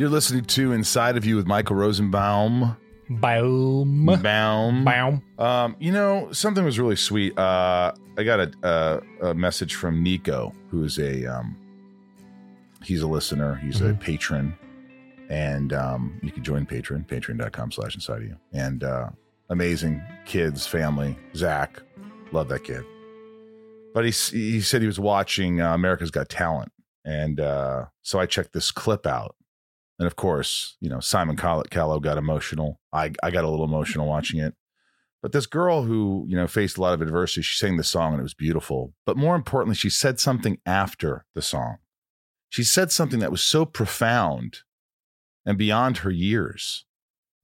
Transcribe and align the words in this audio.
You're 0.00 0.08
listening 0.08 0.46
to 0.46 0.72
Inside 0.72 1.18
of 1.18 1.26
You 1.26 1.36
with 1.36 1.46
Michael 1.46 1.76
Rosenbaum. 1.76 2.74
Boom. 3.10 4.06
Baum. 4.06 4.84
Boom. 4.86 5.22
Um, 5.38 5.76
you 5.78 5.92
know, 5.92 6.32
something 6.32 6.64
was 6.64 6.78
really 6.78 6.96
sweet. 6.96 7.38
Uh, 7.38 7.92
I 8.16 8.22
got 8.24 8.40
a, 8.40 9.02
a, 9.20 9.26
a 9.28 9.34
message 9.34 9.74
from 9.74 10.02
Nico, 10.02 10.54
who's 10.70 10.98
a 10.98 11.26
um, 11.26 11.54
he's 12.82 13.02
a 13.02 13.06
listener. 13.06 13.56
He's 13.56 13.82
a 13.82 13.92
Mhm. 13.92 14.00
patron, 14.00 14.54
and 15.28 15.74
um, 15.74 16.18
you 16.22 16.32
can 16.32 16.42
join 16.44 16.64
Patreon, 16.64 17.06
patreon.com 17.06 17.70
slash 17.70 17.94
inside 17.94 18.22
of 18.22 18.24
you. 18.24 18.36
And 18.54 18.82
uh, 18.82 19.10
amazing 19.50 20.02
kids, 20.24 20.66
family. 20.66 21.14
Zach, 21.36 21.78
love 22.32 22.48
that 22.48 22.64
kid. 22.64 22.84
But 23.92 24.06
he 24.06 24.12
he 24.12 24.62
said 24.62 24.80
he 24.80 24.86
was 24.86 24.98
watching 24.98 25.60
uh, 25.60 25.74
America's 25.74 26.10
Got 26.10 26.30
Talent, 26.30 26.72
and 27.04 27.38
uh, 27.38 27.84
so 28.00 28.18
I 28.18 28.24
checked 28.24 28.54
this 28.54 28.70
clip 28.70 29.06
out. 29.06 29.36
And 30.00 30.06
of 30.06 30.16
course, 30.16 30.76
you 30.80 30.88
know, 30.88 30.98
Simon 30.98 31.36
Call- 31.36 31.62
Cowell 31.64 32.00
got 32.00 32.18
emotional. 32.18 32.80
I, 32.92 33.12
I 33.22 33.30
got 33.30 33.44
a 33.44 33.48
little 33.48 33.66
emotional 33.66 34.08
watching 34.08 34.40
it. 34.40 34.54
But 35.22 35.32
this 35.32 35.46
girl 35.46 35.82
who, 35.82 36.24
you 36.26 36.34
know, 36.34 36.46
faced 36.46 36.78
a 36.78 36.80
lot 36.80 36.94
of 36.94 37.02
adversity, 37.02 37.42
she 37.42 37.54
sang 37.58 37.76
the 37.76 37.84
song 37.84 38.12
and 38.14 38.20
it 38.20 38.22
was 38.24 38.32
beautiful. 38.34 38.94
But 39.04 39.18
more 39.18 39.36
importantly, 39.36 39.74
she 39.76 39.90
said 39.90 40.18
something 40.18 40.58
after 40.64 41.26
the 41.34 41.42
song. 41.42 41.76
She 42.48 42.64
said 42.64 42.90
something 42.90 43.20
that 43.20 43.30
was 43.30 43.42
so 43.42 43.64
profound 43.66 44.60
and 45.44 45.58
beyond 45.58 45.98
her 45.98 46.10
years 46.10 46.86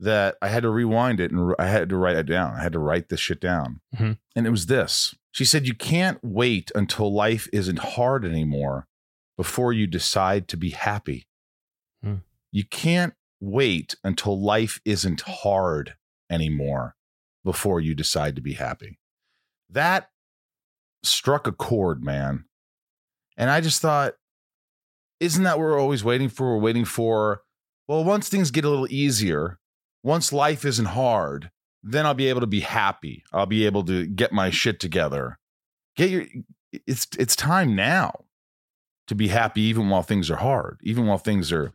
that 0.01 0.37
I 0.41 0.49
had 0.49 0.63
to 0.63 0.71
rewind 0.71 1.21
it 1.21 1.31
and 1.33 1.55
I 1.59 1.67
had 1.69 1.91
to 1.91 1.97
write 1.97 2.17
it 2.17 2.25
down. 2.27 2.55
I 2.55 2.63
had 2.63 2.73
to 2.73 2.79
write 2.79 3.11
this 3.11 3.21
shit 3.21 3.41
down. 3.41 3.81
Mhm. 3.95 4.17
And 4.35 4.47
it 4.47 4.51
was 4.51 4.67
this. 4.67 5.15
She 5.33 5.45
said, 5.45 5.67
You 5.67 5.75
can't 5.75 6.19
wait 6.23 6.73
until 6.75 7.13
life 7.13 7.47
isn't 7.53 7.79
hard 7.81 8.25
anymore 8.25 8.87
before 9.37 9.75
you 9.75 9.87
decide 9.87 10.49
to 10.49 10.57
be 10.57 10.71
happy. 10.71 11.27
You 12.53 12.65
can't 12.65 13.15
wait 13.41 13.97
until 14.03 14.41
life 14.41 14.81
isn't 14.85 15.23
mm. 15.25 15.35
hard 15.43 15.95
anymore 16.31 16.95
before 17.45 17.81
you 17.81 17.95
decide 17.95 18.37
to 18.37 18.43
be 18.43 18.55
happy. 18.55 18.99
That 19.71 20.11
struck 21.03 21.47
a 21.47 21.53
chord, 21.53 22.03
man. 22.03 22.45
And 23.37 23.51
I 23.51 23.61
just 23.61 23.81
thought, 23.81 24.15
isn't 25.21 25.45
that 25.45 25.59
what 25.59 25.65
we're 25.65 25.81
always 25.81 26.05
waiting 26.05 26.29
for? 26.29 26.57
We're 26.57 26.63
waiting 26.63 26.85
for, 26.85 27.43
well, 27.87 28.05
once 28.05 28.29
things 28.29 28.51
get 28.51 28.65
a 28.65 28.71
little 28.71 28.89
easier, 28.91 29.59
once 30.03 30.33
life 30.33 30.65
isn't 30.65 30.87
hard, 30.87 31.51
then 31.83 32.07
I'll 32.07 32.15
be 32.15 32.29
able 32.29 32.41
to 32.41 32.47
be 32.47 32.61
happy. 32.61 33.25
I'll 33.33 33.47
be 33.47 33.67
able 33.67 33.85
to 33.85 34.07
get 34.07 34.33
my 34.33 34.51
shit 34.51 34.81
together. 34.81 35.39
Get 35.97 36.11
your 36.11 36.25
it's 36.87 37.07
it's 37.19 37.37
time 37.37 37.75
now 37.75 38.25
to 39.07 39.15
be 39.15 39.29
happy 39.29 39.63
even 39.63 39.89
while 39.89 40.03
things 40.03 40.31
are 40.31 40.37
hard, 40.37 40.81
even 40.83 41.07
while 41.07 41.19
things 41.19 41.53
are 41.53 41.73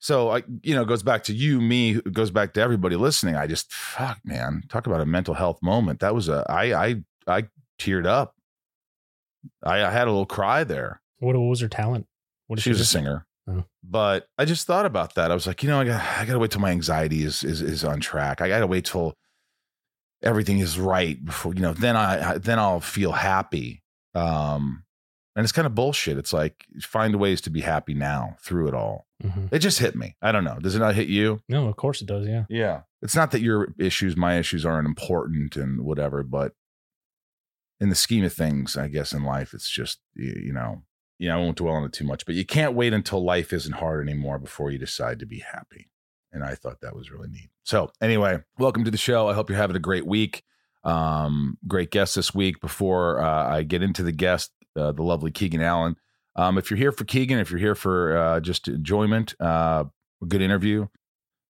so 0.00 0.30
I 0.30 0.42
you 0.62 0.74
know, 0.74 0.82
it 0.82 0.88
goes 0.88 1.02
back 1.02 1.22
to 1.24 1.32
you, 1.32 1.60
me, 1.60 1.96
it 1.96 2.12
goes 2.12 2.30
back 2.30 2.54
to 2.54 2.60
everybody 2.60 2.96
listening. 2.96 3.36
I 3.36 3.46
just 3.46 3.72
fuck, 3.72 4.18
man. 4.24 4.62
Talk 4.68 4.86
about 4.86 5.00
a 5.00 5.06
mental 5.06 5.34
health 5.34 5.62
moment. 5.62 6.00
That 6.00 6.14
was 6.14 6.28
a 6.28 6.44
I 6.48 6.86
I 6.88 6.96
I 7.26 7.48
teared 7.78 8.06
up. 8.06 8.34
I, 9.62 9.84
I 9.84 9.90
had 9.90 10.06
a 10.06 10.10
little 10.10 10.26
cry 10.26 10.64
there. 10.64 11.00
What, 11.18 11.36
what 11.36 11.46
was 11.48 11.60
her 11.60 11.68
talent? 11.68 12.06
What 12.46 12.56
did 12.56 12.62
She 12.62 12.70
was 12.70 12.80
a 12.80 12.84
singer. 12.84 13.26
Oh. 13.48 13.64
But 13.82 14.26
I 14.36 14.44
just 14.44 14.66
thought 14.66 14.84
about 14.86 15.14
that. 15.14 15.30
I 15.30 15.34
was 15.34 15.46
like, 15.46 15.62
you 15.62 15.68
know, 15.68 15.80
I 15.80 15.84
got 15.84 16.02
I 16.18 16.24
gotta 16.24 16.38
wait 16.38 16.50
till 16.50 16.60
my 16.60 16.70
anxiety 16.70 17.22
is 17.22 17.44
is 17.44 17.62
is 17.62 17.84
on 17.84 18.00
track. 18.00 18.40
I 18.40 18.48
gotta 18.48 18.66
wait 18.66 18.84
till 18.86 19.14
everything 20.22 20.58
is 20.58 20.78
right 20.78 21.22
before, 21.24 21.54
you 21.54 21.60
know, 21.60 21.72
then 21.72 21.96
I 21.96 22.32
I- 22.32 22.38
then 22.38 22.58
I'll 22.58 22.80
feel 22.80 23.12
happy. 23.12 23.82
Um 24.14 24.84
and 25.36 25.44
it's 25.44 25.52
kind 25.52 25.66
of 25.66 25.74
bullshit. 25.74 26.18
It's 26.18 26.32
like 26.32 26.66
find 26.82 27.16
ways 27.16 27.40
to 27.42 27.50
be 27.50 27.60
happy 27.60 27.94
now 27.94 28.36
through 28.42 28.68
it 28.68 28.74
all. 28.74 29.06
Mhm. 29.22 29.52
It 29.52 29.60
just 29.60 29.78
hit 29.78 29.94
me. 29.94 30.16
I 30.22 30.32
don't 30.32 30.44
know. 30.44 30.58
Does 30.60 30.74
it 30.74 30.80
not 30.80 30.94
hit 30.94 31.08
you? 31.08 31.40
No, 31.48 31.68
of 31.68 31.76
course 31.76 32.00
it 32.02 32.06
does. 32.06 32.26
Yeah. 32.26 32.44
Yeah. 32.48 32.82
It's 33.02 33.14
not 33.14 33.30
that 33.30 33.40
your 33.40 33.74
issues, 33.78 34.16
my 34.16 34.38
issues 34.38 34.66
aren't 34.66 34.88
important 34.88 35.56
and 35.56 35.82
whatever, 35.82 36.22
but 36.22 36.52
in 37.80 37.88
the 37.88 37.94
scheme 37.94 38.24
of 38.24 38.32
things, 38.32 38.76
I 38.76 38.88
guess 38.88 39.12
in 39.12 39.24
life, 39.24 39.54
it's 39.54 39.70
just, 39.70 40.00
you 40.14 40.52
know, 40.52 40.82
yeah, 41.18 41.34
I 41.34 41.38
won't 41.38 41.56
dwell 41.56 41.74
on 41.74 41.84
it 41.84 41.92
too 41.92 42.04
much, 42.04 42.26
but 42.26 42.34
you 42.34 42.44
can't 42.44 42.74
wait 42.74 42.92
until 42.92 43.22
life 43.24 43.52
isn't 43.52 43.74
hard 43.74 44.06
anymore 44.06 44.38
before 44.38 44.70
you 44.70 44.78
decide 44.78 45.18
to 45.20 45.26
be 45.26 45.38
happy. 45.40 45.90
And 46.32 46.44
I 46.44 46.54
thought 46.54 46.80
that 46.80 46.94
was 46.94 47.10
really 47.10 47.28
neat. 47.28 47.50
So, 47.64 47.90
anyway, 48.00 48.38
welcome 48.58 48.84
to 48.84 48.90
the 48.90 48.96
show. 48.98 49.28
I 49.28 49.34
hope 49.34 49.48
you're 49.50 49.58
having 49.58 49.76
a 49.76 49.80
great 49.80 50.06
week. 50.06 50.42
Um, 50.84 51.58
great 51.66 51.90
guest 51.90 52.14
this 52.14 52.34
week. 52.34 52.60
Before 52.60 53.20
uh, 53.20 53.48
I 53.48 53.62
get 53.64 53.82
into 53.82 54.02
the 54.02 54.12
guest, 54.12 54.50
uh, 54.80 54.92
the 54.92 55.02
lovely 55.02 55.30
Keegan 55.30 55.62
Allen. 55.62 55.96
Um, 56.36 56.58
if 56.58 56.70
you're 56.70 56.78
here 56.78 56.92
for 56.92 57.04
Keegan, 57.04 57.38
if 57.38 57.50
you're 57.50 57.60
here 57.60 57.74
for 57.74 58.16
uh, 58.16 58.40
just 58.40 58.68
enjoyment, 58.68 59.34
uh, 59.40 59.84
a 60.22 60.26
good 60.26 60.42
interview, 60.42 60.86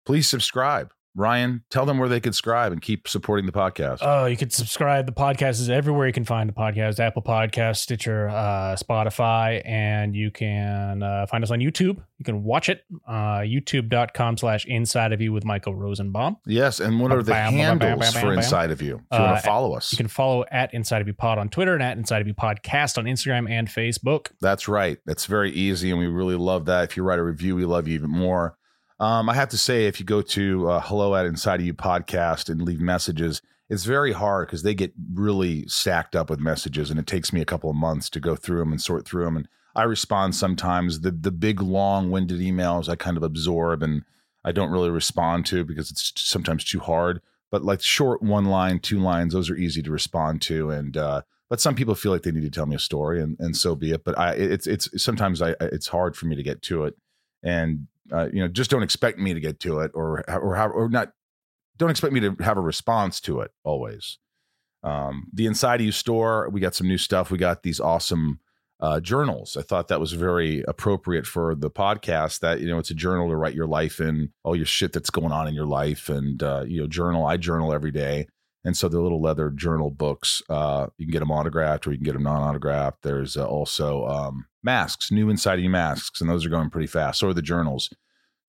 please 0.04 0.28
subscribe. 0.28 0.92
Ryan, 1.16 1.62
tell 1.70 1.86
them 1.86 1.98
where 1.98 2.08
they 2.08 2.18
could 2.20 2.34
subscribe 2.34 2.72
and 2.72 2.82
keep 2.82 3.06
supporting 3.06 3.46
the 3.46 3.52
podcast. 3.52 3.98
Oh, 4.02 4.26
you 4.26 4.36
can 4.36 4.50
subscribe. 4.50 5.06
The 5.06 5.12
podcast 5.12 5.60
is 5.60 5.70
everywhere 5.70 6.06
you 6.08 6.12
can 6.12 6.24
find 6.24 6.48
the 6.48 6.52
podcast 6.52 6.98
Apple 6.98 7.22
Podcast, 7.22 7.76
Stitcher, 7.76 8.28
uh, 8.28 8.74
Spotify, 8.76 9.62
and 9.64 10.14
you 10.16 10.30
can 10.32 11.02
uh, 11.04 11.26
find 11.26 11.44
us 11.44 11.50
on 11.52 11.60
YouTube. 11.60 11.98
You 12.18 12.24
can 12.24 12.42
watch 12.42 12.68
it. 12.68 12.82
Uh, 13.06 13.38
YouTube.com 13.40 14.36
slash 14.38 14.64
inside 14.66 15.12
of 15.12 15.20
you 15.20 15.32
with 15.32 15.44
Michael 15.44 15.74
Rosenbaum. 15.74 16.36
yes, 16.46 16.80
and 16.80 16.98
what 17.00 17.12
are 17.12 17.22
the 17.22 17.30
Bam, 17.32 17.54
bam, 17.54 17.78
bam, 17.78 17.88
handles 17.90 18.12
bam, 18.14 18.22
for. 18.22 18.32
Inside 18.32 18.70
of 18.70 18.82
You? 18.82 18.96
If 18.96 19.18
you 19.18 19.24
Uh, 19.24 19.28
want 19.30 19.36
to 19.36 19.46
follow 19.46 19.74
us, 19.74 19.92
You 19.92 19.96
can 19.96 20.08
follow 20.08 20.44
at 20.50 20.74
Inside 20.74 21.00
of 21.00 21.06
You 21.06 21.14
Pod 21.14 21.38
on 21.38 21.48
Twitter 21.48 21.74
and 21.74 21.82
at 21.82 21.96
Inside 21.96 22.22
of 22.22 22.26
You 22.26 22.34
Podcast 22.34 22.98
on 22.98 23.04
Instagram 23.04 23.48
and 23.48 23.68
Facebook. 23.68 24.28
That's 24.40 24.66
right. 24.68 24.98
That's 25.06 25.26
very 25.26 25.52
easy, 25.52 25.90
and 25.90 25.98
we 25.98 26.06
really 26.06 26.36
love 26.36 26.64
that. 26.66 26.84
If 26.90 26.96
you 26.96 27.02
write 27.04 27.18
a 27.18 27.24
review, 27.24 27.54
we 27.54 27.64
love 27.64 27.86
you 27.86 27.94
even 27.94 28.10
more. 28.10 28.56
Um, 29.00 29.28
I 29.28 29.34
have 29.34 29.48
to 29.50 29.58
say, 29.58 29.86
if 29.86 29.98
you 29.98 30.06
go 30.06 30.22
to 30.22 30.68
uh, 30.68 30.80
hello 30.80 31.14
at 31.16 31.26
Inside 31.26 31.60
of 31.60 31.66
You 31.66 31.74
podcast 31.74 32.48
and 32.48 32.62
leave 32.62 32.80
messages, 32.80 33.42
it's 33.68 33.84
very 33.84 34.12
hard 34.12 34.46
because 34.46 34.62
they 34.62 34.74
get 34.74 34.92
really 35.12 35.66
stacked 35.66 36.14
up 36.14 36.30
with 36.30 36.38
messages, 36.38 36.90
and 36.90 37.00
it 37.00 37.06
takes 37.06 37.32
me 37.32 37.40
a 37.40 37.46
couple 37.46 37.70
of 37.70 37.76
months 37.76 38.08
to 38.10 38.20
go 38.20 38.36
through 38.36 38.60
them 38.60 38.72
and 38.72 38.80
sort 38.80 39.06
through 39.06 39.24
them. 39.24 39.36
And 39.36 39.48
I 39.74 39.82
respond 39.82 40.36
sometimes. 40.36 41.00
The 41.00 41.10
the 41.10 41.32
big 41.32 41.60
long 41.60 42.10
winded 42.10 42.40
emails 42.40 42.88
I 42.88 42.96
kind 42.96 43.16
of 43.16 43.22
absorb 43.22 43.82
and 43.82 44.04
I 44.44 44.52
don't 44.52 44.70
really 44.70 44.90
respond 44.90 45.46
to 45.46 45.64
because 45.64 45.90
it's 45.90 46.12
sometimes 46.16 46.64
too 46.64 46.80
hard. 46.80 47.20
But 47.50 47.64
like 47.64 47.80
short 47.80 48.22
one 48.22 48.44
line, 48.44 48.78
two 48.78 49.00
lines, 49.00 49.32
those 49.32 49.48
are 49.48 49.56
easy 49.56 49.82
to 49.82 49.90
respond 49.90 50.42
to. 50.42 50.70
And 50.70 50.96
uh, 50.96 51.22
but 51.48 51.60
some 51.60 51.74
people 51.74 51.94
feel 51.94 52.12
like 52.12 52.22
they 52.22 52.32
need 52.32 52.42
to 52.42 52.50
tell 52.50 52.66
me 52.66 52.76
a 52.76 52.80
story, 52.80 53.22
and 53.22 53.36
and 53.40 53.56
so 53.56 53.74
be 53.74 53.92
it. 53.92 54.04
But 54.04 54.18
I 54.18 54.34
it's 54.34 54.66
it's 54.66 55.02
sometimes 55.02 55.40
I 55.42 55.54
it's 55.60 55.88
hard 55.88 56.16
for 56.16 56.26
me 56.26 56.36
to 56.36 56.42
get 56.42 56.62
to 56.62 56.84
it, 56.84 56.96
and 57.42 57.88
uh, 58.12 58.28
you 58.32 58.40
know 58.40 58.48
just 58.48 58.70
don't 58.70 58.82
expect 58.82 59.18
me 59.18 59.34
to 59.34 59.40
get 59.40 59.60
to 59.60 59.80
it 59.80 59.90
or 59.94 60.24
or 60.28 60.72
or 60.72 60.88
not 60.88 61.10
don't 61.76 61.90
expect 61.90 62.12
me 62.12 62.20
to 62.20 62.36
have 62.40 62.56
a 62.56 62.62
response 62.62 63.20
to 63.20 63.40
it 63.40 63.50
always. 63.64 64.18
Um, 64.82 65.28
the 65.32 65.46
Inside 65.46 65.80
of 65.80 65.86
You 65.86 65.92
store, 65.92 66.48
we 66.50 66.60
got 66.60 66.74
some 66.74 66.86
new 66.86 66.98
stuff. 66.98 67.30
We 67.30 67.38
got 67.38 67.62
these 67.62 67.80
awesome 67.80 68.38
uh, 68.80 69.00
journals. 69.00 69.56
I 69.56 69.62
thought 69.62 69.88
that 69.88 70.00
was 70.00 70.12
very 70.12 70.62
appropriate 70.68 71.26
for 71.26 71.54
the 71.54 71.70
podcast. 71.70 72.40
That 72.40 72.60
you 72.60 72.68
know, 72.68 72.78
it's 72.78 72.90
a 72.90 72.94
journal 72.94 73.28
to 73.28 73.36
write 73.36 73.54
your 73.54 73.66
life 73.66 73.98
in, 74.00 74.30
all 74.44 74.54
your 74.54 74.66
shit 74.66 74.92
that's 74.92 75.10
going 75.10 75.32
on 75.32 75.48
in 75.48 75.54
your 75.54 75.66
life, 75.66 76.08
and 76.08 76.42
uh, 76.42 76.64
you 76.66 76.80
know, 76.80 76.86
journal. 76.86 77.24
I 77.24 77.38
journal 77.38 77.72
every 77.72 77.92
day, 77.92 78.28
and 78.64 78.76
so 78.76 78.88
the 78.88 79.00
little 79.00 79.20
leather 79.20 79.50
journal 79.50 79.90
books. 79.90 80.42
Uh, 80.48 80.86
you 80.96 81.06
can 81.06 81.12
get 81.12 81.20
them 81.20 81.30
autographed, 81.30 81.86
or 81.86 81.92
you 81.92 81.98
can 81.98 82.04
get 82.04 82.14
them 82.14 82.22
non-autographed. 82.22 83.02
There's 83.02 83.36
uh, 83.36 83.46
also 83.46 84.06
um, 84.06 84.46
masks, 84.62 85.10
new 85.10 85.28
Inside 85.28 85.60
You 85.60 85.70
masks, 85.70 86.20
and 86.20 86.30
those 86.30 86.46
are 86.46 86.50
going 86.50 86.70
pretty 86.70 86.86
fast. 86.86 87.20
So 87.20 87.28
are 87.28 87.34
the 87.34 87.42
journals. 87.42 87.90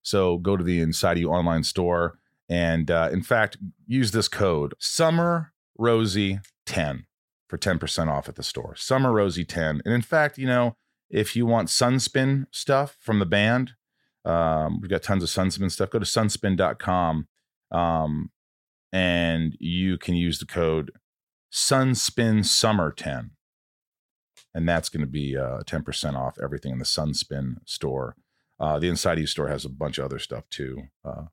So 0.02 0.38
go 0.38 0.56
to 0.56 0.64
the 0.64 0.80
Inside 0.80 1.18
You 1.18 1.32
online 1.32 1.64
store, 1.64 2.20
and 2.50 2.90
uh, 2.90 3.10
in 3.12 3.24
fact, 3.24 3.58
use 3.88 4.12
this 4.12 4.28
code 4.28 4.74
Summer 4.80 5.54
Rosie 5.78 6.40
ten 6.66 7.06
for 7.48 7.58
10% 7.58 8.08
off 8.08 8.28
at 8.28 8.36
the 8.36 8.44
store. 8.44 8.76
Summer 8.76 9.12
Rosie 9.12 9.46
10. 9.46 9.82
And 9.86 9.94
in 9.94 10.02
fact, 10.02 10.38
you 10.38 10.48
know, 10.48 10.76
if 11.10 11.36
you 11.36 11.46
want 11.46 11.70
Sunspin 11.70 12.48
stuff 12.52 12.98
from 13.00 13.20
the 13.20 13.26
band, 13.26 13.74
um, 14.24 14.82
we've 14.82 14.90
got 14.90 15.04
tons 15.04 15.24
of 15.24 15.30
Sunspin 15.30 15.72
stuff. 15.72 15.92
Go 15.92 16.00
to 16.00 16.06
sunspin.com 16.06 17.28
um, 17.72 18.32
and 18.96 19.58
you 19.60 19.98
can 19.98 20.16
use 20.16 20.40
the 20.40 20.46
code 20.46 20.90
Sunspin 21.52 22.46
Summer 22.46 22.94
10. 22.94 23.32
And 24.54 24.70
that's 24.70 24.88
going 24.88 25.02
to 25.02 25.08
be 25.08 25.36
uh, 25.36 25.64
10% 25.64 26.16
off 26.16 26.38
everything 26.42 26.72
in 26.72 26.80
the 26.80 26.86
Sunspin 26.86 27.56
store. 27.66 28.16
Uh, 28.58 28.80
the 28.80 28.88
Inside 28.88 29.20
You 29.20 29.28
store 29.28 29.50
has 29.50 29.66
a 29.66 29.70
bunch 29.70 29.98
of 29.98 30.06
other 30.06 30.18
stuff 30.18 30.46
too. 30.50 30.84
Uh, 31.04 31.24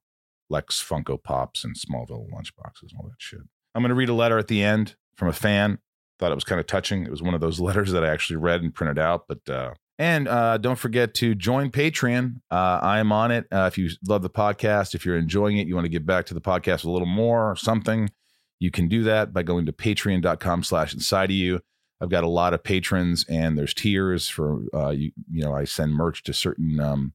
Lex 0.50 0.82
Funko 0.82 1.22
Pops 1.22 1.62
and 1.62 1.76
Smallville 1.76 2.28
lunchboxes 2.30 2.90
and 2.90 2.98
all 2.98 3.06
that 3.06 3.14
shit. 3.18 3.42
I'm 3.76 3.82
going 3.82 3.90
to 3.90 3.94
read 3.94 4.08
a 4.08 4.14
letter 4.14 4.38
at 4.38 4.48
the 4.48 4.64
end 4.64 4.96
from 5.14 5.28
a 5.28 5.32
fan. 5.32 5.78
Thought 6.18 6.32
it 6.32 6.34
was 6.34 6.42
kind 6.42 6.60
of 6.60 6.66
touching. 6.66 7.04
It 7.04 7.12
was 7.12 7.22
one 7.22 7.34
of 7.34 7.40
those 7.40 7.60
letters 7.68 7.92
that 7.92 8.02
I 8.02 8.08
actually 8.08 8.38
read 8.38 8.62
and 8.62 8.74
printed 8.74 8.98
out. 8.98 9.26
But 9.28 9.48
uh, 9.48 9.74
and 10.02 10.26
uh, 10.26 10.58
don't 10.58 10.80
forget 10.80 11.14
to 11.14 11.32
join 11.36 11.70
Patreon. 11.70 12.40
Uh, 12.50 12.80
I 12.82 12.98
am 12.98 13.12
on 13.12 13.30
it. 13.30 13.46
Uh, 13.52 13.70
if 13.70 13.78
you 13.78 13.88
love 14.08 14.22
the 14.22 14.28
podcast, 14.28 14.96
if 14.96 15.06
you're 15.06 15.16
enjoying 15.16 15.58
it, 15.58 15.68
you 15.68 15.76
want 15.76 15.84
to 15.84 15.90
give 15.90 16.04
back 16.04 16.26
to 16.26 16.34
the 16.34 16.40
podcast 16.40 16.84
a 16.84 16.90
little 16.90 17.06
more 17.06 17.48
or 17.48 17.54
something, 17.54 18.10
you 18.58 18.72
can 18.72 18.88
do 18.88 19.04
that 19.04 19.32
by 19.32 19.44
going 19.44 19.64
to 19.66 19.72
patreon.com 19.72 20.64
slash 20.64 20.92
inside 20.92 21.30
of 21.30 21.36
you. 21.36 21.60
I've 22.00 22.08
got 22.08 22.24
a 22.24 22.28
lot 22.28 22.52
of 22.52 22.64
patrons 22.64 23.24
and 23.28 23.56
there's 23.56 23.74
tiers 23.74 24.26
for 24.28 24.64
uh, 24.74 24.90
you. 24.90 25.12
You 25.30 25.44
know, 25.44 25.54
I 25.54 25.62
send 25.62 25.92
merch 25.92 26.24
to 26.24 26.32
certain 26.32 26.80
um, 26.80 27.12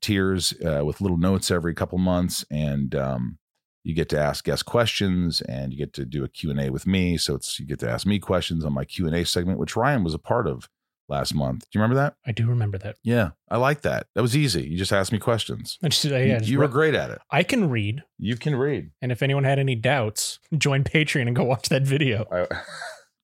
tiers 0.00 0.52
uh, 0.66 0.84
with 0.84 1.00
little 1.00 1.18
notes 1.18 1.52
every 1.52 1.72
couple 1.72 1.98
months, 1.98 2.44
and 2.50 2.96
um, 2.96 3.38
you 3.84 3.94
get 3.94 4.08
to 4.08 4.18
ask 4.18 4.44
guest 4.44 4.66
questions, 4.66 5.40
and 5.42 5.72
you 5.72 5.78
get 5.78 5.92
to 5.92 6.04
do 6.04 6.24
a 6.24 6.28
Q 6.28 6.50
and 6.50 6.58
A 6.58 6.70
with 6.70 6.84
me. 6.84 7.16
So 7.16 7.36
it's 7.36 7.60
you 7.60 7.66
get 7.66 7.78
to 7.78 7.88
ask 7.88 8.08
me 8.08 8.18
questions 8.18 8.64
on 8.64 8.72
my 8.72 8.84
Q 8.84 9.06
and 9.06 9.14
A 9.14 9.24
segment, 9.24 9.60
which 9.60 9.76
Ryan 9.76 10.02
was 10.02 10.14
a 10.14 10.18
part 10.18 10.48
of 10.48 10.68
last 11.08 11.34
month. 11.34 11.60
Do 11.60 11.66
you 11.78 11.80
remember 11.82 12.00
that? 12.02 12.14
I 12.26 12.32
do 12.32 12.46
remember 12.46 12.78
that. 12.78 12.96
Yeah, 13.02 13.30
I 13.50 13.56
like 13.56 13.82
that. 13.82 14.06
That 14.14 14.22
was 14.22 14.36
easy. 14.36 14.62
You 14.68 14.76
just 14.78 14.92
asked 14.92 15.12
me 15.12 15.18
questions. 15.18 15.78
I 15.82 15.88
just, 15.88 16.04
You- 16.04 16.14
yeah, 16.16 16.38
just 16.38 16.50
you 16.50 16.58
were 16.58 16.66
re- 16.66 16.72
great 16.72 16.94
at 16.94 17.10
it. 17.10 17.18
I 17.30 17.42
can 17.42 17.70
read, 17.70 18.02
You 18.18 18.36
can 18.36 18.54
read. 18.56 18.90
and 19.00 19.10
if 19.12 19.22
anyone 19.22 19.44
had 19.44 19.58
any 19.58 19.74
doubts, 19.74 20.38
join 20.56 20.84
Patreon 20.84 21.26
and 21.26 21.36
go 21.36 21.44
watch 21.44 21.68
that 21.70 21.82
video. 21.82 22.26
I- 22.32 22.46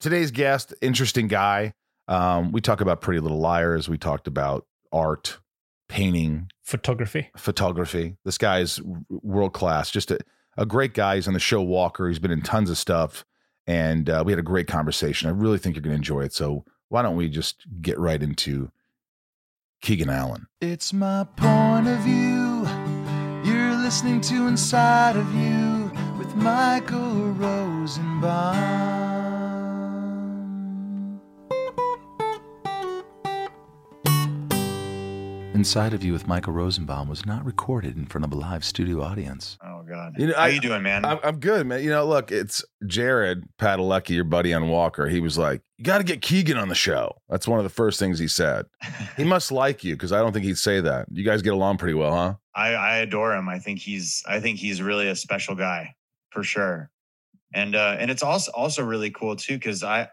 Today's 0.01 0.31
guest, 0.31 0.75
interesting 0.83 1.29
guy. 1.29 1.73
Um, 2.09 2.53
we 2.53 2.61
talk 2.61 2.81
about 2.83 3.01
Pretty 3.01 3.21
Little 3.21 3.39
Liars. 3.41 3.89
We 3.89 3.97
talked 3.97 4.27
about 4.27 4.67
art, 4.93 5.39
painting, 5.89 6.51
Photography. 6.63 7.31
photography. 7.37 8.17
This 8.25 8.37
guy's 8.39 8.81
world 9.09 9.53
class. 9.55 9.91
Just 9.91 10.11
a, 10.11 10.19
a 10.59 10.67
great 10.67 10.93
guy. 10.95 11.15
He's 11.17 11.27
on 11.29 11.35
the 11.35 11.41
show 11.41 11.63
Walker. 11.63 12.09
He's 12.09 12.19
been 12.19 12.31
in 12.31 12.43
tons 12.43 12.69
of 12.69 12.77
stuff, 12.77 13.25
and 13.67 14.11
uh, 14.11 14.23
we 14.27 14.33
had 14.33 14.39
a 14.39 14.43
great 14.43 14.67
conversation. 14.67 15.29
I 15.29 15.33
really 15.33 15.57
think 15.59 15.75
you're 15.77 15.83
going 15.83 15.93
to 15.93 15.97
enjoy 15.97 16.21
it. 16.23 16.35
So 16.35 16.65
why 16.89 17.03
don't 17.03 17.17
we 17.17 17.29
just 17.29 17.67
get 17.81 17.99
right 17.99 18.23
into 18.23 18.71
Keegan 19.83 20.11
Allen? 20.11 20.47
It's 20.61 20.93
my 20.93 21.27
point 21.37 21.89
of 21.89 21.99
view. 22.01 22.67
You're 23.45 23.77
listening 23.77 24.21
to 24.23 24.47
Inside 24.47 25.17
of 25.17 25.35
You 25.35 25.91
with 26.19 26.35
Michael 26.37 27.33
Rosenbaum. 27.33 28.94
Inside 35.55 35.95
of 35.95 36.03
You 36.03 36.12
with 36.12 36.27
Michael 36.27 36.53
Rosenbaum 36.53 37.09
was 37.09 37.25
not 37.25 37.45
recorded 37.45 37.97
in 37.97 38.06
front 38.06 38.25
of 38.25 38.33
a 38.33 38.35
live 38.35 38.65
studio 38.65 39.01
audience. 39.03 39.56
Oh 39.65 39.85
God. 39.89 40.15
You 40.19 40.27
know, 40.27 40.35
How 40.35 40.43
I- 40.43 40.49
you 40.49 40.61
doing, 40.61 40.83
man? 40.83 41.05
I'm, 41.05 41.21
I'm 41.23 41.39
good, 41.39 41.65
man. 41.69 41.81
You 41.85 41.91
know, 41.91 42.05
look, 42.05 42.33
it's 42.33 42.65
Jared 42.89 43.45
Padalecki, 43.61 44.11
your 44.17 44.25
buddy 44.25 44.53
on 44.53 44.69
Walker. 44.69 45.06
He 45.06 45.21
was 45.21 45.39
like, 45.39 45.62
"You 45.79 45.85
got 45.85 45.99
to 45.99 46.05
get 46.05 46.23
Keegan 46.23 46.56
on 46.56 46.69
the 46.69 46.75
show." 46.75 47.12
That's 47.29 47.47
one 47.47 47.61
of 47.61 47.65
the 47.65 47.71
first 47.71 48.01
things 48.01 48.19
he 48.19 48.27
said. 48.27 48.67
He 49.17 49.23
must 49.23 49.53
like 49.53 49.85
you 49.85 49.95
because 49.95 50.11
I 50.11 50.19
don't 50.19 50.33
think 50.33 50.45
he'd 50.45 50.59
say 50.59 50.81
that. 50.81 51.06
You 51.09 51.25
guys 51.25 51.41
get 51.41 51.53
along 51.53 51.79
pretty 51.79 51.95
well, 51.95 52.12
huh? 52.12 52.35
I, 52.56 52.71
I 52.75 52.97
adore 52.97 53.33
him. 53.33 53.49
I 53.49 53.61
think 53.61 53.79
he's 53.79 54.25
I 54.27 54.41
think 54.41 54.59
he's 54.59 54.83
really 54.83 55.06
a 55.09 55.15
special 55.15 55.55
guy 55.55 55.95
for 56.31 56.43
sure. 56.43 56.91
And 57.55 57.77
uh 57.77 57.97
and 58.01 58.11
it's 58.11 58.25
also 58.25 58.51
also 58.56 58.83
really 58.85 59.11
cool 59.12 59.37
too 59.37 59.55
because 59.55 59.85
I 59.85 60.01
I 60.03 60.09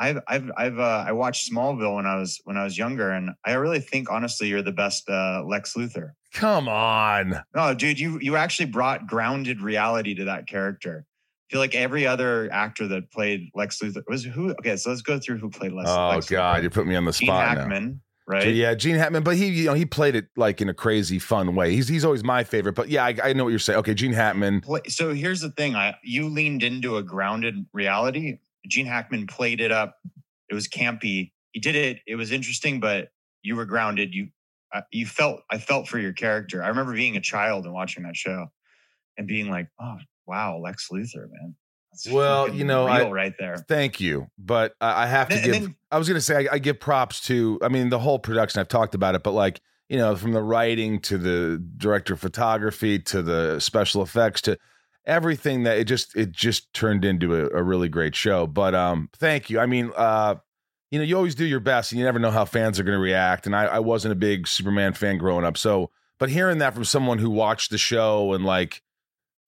I've 0.00 0.18
I've 0.26 0.50
I've 0.56 0.78
uh, 0.78 1.04
I 1.06 1.12
watched 1.12 1.52
Smallville 1.52 1.96
when 1.96 2.06
I 2.06 2.16
was 2.16 2.40
when 2.44 2.56
I 2.56 2.64
was 2.64 2.78
younger 2.78 3.10
and 3.10 3.30
I 3.44 3.52
really 3.52 3.80
think 3.80 4.10
honestly 4.10 4.48
you're 4.48 4.62
the 4.62 4.72
best 4.72 5.08
uh 5.08 5.44
Lex 5.46 5.74
Luthor. 5.74 6.12
Come 6.32 6.68
on. 6.68 7.42
No, 7.54 7.74
dude, 7.74 8.00
you 8.00 8.18
you 8.20 8.36
actually 8.36 8.66
brought 8.66 9.06
grounded 9.06 9.60
reality 9.60 10.14
to 10.14 10.24
that 10.24 10.48
character. 10.48 11.04
I 11.06 11.52
feel 11.52 11.60
like 11.60 11.74
every 11.74 12.06
other 12.06 12.50
actor 12.50 12.88
that 12.88 13.10
played 13.12 13.50
Lex 13.54 13.80
Luthor 13.80 14.02
was 14.08 14.24
who 14.24 14.52
okay, 14.52 14.76
so 14.76 14.88
let's 14.88 15.02
go 15.02 15.18
through 15.18 15.36
who 15.36 15.50
played 15.50 15.72
Lex. 15.72 15.90
Oh 15.90 16.08
Lex 16.08 16.30
God, 16.30 16.60
Luthor. 16.60 16.62
you 16.62 16.70
put 16.70 16.86
me 16.86 16.96
on 16.96 17.04
the 17.04 17.12
Gene 17.12 17.26
spot 17.26 17.54
now. 17.54 17.60
Hackman, 17.60 18.00
right? 18.26 18.54
Yeah, 18.54 18.74
Gene 18.74 18.96
Hackman, 18.96 19.22
but 19.22 19.36
he, 19.36 19.48
you 19.48 19.66
know, 19.66 19.74
he 19.74 19.84
played 19.84 20.14
it 20.14 20.28
like 20.34 20.62
in 20.62 20.70
a 20.70 20.74
crazy, 20.74 21.18
fun 21.18 21.54
way. 21.54 21.74
He's 21.74 21.88
he's 21.88 22.06
always 22.06 22.24
my 22.24 22.42
favorite. 22.42 22.74
But 22.74 22.88
yeah, 22.88 23.04
I, 23.04 23.16
I 23.22 23.32
know 23.34 23.44
what 23.44 23.50
you're 23.50 23.58
saying. 23.58 23.80
Okay, 23.80 23.92
Gene 23.92 24.14
Hackman. 24.14 24.62
so 24.88 25.12
here's 25.12 25.42
the 25.42 25.50
thing 25.50 25.74
i 25.74 25.94
you 26.02 26.26
leaned 26.28 26.62
into 26.62 26.96
a 26.96 27.02
grounded 27.02 27.66
reality 27.74 28.38
gene 28.68 28.86
hackman 28.86 29.26
played 29.26 29.60
it 29.60 29.72
up 29.72 29.96
it 30.48 30.54
was 30.54 30.68
campy 30.68 31.32
he 31.52 31.60
did 31.60 31.76
it 31.76 31.98
it 32.06 32.16
was 32.16 32.30
interesting 32.32 32.80
but 32.80 33.08
you 33.42 33.56
were 33.56 33.64
grounded 33.66 34.14
you 34.14 34.28
I 34.72 34.82
you 34.92 35.06
felt 35.06 35.40
i 35.50 35.58
felt 35.58 35.88
for 35.88 35.98
your 35.98 36.12
character 36.12 36.62
i 36.62 36.68
remember 36.68 36.92
being 36.94 37.16
a 37.16 37.20
child 37.20 37.64
and 37.64 37.74
watching 37.74 38.02
that 38.04 38.16
show 38.16 38.46
and 39.16 39.26
being 39.26 39.50
like 39.50 39.68
oh 39.80 39.96
wow 40.26 40.58
lex 40.58 40.88
luthor 40.92 41.28
man 41.30 41.56
That's 41.92 42.08
Well, 42.08 42.48
you 42.54 42.64
know, 42.64 42.86
I- 42.86 43.10
right 43.10 43.34
there 43.38 43.56
Thank 43.68 44.00
you, 44.00 44.28
but 44.38 44.74
I, 44.80 45.02
I 45.02 45.06
have 45.06 45.28
to 45.28 45.34
And 45.34 45.44
give. 45.44 45.52
then- 45.54 45.76
I 45.90 45.98
was 45.98 46.06
going 46.08 46.14
to 46.18 46.20
say 46.20 46.46
I, 46.48 46.54
I 46.54 46.58
give 46.60 46.78
props 46.78 47.20
to. 47.22 47.58
I 47.62 47.68
mean, 47.68 47.88
the 47.88 47.98
whole 47.98 48.20
production. 48.20 48.60
I've 48.60 48.68
talked 48.68 48.94
about 48.94 49.16
it, 49.16 49.24
but 49.24 49.32
like 49.32 49.60
you 49.88 49.98
know, 49.98 50.14
from 50.14 50.30
the 50.30 50.40
writing 50.40 51.00
to 51.00 51.18
the 51.18 51.60
director 51.76 52.14
of 52.14 52.20
photography 52.20 53.00
to 53.00 53.22
the 53.22 53.58
special 53.58 54.02
effects 54.02 54.40
to 54.42 54.56
everything 55.06 55.64
that 55.64 55.78
it 55.78 55.84
just 55.84 56.16
it 56.16 56.32
just 56.32 56.72
turned 56.72 57.04
into 57.04 57.34
a, 57.34 57.58
a 57.58 57.62
really 57.62 57.88
great 57.88 58.14
show. 58.14 58.46
But 58.46 58.74
um, 58.74 59.08
thank 59.16 59.50
you. 59.50 59.60
I 59.60 59.66
mean, 59.66 59.92
uh, 59.96 60.36
you 60.90 60.98
know, 60.98 61.04
you 61.04 61.16
always 61.16 61.34
do 61.34 61.44
your 61.44 61.60
best, 61.60 61.92
and 61.92 61.98
you 61.98 62.04
never 62.04 62.18
know 62.18 62.30
how 62.30 62.44
fans 62.44 62.80
are 62.80 62.84
going 62.84 62.96
to 62.96 63.02
react. 63.02 63.46
And 63.46 63.54
I, 63.54 63.64
I 63.64 63.78
wasn't 63.78 64.12
a 64.12 64.16
big 64.16 64.46
Superman 64.46 64.92
fan 64.92 65.18
growing 65.18 65.44
up, 65.44 65.56
so 65.56 65.90
but 66.18 66.28
hearing 66.28 66.58
that 66.58 66.74
from 66.74 66.84
someone 66.84 67.18
who 67.18 67.30
watched 67.30 67.70
the 67.70 67.78
show 67.78 68.32
and 68.32 68.44
like. 68.44 68.82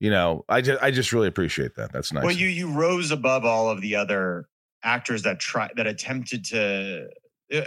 You 0.00 0.10
know, 0.10 0.44
I 0.48 0.62
just 0.62 0.82
I 0.82 0.90
just 0.90 1.12
really 1.12 1.28
appreciate 1.28 1.76
that. 1.76 1.92
That's 1.92 2.12
nice. 2.12 2.24
well 2.24 2.34
you 2.34 2.48
you 2.48 2.72
rose 2.72 3.12
above 3.12 3.44
all 3.44 3.70
of 3.70 3.80
the 3.80 3.94
other 3.94 4.48
actors 4.82 5.22
that 5.22 5.38
try 5.38 5.68
that 5.76 5.86
attempted 5.86 6.44
to 6.44 7.08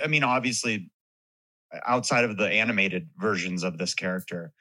i 0.04 0.08
mean 0.08 0.24
obviously 0.24 0.90
outside 1.86 2.24
of 2.24 2.38
the 2.38 2.50
animated 2.50 3.10
versions 3.18 3.64
of 3.64 3.78
this 3.78 3.94
character 3.94 4.54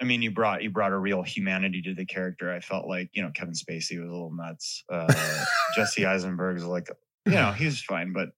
i 0.00 0.04
mean 0.04 0.22
you 0.22 0.30
brought 0.30 0.62
you 0.62 0.70
brought 0.70 0.92
a 0.92 0.98
real 0.98 1.22
humanity 1.22 1.82
to 1.82 1.94
the 1.94 2.04
character 2.04 2.52
i 2.52 2.60
felt 2.60 2.86
like 2.86 3.10
you 3.12 3.22
know 3.22 3.30
kevin 3.34 3.54
spacey 3.54 4.00
was 4.00 4.08
a 4.08 4.12
little 4.12 4.32
nuts 4.32 4.84
uh 4.90 5.12
jesse 5.74 6.06
eisenberg's 6.06 6.64
like 6.64 6.88
you 7.26 7.32
know 7.32 7.52
he 7.52 7.66
was 7.66 7.82
fine 7.82 8.12
but 8.12 8.30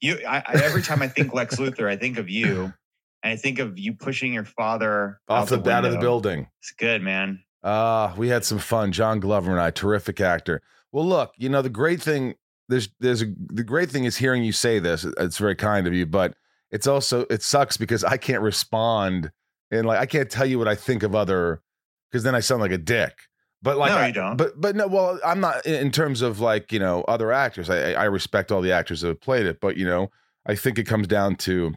you 0.00 0.18
I, 0.26 0.38
I 0.38 0.60
every 0.64 0.82
time 0.82 1.02
i 1.02 1.08
think 1.08 1.32
lex 1.32 1.56
luthor 1.56 1.88
i 1.88 1.96
think 1.96 2.18
of 2.18 2.28
you 2.28 2.72
and 3.22 3.32
i 3.32 3.36
think 3.36 3.58
of 3.58 3.78
you 3.78 3.94
pushing 3.94 4.32
your 4.32 4.44
father 4.44 5.20
off 5.28 5.44
out 5.44 5.48
the 5.48 5.58
bat 5.58 5.84
of 5.84 5.92
the 5.92 5.98
building. 5.98 6.48
it's 6.60 6.72
good 6.72 7.02
man 7.02 7.40
Ah, 7.62 8.14
we 8.16 8.28
had 8.28 8.44
some 8.44 8.58
fun. 8.58 8.92
John 8.92 9.20
Glover 9.20 9.50
and 9.50 9.60
I, 9.60 9.70
terrific 9.70 10.20
actor. 10.20 10.62
Well, 10.92 11.06
look, 11.06 11.32
you 11.36 11.48
know 11.48 11.62
the 11.62 11.68
great 11.68 12.00
thing. 12.00 12.34
There's 12.68 12.88
there's 13.00 13.22
a, 13.22 13.26
the 13.48 13.64
great 13.64 13.90
thing 13.90 14.04
is 14.04 14.16
hearing 14.16 14.44
you 14.44 14.52
say 14.52 14.78
this. 14.78 15.04
It's 15.04 15.38
very 15.38 15.56
kind 15.56 15.86
of 15.86 15.92
you, 15.94 16.06
but 16.06 16.34
it's 16.70 16.86
also 16.86 17.26
it 17.30 17.42
sucks 17.42 17.76
because 17.76 18.04
I 18.04 18.16
can't 18.16 18.42
respond 18.42 19.30
and 19.70 19.86
like 19.86 19.98
I 19.98 20.06
can't 20.06 20.30
tell 20.30 20.46
you 20.46 20.58
what 20.58 20.68
I 20.68 20.74
think 20.74 21.02
of 21.02 21.14
other 21.14 21.62
because 22.10 22.22
then 22.24 22.34
I 22.34 22.40
sound 22.40 22.60
like 22.62 22.70
a 22.72 22.78
dick. 22.78 23.12
But 23.60 23.76
like, 23.76 23.90
No, 23.90 23.98
I- 23.98 24.06
you 24.08 24.12
don't. 24.12 24.36
But 24.36 24.60
but 24.60 24.76
no, 24.76 24.86
well, 24.86 25.18
I'm 25.24 25.40
not 25.40 25.66
in 25.66 25.90
terms 25.90 26.22
of 26.22 26.40
like 26.40 26.72
you 26.72 26.78
know 26.78 27.02
other 27.02 27.32
actors. 27.32 27.68
I 27.70 27.92
I 27.92 28.04
respect 28.04 28.52
all 28.52 28.60
the 28.62 28.72
actors 28.72 29.00
that 29.00 29.08
have 29.08 29.20
played 29.20 29.46
it, 29.46 29.60
but 29.60 29.76
you 29.76 29.84
know 29.84 30.10
I 30.46 30.54
think 30.54 30.78
it 30.78 30.84
comes 30.84 31.06
down 31.08 31.34
to 31.36 31.74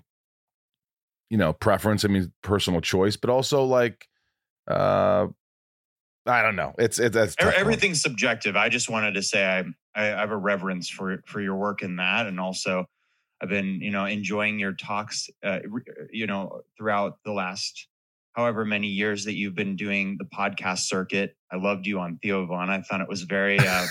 you 1.29 1.37
know 1.37 1.53
preference. 1.53 2.05
I 2.05 2.09
mean 2.09 2.31
personal 2.43 2.81
choice, 2.81 3.15
but 3.17 3.29
also 3.29 3.63
like 3.63 4.07
uh 4.67 5.27
I 6.27 6.43
don't 6.43 6.55
know. 6.55 6.75
It's 6.77 6.99
it's 6.99 7.15
that's 7.15 7.35
Every- 7.39 7.51
tough 7.51 7.53
one. 7.55 7.61
everything's 7.61 8.01
subjective. 8.01 8.55
I 8.55 8.69
just 8.69 8.89
wanted 8.89 9.15
to 9.15 9.23
say 9.23 9.43
I, 9.43 9.63
I 9.99 10.03
have 10.05 10.29
a 10.31 10.37
reverence 10.37 10.87
for 10.87 11.21
for 11.25 11.41
your 11.41 11.55
work 11.55 11.81
in 11.81 11.95
that, 11.95 12.27
and 12.27 12.39
also 12.39 12.85
I've 13.41 13.49
been 13.49 13.81
you 13.81 13.91
know 13.91 14.05
enjoying 14.05 14.59
your 14.59 14.73
talks, 14.73 15.29
uh, 15.43 15.59
you 16.11 16.27
know, 16.27 16.61
throughout 16.77 17.17
the 17.25 17.31
last 17.31 17.87
however 18.33 18.63
many 18.63 18.87
years 18.87 19.25
that 19.25 19.33
you've 19.33 19.55
been 19.55 19.75
doing 19.75 20.17
the 20.17 20.25
podcast 20.25 20.79
circuit. 20.79 21.35
I 21.51 21.57
loved 21.57 21.85
you 21.85 21.99
on 21.99 22.19
Theo 22.21 22.45
Von. 22.45 22.69
I 22.69 22.81
found 22.83 23.01
it 23.01 23.09
was 23.09 23.23
very 23.23 23.59
uh, 23.59 23.85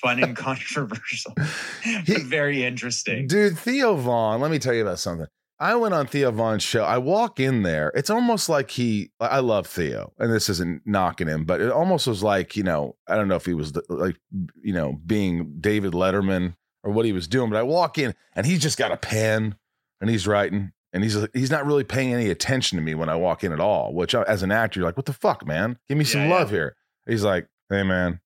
fun 0.00 0.22
and 0.22 0.36
controversial, 0.48 1.34
He- 2.04 2.22
very 2.22 2.64
interesting. 2.64 3.26
Dude, 3.26 3.58
Theo 3.58 3.96
Von, 3.96 4.40
let 4.40 4.50
me 4.50 4.58
tell 4.58 4.74
you 4.74 4.82
about 4.82 4.98
something. 4.98 5.26
I 5.58 5.76
went 5.76 5.94
on 5.94 6.08
Theo 6.08 6.32
Von's 6.32 6.64
show. 6.64 6.82
I 6.82 6.98
walk 6.98 7.38
in 7.38 7.62
there. 7.62 7.92
It's 7.94 8.10
almost 8.10 8.48
like 8.48 8.72
he, 8.72 9.12
I 9.20 9.38
love 9.38 9.68
Theo, 9.68 10.12
and 10.18 10.32
this 10.32 10.48
isn't 10.48 10.82
knocking 10.84 11.28
him, 11.28 11.44
but 11.44 11.60
it 11.60 11.70
almost 11.70 12.08
was 12.08 12.20
like, 12.20 12.56
you 12.56 12.64
know, 12.64 12.96
I 13.06 13.14
don't 13.14 13.28
know 13.28 13.36
if 13.36 13.46
he 13.46 13.54
was 13.54 13.70
the, 13.70 13.82
like, 13.88 14.16
you 14.60 14.72
know, 14.72 14.98
being 15.06 15.58
David 15.60 15.92
Letterman 15.92 16.56
or 16.82 16.92
what 16.92 17.04
he 17.06 17.12
was 17.12 17.28
doing, 17.28 17.50
but 17.50 17.58
I 17.58 17.62
walk 17.62 17.98
in 17.98 18.14
and 18.34 18.46
he's 18.46 18.60
just 18.60 18.78
got 18.78 18.92
a 18.92 18.96
pen 18.96 19.56
and 20.00 20.10
he's 20.10 20.26
writing 20.26 20.72
and 20.92 21.02
he's 21.02 21.16
he's 21.32 21.50
not 21.50 21.64
really 21.66 21.84
paying 21.84 22.12
any 22.12 22.28
attention 22.30 22.76
to 22.76 22.82
me 22.82 22.94
when 22.94 23.08
I 23.08 23.16
walk 23.16 23.44
in 23.44 23.52
at 23.52 23.60
all, 23.60 23.94
which 23.94 24.14
uh, 24.14 24.24
as 24.26 24.42
an 24.42 24.50
actor, 24.52 24.80
you're 24.80 24.88
like, 24.88 24.96
what 24.96 25.06
the 25.06 25.12
fuck, 25.12 25.46
man? 25.46 25.78
Give 25.88 25.96
me 25.96 26.04
some 26.04 26.22
Yeah, 26.22 26.28
yeah. 26.28 26.34
love 26.34 26.50
here. 26.50 26.76
He's 27.06 27.24
like, 27.24 27.48
hey, 27.70 27.82
man, 27.82 28.20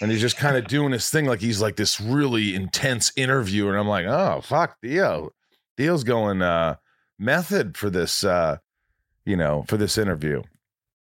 and 0.00 0.10
he's 0.10 0.20
just 0.20 0.36
kind 0.36 0.56
of 0.56 0.66
doing 0.68 0.92
his 0.92 1.10
thing 1.10 1.26
like 1.26 1.40
he's 1.40 1.60
like 1.60 1.76
this 1.76 2.00
really 2.00 2.54
intense 2.54 3.12
interview 3.16 3.68
and 3.68 3.76
i'm 3.76 3.88
like 3.88 4.06
oh 4.06 4.40
fuck 4.42 4.76
theo 4.80 5.30
theo's 5.76 6.04
going 6.04 6.42
uh 6.42 6.76
method 7.18 7.76
for 7.76 7.90
this 7.90 8.22
uh 8.22 8.58
you 9.24 9.36
know 9.36 9.64
for 9.68 9.76
this 9.76 9.98
interview 9.98 10.42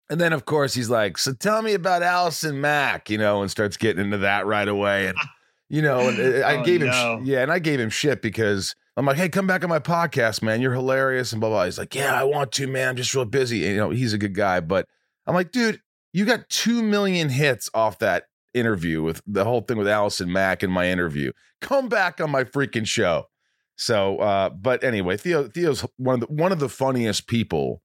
and 0.09 0.19
then 0.19 0.33
of 0.33 0.43
course 0.45 0.73
he's 0.73 0.89
like 0.89 1.17
so 1.17 1.31
tell 1.33 1.61
me 1.61 1.73
about 1.73 2.03
allison 2.03 2.59
mack 2.59 3.09
you 3.09 3.17
know 3.17 3.41
and 3.41 3.49
starts 3.51 3.77
getting 3.77 4.03
into 4.03 4.17
that 4.17 4.45
right 4.45 4.67
away 4.67 5.07
and 5.07 5.17
you 5.69 5.81
know 5.81 6.07
and 6.09 6.19
uh, 6.19 6.45
i 6.47 6.57
Oh, 6.57 6.63
gave 6.63 6.81
him 6.81 6.89
no. 6.89 7.19
yeah 7.23 7.41
and 7.43 7.51
i 7.51 7.59
gave 7.59 7.79
him 7.79 7.89
shit 7.89 8.21
because 8.21 8.75
i'm 8.97 9.05
like 9.05 9.17
hey 9.17 9.29
come 9.29 9.47
back 9.47 9.63
on 9.63 9.69
my 9.69 9.79
podcast 9.79 10.41
man 10.41 10.61
you're 10.61 10.73
hilarious 10.73 11.31
and 11.31 11.39
blah 11.39 11.49
blah 11.49 11.65
he's 11.65 11.77
like 11.77 11.93
yeah 11.95 12.13
i 12.19 12.23
want 12.23 12.51
to 12.53 12.67
man 12.67 12.89
i'm 12.89 12.95
just 12.95 13.13
real 13.13 13.25
busy 13.25 13.63
and, 13.65 13.73
you 13.75 13.77
know 13.79 13.89
he's 13.91 14.13
a 14.13 14.17
good 14.17 14.33
guy 14.35 14.59
but 14.59 14.87
i'm 15.27 15.35
like 15.35 15.51
dude 15.51 15.81
you 16.11 16.25
got 16.25 16.49
2 16.49 16.81
million 16.81 17.29
hits 17.29 17.69
off 17.73 17.99
that 17.99 18.23
interview 18.55 19.03
with 19.03 19.21
the 19.27 19.43
whole 19.43 19.61
thing 19.61 19.77
with 19.77 19.87
Allison 19.87 20.31
Mack 20.33 20.63
in 20.63 20.71
my 20.71 20.89
interview. 20.89 21.31
Come 21.61 21.87
back 21.87 22.19
on 22.19 22.31
my 22.31 22.43
freaking 22.43 22.87
show. 22.87 23.25
So, 23.75 24.17
uh, 24.17 24.49
but 24.49 24.83
anyway, 24.83 25.17
Theo 25.17 25.47
Theo's 25.47 25.85
one 25.97 26.15
of 26.15 26.21
the 26.21 26.33
one 26.33 26.51
of 26.51 26.57
the 26.59 26.67
funniest 26.67 27.27
people 27.27 27.83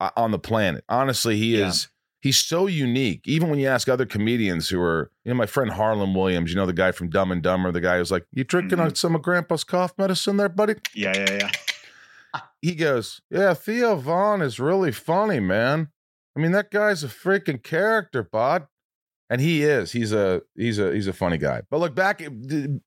uh, 0.00 0.10
on 0.16 0.32
the 0.32 0.40
planet. 0.40 0.82
Honestly, 0.88 1.36
he 1.36 1.56
Yeah. 1.56 1.68
is. 1.68 1.88
He's 2.20 2.36
so 2.38 2.66
unique. 2.66 3.22
Even 3.24 3.48
when 3.48 3.58
you 3.58 3.66
ask 3.66 3.88
other 3.88 4.04
comedians 4.06 4.68
who 4.68 4.80
are, 4.80 5.10
you 5.24 5.30
know, 5.32 5.36
my 5.36 5.46
friend 5.46 5.70
Harland 5.70 6.14
Williams, 6.14 6.50
you 6.50 6.56
know, 6.56 6.66
the 6.66 6.72
guy 6.72 6.92
from 6.92 7.08
Dumb 7.08 7.32
and 7.32 7.42
Dumber, 7.42 7.72
the 7.72 7.80
guy 7.80 7.96
who's 7.98 8.10
like, 8.10 8.26
"You 8.32 8.44
drinking 8.44 8.78
Mhm. 8.78 8.84
on 8.84 8.94
some 8.94 9.14
of 9.14 9.22
Grandpa's 9.22 9.64
cough 9.64 9.94
medicine, 9.96 10.36
there, 10.36 10.48
buddy?" 10.50 10.74
Yeah, 10.94 11.12
yeah, 11.16 11.38
yeah. 11.40 12.40
he 12.62 12.74
goes, 12.74 13.22
"Yeah, 13.30 13.54
Theo 13.54 13.96
Von 13.96 14.42
is 14.42 14.60
really 14.60 14.92
funny, 14.92 15.40
man. 15.40 15.88
I 16.36 16.40
mean, 16.40 16.52
that 16.52 16.70
guy's 16.70 17.02
a 17.02 17.08
freaking 17.08 17.62
character, 17.62 18.22
bud." 18.22 18.66
And 19.30 19.40
he 19.40 19.62
is. 19.62 19.92
He's 19.92 20.12
a 20.12 20.42
he's 20.56 20.78
a 20.80 20.92
he's 20.92 21.06
a 21.06 21.12
funny 21.12 21.38
guy. 21.38 21.62
But 21.70 21.78
look 21.78 21.94
back, 21.94 22.20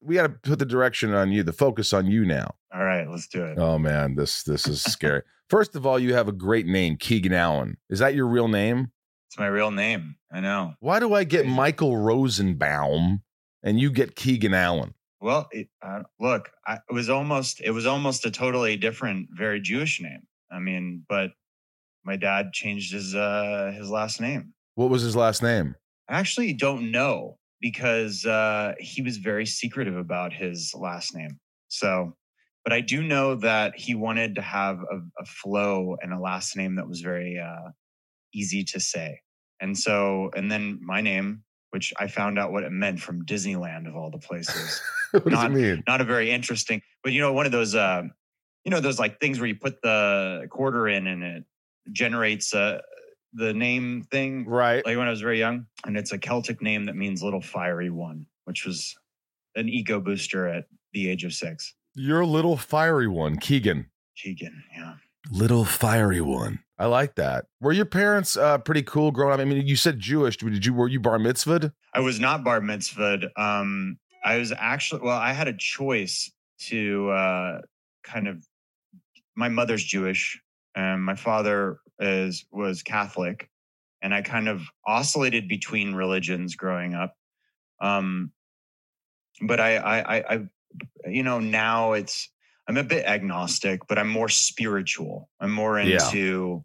we 0.01 0.15
got 0.15 0.23
to 0.23 0.29
put 0.29 0.59
the 0.59 0.65
direction 0.65 1.13
on 1.13 1.31
you, 1.31 1.41
the 1.41 1.53
focus 1.53 1.93
on 1.93 2.05
you 2.05 2.25
now. 2.25 2.55
All 2.73 2.83
right, 2.83 3.07
let's 3.09 3.27
do 3.27 3.43
it. 3.45 3.57
Oh 3.57 3.77
man, 3.79 4.15
this 4.15 4.43
this 4.43 4.67
is 4.67 4.81
scary. 4.83 5.21
First 5.49 5.75
of 5.75 5.85
all, 5.85 5.97
you 5.97 6.13
have 6.13 6.27
a 6.27 6.33
great 6.33 6.65
name, 6.67 6.97
Keegan 6.97 7.33
Allen. 7.33 7.77
Is 7.89 7.99
that 7.99 8.13
your 8.13 8.27
real 8.27 8.47
name? 8.49 8.91
It's 9.33 9.39
my 9.39 9.47
real 9.47 9.71
name. 9.71 10.15
I 10.31 10.41
know. 10.41 10.75
Why 10.79 10.99
do 10.99 11.15
I 11.15 11.23
get 11.23 11.47
Michael 11.47 11.97
Rosenbaum 11.97 13.23
and 13.63 13.79
you 13.79 13.89
get 13.89 14.15
Keegan 14.15 14.53
Allen? 14.53 14.93
Well, 15.21 15.47
it, 15.49 15.69
uh, 15.81 16.03
look, 16.19 16.51
I, 16.67 16.75
it 16.87 16.93
was 16.93 17.09
almost 17.09 17.59
it 17.59 17.71
was 17.71 17.87
almost 17.87 18.27
a 18.27 18.29
totally 18.29 18.77
different, 18.77 19.29
very 19.31 19.59
Jewish 19.59 19.99
name. 19.99 20.19
I 20.51 20.59
mean, 20.59 21.03
but 21.09 21.31
my 22.05 22.15
dad 22.15 22.53
changed 22.53 22.93
his 22.93 23.15
uh 23.15 23.73
his 23.75 23.89
last 23.89 24.21
name. 24.21 24.53
What 24.75 24.91
was 24.91 25.01
his 25.01 25.15
last 25.15 25.41
name? 25.41 25.77
I 26.07 26.19
actually 26.19 26.53
don't 26.53 26.91
know 26.91 27.39
because 27.59 28.27
uh, 28.27 28.73
he 28.77 29.01
was 29.01 29.17
very 29.17 29.47
secretive 29.47 29.97
about 29.97 30.31
his 30.31 30.75
last 30.75 31.15
name. 31.15 31.39
So, 31.69 32.15
but 32.63 32.71
I 32.71 32.81
do 32.81 33.01
know 33.01 33.33
that 33.37 33.75
he 33.75 33.95
wanted 33.95 34.35
to 34.35 34.43
have 34.43 34.77
a, 34.91 34.97
a 35.19 35.25
flow 35.25 35.97
and 36.03 36.13
a 36.13 36.19
last 36.19 36.55
name 36.55 36.75
that 36.75 36.87
was 36.87 37.01
very 37.01 37.39
uh, 37.39 37.71
easy 38.33 38.63
to 38.65 38.79
say. 38.79 39.19
And 39.59 39.77
so, 39.77 40.29
and 40.35 40.51
then 40.51 40.79
my 40.81 41.01
name, 41.01 41.43
which 41.71 41.93
I 41.97 42.07
found 42.07 42.37
out 42.37 42.51
what 42.51 42.63
it 42.63 42.71
meant 42.71 42.99
from 42.99 43.25
Disneyland 43.25 43.87
of 43.87 43.95
all 43.95 44.11
the 44.11 44.17
places. 44.19 44.81
what 45.11 45.23
does 45.25 45.33
Not- 45.33 45.51
it 45.51 45.53
mean? 45.55 45.83
Not 45.87 46.01
a 46.01 46.03
very 46.03 46.31
interesting, 46.31 46.81
but 47.03 47.13
you 47.13 47.21
know, 47.21 47.33
one 47.33 47.45
of 47.45 47.51
those, 47.51 47.73
uh, 47.75 48.03
you 48.65 48.71
know, 48.71 48.79
those 48.79 48.99
like 48.99 49.19
things 49.19 49.39
where 49.39 49.47
you 49.47 49.55
put 49.55 49.81
the 49.81 50.47
quarter 50.49 50.87
in 50.87 51.07
and 51.07 51.23
it 51.23 51.43
generates 51.91 52.53
uh, 52.53 52.79
the 53.33 53.53
name 53.53 54.03
thing 54.11 54.45
Right. 54.47 54.85
like 54.85 54.97
when 54.97 55.07
I 55.07 55.11
was 55.11 55.21
very 55.21 55.39
young, 55.39 55.65
and 55.85 55.97
it's 55.97 56.11
a 56.11 56.17
Celtic 56.17 56.61
name 56.61 56.85
that 56.85 56.95
means 56.95 57.23
little 57.23 57.41
fiery 57.41 57.89
one, 57.89 58.25
which 58.45 58.65
was 58.65 58.95
an 59.55 59.67
ego 59.69 59.99
booster 59.99 60.47
at 60.47 60.65
the 60.93 61.09
age 61.09 61.23
of 61.23 61.33
six. 61.33 61.73
You're 61.95 62.21
a 62.21 62.27
little 62.27 62.57
fiery 62.57 63.07
one, 63.07 63.37
Keegan. 63.37 63.87
Keegan, 64.17 64.63
yeah. 64.75 64.93
Little 65.31 65.65
fiery 65.65 66.21
one. 66.21 66.59
I 66.83 66.87
like 66.87 67.15
that. 67.15 67.45
Were 67.61 67.71
your 67.71 67.85
parents 67.85 68.35
uh, 68.35 68.57
pretty 68.57 68.83
cool 68.83 69.11
growing 69.11 69.33
up? 69.33 69.39
I 69.39 69.45
mean, 69.45 69.65
you 69.65 69.77
said 69.77 70.01
Jewish. 70.01 70.35
Did 70.35 70.65
you 70.65 70.73
were 70.73 70.89
you 70.89 70.99
bar 70.99 71.17
mitzvahed? 71.17 71.71
I 71.93 72.01
was 72.01 72.19
not 72.19 72.43
bar 72.43 72.59
mitzvahed. 72.59 73.29
Um, 73.37 73.97
I 74.25 74.35
was 74.35 74.51
actually 74.51 74.99
well, 74.99 75.17
I 75.17 75.31
had 75.31 75.47
a 75.47 75.53
choice 75.53 76.29
to 76.63 77.09
uh, 77.11 77.61
kind 78.03 78.27
of. 78.27 78.45
My 79.33 79.47
mother's 79.47 79.81
Jewish, 79.81 80.41
and 80.75 81.01
my 81.01 81.15
father 81.15 81.77
is 81.99 82.45
was 82.51 82.83
Catholic, 82.83 83.49
and 84.01 84.13
I 84.13 84.21
kind 84.21 84.49
of 84.49 84.63
oscillated 84.85 85.47
between 85.47 85.95
religions 85.95 86.55
growing 86.55 86.95
up. 86.95 87.15
Um, 87.79 88.33
but 89.41 89.61
I, 89.61 89.77
I, 89.77 90.17
I, 90.17 90.35
I, 90.35 90.39
you 91.07 91.23
know, 91.23 91.39
now 91.39 91.93
it's 91.93 92.29
I'm 92.67 92.77
a 92.77 92.83
bit 92.83 93.05
agnostic, 93.05 93.81
but 93.87 93.97
I'm 93.99 94.09
more 94.09 94.29
spiritual. 94.29 95.29
I'm 95.39 95.51
more 95.51 95.79
Yeah. 95.79 96.05
into. 96.05 96.63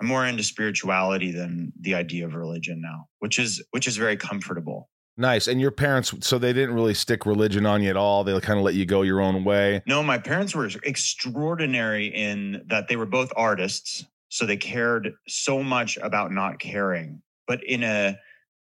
I'm 0.00 0.08
more 0.08 0.26
into 0.26 0.42
spirituality 0.42 1.30
than 1.30 1.72
the 1.80 1.94
idea 1.94 2.26
of 2.26 2.34
religion 2.34 2.80
now, 2.80 3.06
which 3.20 3.38
is 3.38 3.62
which 3.70 3.86
is 3.86 3.96
very 3.96 4.16
comfortable. 4.16 4.90
Nice. 5.16 5.46
And 5.46 5.60
your 5.60 5.70
parents, 5.70 6.12
so 6.26 6.38
they 6.38 6.52
didn't 6.52 6.74
really 6.74 6.94
stick 6.94 7.24
religion 7.26 7.66
on 7.66 7.82
you 7.82 7.90
at 7.90 7.96
all. 7.96 8.24
They 8.24 8.38
kind 8.40 8.58
of 8.58 8.64
let 8.64 8.74
you 8.74 8.84
go 8.86 9.02
your 9.02 9.20
own 9.20 9.44
way. 9.44 9.82
No, 9.86 10.02
my 10.02 10.18
parents 10.18 10.54
were 10.56 10.68
extraordinary 10.84 12.06
in 12.06 12.64
that 12.66 12.88
they 12.88 12.96
were 12.96 13.06
both 13.06 13.32
artists, 13.36 14.04
so 14.28 14.46
they 14.46 14.56
cared 14.56 15.12
so 15.28 15.62
much 15.62 15.98
about 15.98 16.32
not 16.32 16.58
caring, 16.58 17.22
but 17.46 17.62
in 17.64 17.82
a 17.84 18.18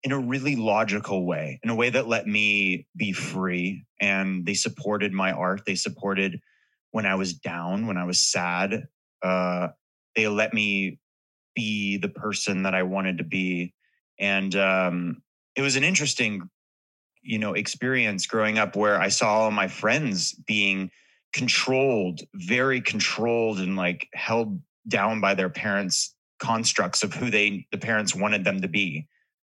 in 0.03 0.11
a 0.11 0.19
really 0.19 0.55
logical 0.55 1.25
way, 1.25 1.59
in 1.63 1.69
a 1.69 1.75
way 1.75 1.89
that 1.89 2.07
let 2.07 2.27
me 2.27 2.87
be 2.95 3.11
free. 3.11 3.85
And 3.99 4.45
they 4.45 4.53
supported 4.53 5.11
my 5.11 5.31
art. 5.31 5.63
They 5.65 5.75
supported 5.75 6.39
when 6.91 7.05
I 7.05 7.15
was 7.15 7.33
down, 7.33 7.87
when 7.87 7.97
I 7.97 8.05
was 8.05 8.19
sad. 8.19 8.87
Uh, 9.21 9.69
they 10.15 10.27
let 10.27 10.53
me 10.53 10.99
be 11.55 11.97
the 11.97 12.09
person 12.09 12.63
that 12.63 12.75
I 12.75 12.83
wanted 12.83 13.17
to 13.17 13.23
be, 13.23 13.73
and 14.19 14.55
um, 14.55 15.21
it 15.55 15.61
was 15.61 15.75
an 15.75 15.83
interesting, 15.83 16.49
you 17.21 17.39
know, 17.39 17.53
experience 17.53 18.27
growing 18.27 18.57
up 18.57 18.75
where 18.75 18.99
I 18.99 19.09
saw 19.09 19.39
all 19.39 19.51
my 19.51 19.67
friends 19.67 20.33
being 20.33 20.91
controlled, 21.33 22.21
very 22.33 22.81
controlled, 22.81 23.59
and 23.59 23.75
like 23.75 24.07
held 24.13 24.61
down 24.87 25.19
by 25.19 25.33
their 25.33 25.49
parents' 25.49 26.15
constructs 26.39 27.03
of 27.03 27.13
who 27.13 27.29
they 27.29 27.67
the 27.71 27.77
parents 27.77 28.15
wanted 28.15 28.43
them 28.43 28.61
to 28.61 28.67
be. 28.67 29.07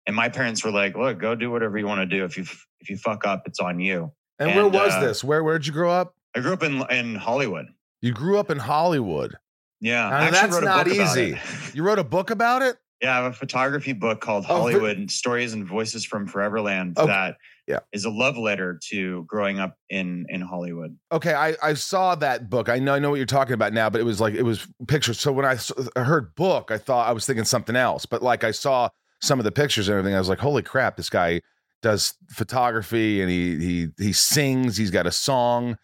And 0.07 0.15
my 0.15 0.29
parents 0.29 0.63
were 0.63 0.71
like, 0.71 0.95
"Look, 0.97 1.19
go 1.19 1.35
do 1.35 1.51
whatever 1.51 1.77
you 1.77 1.85
want 1.85 1.99
to 1.99 2.05
do. 2.05 2.23
If 2.23 2.37
you 2.37 2.45
if 2.79 2.89
you 2.89 2.97
fuck 2.97 3.27
up, 3.27 3.43
it's 3.45 3.59
on 3.59 3.79
you." 3.79 4.11
And, 4.39 4.55
where 4.55 4.67
was 4.67 4.93
uh, 4.93 5.01
this? 5.01 5.23
Where 5.23 5.43
where'd 5.43 5.67
you 5.67 5.73
grow 5.73 5.91
up? 5.91 6.15
I 6.35 6.39
grew 6.39 6.53
up 6.53 6.63
in 6.63 6.81
in 6.89 7.15
Hollywood. 7.15 7.67
You 8.01 8.13
grew 8.13 8.37
up 8.39 8.49
in 8.49 8.57
Hollywood. 8.57 9.35
Yeah, 9.81 10.07
I 10.07 10.25
actually 10.25 10.49
that's 10.49 10.61
not 10.61 10.87
easy. 10.87 11.37
You 11.73 11.83
wrote 11.83 11.99
a 11.99 12.03
book 12.03 12.31
about 12.31 12.61
it? 12.63 12.77
Yeah, 13.01 13.19
I 13.19 13.23
have 13.23 13.31
a 13.31 13.35
photography 13.35 13.93
book 13.93 14.21
called 14.21 14.45
Oh, 14.49 14.57
Hollywood 14.57 15.11
Stories 15.11 15.53
and 15.53 15.67
Voices 15.67 16.03
from 16.03 16.27
Foreverland 16.27 16.97
Okay. 16.97 17.05
that 17.05 17.37
Yeah. 17.67 17.79
is 17.91 18.05
a 18.05 18.09
love 18.09 18.37
letter 18.37 18.79
to 18.89 19.23
growing 19.25 19.59
up 19.59 19.75
in 19.89 20.25
in 20.29 20.41
Hollywood. 20.41 20.97
Okay, 21.11 21.33
I, 21.33 21.55
I 21.61 21.73
saw 21.75 22.15
that 22.15 22.49
book. 22.49 22.69
I 22.69 22.79
know 22.79 22.95
I 22.95 22.99
know 22.99 23.09
what 23.11 23.17
you're 23.17 23.25
talking 23.27 23.53
about 23.53 23.73
now, 23.73 23.89
but 23.89 24.01
it 24.01 24.05
was 24.05 24.19
like 24.21 24.33
it 24.33 24.43
was 24.43 24.67
pictures. 24.87 25.19
So 25.19 25.31
when 25.31 25.45
I 25.45 25.57
heard 26.01 26.33
book, 26.35 26.71
I 26.71 26.77
thought 26.77 27.07
I 27.07 27.11
was 27.11 27.25
thinking 27.25 27.45
something 27.45 27.75
else. 27.75 28.05
But 28.07 28.23
like 28.23 28.43
I 28.43 28.51
saw 28.51 28.89
some 29.21 29.39
of 29.39 29.45
the 29.45 29.51
pictures 29.51 29.87
and 29.89 29.97
everything, 29.97 30.15
I 30.15 30.19
was 30.19 30.29
like, 30.29 30.39
holy 30.39 30.61
crap, 30.63 30.97
this 30.97 31.09
guy 31.09 31.41
does 31.81 32.13
photography 32.29 33.21
and 33.21 33.29
he 33.29 33.57
he 33.57 33.87
he 33.97 34.13
sings. 34.13 34.77
He's 34.77 34.91
got 34.91 35.05
a 35.07 35.11
song. 35.11 35.77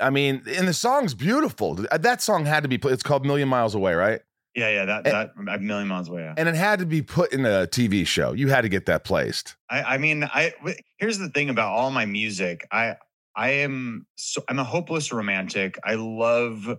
I 0.00 0.10
mean, 0.10 0.42
and 0.56 0.68
the 0.68 0.72
song's 0.72 1.14
beautiful. 1.14 1.84
Uh, 1.90 1.98
that 1.98 2.22
song 2.22 2.44
had 2.46 2.62
to 2.62 2.68
be 2.68 2.78
put. 2.78 2.92
It's 2.92 3.02
called 3.02 3.26
Million 3.26 3.48
Miles 3.48 3.74
Away, 3.74 3.94
right? 3.94 4.20
Yeah, 4.54 4.68
yeah, 4.70 4.84
that 4.84 5.06
And- 5.06 5.48
that 5.48 5.56
a 5.56 5.58
million 5.58 5.88
miles 5.88 6.08
away. 6.08 6.22
Yeah. 6.22 6.34
And 6.36 6.48
it 6.48 6.54
had 6.54 6.78
to 6.78 6.86
be 6.86 7.02
put 7.02 7.32
in 7.32 7.44
a 7.44 7.66
TV 7.66 8.06
show. 8.06 8.32
You 8.34 8.48
had 8.48 8.60
to 8.60 8.68
get 8.68 8.86
that 8.86 9.02
placed. 9.02 9.56
I, 9.68 9.82
I 9.94 9.98
mean, 9.98 10.22
I 10.22 10.52
w- 10.58 10.76
here's 10.98 11.18
the 11.18 11.28
thing 11.28 11.50
about 11.50 11.72
all 11.72 11.90
my 11.90 12.06
music. 12.06 12.64
I 12.70 12.94
I 13.34 13.50
am 13.50 14.06
so 14.14 14.44
I'm 14.48 14.60
a 14.60 14.64
hopeless 14.64 15.12
romantic. 15.12 15.76
I 15.82 15.94
love 15.96 16.78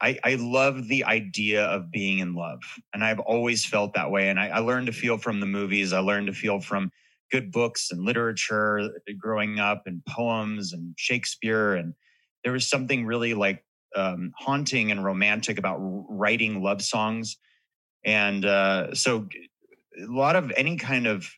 I, 0.00 0.18
I 0.24 0.34
love 0.34 0.88
the 0.88 1.04
idea 1.04 1.64
of 1.64 1.90
being 1.90 2.18
in 2.18 2.34
love, 2.34 2.60
and 2.92 3.04
I've 3.04 3.20
always 3.20 3.64
felt 3.64 3.94
that 3.94 4.10
way. 4.10 4.28
And 4.28 4.38
I, 4.38 4.48
I 4.48 4.58
learned 4.58 4.86
to 4.86 4.92
feel 4.92 5.18
from 5.18 5.40
the 5.40 5.46
movies. 5.46 5.92
I 5.92 6.00
learned 6.00 6.26
to 6.26 6.32
feel 6.32 6.60
from 6.60 6.90
good 7.30 7.52
books 7.52 7.90
and 7.90 8.04
literature 8.04 8.90
growing 9.18 9.58
up, 9.60 9.82
and 9.86 10.04
poems 10.06 10.72
and 10.72 10.94
Shakespeare. 10.96 11.74
And 11.74 11.94
there 12.42 12.52
was 12.52 12.68
something 12.68 13.06
really 13.06 13.34
like 13.34 13.64
um, 13.94 14.32
haunting 14.36 14.90
and 14.90 15.04
romantic 15.04 15.58
about 15.58 15.78
writing 15.80 16.62
love 16.62 16.82
songs. 16.82 17.36
And 18.04 18.44
uh, 18.44 18.94
so, 18.94 19.28
a 20.00 20.06
lot 20.06 20.36
of 20.36 20.52
any 20.56 20.76
kind 20.76 21.06
of 21.06 21.28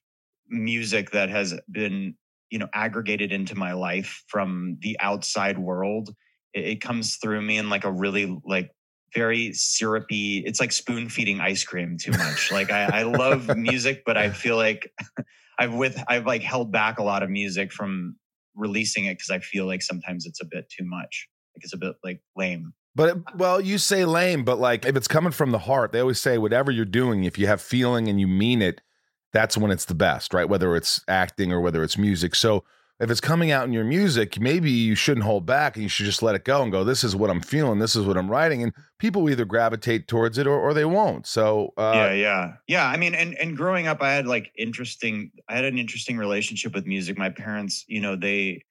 music 0.49 1.11
that 1.11 1.29
has 1.29 1.55
been 1.71 2.15
you 2.51 2.59
know 2.59 2.69
aggregated 2.73 3.33
into 3.33 3.55
my 3.55 3.73
life 3.73 4.25
from 4.29 4.77
the 4.81 4.99
outside 5.01 5.59
world 5.59 6.15
it, 6.55 6.65
it 6.65 6.81
comes 6.81 7.17
through 7.17 7.43
me 7.43 7.59
in 7.59 7.71
like 7.71 7.85
a 7.85 7.93
really 7.93 8.41
like 8.45 8.71
very 9.15 9.53
syrupy 9.53 10.39
it's 10.47 10.61
like 10.61 10.71
spoon 10.71 11.09
feeding 11.09 11.41
ice 11.41 11.65
cream 11.65 11.97
too 11.99 12.13
much 12.13 12.53
like 12.53 12.71
I, 12.71 13.01
I 13.01 13.03
love 13.03 13.57
music 13.57 14.03
but 14.07 14.17
i 14.17 14.31
feel 14.31 14.57
like 14.57 14.93
i've 15.59 15.75
with 15.75 16.03
i've 16.09 16.27
like 16.27 16.43
held 16.43 16.71
back 16.71 16.99
a 16.99 17.03
lot 17.03 17.23
of 17.23 17.31
music 17.31 17.73
from 17.73 18.17
releasing 18.55 19.07
it 19.07 19.15
because 19.15 19.31
i 19.31 19.41
feel 19.41 19.67
like 19.67 19.83
sometimes 19.83 20.27
it's 20.27 20.41
a 20.41 20.45
bit 20.45 20.69
too 20.69 20.85
much 20.85 21.29
like 21.57 21.65
it's 21.65 21.75
a 21.75 21.79
bit 21.79 21.97
like 22.05 22.23
lame 22.37 22.73
But 22.95 23.37
well, 23.37 23.61
you 23.61 23.79
say 23.79 24.05
lame, 24.05 24.45
but 24.45 24.59
like 24.59 24.85
if 24.85 24.97
it's 24.97 25.09
coming 25.09 25.33
from 25.33 25.53
the 25.53 25.61
heart, 25.61 25.93
they 25.93 26.01
always 26.01 26.21
say 26.21 26.39
whatever 26.39 26.73
you're 26.73 26.85
doing, 26.85 27.25
if 27.25 27.39
you 27.39 27.47
have 27.47 27.63
feeling 27.63 28.09
and 28.09 28.21
you 28.21 28.27
mean 28.27 28.61
it, 28.61 28.81
that's 29.33 29.57
when 29.57 29.71
it's 29.71 29.85
the 29.85 29.95
best, 29.95 30.35
right? 30.35 30.49
Whether 30.49 30.75
it's 30.75 31.03
acting 31.07 31.53
or 31.53 31.61
whether 31.61 31.85
it's 31.85 31.97
music. 31.97 32.35
So 32.35 32.65
if 33.01 33.11
it's 33.11 33.21
coming 33.21 33.51
out 33.51 33.65
in 33.65 33.73
your 33.73 33.85
music, 33.85 34.39
maybe 34.39 34.71
you 34.71 34.95
shouldn't 34.95 35.25
hold 35.25 35.47
back 35.47 35.75
and 35.75 35.83
you 35.83 35.89
should 35.89 36.05
just 36.05 36.23
let 36.23 36.35
it 36.35 36.45
go 36.45 36.63
and 36.63 36.71
go, 36.71 36.85
this 36.85 37.03
is 37.03 37.17
what 37.17 37.31
I'm 37.31 37.41
feeling, 37.41 37.79
this 37.79 37.97
is 37.97 38.05
what 38.05 38.19
I'm 38.19 38.31
writing. 38.31 38.63
And 38.63 38.75
people 38.99 39.31
either 39.31 39.47
gravitate 39.47 40.07
towards 40.07 40.37
it 40.37 40.47
or, 40.47 40.61
or 40.61 40.75
they 40.75 40.85
won't. 40.85 41.27
So 41.27 41.73
uh, 41.79 41.93
yeah 41.95 42.13
yeah 42.13 42.53
yeah 42.67 42.87
i 42.87 42.97
mean 42.97 43.15
and 43.15 43.35
and 43.39 43.57
growing 43.57 43.87
up 43.87 44.03
i 44.03 44.13
had 44.13 44.27
like 44.27 44.53
interesting 44.57 45.31
i 45.49 45.55
had 45.55 45.65
an 45.65 45.79
interesting 45.79 46.19
relationship 46.19 46.75
with 46.75 46.87
music 46.87 47.17
my 47.17 47.31
parents 47.31 47.85
you 47.89 48.01
know 48.01 48.17
they 48.17 48.63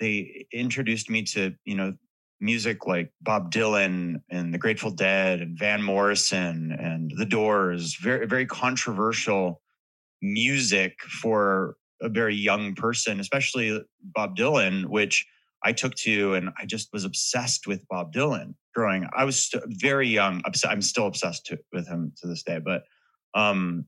they 0.00 0.46
introduced 0.52 1.08
me 1.08 1.22
to 1.22 1.54
you 1.64 1.76
know 1.76 1.94
music 2.40 2.86
like 2.86 3.12
Bob 3.20 3.52
Dylan 3.52 4.22
and 4.30 4.52
the 4.52 4.58
Grateful 4.58 4.90
Dead 4.90 5.40
and 5.40 5.58
Van 5.58 5.82
Morrison 5.82 6.72
and 6.72 7.12
The 7.16 7.26
Doors. 7.26 7.96
Very 7.96 8.26
very 8.26 8.46
controversial 8.46 9.60
music 10.22 10.98
for 11.02 11.76
a 12.02 12.08
very 12.08 12.34
young 12.34 12.74
person, 12.74 13.20
especially 13.20 13.82
Bob 14.02 14.36
Dylan, 14.36 14.86
which 14.86 15.26
I 15.62 15.72
took 15.72 15.94
to 15.96 16.34
and 16.34 16.50
I 16.58 16.66
just 16.66 16.92
was 16.92 17.04
obsessed 17.04 17.66
with 17.66 17.86
Bob 17.88 18.12
Dylan 18.12 18.54
growing. 18.74 19.06
I 19.14 19.24
was 19.24 19.38
st- 19.38 19.64
very 19.66 20.08
young. 20.08 20.42
I'm 20.66 20.82
still 20.82 21.06
obsessed 21.06 21.46
to, 21.46 21.58
with 21.72 21.86
him 21.86 22.12
to 22.20 22.26
this 22.26 22.42
day, 22.42 22.60
but 22.64 22.84
um, 23.34 23.86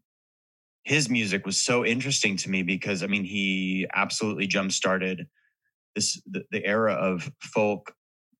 his 0.84 1.08
music 1.08 1.46
was 1.46 1.58
so 1.58 1.84
interesting 1.84 2.36
to 2.38 2.50
me 2.50 2.62
because 2.62 3.02
I 3.02 3.06
mean 3.06 3.24
he 3.24 3.86
absolutely 3.94 4.46
jump 4.46 4.72
started 4.72 5.26
this 5.94 6.20
the, 6.26 6.42
the, 6.50 6.64
era 6.64 6.94
of 6.94 7.30
folk, 7.40 7.92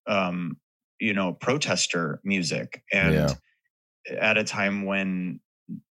um, 0.07 0.57
you 0.99 1.13
know, 1.13 1.33
protester 1.33 2.21
music, 2.25 2.83
and 2.93 3.15
yeah. 3.15 3.35
at 4.19 4.39
a 4.39 4.45
time 4.45 4.85
when 4.87 5.41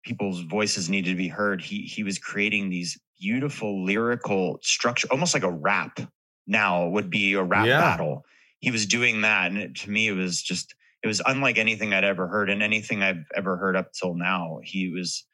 people's 0.05 0.41
voices 0.41 0.89
needed 0.89 1.11
to 1.11 1.17
be 1.17 1.29
heard, 1.29 1.61
he 1.63 1.83
he 1.83 2.03
was 2.03 2.19
creating 2.19 2.71
these 2.71 2.99
beautiful 3.21 3.85
lyrical 3.85 4.59
structure, 4.63 5.09
almost 5.11 5.35
like 5.35 5.43
a 5.43 5.51
rap. 5.51 6.01
Now 6.47 6.89
would 6.89 7.11
be 7.11 7.35
a 7.35 7.43
rap 7.43 7.67
yeah. 7.67 7.81
battle. 7.81 8.25
He 8.61 8.71
was 8.71 8.87
doing 8.87 9.21
that, 9.23 9.51
and 9.51 9.59
it, 9.59 9.75
to 9.77 9.91
me, 9.91 10.09
it 10.09 10.13
was 10.13 10.43
just 10.43 10.75
it 11.03 11.07
was 11.07 11.23
unlike 11.25 11.59
anything 11.59 11.95
I'd 11.95 12.05
ever 12.05 12.27
heard, 12.29 12.51
and 12.51 12.63
anything 12.63 13.03
I've 13.03 13.25
ever 13.35 13.57
heard 13.57 13.77
up 13.77 13.93
till 13.93 14.15
now. 14.15 14.59
He 14.63 14.91
was, 14.91 15.25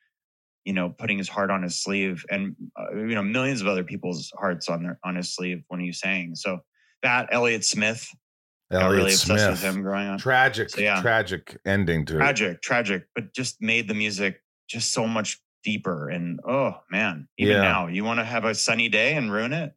you 0.64 0.72
know, 0.72 0.90
putting 0.90 1.18
his 1.18 1.28
heart 1.28 1.50
on 1.50 1.62
his 1.62 1.82
sleeve, 1.82 2.24
and 2.30 2.54
uh, 2.78 2.94
you 2.94 3.14
know, 3.14 3.22
millions 3.22 3.60
of 3.60 3.66
other 3.66 3.84
people's 3.84 4.32
hearts 4.38 4.68
on 4.68 4.82
their 4.82 4.98
on 5.04 5.16
his 5.16 5.34
sleeve 5.34 5.62
when 5.68 5.80
he 5.80 5.92
sang. 5.92 6.34
So 6.34 6.58
that 7.02 7.28
Elliott 7.30 7.64
Smith, 7.64 8.08
Elliott 8.70 8.92
really 8.92 9.10
Smith. 9.12 9.50
with 9.50 9.62
him 9.62 9.82
growing 9.82 10.08
up. 10.08 10.20
Tragic, 10.20 10.70
so, 10.70 10.80
yeah. 10.80 11.00
tragic 11.00 11.56
ending 11.64 12.04
to 12.06 12.14
tragic, 12.14 12.54
it. 12.54 12.62
tragic, 12.62 12.62
tragic, 12.62 13.08
but 13.14 13.32
just 13.32 13.62
made 13.62 13.88
the 13.88 13.94
music 13.94 14.42
just 14.68 14.92
so 14.92 15.06
much 15.06 15.40
deeper. 15.62 16.08
And 16.08 16.40
oh 16.46 16.80
man, 16.90 17.28
even 17.38 17.56
yeah. 17.56 17.62
now, 17.62 17.86
you 17.86 18.04
want 18.04 18.18
to 18.20 18.24
have 18.24 18.44
a 18.44 18.54
sunny 18.54 18.88
day 18.88 19.14
and 19.14 19.32
ruin 19.32 19.52
it? 19.52 19.72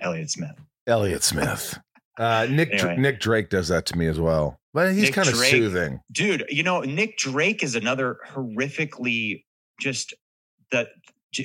Elliot 0.00 0.30
Smith. 0.30 0.54
Elliot 0.86 1.22
Smith. 1.22 1.78
Uh, 2.18 2.48
Nick 2.50 2.72
anyway. 2.72 2.96
Nick 2.96 3.20
Drake 3.20 3.48
does 3.48 3.68
that 3.68 3.86
to 3.86 3.96
me 3.96 4.08
as 4.08 4.18
well, 4.18 4.58
but 4.74 4.92
he's 4.92 5.08
kind 5.08 5.28
of 5.28 5.36
soothing, 5.36 6.00
dude. 6.10 6.44
You 6.48 6.64
know, 6.64 6.80
Nick 6.80 7.16
Drake 7.16 7.62
is 7.62 7.76
another 7.76 8.16
horrifically 8.28 9.44
just 9.80 10.14
that 10.72 10.88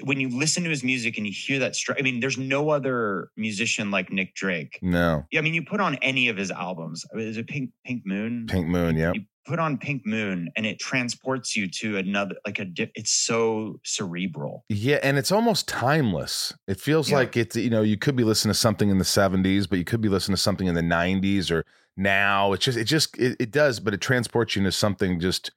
when 0.04 0.20
you 0.20 0.30
listen 0.30 0.64
to 0.64 0.70
his 0.70 0.84
music 0.84 1.18
and 1.18 1.28
you 1.28 1.34
hear 1.34 1.60
that 1.60 1.76
str- 1.76 1.94
I 1.98 2.02
mean, 2.02 2.20
there's 2.20 2.38
no 2.38 2.70
other 2.70 3.30
musician 3.36 3.92
like 3.92 4.12
Nick 4.12 4.34
Drake. 4.34 4.80
No. 4.82 5.26
Yeah, 5.32 5.40
I 5.40 5.44
mean, 5.44 5.54
you 5.54 5.64
put 5.64 5.82
on 5.82 5.96
any 5.96 6.30
of 6.30 6.38
his 6.38 6.52
albums. 6.52 7.06
Uh, 7.14 7.20
is 7.20 7.38
it 7.38 7.48
Pink 7.48 7.72
Pink 7.86 8.06
Moon? 8.06 8.48
Pink 8.48 8.68
Moon, 8.68 8.96
yeah. 8.96 9.12
You 9.14 9.22
put 9.46 9.60
on 9.60 9.78
Pink 9.78 10.06
Moon 10.06 10.50
and 10.56 10.66
it 10.66 10.80
transports 10.80 11.56
you 11.56 11.68
to 11.68 11.98
another 11.98 12.36
like 12.46 12.60
a 12.60 12.68
it's 12.96 13.12
so 13.12 13.80
cerebral. 13.84 14.64
Yeah, 14.70 15.00
and 15.04 15.18
it's 15.18 15.32
almost 15.32 15.68
timeless. 15.68 16.54
It 16.68 16.80
feels 16.80 17.10
yeah. 17.10 17.18
like 17.18 17.36
it's 17.36 17.56
you 17.56 17.70
know, 17.70 17.82
you 17.82 17.98
could 17.98 18.16
be 18.16 18.24
listening 18.24 18.54
to 18.54 18.60
something 18.60 18.90
in 18.90 18.98
the 18.98 19.04
70s, 19.04 19.70
but 19.70 19.80
you 19.80 19.86
could 19.86 20.02
be 20.02 20.10
listening 20.10 20.36
to 20.36 20.42
something 20.42 20.68
in 20.68 20.76
the 20.76 20.82
90s 20.82 21.52
or 21.52 21.66
now. 21.98 22.54
It's 22.54 22.64
just 22.64 22.78
it 22.78 22.86
just 22.86 23.18
it, 23.18 23.36
it 23.40 23.52
does, 23.52 23.80
but 23.80 23.94
it 23.94 24.02
transports 24.02 24.56
you 24.56 24.62
into 24.62 24.72
something 24.72 25.20
just 25.20 25.52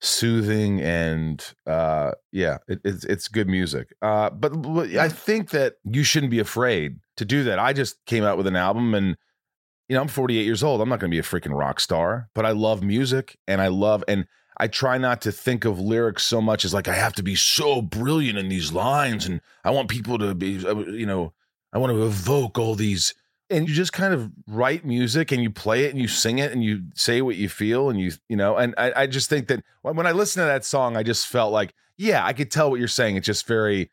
soothing 0.00 0.80
and 0.80 1.54
uh 1.66 2.12
yeah 2.30 2.58
it, 2.68 2.80
it's 2.84 3.04
it's 3.04 3.28
good 3.28 3.48
music. 3.48 3.92
Uh 4.00 4.30
but, 4.30 4.50
but 4.62 4.90
i 4.96 5.08
think 5.08 5.50
that 5.50 5.74
you 5.84 6.04
shouldn't 6.04 6.30
be 6.30 6.38
afraid 6.38 6.98
to 7.16 7.24
do 7.24 7.44
that. 7.44 7.58
I 7.58 7.72
just 7.72 8.04
came 8.06 8.24
out 8.24 8.36
with 8.36 8.46
an 8.46 8.56
album 8.56 8.94
and 8.94 9.16
you 9.88 9.96
know 9.96 10.02
i'm 10.02 10.08
48 10.08 10.44
years 10.44 10.62
old. 10.62 10.80
I'm 10.80 10.88
not 10.88 11.00
going 11.00 11.10
to 11.10 11.14
be 11.14 11.18
a 11.18 11.22
freaking 11.22 11.56
rock 11.56 11.80
star 11.80 12.28
but 12.34 12.46
i 12.46 12.50
love 12.50 12.82
music 12.82 13.38
and 13.48 13.60
i 13.60 13.68
love 13.68 14.04
and 14.06 14.26
i 14.58 14.68
try 14.68 14.98
not 14.98 15.20
to 15.22 15.32
think 15.32 15.64
of 15.64 15.80
lyrics 15.80 16.24
so 16.24 16.40
much 16.40 16.64
as 16.64 16.72
like 16.72 16.88
i 16.88 16.94
have 16.94 17.14
to 17.14 17.22
be 17.22 17.34
so 17.34 17.82
brilliant 17.82 18.38
in 18.38 18.48
these 18.48 18.72
lines 18.72 19.26
and 19.26 19.40
i 19.64 19.70
want 19.70 19.88
people 19.88 20.18
to 20.18 20.34
be 20.34 20.64
uh, 20.64 20.74
you 20.74 21.06
know 21.06 21.32
i 21.72 21.78
want 21.78 21.92
to 21.92 22.04
evoke 22.04 22.58
all 22.58 22.74
these 22.74 23.14
and 23.50 23.68
you 23.68 23.74
just 23.74 23.92
kind 23.92 24.12
of 24.12 24.30
write 24.46 24.84
music 24.84 25.32
and 25.32 25.42
you 25.42 25.50
play 25.50 25.84
it 25.84 25.90
and 25.90 26.00
you 26.00 26.08
sing 26.08 26.38
it 26.38 26.52
and 26.52 26.62
you 26.62 26.82
say 26.94 27.22
what 27.22 27.36
you 27.36 27.48
feel 27.48 27.90
and 27.90 28.00
you 28.00 28.12
you 28.28 28.36
know 28.36 28.56
and 28.56 28.74
I, 28.76 28.92
I 29.02 29.06
just 29.06 29.28
think 29.30 29.48
that 29.48 29.62
when 29.82 30.06
I 30.06 30.12
listened 30.12 30.42
to 30.42 30.46
that 30.46 30.64
song 30.64 30.96
I 30.96 31.02
just 31.02 31.26
felt 31.26 31.52
like 31.52 31.74
yeah 31.96 32.24
I 32.24 32.32
could 32.32 32.50
tell 32.50 32.70
what 32.70 32.78
you're 32.78 32.88
saying. 32.88 33.16
It's 33.16 33.26
just 33.26 33.46
very 33.46 33.90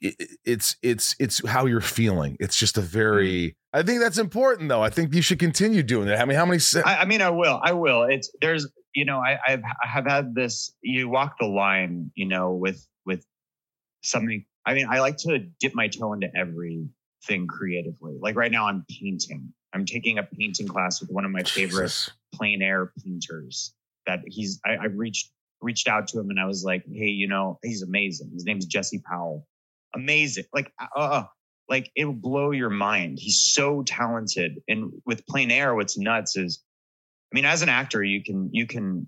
it, 0.00 0.16
it's 0.44 0.76
it's 0.82 1.16
it's 1.18 1.46
how 1.48 1.66
you're 1.66 1.80
feeling. 1.80 2.36
It's 2.40 2.56
just 2.56 2.76
a 2.76 2.82
very 2.82 3.28
mm. 3.28 3.54
I 3.72 3.82
think 3.82 4.00
that's 4.00 4.18
important 4.18 4.68
though. 4.68 4.82
I 4.82 4.90
think 4.90 5.14
you 5.14 5.22
should 5.22 5.38
continue 5.38 5.82
doing 5.82 6.06
that 6.08 6.20
I 6.20 6.24
mean 6.24 6.36
how 6.36 6.46
many 6.46 6.60
I, 6.84 6.98
I 6.98 7.04
mean 7.04 7.22
I 7.22 7.30
will. 7.30 7.60
I 7.62 7.72
will. 7.72 8.02
It's 8.04 8.30
there's 8.40 8.68
you 8.94 9.04
know 9.04 9.18
I 9.18 9.38
I've 9.46 9.62
I 9.64 9.88
have 9.88 10.06
had 10.06 10.34
this 10.34 10.74
you 10.82 11.08
walk 11.08 11.36
the 11.40 11.46
line 11.46 12.10
you 12.14 12.26
know 12.26 12.52
with 12.52 12.86
with 13.06 13.24
something. 14.02 14.44
I 14.66 14.74
mean 14.74 14.86
I 14.90 15.00
like 15.00 15.16
to 15.18 15.38
dip 15.60 15.74
my 15.74 15.88
toe 15.88 16.12
into 16.12 16.28
every 16.36 16.88
thing 17.24 17.46
creatively. 17.46 18.16
Like 18.20 18.36
right 18.36 18.52
now, 18.52 18.66
I'm 18.68 18.84
painting. 18.88 19.52
I'm 19.74 19.84
taking 19.84 20.18
a 20.18 20.22
painting 20.22 20.68
class 20.68 21.00
with 21.00 21.10
one 21.10 21.24
of 21.24 21.30
my 21.30 21.42
favorite 21.42 21.84
Jesus. 21.84 22.10
plein 22.34 22.62
air 22.62 22.92
painters. 23.04 23.74
That 24.06 24.20
he's, 24.26 24.60
I, 24.64 24.72
I 24.72 24.84
reached 24.86 25.30
reached 25.60 25.88
out 25.88 26.08
to 26.08 26.20
him 26.20 26.30
and 26.30 26.38
I 26.38 26.46
was 26.46 26.64
like, 26.64 26.84
hey, 26.90 27.08
you 27.08 27.28
know, 27.28 27.58
he's 27.62 27.82
amazing. 27.82 28.30
His 28.32 28.44
name's 28.44 28.66
Jesse 28.66 29.02
Powell. 29.10 29.46
Amazing. 29.94 30.44
Like, 30.52 30.72
uh, 30.80 30.86
uh, 30.96 31.00
uh 31.00 31.24
like 31.68 31.90
it'll 31.94 32.14
blow 32.14 32.50
your 32.50 32.70
mind. 32.70 33.18
He's 33.20 33.50
so 33.52 33.82
talented. 33.82 34.60
And 34.68 34.90
with 35.04 35.26
plein 35.26 35.50
air, 35.50 35.74
what's 35.74 35.98
nuts 35.98 36.36
is, 36.36 36.62
I 37.32 37.36
mean, 37.36 37.44
as 37.44 37.60
an 37.60 37.68
actor, 37.68 38.02
you 38.02 38.22
can 38.22 38.48
you 38.52 38.66
can 38.66 39.06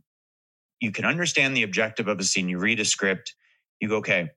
you 0.78 0.92
can 0.92 1.06
understand 1.06 1.56
the 1.56 1.62
objective 1.62 2.06
of 2.06 2.20
a 2.20 2.24
scene. 2.24 2.48
You 2.48 2.58
read 2.58 2.80
a 2.80 2.84
script, 2.84 3.34
you 3.80 3.88
go, 3.88 3.96
okay, 3.96 4.30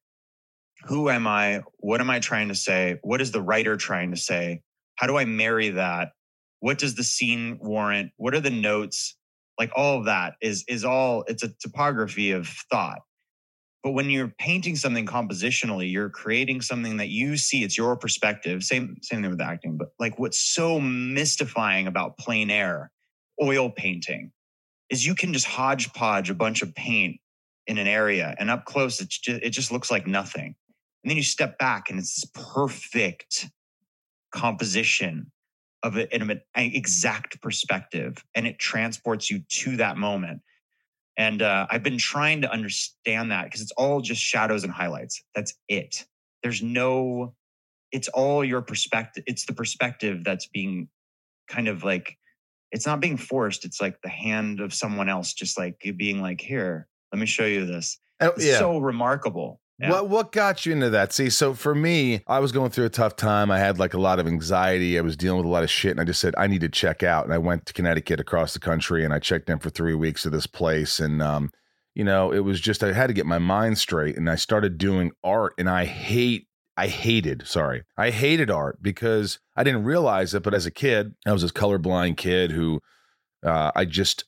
who 0.86 1.10
am 1.10 1.28
I? 1.28 1.62
What 1.78 2.02
am 2.02 2.10
I 2.10 2.20
trying 2.20 2.50
to 2.50 2.56
say? 2.56 3.00
What 3.02 3.22
is 3.22 3.32
the 3.32 3.42
writer 3.42 3.78
trying 3.78 4.12
to 4.12 4.18
say? 4.18 4.62
How 4.96 5.08
do 5.08 5.18
I 5.18 5.26
marry 5.26 5.70
that? 5.70 6.12
What 6.60 6.78
does 6.78 6.96
the 6.96 7.04
scene 7.04 7.58
warrant? 7.62 8.12
What 8.18 8.34
are 8.34 8.40
the 8.40 8.50
notes? 8.50 9.16
Like 9.60 9.72
all 9.76 10.00
of 10.00 10.06
that 10.06 10.36
is 10.42 10.64
is 10.68 10.84
all 10.84 11.24
it's 11.28 11.44
a 11.44 11.50
topography 11.62 12.32
of 12.32 12.48
thought. 12.72 13.02
But 13.84 13.92
when 13.92 14.10
you're 14.10 14.34
painting 14.40 14.78
something 14.78 15.06
compositionally, 15.06 15.92
you're 15.92 16.10
creating 16.10 16.62
something 16.62 16.98
that 16.98 17.10
you 17.10 17.36
see, 17.36 17.64
it's 17.64 17.78
your 17.78 17.98
perspective. 17.98 18.64
Same, 18.64 18.96
same 19.02 19.22
thing 19.22 19.32
with 19.32 19.42
acting. 19.42 19.78
But 19.78 19.90
like 20.00 20.18
what's 20.18 20.40
so 20.40 20.80
mystifying 20.80 21.88
about 21.88 22.18
plein 22.18 22.50
air, 22.50 22.92
oil 23.42 23.70
painting, 23.70 24.32
is 24.90 25.06
you 25.06 25.16
can 25.16 25.34
just 25.34 25.46
hodgepodge 25.46 26.30
a 26.30 26.34
bunch 26.34 26.62
of 26.62 26.74
paint 26.74 27.20
in 27.68 27.78
an 27.78 27.88
area 27.88 28.36
and 28.40 28.50
up 28.50 28.66
close 28.66 29.00
it's 29.02 29.18
just, 29.18 29.42
it 29.42 29.50
just 29.50 29.72
looks 29.72 29.90
like 29.90 30.06
nothing 30.06 30.56
and 31.04 31.10
then 31.10 31.18
you 31.18 31.24
step 31.24 31.58
back 31.58 31.90
and 31.90 32.00
it's 32.00 32.16
this 32.22 32.32
perfect 32.54 33.50
composition 34.32 35.32
of 35.84 35.98
in 35.98 36.32
an 36.32 36.42
exact 36.56 37.42
perspective. 37.42 38.24
And 38.36 38.48
it 38.48 38.58
transports 38.58 39.30
you 39.30 39.44
to 39.50 39.78
that 39.78 39.98
moment. 39.98 40.42
And 41.18 41.42
uh, 41.42 41.68
I've 41.70 41.84
been 41.84 41.98
trying 41.98 42.42
to 42.42 42.52
understand 42.52 43.32
that 43.32 43.44
because 43.44 43.62
it's 43.62 43.72
all 43.74 44.02
just 44.02 44.22
shadows 44.22 44.64
and 44.64 44.72
highlights. 44.72 45.22
That's 45.36 45.54
it. 45.68 46.06
There's 46.42 46.64
no, 46.64 47.36
it's 47.92 48.08
all 48.08 48.44
your 48.44 48.62
perspective. 48.62 49.24
It's 49.28 49.46
the 49.46 49.54
perspective 49.54 50.24
that's 50.24 50.48
being 50.48 50.88
kind 51.48 51.68
of 51.68 51.84
like, 51.84 52.18
it's 52.72 52.88
not 52.88 53.02
being 53.02 53.18
forced. 53.18 53.66
It's 53.66 53.80
like 53.80 54.02
the 54.02 54.10
hand 54.10 54.60
of 54.60 54.74
someone 54.74 55.10
else, 55.10 55.34
just 55.34 55.58
like 55.58 55.86
being 55.98 56.22
like, 56.22 56.42
here, 56.42 56.88
let 57.12 57.20
me 57.20 57.28
show 57.28 57.46
you 57.46 57.66
this. 57.66 58.00
Oh, 58.20 58.30
it's 58.30 58.46
yeah. 58.46 58.58
so 58.58 58.80
remarkable. 58.80 59.60
Yeah. 59.80 59.90
What 59.90 60.10
what 60.10 60.32
got 60.32 60.66
you 60.66 60.72
into 60.72 60.90
that? 60.92 61.14
See, 61.14 61.30
so 61.30 61.54
for 61.54 61.74
me, 61.74 62.22
I 62.28 62.40
was 62.40 62.52
going 62.52 62.70
through 62.70 62.86
a 62.86 62.90
tough 62.90 63.16
time. 63.16 63.50
I 63.50 63.58
had 63.58 63.80
like 63.80 63.94
a 63.94 64.00
lot 64.00 64.20
of 64.20 64.28
anxiety. 64.28 65.00
I 65.00 65.02
was 65.02 65.18
dealing 65.18 65.38
with 65.38 65.48
a 65.48 65.50
lot 65.50 65.64
of 65.64 65.70
shit, 65.70 65.92
and 65.92 66.00
I 66.00 66.04
just 66.04 66.22
said 66.22 66.36
I 66.38 66.48
need 66.48 66.62
to 66.62 66.70
check 66.70 67.02
out. 67.02 67.26
And 67.26 67.34
I 67.34 67.40
went 67.40 67.66
to 67.66 67.74
Connecticut 67.74 68.20
across 68.20 68.54
the 68.54 68.60
country, 68.60 69.04
and 69.04 69.14
I 69.14 69.20
checked 69.20 69.50
in 69.50 69.60
for 69.60 69.72
three 69.72 69.96
weeks 69.96 70.26
at 70.26 70.32
this 70.32 70.46
place. 70.46 71.00
And 71.00 71.24
um, 71.24 71.50
you 71.96 72.04
know, 72.04 72.32
it 72.32 72.40
was 72.40 72.62
just 72.62 72.84
I 72.84 72.94
had 72.94 73.08
to 73.08 73.14
get 73.14 73.26
my 73.26 73.40
mind 73.40 73.80
straight, 73.80 74.16
and 74.16 74.30
I 74.30 74.36
started 74.36 74.78
doing 74.78 75.12
art. 75.24 75.54
And 75.58 75.68
I 75.68 75.86
hate, 75.86 76.48
I 76.78 76.86
hated, 76.86 77.48
sorry, 77.48 77.84
I 77.98 78.12
hated 78.12 78.52
art 78.52 78.78
because 78.82 79.40
I 79.56 79.64
didn't 79.64 79.86
realize 79.86 80.36
it. 80.36 80.44
But 80.44 80.54
as 80.54 80.68
a 80.68 80.72
kid, 80.72 81.16
I 81.26 81.32
was 81.34 81.42
this 81.42 81.52
colorblind 81.52 82.18
kid 82.18 82.52
who 82.52 82.80
uh, 83.44 83.72
I 83.76 83.86
just 83.86 84.26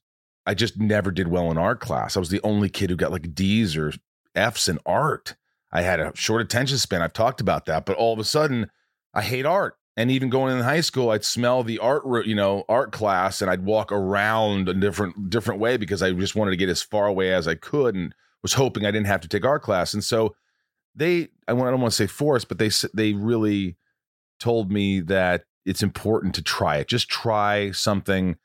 I 0.48 0.56
just 0.56 0.80
never 0.80 1.12
did 1.12 1.28
well 1.28 1.52
in 1.52 1.58
art 1.60 1.80
class. 1.80 2.18
I 2.18 2.20
was 2.20 2.30
the 2.30 2.42
only 2.44 2.70
kid 2.70 2.90
who 2.90 2.96
got 2.96 3.12
like 3.12 3.34
D's 3.36 3.78
or 3.78 3.94
F's 4.36 4.68
in 4.68 4.80
art. 4.86 5.36
I 5.72 5.82
had 5.82 6.00
a 6.00 6.12
short 6.16 6.42
attention 6.42 6.78
span. 6.78 7.02
I've 7.02 7.14
talked 7.14 7.42
about 7.42 7.66
that, 7.66 7.86
but 7.86 7.98
all 7.98 8.14
of 8.14 8.20
a 8.20 8.24
sudden, 8.24 8.70
I 9.14 9.22
hate 9.22 9.46
art. 9.46 9.78
And 9.98 10.12
even 10.12 10.30
going 10.30 10.56
in 10.56 10.64
high 10.64 10.82
school, 10.82 11.10
I'd 11.10 11.24
smell 11.24 11.64
the 11.64 11.80
art, 11.80 12.04
you 12.26 12.36
know, 12.36 12.66
art 12.68 12.92
class, 12.92 13.42
and 13.42 13.50
I'd 13.50 13.64
walk 13.64 13.92
around 13.92 14.68
a 14.68 14.74
different 14.74 15.30
different 15.30 15.62
way 15.62 15.78
because 15.78 16.02
I 16.02 16.12
just 16.12 16.36
wanted 16.36 16.52
to 16.52 16.58
get 16.58 16.70
as 16.70 16.82
far 16.82 17.08
away 17.08 17.34
as 17.34 17.48
I 17.48 17.56
could, 17.56 17.96
and 17.96 18.14
was 18.42 18.54
hoping 18.54 18.86
I 18.86 18.92
didn't 18.92 19.08
have 19.08 19.22
to 19.22 19.28
take 19.28 19.46
art 19.46 19.64
class. 19.64 19.94
And 19.94 20.04
so 20.04 20.36
they, 20.96 21.30
I 21.48 21.54
don't 21.54 21.60
want 21.60 21.92
to 21.92 21.92
say 21.92 22.08
forced, 22.08 22.50
but 22.50 22.58
they 22.58 22.70
they 22.94 23.14
really 23.14 23.78
told 24.40 24.72
me 24.72 25.00
that 25.00 25.46
it's 25.66 25.82
important 25.82 26.36
to 26.36 26.42
try 26.42 26.78
it. 26.78 26.88
Just 26.88 27.10
try 27.10 27.72
something 27.72 28.36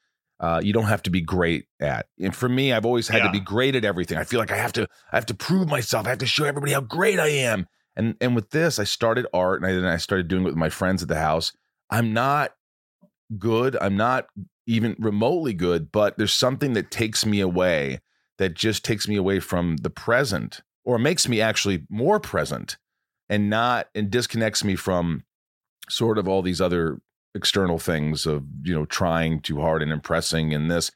uh, 0.41 0.61
you 0.65 0.73
don't 0.73 0.87
have 0.87 1.03
to 1.03 1.11
be 1.11 1.21
great 1.21 1.67
at. 1.81 2.07
And 2.19 2.35
for 2.35 2.49
me, 2.49 2.73
I've 2.73 2.87
always 2.87 3.09
had 3.09 3.19
Yeah. 3.19 3.27
to 3.27 3.33
be 3.33 3.41
great 3.41 3.77
at 3.77 3.85
everything. 3.85 4.19
I 4.19 4.25
feel 4.25 4.41
like 4.41 4.51
I 4.51 4.57
have 4.57 4.73
to 4.73 4.89
I 5.13 5.17
have 5.17 5.27
to 5.27 5.35
prove 5.35 5.69
myself. 5.69 6.07
I 6.07 6.11
have 6.11 6.19
to 6.19 6.27
show 6.27 6.45
everybody 6.45 6.73
how 6.73 6.81
great 6.81 7.19
I 7.21 7.29
am. 7.29 7.67
And 7.97 8.17
and 8.21 8.35
with 8.35 8.51
this, 8.51 8.79
I 8.79 8.85
started 8.85 9.27
art 9.35 9.61
and 9.61 9.71
I, 9.71 9.75
then 9.75 9.85
I 9.85 9.99
started 9.99 10.29
doing 10.29 10.43
it 10.43 10.47
with 10.47 10.57
my 10.57 10.71
friends 10.71 11.03
at 11.03 11.09
the 11.09 11.19
house. 11.21 11.53
I'm 11.91 12.13
not 12.13 12.53
good. 13.39 13.77
I'm 13.81 13.97
not 13.97 14.27
even 14.67 14.97
remotely 14.99 15.53
good, 15.53 15.93
but 15.93 16.17
there's 16.17 16.33
something 16.33 16.73
that 16.75 16.91
takes 16.91 17.27
me 17.27 17.41
away 17.41 18.01
that 18.39 18.55
just 18.55 18.85
takes 18.85 19.07
me 19.09 19.17
away 19.17 19.41
from 19.41 19.77
the 19.79 19.91
present 19.91 20.63
or 20.85 20.99
makes 20.99 21.29
me 21.29 21.41
actually 21.41 21.85
more 21.91 22.19
present 22.19 22.79
and 23.29 23.51
not 23.51 23.89
and 23.95 24.11
disconnects 24.11 24.65
me 24.65 24.75
from 24.77 25.25
sort 25.89 26.17
of 26.19 26.27
all 26.29 26.41
these 26.41 26.61
other 26.61 27.01
external 27.35 27.79
things 27.79 28.27
of 28.27 28.45
you 28.63 28.75
know 28.75 28.85
trying 28.87 29.41
too 29.41 29.61
hard 29.61 29.83
and 29.83 29.93
impressing 29.93 30.53
and 30.55 30.71
this 30.71 30.91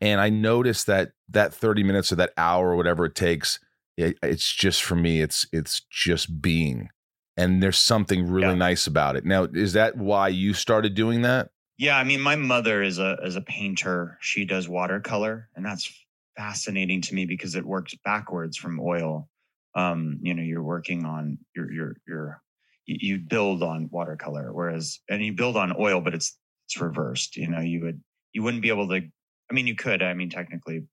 and 0.00 0.20
i 0.20 0.28
noticed 0.28 0.86
that 0.86 1.12
that 1.28 1.52
30 1.54 1.82
minutes 1.82 2.12
or 2.12 2.16
that 2.16 2.32
hour 2.36 2.70
or 2.72 2.76
whatever 2.76 3.04
it 3.06 3.14
takes 3.14 3.58
it, 3.96 4.18
it's 4.22 4.52
just 4.52 4.82
for 4.82 4.96
me 4.96 5.20
it's 5.20 5.46
it's 5.52 5.80
just 5.90 6.40
being 6.40 6.88
and 7.36 7.62
there's 7.62 7.78
something 7.78 8.26
really 8.30 8.48
Yeah. 8.48 8.54
nice 8.54 8.86
about 8.86 9.16
it 9.16 9.24
now 9.24 9.44
is 9.44 9.72
that 9.72 9.96
why 9.96 10.28
you 10.28 10.54
started 10.54 10.94
doing 10.94 11.22
that 11.22 11.50
Yeah, 11.78 11.96
I 11.96 12.04
mean, 12.04 12.20
my 12.20 12.36
mother 12.36 12.82
is 12.82 12.98
a 12.98 13.16
is 13.22 13.36
a 13.36 13.40
painter. 13.40 14.18
She 14.20 14.44
does 14.44 14.68
watercolor, 14.68 15.48
and 15.56 15.64
that's 15.64 15.90
fascinating 16.36 17.00
to 17.02 17.14
me 17.14 17.26
because 17.26 17.54
it 17.54 17.64
works 17.64 17.94
backwards 18.04 18.56
from 18.56 18.78
oil. 18.80 19.28
Um, 19.74 20.18
you 20.22 20.34
know, 20.34 20.42
you're 20.42 20.62
working 20.62 21.04
on 21.04 21.38
your 21.56 21.72
your 21.72 21.96
your 22.06 22.42
you 22.86 23.18
build 23.18 23.62
on 23.62 23.88
watercolor, 23.90 24.52
whereas 24.52 25.00
and 25.08 25.24
you 25.24 25.32
build 25.32 25.56
on 25.56 25.74
oil, 25.78 26.00
but 26.00 26.14
it's 26.14 26.36
it's 26.66 26.80
reversed. 26.80 27.36
You 27.36 27.48
know, 27.48 27.60
you 27.60 27.80
would 27.82 28.00
you 28.32 28.42
wouldn't 28.42 28.62
be 28.62 28.68
able 28.68 28.88
to. 28.88 28.96
I 28.96 29.54
mean, 29.54 29.66
you 29.66 29.74
could. 29.74 30.02
I 30.02 30.14
mean, 30.14 30.30
technically, 30.30 30.84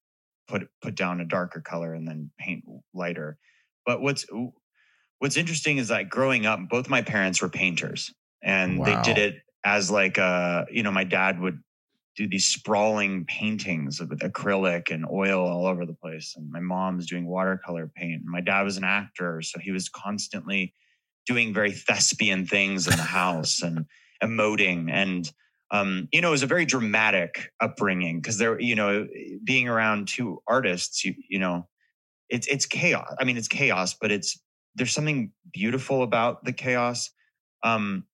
put 0.47 0.67
put 0.81 0.95
down 0.95 1.21
a 1.21 1.25
darker 1.25 1.61
color 1.61 1.93
and 1.93 2.07
then 2.07 2.31
paint 2.39 2.63
lighter. 2.93 3.37
But 3.85 4.01
what's 4.01 4.25
what's 5.19 5.37
interesting 5.37 5.77
is 5.77 5.87
that 5.87 6.09
growing 6.09 6.45
up, 6.45 6.59
both 6.69 6.89
my 6.89 7.01
parents 7.01 7.41
were 7.41 7.49
painters, 7.49 8.13
and 8.43 8.85
they 8.85 9.01
did 9.01 9.17
it 9.17 9.35
as 9.65 9.91
like 9.91 10.17
uh 10.17 10.65
you 10.71 10.83
know 10.83 10.91
my 10.91 11.03
dad 11.03 11.39
would 11.39 11.59
do 12.15 12.27
these 12.27 12.45
sprawling 12.45 13.25
paintings 13.25 13.99
with 13.99 14.19
acrylic 14.19 14.91
and 14.91 15.05
oil 15.05 15.45
all 15.45 15.65
over 15.65 15.85
the 15.85 15.93
place 15.93 16.33
and 16.37 16.49
my 16.49 16.59
mom's 16.59 17.07
doing 17.07 17.25
watercolor 17.25 17.91
paint 17.95 18.21
my 18.25 18.41
dad 18.41 18.61
was 18.61 18.77
an 18.77 18.83
actor 18.83 19.41
so 19.41 19.59
he 19.59 19.71
was 19.71 19.89
constantly 19.89 20.73
doing 21.29 21.53
very 21.53 21.71
thespian 21.71 22.47
things 22.47 22.87
in 22.87 22.97
the 22.97 23.03
house 23.03 23.61
and 23.61 23.85
emoting. 24.23 24.89
And 24.91 25.31
um, 25.71 26.07
you 26.11 26.21
know 26.21 26.29
it 26.29 26.31
was 26.31 26.43
a 26.43 26.47
very 26.47 26.65
dramatic 26.65 27.51
upbringing 27.61 28.19
because 28.19 28.39
there 28.39 28.59
you 28.59 28.75
know 28.75 29.07
being 29.43 29.69
around 29.69 30.07
two 30.07 30.41
artists 30.47 31.05
you 31.05 31.13
you 31.29 31.37
know 31.37 31.67
it's 32.27 32.47
it's 32.47 32.65
chaos 32.65 33.13
i 33.19 33.23
mean 33.23 33.37
it's 33.37 33.47
chaos 33.47 33.95
but 34.01 34.11
it's 34.11 34.39
there's 34.73 34.93
something 34.93 35.31
beautiful 35.53 36.01
about 36.01 36.43
the 36.43 36.53
chaos. 36.53 37.11
Um 37.63 38.05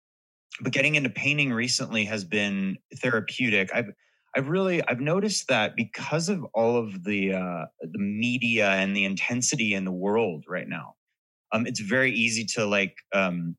but 0.61 0.73
getting 0.73 0.95
into 0.95 1.09
painting 1.09 1.53
recently 1.53 2.05
has 2.05 2.23
been 2.25 2.77
therapeutic. 3.01 3.69
I've 3.73 3.91
i've 4.35 4.49
really 4.49 4.85
i've 4.89 4.99
noticed 4.99 5.47
that 5.47 5.77
because 5.77 6.27
of 6.27 6.43
all 6.53 6.75
of 6.75 7.05
the 7.05 7.33
uh 7.33 7.65
the 7.81 7.99
media 7.99 8.69
and 8.71 8.95
the 8.95 9.05
intensity 9.05 9.73
in 9.73 9.85
the 9.85 9.97
world 10.05 10.43
right 10.49 10.67
now 10.67 10.95
um 11.51 11.65
it's 11.67 11.79
very 11.79 12.11
easy 12.11 12.45
to 12.45 12.65
like 12.65 12.95
um 13.13 13.55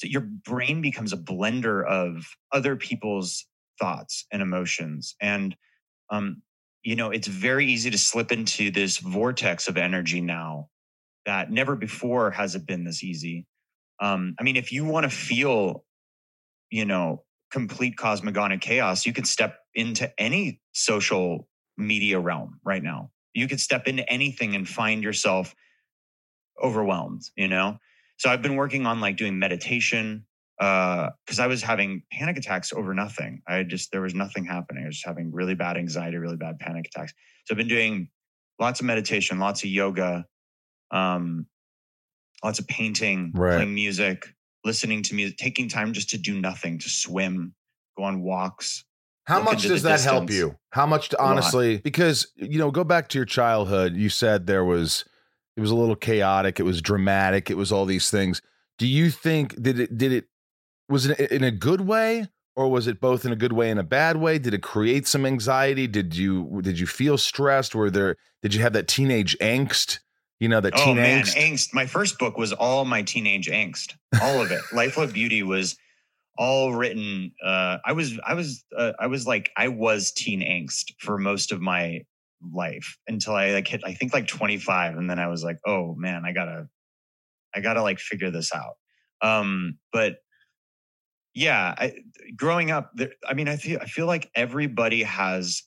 to, 0.00 0.08
your 0.08 0.22
brain 0.22 0.80
becomes 0.80 1.12
a 1.12 1.16
blender 1.16 1.86
of 1.86 2.26
other 2.52 2.76
people's 2.76 3.46
thoughts 3.80 4.26
and 4.32 4.42
emotions. 4.42 5.14
And 5.20 5.56
um 6.10 6.42
you 6.82 6.96
know 6.96 7.10
it's 7.10 7.28
very 7.28 7.66
easy 7.66 7.90
to 7.90 7.98
slip 7.98 8.32
into 8.32 8.70
this 8.70 8.98
vortex 8.98 9.68
of 9.68 9.76
energy 9.76 10.20
now 10.20 10.68
that 11.26 11.50
never 11.50 11.76
before 11.76 12.30
has 12.30 12.54
it 12.54 12.66
been 12.66 12.84
this 12.84 13.02
easy. 13.02 13.46
Um 14.00 14.34
i 14.38 14.42
mean 14.42 14.56
if 14.56 14.72
you 14.72 14.84
want 14.84 15.04
to 15.04 15.10
feel 15.10 15.84
you 16.70 16.84
know 16.84 17.24
complete 17.50 17.96
cosmogonic 17.96 18.60
chaos 18.60 19.06
you 19.06 19.12
can 19.12 19.24
step 19.24 19.58
into 19.74 20.10
any 20.20 20.60
social 20.72 21.46
media 21.76 22.18
realm 22.18 22.60
right 22.64 22.82
now. 22.82 23.10
You 23.34 23.48
could 23.48 23.60
step 23.60 23.86
into 23.86 24.08
anything 24.10 24.54
and 24.54 24.68
find 24.68 25.02
yourself 25.02 25.54
overwhelmed 26.62 27.22
you 27.36 27.48
know? 27.48 27.78
So 28.18 28.30
i've 28.30 28.42
been 28.42 28.56
working 28.56 28.86
on 28.86 29.00
like 29.00 29.16
doing 29.16 29.38
meditation 29.38 30.26
uh 30.60 31.10
because 31.24 31.40
i 31.40 31.46
was 31.48 31.62
having 31.62 32.02
panic 32.12 32.36
attacks 32.36 32.72
over 32.72 32.94
nothing. 32.94 33.42
I 33.48 33.64
just 33.64 33.90
there 33.92 34.02
was 34.02 34.14
nothing 34.14 34.44
happening. 34.44 34.84
I 34.84 34.86
was 34.86 34.96
just 34.96 35.06
having 35.06 35.32
really 35.32 35.54
bad 35.54 35.76
anxiety 35.76 36.16
really 36.16 36.36
bad 36.36 36.58
panic 36.60 36.86
attacks. 36.86 37.12
So 37.46 37.52
i've 37.54 37.58
been 37.58 37.68
doing 37.68 38.10
lots 38.60 38.80
of 38.80 38.86
meditation 38.86 39.38
lots 39.38 39.64
of 39.64 39.70
yoga 39.70 40.26
um 40.92 41.46
lots 42.44 42.58
of 42.58 42.66
painting 42.68 43.32
Right. 43.34 43.56
playing 43.56 43.74
music 43.74 44.26
listening 44.64 45.02
to 45.04 45.14
music 45.14 45.36
taking 45.38 45.68
time 45.68 45.92
just 45.92 46.10
to 46.10 46.18
do 46.18 46.40
nothing 46.40 46.78
to 46.78 46.88
swim 46.88 47.54
go 47.96 48.04
on 48.04 48.22
walks 48.22 48.84
How 49.26 49.36
Look 49.36 49.44
much 49.46 49.62
does 49.62 49.82
that 49.82 50.00
help 50.02 50.30
you? 50.30 50.56
How 50.70 50.86
much 50.86 51.08
to 51.10 51.22
honestly 51.22 51.78
because 51.78 52.32
you 52.36 52.58
know, 52.58 52.70
go 52.70 52.84
back 52.84 53.08
to 53.08 53.18
your 53.18 53.24
childhood, 53.24 53.94
you 53.96 54.08
said 54.08 54.46
there 54.46 54.64
was 54.64 55.04
it 55.56 55.60
was 55.60 55.70
a 55.70 55.74
little 55.74 55.96
chaotic, 55.96 56.58
it 56.58 56.64
was 56.64 56.82
dramatic, 56.82 57.50
it 57.50 57.56
was 57.56 57.70
all 57.70 57.86
these 57.86 58.10
things. 58.10 58.42
Do 58.78 58.86
you 58.86 59.10
think 59.10 59.60
did 59.60 59.78
it 59.78 59.96
did 59.96 60.12
it 60.12 60.26
was 60.88 61.06
it 61.06 61.30
in 61.30 61.44
a 61.44 61.50
good 61.50 61.82
way 61.82 62.28
or 62.56 62.70
was 62.70 62.86
it 62.86 63.00
both 63.00 63.24
in 63.24 63.32
a 63.32 63.36
good 63.36 63.52
way 63.52 63.70
and 63.70 63.80
a 63.80 63.84
bad 63.84 64.16
way? 64.16 64.38
Did 64.38 64.54
it 64.54 64.62
create 64.62 65.06
some 65.06 65.24
anxiety? 65.26 65.86
Did 65.86 66.16
you 66.16 66.60
did 66.62 66.78
you 66.78 66.86
feel 66.86 67.18
stressed? 67.18 67.74
Were 67.74 67.90
there 67.90 68.16
did 68.42 68.54
you 68.54 68.62
have 68.62 68.72
that 68.72 68.88
teenage 68.88 69.36
angst? 69.40 70.00
You 70.40 70.48
know, 70.48 70.60
that 70.60 70.74
oh 70.76 70.84
teen 70.84 70.96
man 70.96 71.22
angst? 71.22 71.36
angst 71.36 71.74
my 71.74 71.86
first 71.86 72.18
book 72.18 72.36
was 72.36 72.52
all 72.52 72.84
my 72.84 73.02
teenage 73.02 73.48
angst 73.48 73.94
all 74.20 74.42
of 74.42 74.50
it 74.50 74.60
life 74.72 74.96
of 74.96 75.12
beauty 75.12 75.42
was 75.42 75.76
all 76.36 76.74
written 76.74 77.30
uh 77.42 77.78
i 77.84 77.92
was 77.92 78.18
i 78.26 78.34
was 78.34 78.64
uh, 78.76 78.92
i 78.98 79.06
was 79.06 79.24
like 79.24 79.50
i 79.56 79.68
was 79.68 80.10
teen 80.10 80.40
angst 80.40 80.92
for 80.98 81.16
most 81.16 81.52
of 81.52 81.60
my 81.60 82.00
life 82.52 82.96
until 83.06 83.34
i 83.34 83.50
like 83.52 83.68
hit 83.68 83.82
i 83.84 83.94
think 83.94 84.12
like 84.12 84.26
25 84.26 84.96
and 84.96 85.08
then 85.08 85.18
i 85.18 85.28
was 85.28 85.42
like 85.42 85.58
oh 85.66 85.94
man 85.96 86.24
i 86.24 86.32
gotta 86.32 86.68
i 87.54 87.60
gotta 87.60 87.82
like 87.82 87.98
figure 87.98 88.30
this 88.30 88.52
out. 88.54 88.74
Um 89.22 89.78
but 89.92 90.16
yeah 91.34 91.74
I, 91.76 91.94
growing 92.36 92.70
up 92.70 92.90
there, 92.94 93.12
i 93.26 93.34
mean 93.34 93.48
i 93.48 93.56
feel 93.56 93.78
i 93.80 93.86
feel 93.86 94.06
like 94.06 94.30
everybody 94.34 95.02
has 95.02 95.62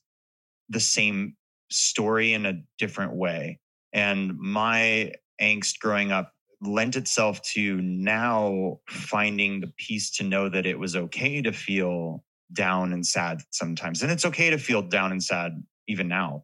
the 0.69 0.79
same 0.79 1.35
story 1.69 2.33
in 2.33 2.45
a 2.45 2.61
different 2.77 3.15
way 3.15 3.59
and 3.93 4.37
my 4.37 5.13
angst 5.41 5.79
growing 5.79 6.11
up 6.11 6.33
lent 6.61 6.95
itself 6.95 7.41
to 7.43 7.79
now 7.81 8.79
finding 8.89 9.61
the 9.61 9.71
peace 9.77 10.09
to 10.11 10.23
know 10.23 10.49
that 10.49 10.65
it 10.65 10.79
was 10.79 10.95
okay 10.95 11.41
to 11.41 11.51
feel 11.51 12.23
down 12.53 12.93
and 12.93 13.05
sad 13.05 13.41
sometimes 13.51 14.01
and 14.01 14.11
it's 14.11 14.25
okay 14.25 14.49
to 14.49 14.57
feel 14.57 14.81
down 14.81 15.11
and 15.11 15.23
sad 15.23 15.51
even 15.87 16.07
now 16.07 16.43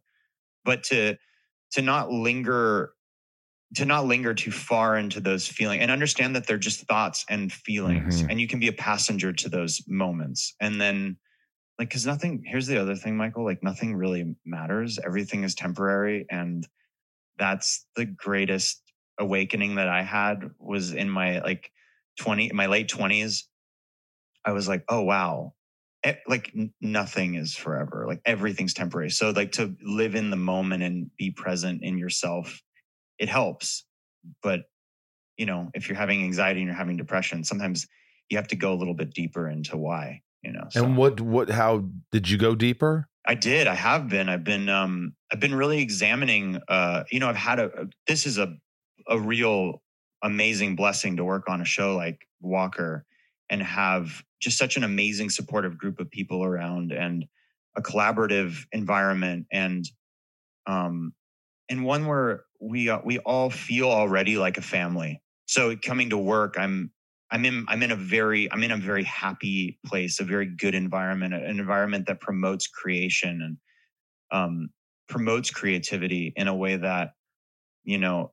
but 0.64 0.82
to 0.84 1.16
to 1.72 1.82
not 1.82 2.10
linger 2.10 2.94
to 3.74 3.84
not 3.84 4.06
linger 4.06 4.34
too 4.34 4.52
far 4.52 4.96
into 4.96 5.20
those 5.20 5.48
feelings 5.48 5.82
and 5.82 5.90
understand 5.90 6.36
that 6.36 6.46
they're 6.46 6.58
just 6.58 6.86
thoughts 6.86 7.24
and 7.28 7.52
feelings 7.52 8.22
Mhm. 8.22 8.30
and 8.30 8.40
you 8.40 8.46
can 8.48 8.60
be 8.60 8.68
a 8.68 8.72
passenger 8.72 9.32
to 9.32 9.48
those 9.48 9.82
moments 9.88 10.54
and 10.60 10.80
then 10.80 11.18
like 11.78 11.88
because 11.88 12.06
nothing 12.06 12.42
here's 12.46 12.66
the 12.68 12.78
other 12.80 12.96
thing 12.96 13.16
michael 13.16 13.44
like 13.44 13.62
nothing 13.62 13.94
really 13.96 14.36
matters 14.44 14.98
everything 15.04 15.44
is 15.44 15.54
temporary 15.54 16.26
and 16.30 16.68
that's 17.38 17.86
the 17.96 18.06
greatest 18.06 18.82
awakening 19.18 19.76
that 19.76 19.88
i 19.88 20.02
had 20.02 20.50
was 20.58 20.92
in 20.92 21.10
my 21.10 21.40
like 21.40 21.70
20 22.18 22.50
my 22.52 22.66
late 22.66 22.88
20s 22.88 23.48
i 24.44 24.52
was 24.52 24.68
like 24.68 24.84
oh 24.88 25.02
wow 25.02 25.54
like 26.26 26.52
nothing 26.80 27.34
is 27.34 27.54
forever 27.56 28.04
like 28.06 28.20
everything's 28.26 28.74
temporary 28.74 29.10
so 29.10 29.30
like 29.30 29.52
to 29.52 29.74
live 29.82 30.14
in 30.14 30.30
the 30.30 30.36
moment 30.36 30.82
and 30.82 31.10
be 31.16 31.30
present 31.30 31.82
in 31.82 31.96
yourself 31.98 32.60
it 33.18 33.28
helps 33.28 33.84
but 34.42 34.62
you 35.36 35.46
know 35.46 35.70
if 35.74 35.88
you're 35.88 35.96
having 35.98 36.22
anxiety 36.22 36.60
and 36.60 36.66
you're 36.66 36.76
having 36.76 36.96
depression 36.96 37.42
sometimes 37.44 37.86
you 38.30 38.36
have 38.36 38.48
to 38.48 38.56
go 38.56 38.72
a 38.72 38.76
little 38.76 38.94
bit 38.94 39.12
deeper 39.14 39.48
into 39.48 39.76
why 39.76 40.20
you 40.42 40.52
know 40.52 40.64
so. 40.70 40.84
And 40.84 40.96
what 40.96 41.20
what 41.20 41.50
how 41.50 41.84
did 42.12 42.28
you 42.28 42.36
go 42.38 42.54
deeper? 42.54 43.08
I 43.26 43.34
did. 43.34 43.66
I 43.66 43.74
have 43.74 44.08
been. 44.08 44.28
I've 44.28 44.44
been. 44.44 44.68
Um, 44.68 45.14
I've 45.32 45.40
been 45.40 45.54
really 45.54 45.80
examining. 45.80 46.60
Uh, 46.68 47.04
you 47.10 47.18
know, 47.20 47.28
I've 47.30 47.36
had 47.36 47.58
a. 47.58 47.64
a- 47.82 47.86
This 48.06 48.26
is 48.26 48.36
a, 48.36 48.54
a 49.08 49.18
real 49.18 49.82
amazing 50.22 50.76
blessing 50.76 51.16
to 51.16 51.24
work 51.24 51.48
on 51.48 51.62
a 51.62 51.64
show 51.64 51.96
like 51.96 52.26
Walker, 52.42 53.06
and 53.50 53.62
have 53.62 54.22
just 54.40 54.58
such 54.58 54.76
an 54.76 54.84
amazing 54.84 55.30
supportive 55.30 55.78
group 55.78 56.00
of 56.00 56.10
people 56.10 56.44
around, 56.44 56.92
and 56.92 57.24
a 57.76 57.82
collaborative 57.82 58.64
environment, 58.72 59.46
and 59.52 59.84
um, 60.66 61.12
and 61.68 61.84
one 61.84 62.06
where 62.06 62.44
we 62.60 62.88
uh, 62.88 63.00
we 63.04 63.18
all 63.18 63.50
feel 63.50 63.90
already 63.90 64.36
like 64.36 64.58
a 64.58 64.62
family. 64.62 65.20
So 65.46 65.76
coming 65.76 66.10
to 66.10 66.18
work, 66.18 66.56
I'm. 66.58 66.90
I'm 67.30 67.44
in 67.46 67.64
I'm 67.66 67.82
in 67.82 67.90
a 67.90 67.96
very 67.96 68.52
I'm 68.52 68.62
in 68.62 68.70
a 68.70 68.76
very 68.76 69.02
happy 69.02 69.80
place, 69.84 70.20
a 70.20 70.24
very 70.24 70.46
good 70.46 70.74
environment, 70.74 71.34
an 71.34 71.58
environment 71.58 72.06
that 72.06 72.20
promotes 72.20 72.68
creation 72.68 73.42
and 73.42 73.56
um, 74.30 74.68
promotes 75.08 75.50
creativity 75.50 76.32
in 76.36 76.48
a 76.48 76.54
way 76.54 76.76
that 76.76 77.12
you 77.82 77.98
know 77.98 78.32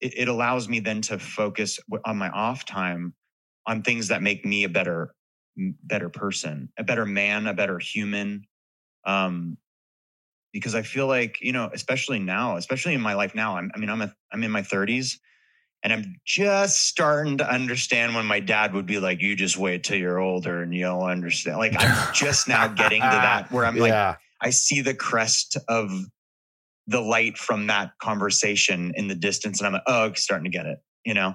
it, 0.00 0.14
it 0.16 0.28
allows 0.28 0.68
me 0.68 0.80
then 0.80 1.00
to 1.02 1.18
focus 1.18 1.78
on 2.04 2.16
my 2.16 2.30
off 2.30 2.64
time 2.64 3.14
on 3.66 3.82
things 3.82 4.08
that 4.08 4.22
make 4.22 4.44
me 4.44 4.64
a 4.64 4.68
better 4.68 5.14
better 5.56 6.08
person, 6.08 6.68
a 6.78 6.84
better 6.84 7.06
man, 7.06 7.46
a 7.46 7.54
better 7.54 7.78
human. 7.78 8.46
Um, 9.04 9.58
because 10.52 10.74
I 10.74 10.82
feel 10.82 11.06
like 11.06 11.40
you 11.40 11.52
know, 11.52 11.70
especially 11.72 12.18
now, 12.18 12.56
especially 12.56 12.94
in 12.94 13.00
my 13.00 13.14
life 13.14 13.34
now, 13.34 13.56
I'm, 13.56 13.70
I 13.74 13.78
mean, 13.78 13.90
I'm 13.90 14.02
a, 14.02 14.14
I'm 14.32 14.42
in 14.42 14.50
my 14.50 14.62
30s, 14.62 15.18
and 15.82 15.92
I'm 15.92 16.16
just 16.24 16.82
starting 16.82 17.38
to 17.38 17.50
understand 17.50 18.14
when 18.14 18.26
my 18.26 18.40
dad 18.40 18.72
would 18.72 18.86
be 18.86 19.00
like, 19.00 19.20
"You 19.20 19.34
just 19.34 19.56
wait 19.56 19.84
till 19.84 19.98
you're 19.98 20.18
older 20.18 20.62
and 20.62 20.74
you'll 20.74 21.02
understand." 21.02 21.58
Like 21.58 21.74
I'm 21.76 22.14
just 22.14 22.48
now 22.48 22.68
getting 22.68 23.02
to 23.02 23.08
that 23.08 23.50
where 23.50 23.64
I'm 23.64 23.76
like. 23.76 24.18
I 24.40 24.50
see 24.50 24.82
the 24.82 24.94
crest 24.94 25.56
of 25.68 25.90
the 26.86 27.00
light 27.00 27.38
from 27.38 27.68
that 27.68 27.92
conversation 27.98 28.92
in 28.94 29.08
the 29.08 29.14
distance, 29.14 29.60
and 29.60 29.66
I'm 29.66 29.72
like, 29.72 29.82
"Oh, 29.86 30.12
starting 30.12 30.44
to 30.44 30.50
get 30.50 30.66
it," 30.66 30.80
you 31.04 31.14
know. 31.14 31.34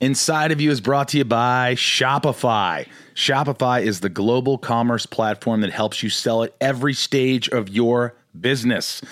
Inside 0.00 0.50
of 0.50 0.62
You 0.62 0.70
is 0.70 0.80
brought 0.80 1.08
to 1.08 1.18
you 1.18 1.26
by 1.26 1.74
Shopify. 1.74 2.88
Shopify 3.14 3.82
is 3.82 4.00
the 4.00 4.08
global 4.08 4.56
commerce 4.56 5.04
platform 5.04 5.60
that 5.60 5.72
helps 5.72 6.02
you 6.02 6.08
sell 6.08 6.42
at 6.42 6.54
every 6.58 6.94
stage 6.94 7.50
of 7.50 7.68
your 7.68 8.14
business. 8.40 9.02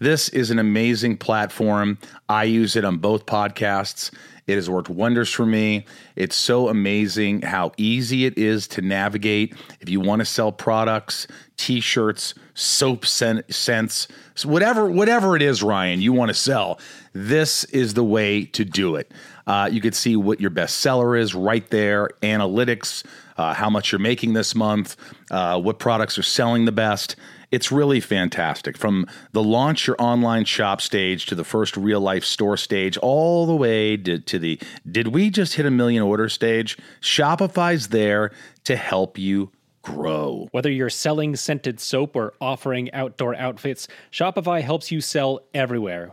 This 0.00 0.28
is 0.30 0.50
an 0.50 0.58
amazing 0.58 1.18
platform. 1.18 1.96
I 2.28 2.42
use 2.42 2.74
it 2.74 2.84
on 2.84 2.98
both 2.98 3.24
podcasts. 3.24 4.12
It 4.48 4.56
has 4.56 4.68
worked 4.68 4.88
wonders 4.88 5.30
for 5.30 5.46
me. 5.46 5.84
It's 6.16 6.34
so 6.34 6.68
amazing 6.68 7.42
how 7.42 7.70
easy 7.76 8.26
it 8.26 8.36
is 8.36 8.66
to 8.68 8.82
navigate. 8.82 9.54
If 9.78 9.88
you 9.88 10.00
want 10.00 10.18
to 10.18 10.26
sell 10.26 10.50
products, 10.50 11.28
t-shirts, 11.56 12.34
soap 12.54 13.06
scents, 13.06 14.08
whatever 14.44 14.90
whatever 14.90 15.36
it 15.36 15.42
is, 15.42 15.62
Ryan, 15.62 16.00
you 16.00 16.12
want 16.12 16.30
to 16.30 16.34
sell, 16.34 16.80
this 17.12 17.62
is 17.66 17.94
the 17.94 18.02
way 18.02 18.44
to 18.46 18.64
do 18.64 18.96
it. 18.96 19.12
Uh, 19.46 19.68
you 19.70 19.80
could 19.80 19.94
see 19.94 20.16
what 20.16 20.40
your 20.40 20.50
best 20.50 20.78
seller 20.78 21.16
is 21.16 21.34
right 21.34 21.68
there, 21.70 22.10
analytics, 22.22 23.04
uh, 23.36 23.54
how 23.54 23.70
much 23.70 23.92
you're 23.92 23.98
making 23.98 24.32
this 24.32 24.54
month, 24.54 24.96
uh, 25.30 25.60
what 25.60 25.78
products 25.78 26.18
are 26.18 26.22
selling 26.22 26.64
the 26.64 26.72
best. 26.72 27.16
It's 27.50 27.70
really 27.70 28.00
fantastic. 28.00 28.78
From 28.78 29.06
the 29.32 29.42
launch 29.42 29.86
your 29.86 29.96
online 29.98 30.46
shop 30.46 30.80
stage 30.80 31.26
to 31.26 31.34
the 31.34 31.44
first 31.44 31.76
real 31.76 32.00
life 32.00 32.24
store 32.24 32.56
stage, 32.56 32.96
all 32.96 33.46
the 33.46 33.54
way 33.54 33.96
to, 33.98 34.18
to 34.18 34.38
the 34.38 34.58
did 34.90 35.08
we 35.08 35.28
just 35.28 35.54
hit 35.54 35.66
a 35.66 35.70
million 35.70 36.02
order 36.02 36.30
stage? 36.30 36.78
Shopify's 37.02 37.88
there 37.88 38.32
to 38.64 38.74
help 38.76 39.18
you 39.18 39.50
grow. 39.82 40.48
Whether 40.52 40.70
you're 40.70 40.88
selling 40.88 41.36
scented 41.36 41.78
soap 41.78 42.16
or 42.16 42.32
offering 42.40 42.90
outdoor 42.94 43.34
outfits, 43.34 43.86
Shopify 44.10 44.62
helps 44.62 44.90
you 44.90 45.02
sell 45.02 45.40
everywhere 45.52 46.12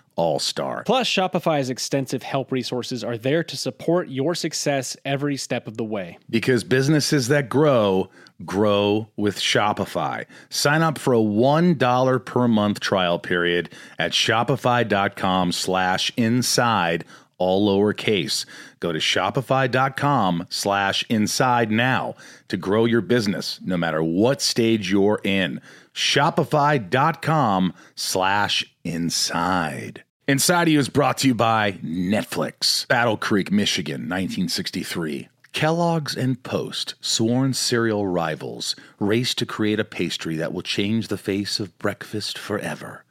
all 0.15 0.39
star. 0.39 0.83
Plus, 0.83 1.07
Shopify's 1.07 1.69
extensive 1.69 2.23
help 2.23 2.51
resources 2.51 3.03
are 3.03 3.17
there 3.17 3.43
to 3.43 3.57
support 3.57 4.09
your 4.09 4.35
success 4.35 4.97
every 5.05 5.37
step 5.37 5.67
of 5.67 5.77
the 5.77 5.83
way. 5.83 6.17
Because 6.29 6.63
businesses 6.63 7.27
that 7.29 7.49
grow, 7.49 8.09
grow 8.45 9.07
with 9.15 9.37
Shopify. 9.37 10.25
Sign 10.49 10.81
up 10.81 10.97
for 10.97 11.13
a 11.13 11.17
$1 11.17 12.25
per 12.25 12.47
month 12.47 12.79
trial 12.79 13.19
period 13.19 13.69
at 13.97 14.11
shopify.com 14.11 15.51
slash 15.51 16.11
inside, 16.17 17.05
all 17.37 17.67
lowercase. 17.67 18.45
Go 18.79 18.91
to 18.91 18.99
shopify.com 18.99 20.47
slash 20.49 21.05
inside 21.09 21.71
now 21.71 22.15
to 22.47 22.57
grow 22.57 22.85
your 22.85 23.01
business 23.01 23.59
no 23.63 23.77
matter 23.77 24.03
what 24.03 24.41
stage 24.41 24.91
you're 24.91 25.21
in. 25.23 25.61
Shopify.com 25.93 27.73
slash 27.95 28.65
inside. 28.83 30.03
Inside 30.27 30.69
You 30.69 30.79
is 30.79 30.89
brought 30.89 31.17
to 31.19 31.27
you 31.27 31.35
by 31.35 31.73
Netflix. 31.83 32.87
Battle 32.87 33.17
Creek, 33.17 33.51
Michigan, 33.51 34.01
1963. 34.01 35.29
Kellogg's 35.53 36.15
and 36.15 36.41
Post, 36.43 36.95
sworn 37.01 37.53
cereal 37.53 38.07
rivals, 38.07 38.75
race 38.99 39.35
to 39.35 39.45
create 39.45 39.79
a 39.79 39.83
pastry 39.83 40.37
that 40.37 40.53
will 40.53 40.61
change 40.61 41.09
the 41.09 41.17
face 41.17 41.59
of 41.59 41.77
breakfast 41.77 42.37
forever. 42.37 43.03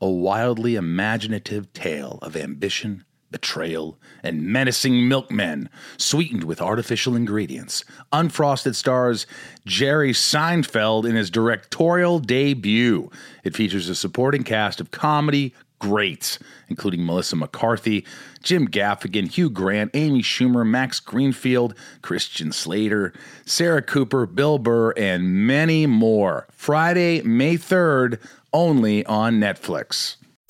A 0.00 0.08
wildly 0.08 0.74
imaginative 0.74 1.72
tale 1.72 2.18
of 2.20 2.36
ambition, 2.36 3.04
betrayal, 3.36 3.98
and 4.22 4.42
menacing 4.46 5.06
milkmen, 5.06 5.68
sweetened 5.98 6.42
with 6.44 6.62
artificial 6.62 7.14
ingredients. 7.14 7.84
Unfrosted 8.10 8.74
stars 8.74 9.26
Jerry 9.66 10.14
Seinfeld 10.14 11.06
in 11.06 11.14
his 11.16 11.30
directorial 11.30 12.18
debut. 12.18 13.10
It 13.44 13.54
features 13.54 13.90
a 13.90 13.94
supporting 13.94 14.42
cast 14.42 14.80
of 14.80 14.90
comedy, 14.90 15.52
greats, 15.78 16.38
including 16.68 17.04
Melissa 17.04 17.36
McCarthy, 17.36 18.06
Jim 18.42 18.68
Gaffigan, 18.68 19.30
Hugh 19.30 19.50
Grant, 19.50 19.90
Amy 19.92 20.22
Schumer, 20.22 20.66
Max 20.66 20.98
Greenfield, 20.98 21.74
Christian 22.00 22.52
Slater, 22.52 23.12
Sarah 23.44 23.82
Cooper, 23.82 24.24
Bill 24.24 24.58
Burr, 24.58 24.92
and 24.92 25.46
many 25.46 25.84
more. 25.84 26.48
Friday, 26.52 27.20
May 27.20 27.56
3rd, 27.58 28.18
only 28.54 29.04
on 29.04 29.38
Netflix. 29.38 30.16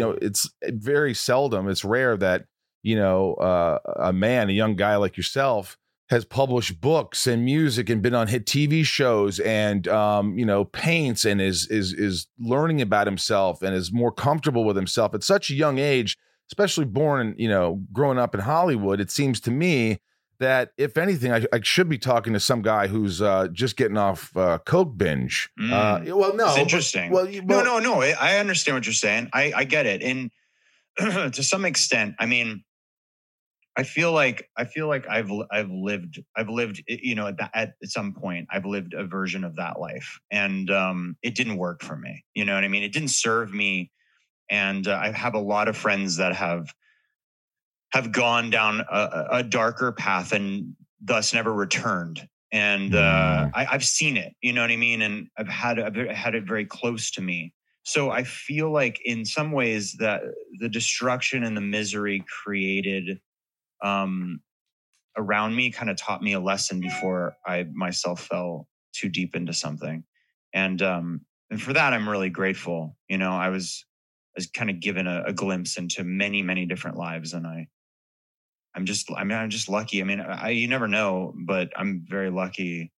Know, 0.00 0.16
it's 0.20 0.50
very 0.64 1.14
seldom, 1.14 1.68
it's 1.68 1.84
rare 1.84 2.16
that, 2.16 2.46
you 2.82 2.96
know, 2.96 3.34
uh, 3.34 3.78
a 3.96 4.12
man, 4.12 4.48
a 4.48 4.52
young 4.52 4.76
guy 4.76 4.96
like 4.96 5.16
yourself, 5.16 5.76
has 6.10 6.24
published 6.24 6.80
books 6.80 7.28
and 7.28 7.44
music 7.44 7.88
and 7.88 8.02
been 8.02 8.16
on 8.16 8.26
hit 8.26 8.44
TV 8.44 8.84
shows 8.84 9.38
and 9.40 9.86
um, 9.86 10.36
you 10.36 10.44
know 10.44 10.64
paints 10.64 11.24
and 11.24 11.40
is 11.40 11.68
is 11.68 11.92
is 11.92 12.26
learning 12.38 12.82
about 12.82 13.06
himself 13.06 13.62
and 13.62 13.76
is 13.76 13.92
more 13.92 14.10
comfortable 14.10 14.64
with 14.64 14.74
himself 14.74 15.14
at 15.14 15.22
such 15.22 15.50
a 15.50 15.54
young 15.54 15.78
age, 15.78 16.18
especially 16.50 16.84
born 16.84 17.34
you 17.38 17.48
know 17.48 17.80
growing 17.92 18.18
up 18.18 18.34
in 18.34 18.40
Hollywood. 18.40 19.00
It 19.00 19.10
seems 19.10 19.40
to 19.42 19.52
me 19.52 20.00
that 20.40 20.72
if 20.76 20.98
anything, 20.98 21.32
I, 21.32 21.46
I 21.52 21.60
should 21.62 21.88
be 21.88 21.98
talking 21.98 22.32
to 22.32 22.40
some 22.40 22.62
guy 22.62 22.88
who's 22.88 23.22
uh, 23.22 23.48
just 23.52 23.76
getting 23.76 23.96
off 23.96 24.36
uh, 24.36 24.58
coke 24.58 24.96
binge. 24.96 25.50
Mm. 25.60 25.70
Uh, 25.70 26.16
well, 26.16 26.34
no, 26.34 26.46
it's 26.46 26.54
but- 26.54 26.60
interesting. 26.62 27.12
well, 27.12 27.28
you- 27.28 27.42
well, 27.44 27.64
no, 27.64 27.78
no, 27.78 28.00
no. 28.00 28.02
I 28.02 28.38
understand 28.38 28.76
what 28.76 28.86
you're 28.86 28.92
saying. 28.94 29.28
I, 29.32 29.52
I 29.54 29.64
get 29.64 29.86
it. 29.86 30.02
And 30.02 30.30
to 31.32 31.42
some 31.42 31.64
extent, 31.64 32.16
I 32.18 32.26
mean, 32.26 32.64
I 33.76 33.84
feel 33.84 34.12
like 34.12 34.48
I 34.56 34.64
feel 34.64 34.88
like 34.88 35.08
I've 35.08 35.30
I've 35.50 35.70
lived 35.70 36.20
I've 36.36 36.48
lived 36.48 36.82
you 36.88 37.14
know 37.14 37.28
at, 37.28 37.38
that, 37.38 37.50
at 37.54 37.74
some 37.84 38.12
point 38.12 38.48
I've 38.50 38.66
lived 38.66 38.94
a 38.94 39.04
version 39.06 39.44
of 39.44 39.56
that 39.56 39.78
life 39.78 40.20
and 40.30 40.68
um, 40.70 41.16
it 41.22 41.34
didn't 41.36 41.56
work 41.56 41.82
for 41.82 41.96
me. 41.96 42.24
You 42.34 42.44
know 42.44 42.54
what 42.54 42.64
I 42.64 42.68
mean? 42.68 42.82
It 42.82 42.92
didn't 42.92 43.08
serve 43.10 43.54
me, 43.54 43.90
and 44.50 44.88
uh, 44.88 44.98
I 45.00 45.12
have 45.12 45.34
a 45.34 45.38
lot 45.38 45.68
of 45.68 45.76
friends 45.76 46.16
that 46.16 46.34
have 46.34 46.74
have 47.92 48.12
gone 48.12 48.50
down 48.50 48.80
a, 48.90 49.26
a 49.32 49.42
darker 49.42 49.92
path 49.92 50.32
and 50.32 50.74
thus 51.00 51.34
never 51.34 51.52
returned. 51.52 52.26
And 52.52 52.94
uh, 52.94 53.48
I, 53.54 53.66
I've 53.70 53.84
seen 53.84 54.16
it. 54.16 54.34
You 54.42 54.52
know 54.52 54.60
what 54.60 54.70
I 54.70 54.76
mean? 54.76 55.02
And 55.02 55.28
I've 55.36 55.48
had 55.48 55.78
I've 55.78 55.94
had 55.94 56.34
it 56.34 56.44
very 56.44 56.66
close 56.66 57.10
to 57.12 57.20
me. 57.20 57.54
So 57.84 58.10
I 58.10 58.24
feel 58.24 58.70
like 58.70 59.00
in 59.04 59.24
some 59.24 59.52
ways 59.52 59.94
that 59.98 60.22
the 60.58 60.68
destruction 60.68 61.44
and 61.44 61.56
the 61.56 61.60
misery 61.60 62.24
created 62.42 63.20
um, 63.82 64.40
around 65.16 65.54
me 65.54 65.70
kind 65.70 65.90
of 65.90 65.96
taught 65.96 66.22
me 66.22 66.32
a 66.32 66.40
lesson 66.40 66.80
before 66.80 67.36
I 67.46 67.66
myself 67.72 68.26
fell 68.26 68.68
too 68.92 69.08
deep 69.08 69.36
into 69.36 69.52
something. 69.52 70.04
And 70.52 70.82
um 70.82 71.20
and 71.50 71.60
for 71.60 71.72
that 71.72 71.92
I'm 71.92 72.08
really 72.08 72.30
grateful. 72.30 72.96
You 73.08 73.18
know, 73.18 73.32
I 73.32 73.48
was 73.48 73.84
I 74.36 74.38
was 74.38 74.46
kind 74.46 74.70
of 74.70 74.80
given 74.80 75.06
a, 75.06 75.24
a 75.26 75.32
glimpse 75.32 75.76
into 75.76 76.04
many, 76.04 76.42
many 76.42 76.66
different 76.66 76.96
lives 76.96 77.32
and 77.32 77.46
I 77.46 77.68
I'm 78.74 78.86
just 78.86 79.10
I 79.16 79.24
mean 79.24 79.38
I'm 79.38 79.50
just 79.50 79.68
lucky. 79.68 80.00
I 80.00 80.04
mean, 80.04 80.20
I 80.20 80.50
you 80.50 80.68
never 80.68 80.88
know, 80.88 81.34
but 81.36 81.70
I'm 81.76 82.04
very 82.08 82.30
lucky 82.30 82.92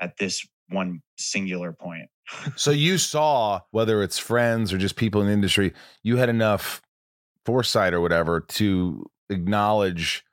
at 0.00 0.16
this 0.16 0.46
one 0.68 1.02
singular 1.16 1.72
point. 1.72 2.08
so 2.56 2.70
you 2.70 2.98
saw 2.98 3.60
whether 3.70 4.02
it's 4.02 4.18
friends 4.18 4.72
or 4.72 4.78
just 4.78 4.96
people 4.96 5.20
in 5.20 5.26
the 5.26 5.32
industry, 5.32 5.72
you 6.02 6.16
had 6.16 6.28
enough 6.28 6.82
foresight 7.44 7.94
or 7.94 8.00
whatever 8.00 8.40
to 8.40 9.06
acknowledge 9.30 10.24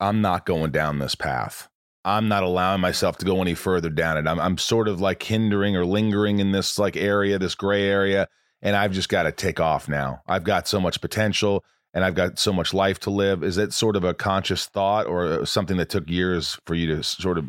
I'm 0.00 0.20
not 0.20 0.46
going 0.46 0.70
down 0.70 0.98
this 0.98 1.14
path. 1.14 1.68
I'm 2.04 2.28
not 2.28 2.42
allowing 2.42 2.80
myself 2.80 3.18
to 3.18 3.26
go 3.26 3.42
any 3.42 3.54
further 3.54 3.90
down 3.90 4.16
it. 4.16 4.26
I'm 4.26 4.40
I'm 4.40 4.56
sort 4.56 4.88
of 4.88 5.00
like 5.00 5.22
hindering 5.22 5.76
or 5.76 5.84
lingering 5.84 6.38
in 6.38 6.52
this 6.52 6.78
like 6.78 6.96
area, 6.96 7.38
this 7.38 7.54
gray 7.54 7.84
area, 7.84 8.26
and 8.62 8.74
I've 8.74 8.92
just 8.92 9.08
got 9.08 9.24
to 9.24 9.32
take 9.32 9.60
off 9.60 9.88
now. 9.88 10.22
I've 10.26 10.44
got 10.44 10.66
so 10.66 10.80
much 10.80 11.00
potential 11.00 11.62
and 11.94 12.04
I've 12.04 12.14
got 12.14 12.38
so 12.38 12.52
much 12.52 12.72
life 12.72 13.00
to 13.00 13.10
live. 13.10 13.42
Is 13.42 13.58
it 13.58 13.72
sort 13.72 13.96
of 13.96 14.04
a 14.04 14.14
conscious 14.14 14.66
thought 14.66 15.06
or 15.06 15.24
uh, 15.24 15.44
something 15.44 15.76
that 15.78 15.88
took 15.88 16.08
years 16.08 16.58
for 16.66 16.74
you 16.74 16.86
to 16.94 17.02
sort 17.02 17.38
of 17.38 17.46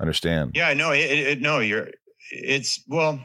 understand? 0.00 0.52
Yeah, 0.54 0.72
no, 0.74 0.92
it, 0.92 0.98
it 0.98 1.40
no, 1.40 1.60
you're 1.60 1.88
it's 2.30 2.82
well, 2.88 3.20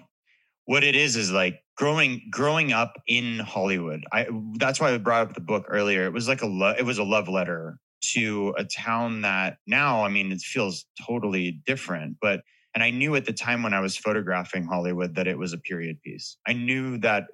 what 0.66 0.84
it 0.84 0.96
is 0.96 1.16
is 1.16 1.32
like 1.32 1.60
growing 1.78 2.22
growing 2.32 2.74
up 2.74 2.94
in 3.08 3.40
Hollywood. 3.40 4.04
I 4.12 4.28
that's 4.58 4.80
why 4.80 4.94
I 4.94 4.98
brought 4.98 5.28
up 5.28 5.34
the 5.36 5.42
book 5.42 5.66
earlier. 5.68 6.06
It 6.06 6.14
was 6.14 6.28
like 6.28 6.42
a 6.42 6.48
lo- 6.48 6.76
it 6.78 6.84
was 6.84 6.98
a 6.98 7.04
love 7.04 7.28
letter 7.28 7.78
to 8.14 8.54
a 8.58 8.66
town 8.66 9.22
that 9.22 9.58
now, 9.66 10.04
I 10.04 10.10
mean, 10.10 10.32
it 10.32 10.42
feels 10.42 10.86
totally 11.08 11.62
different, 11.66 12.18
but 12.22 12.42
and 12.76 12.84
I 12.84 12.90
knew 12.90 13.16
at 13.16 13.26
the 13.26 13.34
time 13.34 13.62
when 13.62 13.74
I 13.74 13.80
was 13.82 13.96
photographing 13.96 14.66
Hollywood 14.66 15.16
that 15.16 15.28
it 15.28 15.38
was 15.38 15.54
a 15.54 15.60
period 15.60 16.02
piece. 16.02 16.38
I 16.48 16.54
knew 16.54 16.98
that 17.00 17.26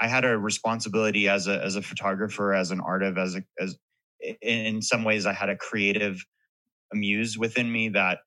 I 0.00 0.08
had 0.08 0.24
a 0.24 0.36
responsibility 0.36 1.28
as 1.28 1.46
a 1.46 1.62
as 1.62 1.76
a 1.76 1.82
photographer, 1.82 2.52
as 2.54 2.70
an 2.70 2.80
artist, 2.80 3.18
as 3.18 3.36
a 3.36 3.42
as 3.60 3.76
in 4.42 4.82
some 4.82 5.04
ways 5.04 5.26
I 5.26 5.32
had 5.32 5.48
a 5.48 5.56
creative 5.56 6.24
muse 6.92 7.36
within 7.38 7.70
me 7.70 7.90
that 7.90 8.18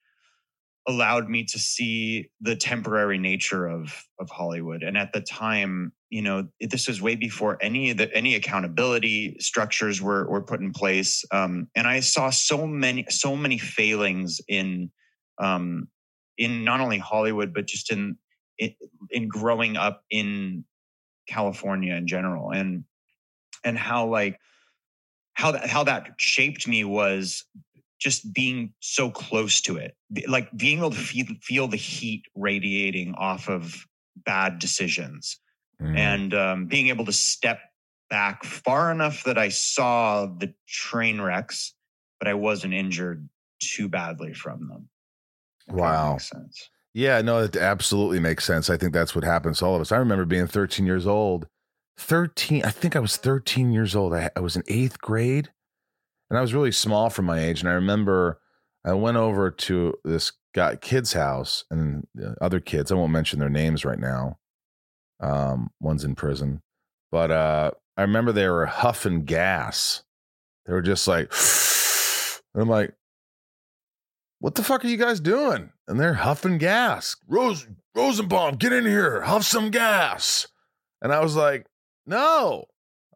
allowed 0.88 1.28
me 1.30 1.44
to 1.44 1.60
see 1.60 2.30
the 2.40 2.56
temporary 2.56 3.18
nature 3.18 3.68
of 3.68 3.94
of 4.20 4.30
Hollywood. 4.30 4.84
And 4.84 4.98
at 4.98 5.12
the 5.14 5.22
time, 5.22 5.92
you 6.10 6.22
know, 6.22 6.48
this 6.62 6.88
was 6.88 7.02
way 7.02 7.16
before 7.16 7.58
any 7.62 7.92
of 7.92 7.98
the 7.98 8.14
any 8.16 8.36
accountability 8.36 9.36
structures 9.40 10.02
were 10.02 10.30
were 10.30 10.42
put 10.42 10.62
in 10.62 10.72
place. 10.72 11.26
Um, 11.32 11.68
and 11.76 11.88
I 11.88 12.00
saw 12.00 12.30
so 12.30 12.66
many 12.66 13.06
so 13.10 13.36
many 13.36 13.58
failings 13.58 14.40
in 14.48 14.92
um, 15.40 15.90
in 16.38 16.64
not 16.64 16.80
only 16.80 16.98
Hollywood 16.98 17.54
but 17.54 17.68
just 17.68 17.92
in 17.92 18.18
in, 18.58 18.74
in 19.12 19.28
growing 19.28 19.76
up 19.76 20.04
in 20.10 20.64
California 21.28 21.96
in 21.96 22.08
general, 22.08 22.52
and 22.52 22.84
and 23.64 23.78
how 23.78 24.08
like 24.08 24.40
how 25.34 25.52
that 25.52 25.70
how 25.70 25.84
that 25.84 26.14
shaped 26.18 26.68
me 26.68 26.84
was 26.84 27.44
just 28.00 28.34
being 28.34 28.74
so 28.80 29.10
close 29.10 29.62
to 29.62 29.78
it, 29.78 29.96
like 30.28 30.56
being 30.56 30.80
able 30.80 30.92
to 30.92 30.98
feel, 30.98 31.26
feel 31.42 31.68
the 31.68 31.78
heat 31.78 32.24
radiating 32.36 33.14
off 33.16 33.50
of 33.50 33.76
bad 34.16 34.60
decisions 34.60 35.40
mm. 35.82 35.98
and 35.98 36.34
um, 36.34 36.66
being 36.68 36.88
able 36.90 37.06
to 37.06 37.12
step 37.12 37.60
back 38.10 38.44
far 38.44 38.92
enough 38.92 39.24
that 39.24 39.38
I 39.38 39.50
saw 39.50 40.26
the 40.26 40.54
train 40.68 41.20
wrecks, 41.20 41.74
but 42.20 42.28
I 42.28 42.36
wasn't 42.36 42.74
injured 42.74 43.28
too 43.60 43.90
badly 43.90 44.34
from 44.34 44.68
them. 44.68 44.90
Wow. 45.70 46.18
sense. 46.18 46.70
Yeah, 46.98 47.22
no, 47.22 47.44
it 47.44 47.56
absolutely 47.56 48.20
makes 48.20 48.44
sense. 48.44 48.72
I 48.72 48.78
think 48.78 48.92
that's 48.92 49.14
what 49.14 49.24
happens 49.24 49.60
to 49.60 49.66
all 49.68 49.76
of 49.76 49.82
us. 49.82 49.92
I 49.92 49.98
remember 49.98 50.26
being 50.26 50.48
13 50.48 50.88
years 50.88 51.06
old. 51.06 51.46
13, 52.00 52.66
I 52.66 52.72
think 52.72 52.96
I 52.96 53.00
was 53.00 53.18
13 53.18 53.72
years 53.72 53.96
old. 53.96 54.16
I, 54.16 54.32
I 54.36 54.40
was 54.40 54.56
in 54.56 54.64
eighth 54.68 55.00
grade 55.00 55.52
and 56.32 56.40
I 56.40 56.42
was 56.42 56.56
really 56.56 56.72
small 56.72 57.12
for 57.12 57.22
my 57.22 57.40
age. 57.40 57.60
And 57.60 57.70
I 57.70 57.74
remember 57.74 58.40
I 58.84 58.96
went 58.96 59.16
over 59.16 59.52
to 59.52 59.94
this 60.04 60.32
guy 60.56 60.76
kid's 60.76 61.14
house 61.14 61.66
and 61.70 62.08
other 62.42 62.60
kids. 62.60 62.92
I 62.92 62.96
won't 62.96 63.12
mention 63.12 63.38
their 63.38 63.48
names 63.48 63.86
right 63.86 64.00
now. 64.00 64.40
Um, 65.20 65.70
one's 65.80 66.04
in 66.04 66.16
prison, 66.16 66.64
but 67.12 67.30
uh, 67.30 67.72
I 67.96 68.02
remember 68.02 68.32
they 68.32 68.50
were 68.50 68.66
huffing 68.66 69.24
gas. 69.24 70.02
They 70.66 70.74
were 70.74 70.82
just 70.82 71.08
like, 71.08 71.32
and 72.56 72.64
I'm 72.64 72.70
like, 72.70 72.96
what 74.40 74.56
the 74.56 74.64
fuck 74.64 74.86
are 74.86 74.88
you 74.88 74.98
guys 74.98 75.20
doing? 75.20 75.72
And 75.88 76.00
they're 76.00 76.14
huffing 76.14 76.58
gas. 76.58 77.16
Rose 77.28 77.68
Rosenbaum, 77.96 78.56
get 78.56 78.74
in 78.74 78.86
here, 78.86 79.22
huff 79.22 79.44
some 79.44 79.72
gas. 79.72 80.48
And 81.02 81.12
I 81.12 81.22
was 81.22 81.36
like, 81.36 81.66
no, 82.06 82.66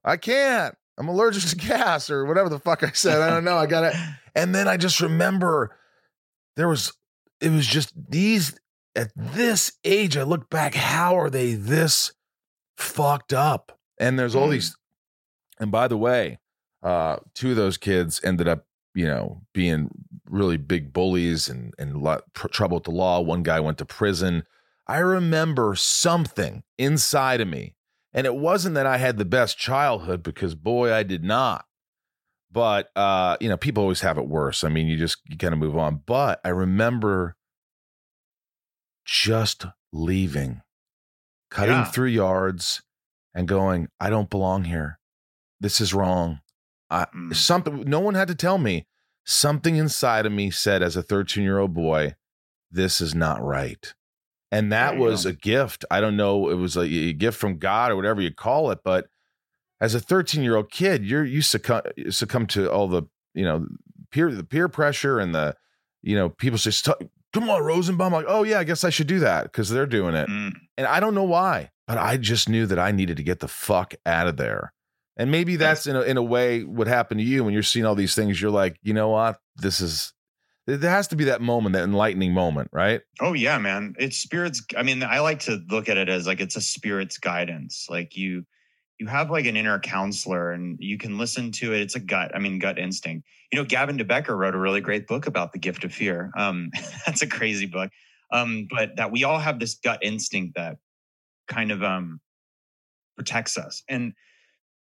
I 0.03 0.17
can't. 0.17 0.75
I'm 0.97 1.07
allergic 1.07 1.43
to 1.43 1.55
gas 1.67 2.09
or 2.09 2.25
whatever 2.25 2.49
the 2.49 2.59
fuck 2.59 2.83
I 2.83 2.91
said. 2.91 3.21
I 3.21 3.29
don't 3.29 3.43
know. 3.43 3.57
I 3.57 3.65
got 3.65 3.85
it. 3.85 3.95
And 4.33 4.55
then 4.55 4.65
I 4.65 4.77
just 4.77 5.01
remember 5.01 5.77
there 6.55 6.69
was, 6.69 6.93
it 7.41 7.51
was 7.51 7.67
just 7.67 7.91
these, 8.09 8.57
at 8.95 9.11
this 9.13 9.73
age, 9.83 10.15
I 10.15 10.23
look 10.23 10.49
back, 10.49 10.73
how 10.73 11.19
are 11.19 11.29
they 11.29 11.53
this 11.53 12.13
fucked 12.77 13.33
up? 13.33 13.77
And 13.99 14.17
there's 14.17 14.33
all 14.33 14.47
mm. 14.47 14.51
these, 14.51 14.77
and 15.59 15.69
by 15.69 15.89
the 15.89 15.97
way, 15.97 16.39
uh, 16.81 17.17
two 17.33 17.49
of 17.49 17.57
those 17.57 17.77
kids 17.77 18.21
ended 18.23 18.47
up, 18.47 18.65
you 18.95 19.05
know, 19.05 19.41
being 19.53 19.89
really 20.31 20.57
big 20.57 20.93
bullies 20.93 21.47
and, 21.47 21.73
and 21.77 22.01
lot, 22.01 22.23
pr- 22.33 22.47
trouble 22.47 22.77
with 22.77 22.85
the 22.85 22.91
law. 22.91 23.19
One 23.19 23.43
guy 23.43 23.59
went 23.59 23.77
to 23.79 23.85
prison. 23.85 24.43
I 24.87 24.97
remember 24.97 25.75
something 25.75 26.63
inside 26.77 27.41
of 27.41 27.47
me 27.47 27.75
and 28.13 28.27
it 28.27 28.35
wasn't 28.35 28.75
that 28.75 28.85
I 28.85 28.97
had 28.97 29.17
the 29.17 29.25
best 29.25 29.57
childhood 29.57 30.23
because 30.23 30.55
boy, 30.55 30.93
I 30.93 31.03
did 31.03 31.23
not. 31.23 31.65
But 32.51 32.89
uh, 32.95 33.37
you 33.39 33.47
know, 33.47 33.57
people 33.57 33.83
always 33.83 34.01
have 34.01 34.17
it 34.17 34.27
worse. 34.27 34.63
I 34.63 34.69
mean, 34.69 34.87
you 34.87 34.97
just 34.97 35.17
you 35.25 35.37
kind 35.37 35.53
of 35.53 35.59
move 35.59 35.77
on. 35.77 36.01
But 36.05 36.41
I 36.43 36.49
remember 36.49 37.37
just 39.05 39.65
leaving, 39.93 40.61
cutting 41.49 41.75
yeah. 41.75 41.85
through 41.85 42.07
yards 42.07 42.81
and 43.33 43.47
going, 43.47 43.87
I 43.99 44.09
don't 44.09 44.29
belong 44.29 44.65
here. 44.65 44.99
This 45.61 45.79
is 45.79 45.93
wrong. 45.93 46.41
I, 46.89 47.05
mm. 47.15 47.33
something 47.33 47.83
no 47.83 48.01
one 48.01 48.15
had 48.15 48.27
to 48.27 48.35
tell 48.35 48.57
me. 48.57 48.85
Something 49.25 49.75
inside 49.75 50.25
of 50.25 50.31
me 50.31 50.49
said 50.49 50.81
as 50.81 50.95
a 50.95 51.03
13 51.03 51.43
year 51.43 51.59
old 51.59 51.73
boy, 51.73 52.15
this 52.71 53.01
is 53.01 53.13
not 53.13 53.43
right. 53.43 53.93
And 54.51 54.71
that 54.71 54.97
was 54.97 55.25
a 55.25 55.31
gift. 55.31 55.85
I 55.89 56.01
don't 56.01 56.17
know, 56.17 56.49
it 56.49 56.55
was 56.55 56.75
a, 56.75 56.81
a, 56.81 57.13
gift 57.13 57.39
from 57.39 57.57
God 57.57 57.89
or 57.91 57.95
whatever 57.95 58.19
you 58.19 58.33
call 58.33 58.69
it, 58.71 58.79
but 58.83 59.07
as 59.79 59.95
a 59.95 59.99
13 59.99 60.43
year 60.43 60.57
old 60.57 60.69
kid, 60.69 61.05
you're 61.05 61.23
you 61.23 61.41
succumb, 61.41 61.81
succumb 62.09 62.47
to 62.47 62.69
all 62.69 62.87
the 62.87 63.03
you 63.33 63.45
know 63.45 63.65
peer 64.11 64.29
the 64.29 64.43
peer 64.43 64.67
pressure 64.67 65.19
and 65.19 65.33
the 65.33 65.55
you 66.01 66.15
know 66.15 66.29
people 66.29 66.57
say 66.57 66.93
come 67.31 67.49
on 67.49 67.63
Rosenbaum. 67.63 68.11
Like 68.11 68.25
oh 68.27 68.43
yeah 68.43 68.59
I 68.59 68.65
guess 68.65 68.83
I 68.83 68.89
should 68.89 69.07
do 69.07 69.19
that 69.19 69.43
because 69.43 69.69
they're 69.69 69.85
doing 69.85 70.15
it. 70.15 70.27
Mm. 70.27 70.51
and 70.77 70.85
I 70.85 70.99
don't 70.99 71.15
know 71.15 71.23
why 71.23 71.71
but 71.91 71.97
I 71.97 72.15
just 72.15 72.47
knew 72.47 72.65
that 72.67 72.79
I 72.79 72.91
needed 72.91 73.17
to 73.17 73.23
get 73.23 73.41
the 73.41 73.49
fuck 73.49 73.95
out 74.05 74.25
of 74.25 74.37
there 74.37 74.71
and 75.21 75.31
maybe 75.31 75.55
that's 75.55 75.87
in 75.87 75.95
a, 75.95 76.01
in 76.01 76.17
a 76.17 76.23
way 76.23 76.63
what 76.63 76.87
happened 76.87 77.19
to 77.19 77.25
you 77.25 77.43
when 77.43 77.53
you're 77.53 77.63
seeing 77.63 77.85
all 77.85 77.95
these 77.95 78.15
things 78.15 78.41
you're 78.41 78.51
like 78.51 78.77
you 78.81 78.93
know 78.93 79.09
what 79.09 79.39
this 79.55 79.79
is 79.79 80.13
there 80.67 80.91
has 80.91 81.07
to 81.07 81.15
be 81.15 81.25
that 81.25 81.41
moment, 81.41 81.73
that 81.73 81.83
enlightening 81.83 82.33
moment, 82.33 82.69
right? 82.71 83.01
Oh 83.19 83.33
yeah, 83.33 83.57
man. 83.57 83.95
It's 83.97 84.17
spirits. 84.17 84.63
I 84.77 84.83
mean, 84.83 85.03
I 85.03 85.19
like 85.19 85.39
to 85.41 85.59
look 85.69 85.89
at 85.89 85.97
it 85.97 86.07
as 86.07 86.27
like 86.27 86.39
it's 86.39 86.55
a 86.55 86.61
spirit's 86.61 87.17
guidance. 87.17 87.87
Like 87.89 88.15
you, 88.15 88.45
you 88.99 89.07
have 89.07 89.31
like 89.31 89.45
an 89.45 89.57
inner 89.57 89.79
counselor, 89.79 90.51
and 90.51 90.77
you 90.79 90.97
can 90.97 91.17
listen 91.17 91.51
to 91.53 91.73
it. 91.73 91.81
It's 91.81 91.95
a 91.95 91.99
gut. 91.99 92.31
I 92.35 92.39
mean, 92.39 92.59
gut 92.59 92.77
instinct. 92.77 93.27
You 93.51 93.57
know, 93.57 93.65
Gavin 93.65 93.97
de 93.97 94.05
Becker 94.05 94.37
wrote 94.37 94.55
a 94.55 94.59
really 94.59 94.81
great 94.81 95.07
book 95.07 95.25
about 95.25 95.51
the 95.51 95.59
gift 95.59 95.83
of 95.83 95.93
fear. 95.93 96.31
Um, 96.37 96.69
that's 97.05 97.23
a 97.23 97.27
crazy 97.27 97.65
book. 97.65 97.91
Um, 98.31 98.67
but 98.69 98.95
that 98.97 99.11
we 99.11 99.23
all 99.23 99.39
have 99.39 99.59
this 99.59 99.75
gut 99.75 99.99
instinct 100.03 100.55
that 100.55 100.77
kind 101.47 101.71
of 101.71 101.83
um 101.83 102.21
protects 103.17 103.57
us. 103.57 103.83
And 103.89 104.13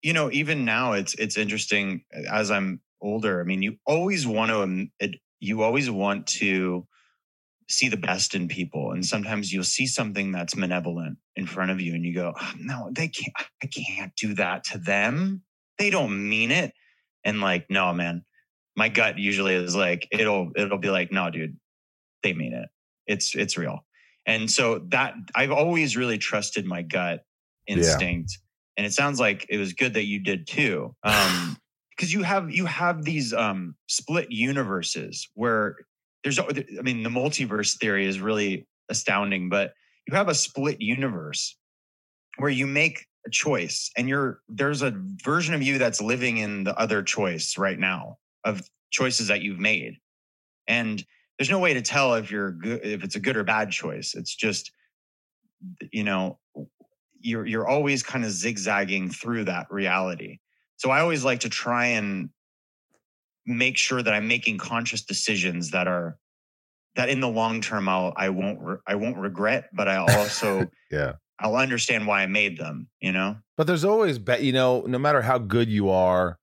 you 0.02 0.14
know, 0.14 0.32
even 0.32 0.66
now, 0.66 0.94
it's 0.94 1.14
it's 1.16 1.38
interesting 1.38 2.04
uh, 2.16 2.32
as 2.32 2.52
I'm 2.52 2.82
older. 3.02 3.42
I 3.42 3.44
mean, 3.44 3.62
you 3.62 3.78
always 3.86 4.26
want 4.28 4.52
to 4.52 5.12
you 5.40 5.62
always 5.62 5.90
want 5.90 6.28
to 6.28 6.88
see 7.70 7.90
the 7.90 7.98
best 7.98 8.34
in 8.34 8.48
people 8.48 8.94
and 8.94 9.06
sometimes 9.06 9.52
you'll 9.52 9.64
see 9.64 9.86
something 9.86 10.32
that's 10.32 10.56
malevolent 10.56 11.18
in 11.36 11.46
front 11.46 11.70
of 11.70 11.82
you 11.82 11.94
and 11.94 12.06
you 12.06 12.14
go 12.14 12.34
oh, 12.40 12.54
no 12.58 12.90
they 12.94 13.10
can't 13.10 13.34
i 13.62 13.68
can't 13.68 14.16
do 14.16 14.34
that 14.34 14.64
to 14.64 14.78
them 14.78 15.42
they 15.78 15.90
don't 15.90 16.30
mean 16.30 16.50
it 16.50 16.72
and 17.26 17.42
like 17.42 17.66
no 17.70 17.94
man 17.94 18.24
my 18.78 18.88
gut 18.88 19.20
usually 19.20 19.54
is 19.54 19.76
like 19.76 20.08
it'll 20.12 20.52
it'll 20.56 20.78
be 20.78 20.90
like 20.90 21.12
no 21.12 21.30
dude 21.30 21.58
they 22.24 22.32
mean 22.32 22.54
it 22.54 22.70
it's 23.06 23.36
it's 23.36 23.58
real 23.58 23.80
and 24.26 24.50
so 24.50 24.80
that 24.88 25.14
i've 25.36 25.52
always 25.52 25.98
really 25.98 26.18
trusted 26.18 26.66
my 26.66 26.82
gut 26.82 27.26
instinct 27.68 28.32
yeah. 28.32 28.47
And 28.78 28.86
it 28.86 28.94
sounds 28.94 29.20
like 29.20 29.46
it 29.50 29.58
was 29.58 29.74
good 29.74 29.96
that 29.96 30.06
you 30.06 30.20
did 30.20 30.48
too 30.48 30.96
um 31.04 31.58
because 31.90 32.14
you 32.14 32.24
have 32.24 32.52
you 32.52 32.66
have 32.66 33.04
these 33.04 33.34
um 33.34 33.76
split 33.88 34.32
universes 34.32 35.28
where 35.34 35.76
there's 36.24 36.40
I 36.40 36.82
mean 36.82 37.04
the 37.04 37.10
multiverse 37.10 37.78
theory 37.78 38.06
is 38.06 38.20
really 38.20 38.68
astounding, 38.90 39.50
but 39.50 39.74
you 40.08 40.16
have 40.16 40.30
a 40.30 40.36
split 40.36 40.82
universe 40.82 41.58
where 42.38 42.50
you 42.50 42.68
make 42.68 43.06
a 43.26 43.30
choice 43.30 43.92
and 43.98 44.08
you're 44.08 44.42
there's 44.48 44.82
a 44.82 44.94
version 45.24 45.54
of 45.54 45.62
you 45.62 45.78
that's 45.78 46.02
living 46.02 46.38
in 46.38 46.64
the 46.64 46.78
other 46.78 47.04
choice 47.04 47.58
right 47.58 47.80
now 47.80 48.18
of 48.44 48.62
choices 48.92 49.28
that 49.28 49.42
you've 49.42 49.60
made. 49.60 49.98
And 50.68 51.04
there's 51.38 51.50
no 51.50 51.60
way 51.60 51.74
to 51.74 51.82
tell 51.82 52.16
if 52.16 52.32
you're 52.32 52.52
good 52.52 52.82
if 52.84 53.04
it's 53.04 53.16
a 53.16 53.20
good 53.20 53.38
or 53.38 53.44
bad 53.44 53.72
choice. 53.72 54.14
It's 54.16 54.36
just 54.36 54.72
you 55.92 56.04
know 56.04 56.40
you're 57.20 57.46
you're 57.46 57.68
always 57.68 58.04
kind 58.04 58.24
of 58.26 58.32
zigzagging 58.32 59.10
through 59.10 59.46
that 59.46 59.68
reality. 59.70 60.40
So 60.78 60.92
I 60.92 61.00
always 61.02 61.24
like 61.24 61.40
to 61.42 61.50
try 61.50 61.88
and 61.88 62.30
make 63.46 63.78
sure 63.78 64.02
that 64.04 64.14
I'm 64.14 64.28
making 64.28 64.58
conscious 64.58 65.02
decisions 65.04 65.72
that 65.72 65.88
are 65.88 66.18
that 66.96 67.10
in 67.10 67.20
the 67.20 67.28
long 67.30 67.62
term 67.62 67.88
I'll 67.88 68.14
I 68.16 68.30
won't 68.30 68.60
re- 68.62 68.78
I 68.86 68.96
won't 68.96 69.18
regret, 69.18 69.70
but 69.74 69.88
I 69.88 69.98
also 69.98 70.70
yeah 70.92 71.14
I'll 71.40 71.56
understand 71.56 72.08
why 72.08 72.24
I 72.24 72.28
made 72.28 72.58
them. 72.58 72.90
You 73.00 73.12
know. 73.12 73.38
But 73.58 73.68
there's 73.68 73.86
always 73.86 74.20
bad. 74.20 74.42
You 74.44 74.54
know, 74.54 74.82
no 74.88 75.00
matter 75.00 75.22
how 75.22 75.38
good 75.38 75.70
you 75.70 75.90
are, 75.90 76.40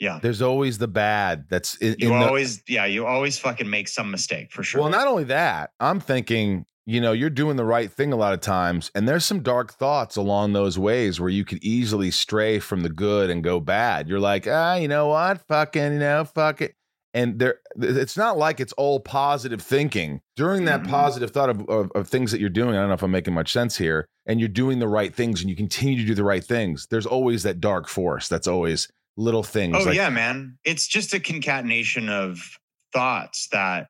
Yeah. 0.00 0.18
there's 0.22 0.40
always 0.42 0.78
the 0.78 0.88
bad. 0.88 1.44
That's 1.50 1.76
in, 1.76 1.96
You 1.98 2.12
in 2.12 2.20
the, 2.20 2.26
always 2.26 2.62
yeah 2.68 2.84
you 2.86 3.06
always 3.06 3.38
fucking 3.38 3.68
make 3.68 3.88
some 3.88 4.10
mistake 4.10 4.52
for 4.52 4.62
sure. 4.62 4.80
Well, 4.82 4.90
not 4.90 5.06
only 5.06 5.24
that, 5.24 5.70
I'm 5.80 6.00
thinking, 6.00 6.64
you 6.86 7.00
know, 7.00 7.12
you're 7.12 7.30
doing 7.30 7.56
the 7.56 7.64
right 7.64 7.90
thing 7.90 8.12
a 8.12 8.16
lot 8.16 8.34
of 8.34 8.40
times, 8.40 8.90
and 8.94 9.08
there's 9.08 9.24
some 9.24 9.40
dark 9.42 9.72
thoughts 9.72 10.16
along 10.16 10.52
those 10.52 10.78
ways 10.78 11.20
where 11.20 11.30
you 11.30 11.44
could 11.44 11.62
easily 11.64 12.10
stray 12.10 12.58
from 12.58 12.82
the 12.82 12.90
good 12.90 13.30
and 13.30 13.42
go 13.42 13.58
bad. 13.60 14.08
You're 14.08 14.20
like, 14.20 14.46
ah, 14.46 14.74
you 14.74 14.88
know 14.88 15.08
what, 15.08 15.40
fucking, 15.46 15.94
you 15.94 15.98
know, 15.98 16.24
fuck 16.24 16.60
it. 16.60 16.74
And 17.14 17.38
there, 17.38 17.60
it's 17.80 18.16
not 18.16 18.36
like 18.36 18.58
it's 18.58 18.72
all 18.72 18.98
positive 18.98 19.62
thinking. 19.62 20.20
During 20.34 20.64
that 20.64 20.82
Mhm. 20.82 20.88
positive 20.88 21.30
thought 21.30 21.48
of, 21.48 21.60
of 21.68 21.90
of 21.94 22.08
things 22.08 22.32
that 22.32 22.40
you're 22.40 22.50
doing, 22.50 22.70
I 22.74 22.80
don't 22.80 22.88
know 22.88 22.94
if 22.94 23.02
I'm 23.04 23.12
making 23.12 23.34
much 23.34 23.52
sense 23.52 23.76
here, 23.78 24.06
and 24.26 24.40
you're 24.40 24.48
doing 24.48 24.80
the 24.80 24.88
right 24.88 25.14
things, 25.14 25.40
and 25.40 25.48
you 25.48 25.54
continue 25.54 25.96
to 25.98 26.04
do 26.04 26.14
the 26.16 26.24
right 26.24 26.42
things. 26.44 26.88
There's 26.90 27.06
always 27.06 27.44
that 27.44 27.60
dark 27.60 27.86
force. 27.88 28.28
That's 28.28 28.48
always 28.48 28.88
little 29.16 29.44
things. 29.44 29.76
Oh 29.78 29.84
like, 29.84 29.94
yeah, 29.94 30.10
man. 30.10 30.58
It's 30.64 30.88
just 30.88 31.14
a 31.14 31.20
concatenation 31.20 32.08
of 32.08 32.58
thoughts 32.92 33.46
that 33.52 33.86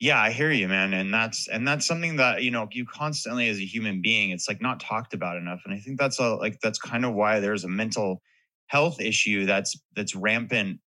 yeah, 0.00 0.20
I 0.20 0.30
hear 0.30 0.52
you, 0.52 0.68
man. 0.68 0.94
And 0.94 1.12
that's 1.12 1.48
and 1.48 1.66
that's 1.66 1.86
something 1.86 2.16
that, 2.16 2.42
you 2.42 2.50
know, 2.50 2.68
you 2.70 2.86
constantly 2.86 3.48
as 3.48 3.58
a 3.58 3.64
human 3.64 4.00
being, 4.00 4.30
it's 4.30 4.48
like 4.48 4.62
not 4.62 4.78
talked 4.80 5.12
about 5.12 5.36
enough. 5.36 5.60
And 5.64 5.74
I 5.74 5.78
think 5.78 5.98
that's 5.98 6.20
a 6.20 6.36
like 6.36 6.60
that's 6.60 6.78
kind 6.78 7.04
of 7.04 7.14
why 7.14 7.40
there's 7.40 7.64
a 7.64 7.68
mental 7.68 8.22
health 8.68 9.00
issue 9.00 9.44
that's 9.44 9.76
that's 9.96 10.14
rampant 10.14 10.78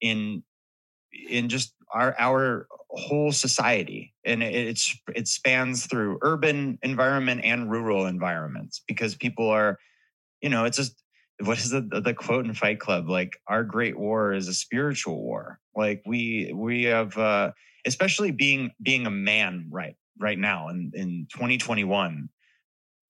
in 0.00 0.44
in 1.28 1.48
just 1.48 1.74
our 1.92 2.14
our 2.18 2.68
whole 2.90 3.32
society. 3.32 4.14
And 4.24 4.40
it, 4.40 4.54
it's 4.54 4.96
it 5.16 5.26
spans 5.26 5.86
through 5.86 6.18
urban 6.22 6.78
environment 6.82 7.40
and 7.42 7.70
rural 7.70 8.06
environments 8.06 8.82
because 8.86 9.16
people 9.16 9.48
are, 9.48 9.78
you 10.42 10.48
know, 10.48 10.64
it's 10.64 10.76
just 10.76 11.02
what 11.42 11.58
is 11.58 11.70
the 11.70 11.80
the 11.80 12.14
quote 12.14 12.44
in 12.44 12.54
Fight 12.54 12.80
Club? 12.80 13.08
Like 13.08 13.38
our 13.46 13.64
great 13.64 13.98
war 13.98 14.32
is 14.32 14.48
a 14.48 14.54
spiritual 14.54 15.22
war. 15.22 15.58
Like 15.74 16.02
we 16.06 16.52
we 16.54 16.84
have 16.84 17.16
uh 17.16 17.52
especially 17.86 18.30
being 18.30 18.70
being 18.82 19.06
a 19.06 19.10
man 19.10 19.68
right 19.70 19.96
right 20.18 20.38
now 20.38 20.68
in 20.68 20.92
in 20.94 21.26
2021. 21.32 22.28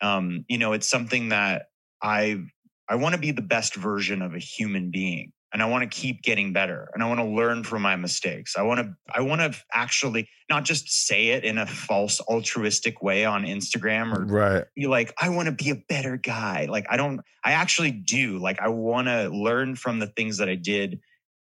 Um, 0.02 0.44
you 0.48 0.58
know, 0.58 0.72
it's 0.72 0.88
something 0.88 1.30
that 1.30 1.66
I 2.02 2.42
I 2.88 2.96
want 2.96 3.14
to 3.14 3.20
be 3.20 3.32
the 3.32 3.42
best 3.42 3.74
version 3.74 4.22
of 4.22 4.34
a 4.34 4.38
human 4.38 4.90
being 4.90 5.32
and 5.52 5.62
I 5.62 5.66
want 5.66 5.82
to 5.82 5.88
keep 5.88 6.22
getting 6.22 6.52
better 6.52 6.88
and 6.94 7.02
I 7.02 7.08
want 7.08 7.20
to 7.20 7.26
learn 7.26 7.64
from 7.64 7.82
my 7.82 7.96
mistakes. 7.96 8.56
I 8.56 8.62
want 8.62 8.80
to 8.80 8.94
I 9.12 9.20
want 9.22 9.40
to 9.40 9.58
actually 9.72 10.28
not 10.50 10.64
just 10.64 11.06
say 11.06 11.28
it 11.28 11.44
in 11.44 11.56
a 11.56 11.66
false 11.66 12.20
altruistic 12.20 13.00
way 13.00 13.24
on 13.24 13.44
Instagram 13.44 14.14
or 14.14 14.24
right. 14.26 14.64
be 14.74 14.88
like, 14.88 15.14
I 15.18 15.30
want 15.30 15.46
to 15.46 15.52
be 15.52 15.70
a 15.70 15.76
better 15.88 16.16
guy. 16.16 16.66
Like, 16.68 16.86
I 16.90 16.96
don't, 16.96 17.20
I 17.44 17.52
actually 17.52 17.92
do. 17.92 18.38
Like, 18.38 18.60
I 18.60 18.68
want 18.68 19.06
to 19.06 19.28
learn 19.30 19.76
from 19.76 20.00
the 20.00 20.08
things 20.08 20.38
that 20.38 20.48
I 20.48 20.56
did 20.56 21.00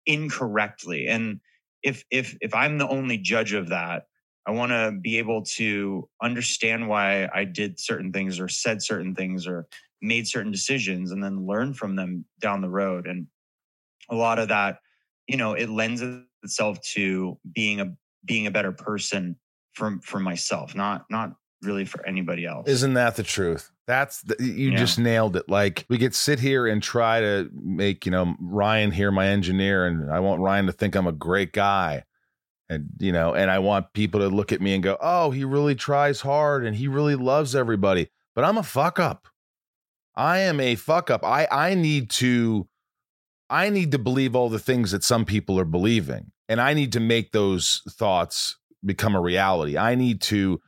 incorrectly. 0.06 1.08
And 1.08 1.40
if, 1.82 2.04
if, 2.10 2.38
if 2.40 2.54
I'm 2.54 2.78
the 2.78 2.88
only 2.88 3.18
judge 3.18 3.52
of 3.52 3.70
that, 3.70 4.06
I 4.46 4.52
want 4.52 4.70
to 4.70 4.96
be 5.00 5.18
able 5.18 5.42
to 5.56 6.08
understand 6.22 6.88
why 6.88 7.28
I 7.34 7.44
did 7.44 7.78
certain 7.78 8.12
things 8.12 8.38
or 8.38 8.48
said 8.48 8.82
certain 8.82 9.14
things 9.16 9.48
or 9.48 9.66
made 10.00 10.26
certain 10.26 10.52
decisions 10.52 11.10
and 11.10 11.22
then 11.22 11.46
learn 11.46 11.74
from 11.74 11.96
them 11.96 12.24
down 12.40 12.60
the 12.60 12.70
road. 12.70 13.06
And 13.06 13.26
a 14.10 14.14
lot 14.14 14.38
of 14.38 14.48
that, 14.48 14.78
you 15.26 15.36
know, 15.36 15.54
it 15.54 15.68
lends 15.68 16.02
itself 16.42 16.80
to 16.94 17.38
being 17.54 17.80
a, 17.80 17.94
being 18.24 18.46
a 18.46 18.50
better 18.50 18.72
person 18.72 19.36
for, 19.74 19.98
for 20.02 20.18
myself, 20.20 20.74
not, 20.74 21.04
not 21.10 21.32
really 21.62 21.84
for 21.84 22.04
anybody 22.06 22.44
else. 22.44 22.68
Isn't 22.68 22.94
that 22.94 23.16
the 23.16 23.22
truth? 23.22 23.70
That's 23.86 24.22
the, 24.22 24.36
you 24.40 24.70
Yeah. 24.72 24.78
just 24.78 24.98
nailed 24.98 25.36
it. 25.36 25.48
Like 25.48 25.86
we 25.88 25.98
could 25.98 26.14
sit 26.14 26.40
here 26.40 26.66
and 26.66 26.82
try 26.82 27.20
to 27.20 27.48
make, 27.52 28.04
you 28.04 28.12
know, 28.12 28.34
Ryan 28.40 28.90
here 28.90 29.10
my 29.10 29.28
engineer 29.28 29.86
and 29.86 30.10
I 30.10 30.20
want 30.20 30.40
Ryan 30.40 30.66
to 30.66 30.72
think 30.72 30.94
I'm 30.94 31.06
a 31.06 31.12
great 31.12 31.52
guy. 31.52 32.04
And 32.68 32.88
you 32.98 33.12
know, 33.12 33.34
and 33.34 33.50
I 33.50 33.58
want 33.58 33.92
people 33.92 34.20
to 34.20 34.28
look 34.28 34.50
at 34.50 34.62
me 34.62 34.72
and 34.72 34.82
go, 34.82 34.96
"Oh, 35.00 35.30
he 35.30 35.44
really 35.44 35.74
tries 35.74 36.22
hard 36.22 36.64
and 36.64 36.74
he 36.74 36.88
really 36.88 37.16
loves 37.16 37.54
everybody." 37.54 38.08
But 38.34 38.44
I'm 38.44 38.56
a 38.56 38.62
fuck 38.62 38.98
up. 38.98 39.28
I 40.14 40.38
am 40.38 40.58
a 40.58 40.74
fuck 40.76 41.10
up. 41.10 41.22
I 41.22 41.46
I 41.50 41.74
need 41.74 42.08
to 42.10 42.66
I 43.52 43.68
need 43.68 43.92
to 43.92 43.98
believe 43.98 44.34
all 44.34 44.48
the 44.48 44.58
things 44.58 44.92
that 44.92 45.04
some 45.04 45.26
people 45.26 45.60
are 45.60 45.66
believing. 45.66 46.32
And 46.48 46.58
I 46.58 46.72
need 46.72 46.92
to 46.92 47.00
make 47.00 47.32
those 47.32 47.82
thoughts 47.86 48.56
become 48.82 49.14
a 49.14 49.20
reality. 49.20 49.76
I 49.76 49.94
need 49.94 50.22
to 50.22 50.60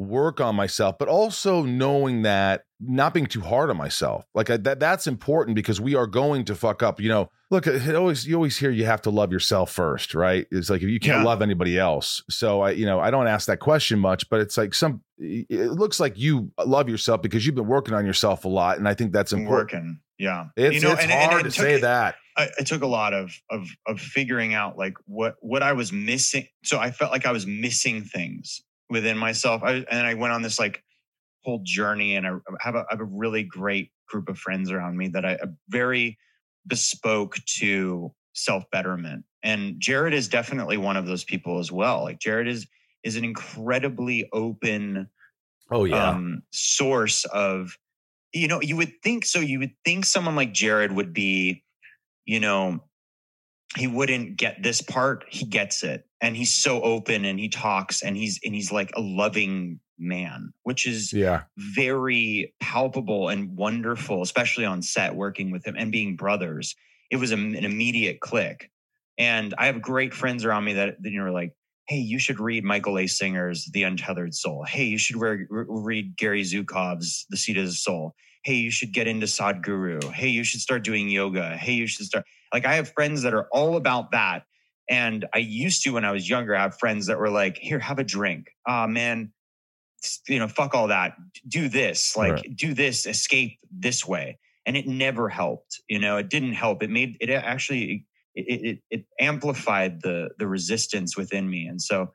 work 0.00 0.40
on 0.40 0.56
myself, 0.56 0.96
but 0.98 1.08
also 1.08 1.62
knowing 1.62 2.22
that 2.22 2.64
not 2.80 3.12
being 3.12 3.26
too 3.26 3.42
hard 3.42 3.68
on 3.68 3.76
myself. 3.76 4.24
Like 4.34 4.48
I, 4.48 4.56
that 4.58 4.80
that's 4.80 5.06
important 5.06 5.54
because 5.54 5.80
we 5.80 5.94
are 5.94 6.06
going 6.06 6.46
to 6.46 6.54
fuck 6.54 6.82
up. 6.82 7.00
You 7.00 7.10
know, 7.10 7.30
look, 7.50 7.66
it 7.66 7.94
always 7.94 8.26
you 8.26 8.34
always 8.36 8.56
hear 8.56 8.70
you 8.70 8.86
have 8.86 9.02
to 9.02 9.10
love 9.10 9.30
yourself 9.30 9.70
first, 9.70 10.14
right? 10.14 10.46
It's 10.50 10.70
like 10.70 10.80
if 10.82 10.88
you 10.88 10.98
can't 10.98 11.18
Yeah. 11.18 11.24
love 11.24 11.42
anybody 11.42 11.78
else. 11.78 12.22
So 12.30 12.62
I, 12.62 12.70
you 12.70 12.86
know, 12.86 12.98
I 12.98 13.10
don't 13.10 13.26
ask 13.26 13.46
that 13.48 13.58
question 13.60 13.98
much, 13.98 14.28
but 14.30 14.40
it's 14.40 14.56
like 14.56 14.72
some 14.72 15.02
it 15.18 15.70
looks 15.72 16.00
like 16.00 16.18
you 16.18 16.50
love 16.64 16.88
yourself 16.88 17.20
because 17.20 17.44
you've 17.44 17.54
been 17.54 17.66
working 17.66 17.92
on 17.94 18.06
yourself 18.06 18.46
a 18.46 18.48
lot. 18.48 18.78
And 18.78 18.88
I 18.88 18.94
think 18.94 19.12
that's 19.12 19.34
important. 19.34 19.72
working. 19.72 20.00
Yeah. 20.18 20.46
It's, 20.56 20.76
You 20.76 20.80
know, 20.80 20.92
it's 20.92 21.02
and- 21.02 21.12
and 21.12 21.30
hard 21.30 21.40
it 21.46 21.50
to 21.50 21.56
took- 21.56 21.64
say 21.66 21.80
that. 21.82 22.14
I, 22.38 22.48
it 22.58 22.66
took 22.66 22.80
a 22.82 22.86
lot 22.86 23.12
of 23.12 23.32
of 23.50 23.68
of 23.86 24.00
figuring 24.00 24.54
out 24.54 24.78
like 24.78 24.94
what 25.04 25.34
what 25.40 25.62
I 25.62 25.74
was 25.74 25.92
missing. 25.92 26.46
So 26.64 26.78
I 26.78 26.90
felt 26.90 27.10
like 27.12 27.26
I 27.26 27.32
was 27.32 27.46
missing 27.46 28.04
things 28.04 28.62
within 28.90 29.16
myself. 29.16 29.62
I, 29.62 29.84
and 29.90 30.06
I 30.06 30.14
went 30.14 30.32
on 30.32 30.42
this 30.42 30.58
like 30.58 30.82
whole 31.44 31.60
journey, 31.64 32.16
and 32.16 32.26
I 32.26 32.30
have 32.60 32.74
a, 32.74 32.80
I 32.80 32.86
have 32.90 33.00
a 33.00 33.04
really 33.04 33.42
great 33.42 33.90
group 34.08 34.28
of 34.28 34.38
friends 34.38 34.70
around 34.70 34.96
me 34.96 35.08
that 35.08 35.24
I 35.24 35.38
very 35.68 36.18
bespoke 36.66 37.36
to 37.58 38.12
self 38.34 38.64
betterment. 38.70 39.24
And 39.42 39.80
Jared 39.80 40.12
is 40.12 40.28
definitely 40.28 40.76
one 40.76 40.96
of 40.96 41.06
those 41.06 41.24
people 41.24 41.58
as 41.58 41.72
well. 41.72 42.02
Like 42.02 42.18
Jared 42.18 42.48
is 42.48 42.66
is 43.02 43.16
an 43.16 43.24
incredibly 43.24 44.28
open 44.32 45.08
Oh 45.70 45.84
yeah. 45.84 46.10
um, 46.10 46.42
source 46.50 47.24
of 47.26 47.76
you 48.32 48.48
know 48.48 48.60
you 48.60 48.76
would 48.76 48.92
think 49.02 49.24
so 49.24 49.38
you 49.38 49.58
would 49.58 49.74
think 49.84 50.04
someone 50.04 50.36
like 50.36 50.52
jared 50.52 50.92
would 50.92 51.12
be 51.12 51.64
you 52.24 52.38
know 52.38 52.80
he 53.76 53.86
wouldn't 53.86 54.36
get 54.36 54.62
this 54.62 54.80
part 54.80 55.24
he 55.28 55.46
gets 55.46 55.82
it. 55.82 56.06
And 56.20 56.36
he's 56.36 56.52
so 56.52 56.82
open 56.82 57.24
and 57.24 57.38
he 57.38 57.48
talks 57.48 58.02
and 58.02 58.16
he's 58.16 58.40
and 58.44 58.54
he's 58.54 58.72
like 58.72 58.90
a 58.94 59.00
loving 59.00 59.80
man 60.02 60.50
which 60.62 60.86
is 60.86 61.12
yeah. 61.12 61.42
very 61.58 62.54
palpable 62.58 63.28
and 63.28 63.54
wonderful 63.54 64.22
especially 64.22 64.64
on 64.64 64.80
set 64.80 65.14
working 65.14 65.50
with 65.50 65.64
him 65.64 65.76
and 65.78 65.92
being 65.92 66.16
brothers. 66.16 66.74
It 67.10 67.16
was 67.16 67.32
an 67.32 67.54
immediate 67.54 68.20
click. 68.20 68.70
And 69.18 69.54
i 69.58 69.66
have 69.66 69.82
great 69.82 70.14
friends 70.14 70.44
around 70.44 70.64
me 70.64 70.74
that, 70.74 71.02
that 71.02 71.10
you 71.10 71.18
know 71.18 71.26
are 71.26 71.30
like 71.30 71.52
hey 71.86 71.98
you 71.98 72.18
should 72.18 72.40
read 72.40 72.64
michael 72.64 72.98
a. 72.98 73.06
Singer's 73.06 73.66
the 73.72 73.84
untethered 73.84 74.34
soul. 74.34 74.64
Hey 74.64 74.84
you 74.84 74.98
should 74.98 75.16
re- 75.16 75.46
re- 75.48 75.64
read 75.68 76.16
gary 76.16 76.42
zukav's 76.42 77.26
the 77.30 77.36
seat 77.36 77.56
of 77.56 77.66
the 77.66 77.72
soul 77.72 78.14
hey 78.44 78.54
you 78.54 78.70
should 78.70 78.92
get 78.92 79.06
into 79.06 79.26
sadhguru. 79.26 80.12
Hey 80.12 80.28
you 80.28 80.44
should 80.44 80.60
start 80.60 80.84
doing 80.84 81.08
yoga. 81.08 81.56
Hey 81.56 81.72
you 81.72 81.86
should 81.86 82.06
start 82.06 82.24
like 82.52 82.66
i 82.66 82.74
have 82.74 82.92
friends 82.92 83.22
that 83.22 83.34
are 83.34 83.48
all 83.52 83.76
about 83.76 84.12
that. 84.12 84.44
And 84.88 85.26
i 85.34 85.38
used 85.38 85.82
to 85.84 85.90
when 85.92 86.04
i 86.04 86.12
was 86.12 86.28
younger 86.28 86.54
have 86.54 86.78
friends 86.78 87.06
that 87.06 87.18
were 87.18 87.30
like 87.30 87.58
here 87.58 87.78
have 87.78 87.98
a 87.98 88.04
drink. 88.04 88.48
Ah 88.66 88.86
man 88.86 89.32
you 90.28 90.38
know 90.38 90.48
fuck 90.48 90.74
all 90.74 90.88
that. 90.88 91.14
Do 91.48 91.68
this. 91.68 92.16
Like 92.16 92.32
Right. 92.32 92.56
do 92.56 92.74
this. 92.74 93.06
Escape 93.06 93.58
this 93.70 94.06
way. 94.06 94.38
And 94.66 94.76
it 94.76 94.86
never 94.86 95.28
helped 95.28 95.80
you 95.88 95.98
know? 95.98 96.16
It 96.18 96.28
didn't 96.30 96.54
help. 96.54 96.82
It 96.82 96.90
made 96.90 97.16
it 97.20 97.30
actually 97.30 98.06
it, 98.34 98.60
it, 98.64 98.78
it 98.90 99.06
amplified 99.20 100.02
the 100.02 100.30
the 100.38 100.46
resistance 100.46 101.16
within 101.16 101.48
me. 101.50 101.66
And 101.66 101.80
so 101.82 102.12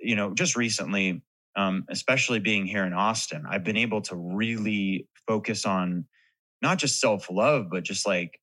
you 0.00 0.16
know 0.16 0.34
just 0.34 0.56
recently 0.56 1.22
um 1.56 1.84
especially 1.88 2.38
being 2.38 2.66
here 2.66 2.84
in 2.84 2.92
austin 2.92 3.44
i've 3.48 3.64
been 3.64 3.76
able 3.76 4.00
to 4.00 4.14
really 4.16 5.08
focus 5.26 5.64
on 5.64 6.04
not 6.62 6.78
just 6.78 7.00
self-love 7.00 7.66
but 7.70 7.84
just 7.84 8.06
like 8.06 8.40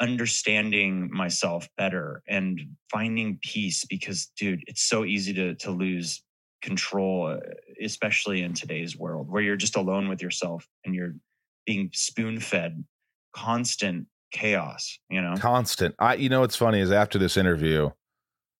understanding 0.00 1.10
myself 1.12 1.68
better 1.76 2.22
and 2.28 2.60
finding 2.90 3.38
peace 3.42 3.84
because 3.84 4.30
dude 4.36 4.64
it's 4.66 4.82
so 4.82 5.04
easy 5.04 5.32
to 5.32 5.54
to 5.56 5.70
lose 5.70 6.22
control 6.62 7.26
uh, 7.26 7.36
especially 7.82 8.42
in 8.42 8.54
today's 8.54 8.96
world 8.96 9.30
where 9.30 9.42
you're 9.42 9.56
just 9.56 9.76
alone 9.76 10.08
with 10.08 10.22
yourself 10.22 10.66
and 10.84 10.94
you're 10.94 11.14
being 11.66 11.90
spoon 11.92 12.40
fed 12.40 12.84
constant 13.34 14.06
chaos 14.32 14.98
you 15.10 15.20
know 15.20 15.34
Constant. 15.36 15.94
I, 15.98 16.14
you 16.14 16.28
know, 16.28 16.40
what's 16.40 16.56
funny 16.56 16.80
is 16.80 16.90
after 16.90 17.18
this 17.18 17.36
interview, 17.36 17.90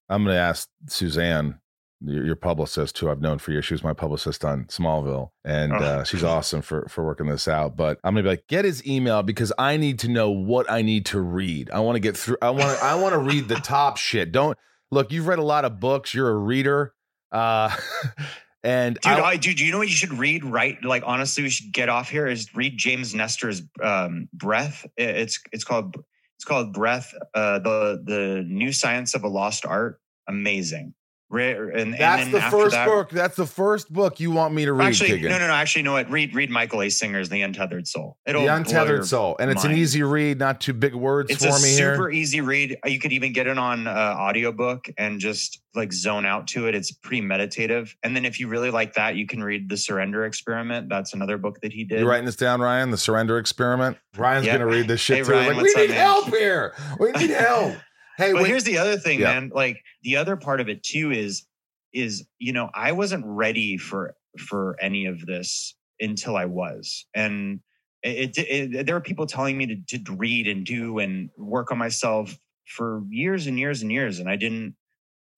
I'm 0.08 0.24
going 0.24 0.34
to 0.34 0.40
ask 0.40 0.68
Suzanne, 0.88 1.58
your, 2.04 2.24
your 2.26 2.36
publicist, 2.36 2.98
who 2.98 3.08
I've 3.10 3.20
known 3.20 3.38
for 3.38 3.52
years. 3.52 3.64
She 3.64 3.74
was 3.74 3.84
my 3.84 3.92
publicist 3.92 4.44
on 4.44 4.64
Smallville, 4.66 5.30
and 5.44 5.72
Oh. 5.72 5.76
uh, 5.76 6.04
she's 6.04 6.24
awesome 6.24 6.62
for 6.62 6.86
for 6.88 7.04
working 7.04 7.26
this 7.26 7.46
out. 7.48 7.76
But 7.76 7.98
I'm 8.04 8.14
to 8.16 8.22
be 8.22 8.28
like, 8.28 8.46
get 8.48 8.64
his 8.64 8.86
email 8.86 9.22
because 9.22 9.52
I 9.58 9.76
need 9.76 9.98
to 10.00 10.08
know 10.08 10.30
what 10.30 10.70
I 10.70 10.82
need 10.82 11.06
to 11.06 11.20
read. 11.20 11.70
I 11.70 11.80
want 11.80 11.96
to 11.96 12.00
get 12.00 12.16
through. 12.16 12.36
I 12.42 12.50
want 12.50 12.78
to. 12.78 12.84
I 12.84 12.94
want 12.96 13.12
to 13.12 13.18
read 13.18 13.48
the 13.48 13.56
top 13.56 13.96
shit. 13.96 14.32
Don't 14.32 14.56
look. 14.90 15.12
You've 15.12 15.26
read 15.26 15.38
a 15.38 15.44
lot 15.44 15.64
of 15.64 15.78
books. 15.80 16.12
You're 16.14 16.30
a 16.30 16.36
reader. 16.36 16.94
Uh, 17.30 17.74
and 18.64 18.94
Dude, 18.96 19.12
I- 19.12 19.36
dude, 19.36 19.56
do 19.56 19.64
you 19.64 19.72
know 19.72 19.78
what 19.78 19.88
you 19.88 19.94
should 19.94 20.12
read? 20.12 20.44
Right, 20.44 20.82
like 20.84 21.02
honestly, 21.06 21.42
we 21.44 21.50
should 21.50 21.72
get 21.72 21.88
off 21.88 22.08
here. 22.08 22.26
Is 22.26 22.54
read 22.54 22.76
James 22.76 23.14
Nestor's 23.14 23.62
um, 23.82 24.28
Breath. 24.32 24.86
It's 24.96 25.40
it's 25.52 25.64
called 25.64 25.96
it's 26.36 26.44
called 26.44 26.72
Breath. 26.72 27.14
Uh, 27.34 27.58
the 27.60 28.02
the 28.04 28.44
new 28.46 28.72
science 28.72 29.14
of 29.14 29.24
a 29.24 29.28
lost 29.28 29.64
art. 29.66 30.00
Amazing. 30.28 30.94
Re- 31.32 31.52
And, 31.52 31.72
and 31.74 31.94
that's 31.94 32.24
then 32.24 32.32
the 32.32 32.42
first 32.42 32.72
that- 32.72 32.86
book. 32.86 33.08
That's 33.10 33.36
the 33.36 33.46
first 33.46 33.90
book 33.90 34.20
you 34.20 34.30
want 34.30 34.52
me 34.52 34.66
to 34.66 34.72
read. 34.74 34.88
Actually, 34.88 35.22
no, 35.22 35.30
no, 35.38 35.46
no. 35.46 35.52
Actually, 35.54 35.80
you 35.80 35.84
know 35.84 35.92
what? 35.94 36.10
Read 36.10 36.34
read 36.34 36.50
Michael 36.50 36.82
A. 36.82 36.90
Singer's 36.90 37.30
The 37.30 37.40
Untethered 37.40 37.88
Soul. 37.88 38.18
It'll 38.26 38.42
the 38.42 38.54
Untethered 38.54 39.06
Soul, 39.06 39.36
and 39.40 39.50
it's 39.50 39.64
an 39.64 39.72
easy 39.72 40.02
read, 40.02 40.38
not 40.38 40.60
too 40.60 40.74
big 40.74 40.94
words 40.94 41.30
It's 41.30 41.42
for 41.42 41.48
a 41.48 41.52
super 41.54 42.10
here. 42.10 42.20
easy 42.20 42.42
read. 42.42 42.76
You 42.84 42.98
could 43.00 43.12
even 43.12 43.32
get 43.32 43.46
it 43.46 43.56
on 43.56 43.86
uh, 43.86 43.90
audiobook 44.18 44.88
and 44.98 45.18
just 45.20 45.60
like 45.74 45.90
zone 45.90 46.26
out 46.26 46.46
to 46.48 46.68
it. 46.68 46.74
It's 46.74 46.90
pretty 46.92 47.22
meditative. 47.22 47.96
And 48.02 48.14
then 48.14 48.26
if 48.26 48.38
you 48.38 48.46
really 48.48 48.70
like 48.70 48.92
that, 48.94 49.16
you 49.16 49.26
can 49.26 49.42
read 49.42 49.70
The 49.70 49.78
Surrender 49.78 50.26
Experiment. 50.26 50.90
That's 50.90 51.14
another 51.14 51.38
book 51.38 51.62
that 51.62 51.72
he 51.72 51.84
did. 51.84 52.00
You 52.00 52.06
writing 52.10 52.26
this 52.26 52.36
down, 52.36 52.60
Ryan? 52.60 52.90
The 52.90 52.98
Surrender 52.98 53.38
Experiment. 53.38 53.96
Ryan's 54.18 54.44
Yeah. 54.46 54.52
gonna 54.58 54.66
read 54.66 54.86
this 54.86 55.00
shit 55.06 55.16
Hey, 55.18 55.22
too. 55.24 55.30
Ryan, 55.32 55.46
like, 55.46 55.56
we 55.56 55.62
what's 55.62 55.74
up, 55.76 55.80
need 55.80 55.88
man? 55.90 55.98
help 55.98 56.26
here. 56.28 56.74
We 57.00 57.10
need 57.12 57.30
help. 57.30 57.74
Hey, 58.16 58.32
but 58.32 58.42
wait. 58.42 58.48
here's 58.48 58.64
the 58.64 58.78
other 58.78 58.96
thing, 58.98 59.20
Yeah. 59.20 59.32
man. 59.34 59.50
Like 59.54 59.82
the 60.02 60.16
other 60.16 60.36
part 60.36 60.60
of 60.60 60.68
it 60.68 60.82
too 60.82 61.10
is 61.10 61.46
is 61.92 62.26
you 62.38 62.52
know 62.52 62.70
I 62.74 62.92
wasn't 62.92 63.24
ready 63.26 63.76
for 63.76 64.14
for 64.38 64.76
any 64.80 65.06
of 65.06 65.26
this 65.26 65.74
until 66.00 66.36
I 66.36 66.46
was, 66.46 67.06
and 67.14 67.60
it, 68.02 68.36
it, 68.38 68.74
it 68.74 68.86
there 68.86 68.94
were 68.94 69.00
people 69.00 69.26
telling 69.26 69.56
me 69.56 69.84
to, 69.88 69.98
to 70.04 70.16
read 70.16 70.48
and 70.48 70.64
do 70.66 70.98
and 70.98 71.30
work 71.36 71.70
on 71.70 71.78
myself 71.78 72.38
for 72.66 73.02
years 73.10 73.46
and 73.46 73.58
years 73.58 73.82
and 73.82 73.92
years, 73.92 74.18
and 74.18 74.28
I 74.28 74.36
didn't 74.36 74.76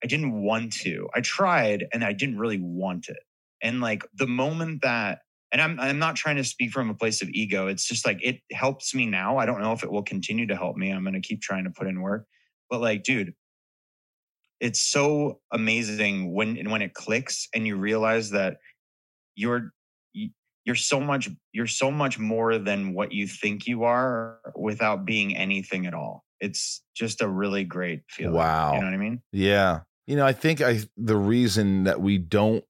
I 0.03 0.07
didn't 0.07 0.43
want 0.43 0.73
to. 0.83 1.09
I 1.15 1.21
tried, 1.21 1.87
and 1.93 2.05
I 2.05 2.13
didn't 2.13 2.39
really 2.39 2.61
want 2.61 3.09
it. 3.09 3.19
And 3.63 3.81
like 3.81 4.05
the 4.15 4.27
moment 4.27 4.83
that 4.83 5.21
and 5.53 5.63
I'm 5.63 5.81
I'm 5.81 5.99
not 5.99 6.17
trying 6.17 6.37
to 6.37 6.45
speak 6.45 6.73
from 6.73 6.91
a 6.91 6.95
place 6.95 7.23
of 7.23 7.29
ego. 7.31 7.67
It's 7.69 7.87
just 7.87 8.07
like 8.07 8.19
it 8.23 8.41
helps 8.53 8.95
me 8.95 9.07
now. 9.07 9.39
I 9.39 9.47
don't 9.47 9.61
know 9.61 9.73
if 9.73 9.83
it 9.83 9.91
will 9.93 10.03
continue 10.03 10.47
to 10.49 10.57
help 10.57 10.77
me. 10.77 10.91
I'm 10.91 11.05
going 11.05 11.15
to 11.15 11.21
keep 11.21 11.41
trying 11.41 11.65
to 11.65 11.71
put 11.71 11.87
in 11.87 12.01
work. 12.01 12.27
But 12.71 12.81
like, 12.81 13.05
dude, 13.05 13.35
it's 14.61 14.81
so 14.81 15.41
amazing 15.53 16.33
when 16.33 16.71
when 16.71 16.83
it 16.83 16.95
clicks 16.95 17.49
and 17.55 17.67
you 17.67 17.77
realize 17.77 18.31
that 18.31 18.57
you're 19.37 19.73
you're 20.65 20.75
so 20.75 21.01
much 21.01 21.29
you're 21.53 21.67
so 21.67 21.91
much 21.91 22.19
more 22.19 22.59
than 22.59 22.95
what 22.95 23.13
you 23.13 23.27
think 23.27 23.67
you 23.67 23.85
are 23.85 24.39
without 24.57 25.05
being 25.05 25.37
anything 25.37 25.87
at 25.87 25.95
all. 25.95 26.25
It's 26.41 26.83
just 26.95 27.21
a 27.21 27.29
really 27.29 27.65
great 27.65 28.03
feeling. 28.09 28.35
Wow. 28.35 28.75
You 28.75 28.81
know 28.81 28.87
what 28.87 28.95
I 28.95 28.99
mean? 28.99 29.23
Yeah. 29.33 29.81
You 30.07 30.17
know, 30.17 30.27
I 30.27 30.33
think 30.33 30.61
I 30.61 30.81
the 30.97 31.17
reason 31.17 31.85
that 31.85 32.01
we 32.01 32.19
don't 32.19 32.65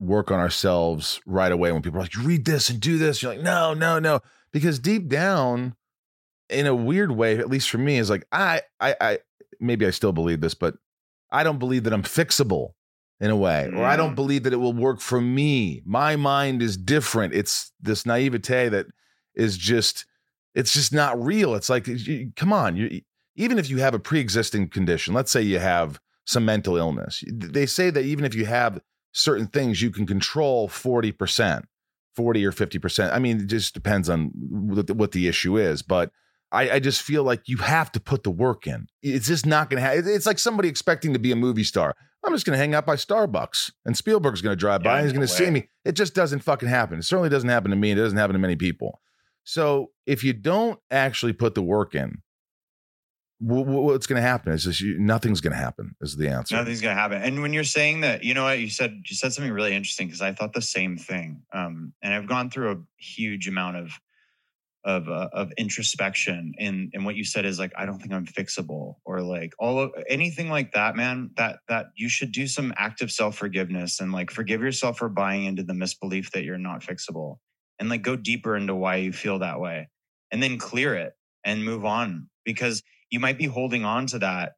work 0.00 0.30
on 0.30 0.38
ourselves 0.40 1.20
right 1.26 1.52
away 1.52 1.72
when 1.72 1.82
people 1.82 1.98
are 1.98 2.02
like, 2.02 2.14
you 2.14 2.22
read 2.22 2.44
this 2.44 2.68
and 2.70 2.80
do 2.80 2.98
this, 2.98 3.22
you're 3.22 3.34
like, 3.34 3.42
no, 3.42 3.74
no, 3.74 3.98
no. 3.98 4.20
Because 4.52 4.78
deep 4.78 5.08
down, 5.08 5.74
in 6.54 6.66
a 6.66 6.74
weird 6.74 7.12
way, 7.12 7.38
at 7.38 7.48
least 7.48 7.70
for 7.70 7.78
me, 7.78 7.98
is 7.98 8.10
like, 8.10 8.26
I 8.32 8.62
I 8.80 8.96
I 9.00 9.18
maybe 9.60 9.86
I 9.86 9.90
still 9.90 10.12
believe 10.12 10.40
this, 10.40 10.54
but 10.54 10.76
I 11.30 11.42
don't 11.44 11.58
believe 11.58 11.84
that 11.84 11.92
I'm 11.92 12.02
fixable 12.02 12.70
in 13.20 13.30
a 13.30 13.36
way, 13.36 13.70
or 13.74 13.84
I 13.84 13.96
don't 13.96 14.12
Mm. 14.12 14.16
believe 14.16 14.42
that 14.44 14.52
it 14.52 14.56
will 14.56 14.72
work 14.72 15.00
for 15.00 15.20
me. 15.20 15.82
My 15.84 16.16
mind 16.16 16.62
is 16.62 16.76
different. 16.76 17.34
It's 17.34 17.72
this 17.80 18.04
naivete 18.06 18.68
that 18.70 18.86
is 19.34 19.56
just 19.56 20.06
it's 20.54 20.72
just 20.72 20.92
not 20.92 21.20
real. 21.20 21.54
It's 21.56 21.68
like, 21.68 21.86
you- 21.88 22.30
come 22.36 22.52
on, 22.52 22.76
you 22.76 23.00
even 23.36 23.58
if 23.58 23.68
you 23.68 23.78
have 23.78 23.94
a 23.94 23.98
pre-existing 23.98 24.68
condition, 24.68 25.12
let's 25.12 25.32
say 25.32 25.42
you 25.42 25.58
have 25.58 25.98
some 26.24 26.44
mental 26.44 26.76
illness, 26.76 27.24
they 27.32 27.66
say 27.66 27.90
that 27.90 28.04
even 28.04 28.24
if 28.24 28.34
you 28.34 28.44
have 28.46 28.80
certain 29.12 29.48
things, 29.48 29.82
you 29.82 29.90
can 29.90 30.06
control 30.06 30.68
40%, 30.68 31.64
40 32.14 32.46
or 32.46 32.52
50%. 32.52 33.12
I 33.12 33.18
mean, 33.18 33.40
it 33.40 33.46
just 33.46 33.74
depends 33.74 34.08
on 34.08 34.30
what 34.36 35.10
the 35.12 35.26
issue 35.26 35.56
is. 35.58 35.82
But 35.82 36.12
I, 36.54 36.74
I 36.76 36.78
just 36.78 37.02
feel 37.02 37.24
like 37.24 37.42
you 37.46 37.58
have 37.58 37.90
to 37.92 38.00
put 38.00 38.22
the 38.22 38.30
work 38.30 38.66
in. 38.66 38.86
It's 39.02 39.26
just 39.26 39.44
not 39.44 39.68
going 39.68 39.82
to 39.82 39.86
happen. 39.86 40.04
It's 40.06 40.26
like 40.26 40.38
somebody 40.38 40.68
expecting 40.68 41.12
to 41.12 41.18
be 41.18 41.32
a 41.32 41.36
movie 41.36 41.64
star. 41.64 41.94
I'm 42.24 42.32
just 42.32 42.46
going 42.46 42.54
to 42.54 42.58
hang 42.58 42.74
out 42.74 42.86
by 42.86 42.96
Starbucks 42.96 43.72
and 43.84 43.96
Spielberg's 43.96 44.40
going 44.40 44.52
to 44.52 44.56
drive 44.56 44.82
by 44.82 44.92
Yeah, 44.92 44.96
and 44.98 45.04
he's 45.04 45.12
no 45.12 45.18
going 45.18 45.28
to 45.28 45.34
see 45.34 45.50
me. 45.50 45.68
It 45.84 45.92
just 45.92 46.14
doesn't 46.14 46.40
fucking 46.40 46.68
happen. 46.68 46.98
It 46.98 47.02
certainly 47.02 47.28
doesn't 47.28 47.48
happen 47.48 47.70
to 47.70 47.76
me. 47.76 47.90
It 47.90 47.96
doesn't 47.96 48.16
happen 48.16 48.32
to 48.32 48.38
many 48.38 48.56
people. 48.56 49.00
So 49.42 49.90
if 50.06 50.24
you 50.24 50.32
don't 50.32 50.78
actually 50.90 51.34
put 51.34 51.54
the 51.54 51.62
work 51.62 51.94
in, 51.94 52.22
wh- 53.40 53.64
wh- 53.64 53.84
what's 53.84 54.06
going 54.06 54.22
to 54.22 54.26
happen 54.26 54.52
is 54.52 54.64
just 54.64 54.80
you, 54.80 54.98
nothing's 54.98 55.40
going 55.40 55.52
to 55.52 55.58
happen. 55.58 55.94
Is 56.00 56.16
the 56.16 56.28
answer? 56.28 56.56
Nothing's 56.56 56.80
gonna 56.80 56.94
happen. 56.94 57.20
And 57.20 57.42
when 57.42 57.52
you're 57.52 57.64
saying 57.64 58.00
that, 58.00 58.24
you 58.24 58.32
know 58.32 58.44
what 58.44 58.58
you 58.58 58.70
said, 58.70 59.02
you 59.06 59.16
said 59.16 59.32
something 59.32 59.52
really 59.52 59.74
interesting 59.74 60.06
because 60.06 60.22
I 60.22 60.32
thought 60.32 60.54
the 60.54 60.62
same 60.62 60.96
thing. 60.96 61.42
Um, 61.52 61.92
and 62.00 62.14
I've 62.14 62.26
gone 62.26 62.50
through 62.50 62.70
a 62.72 62.76
huge 62.96 63.48
amount 63.48 63.76
of 63.76 64.00
of 64.84 65.08
uh, 65.08 65.28
of 65.32 65.52
introspection. 65.56 66.54
And 66.58 66.90
and 66.94 67.04
what 67.04 67.16
you 67.16 67.24
said 67.24 67.44
is 67.44 67.58
like, 67.58 67.72
I 67.76 67.86
don't 67.86 67.98
think 67.98 68.12
I'm 68.12 68.26
fixable, 68.26 68.96
or 69.04 69.20
like 69.20 69.54
all 69.58 69.78
of 69.78 69.92
anything 70.08 70.50
like 70.50 70.72
that, 70.72 70.96
man. 70.96 71.30
That 71.36 71.60
that 71.68 71.86
you 71.96 72.08
should 72.08 72.32
do 72.32 72.46
some 72.46 72.72
active 72.76 73.10
self 73.10 73.36
forgiveness 73.36 74.00
and 74.00 74.12
like 74.12 74.30
forgive 74.30 74.60
yourself 74.60 74.98
for 74.98 75.08
buying 75.08 75.44
into 75.44 75.62
the 75.62 75.74
misbelief 75.74 76.30
that 76.32 76.44
you're 76.44 76.58
not 76.58 76.82
fixable, 76.82 77.38
and 77.78 77.88
like 77.88 78.02
go 78.02 78.16
deeper 78.16 78.56
into 78.56 78.74
why 78.74 78.96
you 78.96 79.12
feel 79.12 79.38
that 79.40 79.60
way, 79.60 79.88
and 80.30 80.42
then 80.42 80.58
clear 80.58 80.94
it 80.94 81.14
and 81.44 81.64
move 81.64 81.84
on 81.84 82.28
because 82.44 82.82
you 83.10 83.20
might 83.20 83.38
be 83.38 83.46
holding 83.46 83.84
on 83.84 84.06
to 84.06 84.18
that 84.18 84.52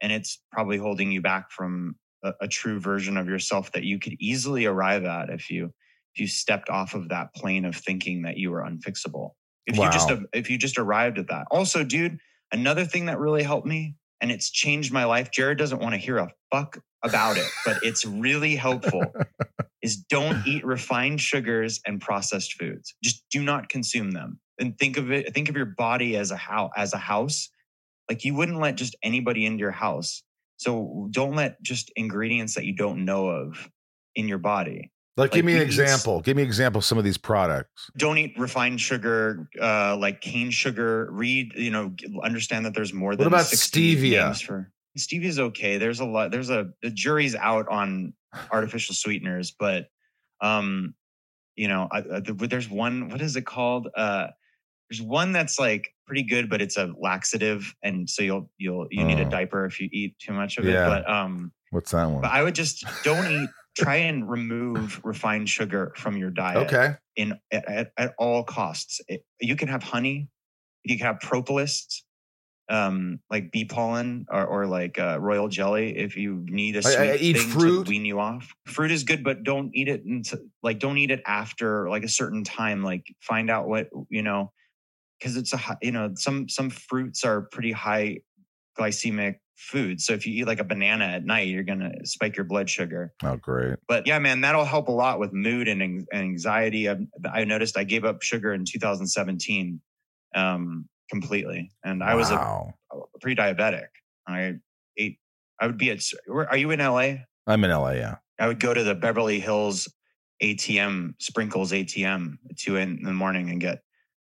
and 0.00 0.12
it's 0.12 0.40
probably 0.50 0.76
holding 0.76 1.10
you 1.10 1.22
back 1.22 1.50
from 1.50 1.96
a, 2.24 2.32
a 2.42 2.48
true 2.48 2.80
version 2.80 3.16
of 3.16 3.28
yourself 3.28 3.72
that 3.72 3.84
you 3.84 3.98
could 3.98 4.14
easily 4.20 4.66
arrive 4.66 5.04
at 5.04 5.30
if 5.30 5.50
you 5.50 5.72
if 6.14 6.20
you 6.20 6.26
stepped 6.26 6.68
off 6.68 6.94
of 6.94 7.08
that 7.08 7.34
plane 7.34 7.64
of 7.64 7.74
thinking 7.74 8.22
that 8.22 8.36
you 8.36 8.50
were 8.50 8.60
unfixable 8.60 9.30
if 9.66 9.76
you 9.76 9.90
just 9.90 10.10
if 10.32 10.50
you 10.50 10.58
just 10.58 10.78
arrived 10.78 11.18
at 11.18 11.28
that. 11.28 11.46
Also 11.50 11.84
dude 11.84 12.18
another 12.52 12.84
thing 12.84 13.06
that 13.06 13.18
really 13.18 13.42
helped 13.42 13.66
me 13.66 13.94
and 14.20 14.30
it's 14.30 14.50
changed 14.50 14.92
my 14.92 15.04
life 15.04 15.30
jared 15.30 15.58
doesn't 15.58 15.80
want 15.80 15.94
to 15.94 15.98
hear 15.98 16.18
a 16.18 16.30
fuck 16.52 16.78
about 17.02 17.38
it 17.38 17.46
but 17.64 17.78
it's 17.82 18.04
really 18.04 18.54
helpful 18.54 19.02
is 19.82 19.96
don't 19.96 20.46
eat 20.46 20.64
refined 20.64 21.20
sugars 21.20 21.80
and 21.86 22.00
processed 22.00 22.54
foods. 22.54 22.94
Just 23.02 23.24
do 23.30 23.42
not 23.42 23.68
consume 23.68 24.12
them. 24.12 24.38
And 24.58 24.78
think 24.78 24.96
of 24.96 25.10
it 25.10 25.34
think 25.34 25.48
of 25.48 25.56
your 25.56 25.66
body 25.66 26.16
as 26.16 26.30
a 26.30 26.36
house 26.36 26.70
as 26.76 26.94
a 26.94 26.98
house. 26.98 27.50
Like 28.08 28.24
you 28.24 28.34
wouldn't 28.34 28.60
let 28.60 28.76
just 28.76 28.96
anybody 29.02 29.44
into 29.44 29.58
your 29.58 29.72
house. 29.72 30.22
So 30.56 31.08
don't 31.10 31.34
let 31.34 31.60
just 31.62 31.90
ingredients 31.96 32.54
that 32.54 32.64
you 32.64 32.74
don't 32.74 33.04
know 33.04 33.28
of 33.28 33.68
in 34.14 34.28
your 34.28 34.38
body. 34.38 34.92
Like, 35.16 35.32
give 35.32 35.44
me 35.44 35.52
an 35.54 35.60
eat 35.60 35.64
example. 35.64 36.20
Give 36.20 36.36
me 36.36 36.42
an 36.42 36.48
example 36.48 36.78
of 36.78 36.84
some 36.84 36.98
of 36.98 37.04
these 37.04 37.18
products. 37.18 37.90
Don't 37.98 38.18
eat 38.18 38.34
refined 38.38 38.80
sugar, 38.80 39.48
uh, 39.60 39.96
like 39.96 40.20
cane 40.20 40.50
sugar. 40.50 41.08
Read, 41.10 41.52
you 41.54 41.70
know, 41.70 41.94
understand 42.22 42.64
that 42.66 42.74
there's 42.74 42.92
more 42.92 43.14
than 43.16 43.26
about 43.26 43.46
60 43.46 43.96
stevia? 43.96 44.42
For 44.42 44.72
stevia 44.98 45.24
is 45.24 45.38
okay. 45.38 45.78
There's 45.78 46.00
a 46.00 46.04
lot. 46.04 46.30
There's 46.30 46.50
a 46.50 46.70
the 46.82 46.90
jury's 46.90 47.34
out 47.34 47.68
on 47.68 48.14
artificial 48.50 48.94
sweeteners, 48.94 49.50
but 49.50 49.86
um, 50.40 50.94
you 51.56 51.68
know, 51.68 51.88
I, 51.92 51.98
I, 51.98 52.20
there's 52.20 52.68
one. 52.70 53.08
What 53.10 53.20
is 53.20 53.36
it 53.36 53.44
called? 53.46 53.88
Uh, 53.96 54.28
there's 54.90 55.02
one 55.02 55.32
that's 55.32 55.58
like 55.58 55.88
pretty 56.06 56.22
good, 56.22 56.48
but 56.50 56.60
it's 56.62 56.76
a 56.76 56.90
laxative, 56.98 57.74
and 57.82 58.08
so 58.08 58.22
you'll 58.22 58.50
you'll 58.58 58.86
you 58.90 59.04
need 59.04 59.20
a 59.20 59.26
Oh. 59.26 59.30
diaper 59.30 59.64
if 59.66 59.80
you 59.80 59.88
eat 59.92 60.18
too 60.18 60.32
much 60.32 60.56
of 60.58 60.64
Yeah. 60.64 60.84
it. 60.86 60.88
But 61.04 61.10
um, 61.10 61.52
What's 61.70 61.90
that 61.92 62.04
one? 62.06 62.22
but 62.22 62.30
I 62.30 62.42
would 62.42 62.54
just 62.54 62.84
don't 63.04 63.30
eat. 63.30 63.50
Try 63.76 63.96
and 63.96 64.28
remove 64.28 65.00
refined 65.02 65.48
sugar 65.48 65.92
from 65.96 66.16
your 66.16 66.30
diet 66.30 66.58
Okay. 66.58 66.94
in 67.16 67.38
at, 67.50 67.92
at, 67.96 68.14
all 68.18 68.44
costs. 68.44 69.00
It, 69.08 69.24
you 69.40 69.56
can 69.56 69.68
have 69.68 69.82
honey, 69.82 70.28
you 70.84 70.98
can 70.98 71.06
have 71.06 71.20
propolis, 71.20 72.04
um, 72.68 73.20
like 73.30 73.50
bee 73.50 73.64
pollen 73.64 74.26
or, 74.30 74.46
or 74.46 74.66
like 74.66 74.98
uh, 74.98 75.18
royal 75.20 75.48
jelly 75.48 75.96
if 75.96 76.16
you 76.16 76.44
need 76.48 76.76
a 76.76 76.82
sweet 76.82 76.96
I 76.96 77.16
eat 77.16 77.36
thing 77.36 77.48
fruit. 77.48 77.84
to 77.84 77.90
wean 77.90 78.04
you 78.04 78.20
off. 78.20 78.52
Fruit 78.66 78.90
is 78.90 79.04
good, 79.04 79.24
but 79.24 79.42
don't 79.42 79.70
eat 79.74 79.88
it 79.88 80.04
into, 80.04 80.40
like 80.62 80.78
don't 80.78 80.98
eat 80.98 81.10
it 81.10 81.22
after 81.26 81.88
like 81.88 82.04
a 82.04 82.08
certain 82.08 82.44
time. 82.44 82.82
Like 82.82 83.06
find 83.20 83.50
out 83.50 83.68
what 83.68 83.88
you 84.08 84.22
know. 84.22 84.52
because 85.18 85.36
it's 85.36 85.52
a 85.52 85.78
you 85.80 85.92
know 85.92 86.12
some 86.16 86.48
some 86.48 86.70
fruits 86.70 87.24
are 87.24 87.42
pretty 87.42 87.72
high 87.72 88.18
glycemic 88.78 89.36
foods. 89.56 90.04
So 90.06 90.12
if 90.12 90.26
you 90.26 90.34
eat 90.34 90.46
like 90.46 90.60
a 90.60 90.64
banana 90.64 91.04
at 91.04 91.24
night, 91.24 91.48
you're 91.48 91.62
gonna 91.62 91.92
spike 92.04 92.36
your 92.36 92.44
blood 92.44 92.68
sugar. 92.68 93.12
Oh, 93.22 93.36
great. 93.36 93.76
But 93.88 94.06
yeah, 94.06 94.18
man, 94.18 94.40
that'll 94.40 94.64
help 94.64 94.88
a 94.88 94.92
lot 94.92 95.18
with 95.20 95.32
mood 95.32 95.68
and 95.68 95.82
an- 95.82 96.06
anxiety. 96.12 96.88
I, 96.90 96.96
I 97.32 97.44
noticed 97.44 97.76
I 97.78 97.84
gave 97.84 98.04
up 98.04 98.22
sugar 98.22 98.52
in 98.52 98.64
2017 98.64 99.80
um, 100.34 100.88
completely, 101.10 101.70
and 101.84 102.02
I 102.02 102.14
was 102.14 102.30
a, 102.30 102.34
Wow. 102.34 102.74
a 102.92 103.18
pre-diabetic. 103.20 103.86
I 104.26 104.54
ate. 104.96 105.18
I 105.60 105.66
would 105.66 105.78
be 105.78 105.90
at. 105.90 106.02
Are 106.30 106.56
you 106.56 106.70
in 106.70 106.80
LA? 106.80 107.14
I'm 107.46 107.62
in 107.64 107.70
LA. 107.70 107.90
Yeah. 107.92 108.16
I 108.38 108.46
would 108.48 108.58
go 108.60 108.72
to 108.74 108.82
the 108.82 108.94
Beverly 108.94 109.38
Hills 109.38 109.92
ATM, 110.42 111.14
Sprinkles 111.20 111.72
ATM 111.72 112.36
at 112.50 112.56
two 112.58 112.76
in 112.76 113.02
the 113.02 113.12
morning 113.12 113.50
and 113.50 113.60
get 113.60 113.80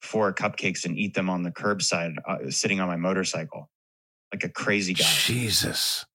four 0.01 0.31
cupcakes 0.33 0.85
and 0.85 0.97
eat 0.97 1.13
them 1.13 1.29
on 1.29 1.43
the 1.43 1.51
curbside, 1.51 2.13
uh, 2.27 2.49
sitting 2.49 2.79
on 2.79 2.87
my 2.87 2.95
motorcycle, 2.95 3.69
like 4.33 4.43
a 4.43 4.49
crazy 4.49 4.93
guy. 4.93 5.03
Jesus. 5.05 6.05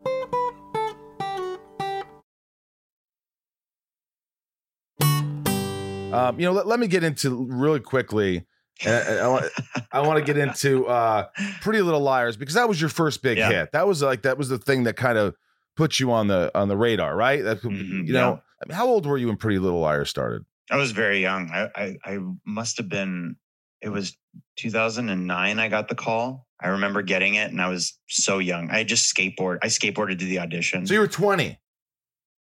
Um, 6.13 6.39
you 6.39 6.45
know, 6.45 6.53
let, 6.53 6.67
let 6.67 6.79
me 6.79 6.87
get 6.89 7.03
into 7.05 7.47
really 7.51 7.81
quickly. 7.81 8.45
uh, 8.87 8.91
I, 8.91 9.13
I, 9.15 9.29
want, 9.29 9.45
I 9.93 10.01
want 10.01 10.19
to 10.19 10.25
get 10.25 10.37
into 10.37 10.87
uh, 10.87 11.27
Pretty 11.63 11.81
Little 11.81 12.01
Liars 12.03 12.37
because 12.37 12.55
that 12.55 12.69
was 12.69 12.79
your 12.81 12.91
first 12.91 13.23
big 13.23 13.39
Yeah. 13.39 13.49
hit. 13.49 13.73
That 13.73 13.87
was 13.87 14.03
like 14.03 14.23
that 14.23 14.37
was 14.37 14.49
the 14.51 14.59
thing 14.59 14.85
that 14.85 14.97
kind 14.97 15.17
of 15.17 15.35
put 15.75 15.99
you 15.99 16.13
on 16.13 16.27
the 16.29 16.51
on 16.55 16.69
the 16.69 16.77
radar, 16.77 17.17
right? 17.17 17.43
That, 17.43 17.63
Mhm, 17.63 18.07
you 18.07 18.13
know, 18.13 18.43
mean, 18.69 18.77
how 18.77 18.87
old 18.89 19.07
were 19.07 19.17
you 19.17 19.29
when 19.29 19.37
Pretty 19.39 19.59
Little 19.59 19.81
Liars 19.81 20.11
started? 20.11 20.45
I 20.71 20.77
was 20.77 20.93
very 20.93 21.21
young. 21.21 21.51
I, 21.51 21.69
I, 21.75 21.97
I 22.05 22.19
must 22.47 22.77
have 22.77 22.89
been, 22.91 23.37
it 23.83 23.89
was 23.89 24.17
2009 24.57 25.59
I 25.59 25.69
got 25.69 25.89
the 25.89 25.95
call. 25.95 26.47
I 26.61 26.69
remember 26.69 27.03
getting 27.03 27.35
it 27.35 27.51
and 27.51 27.61
I 27.61 27.69
was 27.69 27.99
so 28.09 28.39
young. 28.39 28.71
I 28.71 28.85
just 28.85 29.15
skateboard. 29.15 29.59
I 29.63 29.67
skateboarded 29.67 30.19
to 30.21 30.25
the 30.25 30.39
audition. 30.39 30.87
So 30.87 30.95
you 30.95 31.01
were 31.01 31.09
20. 31.09 31.45
I 31.45 31.59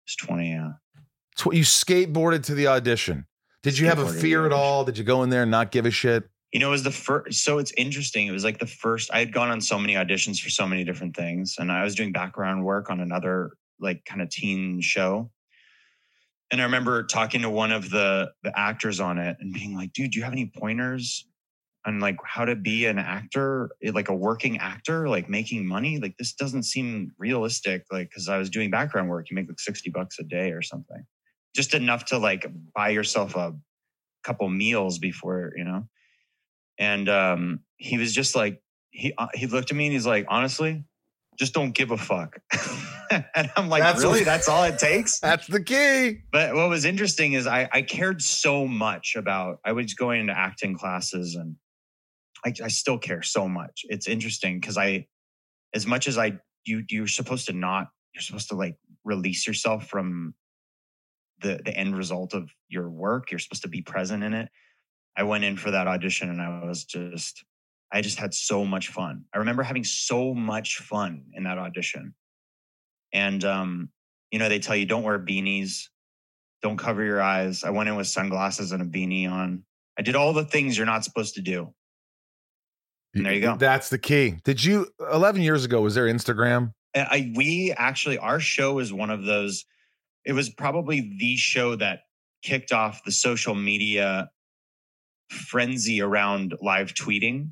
was 0.07 0.17
20, 0.17 0.51
yeah. 0.51 0.73
Tw- 1.37 1.55
you 1.55 1.65
skateboarded 1.65 2.45
to 2.45 2.55
the 2.55 2.67
audition. 2.67 3.27
Did 3.63 3.79
you 3.79 3.87
have 3.87 3.99
a 3.99 4.03
Skateboarded 4.03 4.07
to 4.09 4.13
the 4.13 4.21
fear 4.21 4.47
at 4.47 4.53
all? 4.53 4.85
Did 4.85 4.99
you 4.99 5.05
go 5.05 5.23
in 5.23 5.31
there 5.31 5.43
and 5.43 5.51
not 5.51 5.71
give 5.71 5.87
a 5.87 5.91
shit? 5.91 6.29
You 6.53 6.61
know, 6.61 6.69
it 6.69 6.73
was 6.73 6.83
the 6.83 6.91
first. 6.91 7.45
So 7.45 7.59
it's 7.59 7.73
interesting. 7.77 8.27
It 8.27 8.33
was 8.33 8.45
like 8.45 8.59
the 8.59 8.67
first. 8.67 9.11
I 9.13 9.21
had 9.21 9.33
gone 9.33 9.51
on 9.51 9.61
so 9.61 9.79
many 9.79 9.95
auditions 9.95 10.41
for 10.41 10.51
so 10.51 10.67
many 10.67 10.83
different 10.83 11.15
things, 11.15 11.57
and 11.59 11.71
I 11.71 11.85
was 11.85 11.95
doing 11.95 12.11
background 12.11 12.65
work 12.65 12.91
on 12.91 13.01
another 13.01 13.53
like 13.79 14.05
kind 14.05 14.21
of 14.21 14.31
teen 14.31 14.81
show. 14.81 15.31
And 16.51 16.61
I 16.61 16.65
remember 16.65 17.05
talking 17.05 17.43
to 17.43 17.51
one 17.51 17.71
of 17.71 17.91
the 17.91 18.33
the 18.43 18.59
actors 18.59 18.99
on 18.99 19.19
it 19.19 19.37
and 19.39 19.55
being 19.55 19.77
like, 19.77 19.93
"Dude, 19.93 20.11
do 20.11 20.19
you 20.19 20.25
have 20.25 20.33
any 20.33 20.47
pointers 20.47 21.27
on 21.87 22.01
like 22.01 22.17
how 22.25 22.45
to 22.45 22.55
be 22.57 22.87
an 22.87 22.99
actor, 22.99 23.71
eh, 23.83 23.91
like 23.95 24.09
a 24.09 24.15
working 24.15 24.59
actor, 24.59 25.09
like 25.09 25.29
making 25.29 25.67
money? 25.67 25.99
Like 25.99 26.17
this 26.19 26.33
doesn't 26.35 26.65
seem 26.65 27.13
realistic. 27.19 27.85
Like 27.91 28.11
because 28.11 28.29
I 28.29 28.39
was 28.39 28.51
doing 28.51 28.71
background 28.71 29.09
work, 29.09 29.31
you 29.31 29.35
make 29.35 29.49
like 29.49 29.61
sixty 29.61 29.91
bucks 29.91 30.19
a 30.19 30.25
day 30.25 30.53
or 30.53 30.63
something, 30.63 31.05
just 31.55 31.75
enough 31.75 32.07
to 32.07 32.19
like 32.19 32.47
buy 32.75 32.91
yourself 32.91 33.37
a 33.37 33.55
couple 34.25 34.49
meals 34.49 34.99
before 34.99 35.53
you 35.57 35.65
know." 35.65 35.87
and 36.79 37.09
um, 37.11 37.61
he 37.77 37.99
was 37.99 38.13
just 38.13 38.35
like 38.35 38.61
he 38.91 39.13
uh, 39.19 39.29
he 39.35 39.47
looked 39.47 39.71
at 39.71 39.77
me 39.77 39.87
and 39.87 39.93
he's 39.93 40.07
like, 40.07 40.25
honestly, 40.29 40.83
just 41.39 41.53
don't 41.55 41.73
give 41.73 41.91
a 41.91 41.97
fuck. 41.99 42.39
and 43.11 43.51
I'm 43.55 43.69
like, 43.69 43.83
That's 43.83 44.01
really? 44.03 44.21
what- 44.21 44.25
That's 44.25 44.49
all 44.49 44.65
it 44.65 44.79
takes? 44.79 45.21
That's 45.23 45.47
the 45.47 45.63
key. 45.63 46.23
But 46.33 46.55
what 46.55 46.69
was 46.69 46.85
interesting 46.85 47.35
is 47.35 47.47
I 47.47 47.69
I 47.73 47.83
cared 47.83 48.23
so 48.23 48.67
much 48.67 49.15
about. 49.15 49.61
I 49.65 49.73
was 49.73 49.95
going 49.95 50.23
into 50.23 50.37
acting 50.37 50.77
classes 50.77 51.35
and 51.35 51.57
I, 52.45 52.53
I 52.65 52.69
still 52.69 52.99
care 52.99 53.23
so 53.23 53.49
much. 53.49 53.85
It's 53.89 54.09
interesting 54.09 54.61
because 54.61 54.79
I, 54.79 55.07
as 55.75 55.87
much 55.87 56.09
as 56.09 56.19
I 56.19 56.39
you 56.65 56.85
you're 56.89 57.07
supposed 57.07 57.47
to 57.47 57.53
not 57.53 57.89
you're 58.15 58.23
supposed 58.23 58.49
to 58.49 58.55
like 58.55 58.77
release 59.05 59.47
yourself 59.47 59.89
from 59.89 60.35
the 61.41 61.61
the 61.65 61.77
end 61.77 61.97
result 61.97 62.35
of 62.35 62.51
your 62.69 62.91
work. 62.91 63.31
You're 63.31 63.39
supposed 63.39 63.63
to 63.63 63.69
be 63.69 63.83
present 63.83 64.23
in 64.23 64.35
it. 64.35 64.49
I 65.17 65.25
went 65.25 65.45
in 65.45 65.57
for 65.57 65.71
that 65.71 65.87
audition 65.87 66.31
and 66.31 66.41
I 66.41 66.65
was 66.65 66.85
just 66.85 67.45
I 67.93 68.01
just 68.03 68.19
had 68.19 68.35
so 68.35 68.65
much 68.65 68.89
fun. 68.89 69.25
I 69.35 69.39
remember 69.39 69.63
having 69.63 69.85
so 69.85 70.33
much 70.33 70.77
fun 70.79 71.25
in 71.35 71.45
that 71.45 71.59
audition. 71.59 72.15
And 73.13 73.45
um, 73.45 73.91
you 74.31 74.39
know, 74.39 74.49
they 74.49 74.61
tell 74.61 74.77
you 74.77 74.87
don't 74.87 75.03
wear 75.03 75.19
beanies, 75.19 75.87
don't 76.63 76.77
cover 76.77 77.03
your 77.03 77.21
eyes. 77.21 77.65
I 77.65 77.71
went 77.71 77.89
in 77.89 77.97
with 77.97 78.07
sunglasses 78.07 78.73
and 78.73 78.83
a 78.83 78.87
beanie 78.87 79.31
on. 79.31 79.65
I 79.99 80.03
did 80.03 80.15
all 80.15 80.33
the 80.33 80.45
things 80.45 80.77
you're 80.77 80.87
not 80.87 81.05
supposed 81.05 81.35
to 81.35 81.43
do. 81.43 81.75
And 83.15 83.27
there 83.27 83.35
you 83.35 83.41
go. 83.41 83.57
That's 83.57 83.89
the 83.89 83.99
key. 83.99 84.37
Did 84.45 84.63
you 84.63 84.87
11 85.13 85.43
years 85.43 85.65
ago 85.65 85.81
was 85.81 85.95
there 85.95 86.07
Instagram? 86.07 86.73
I 86.95 87.33
we 87.37 87.73
actually 87.77 88.19
our 88.19 88.41
show 88.41 88.79
is 88.79 88.93
one 88.93 89.11
of 89.11 89.25
those. 89.25 89.65
It 90.25 90.33
was 90.33 90.49
probably 90.51 91.17
the 91.19 91.37
show 91.37 91.77
that 91.77 92.01
kicked 92.43 92.73
off 92.73 93.05
the 93.05 93.13
social 93.13 93.55
media 93.55 94.31
frenzy 95.31 96.03
around 96.03 96.55
live 96.61 96.95
tweeting, 96.95 97.51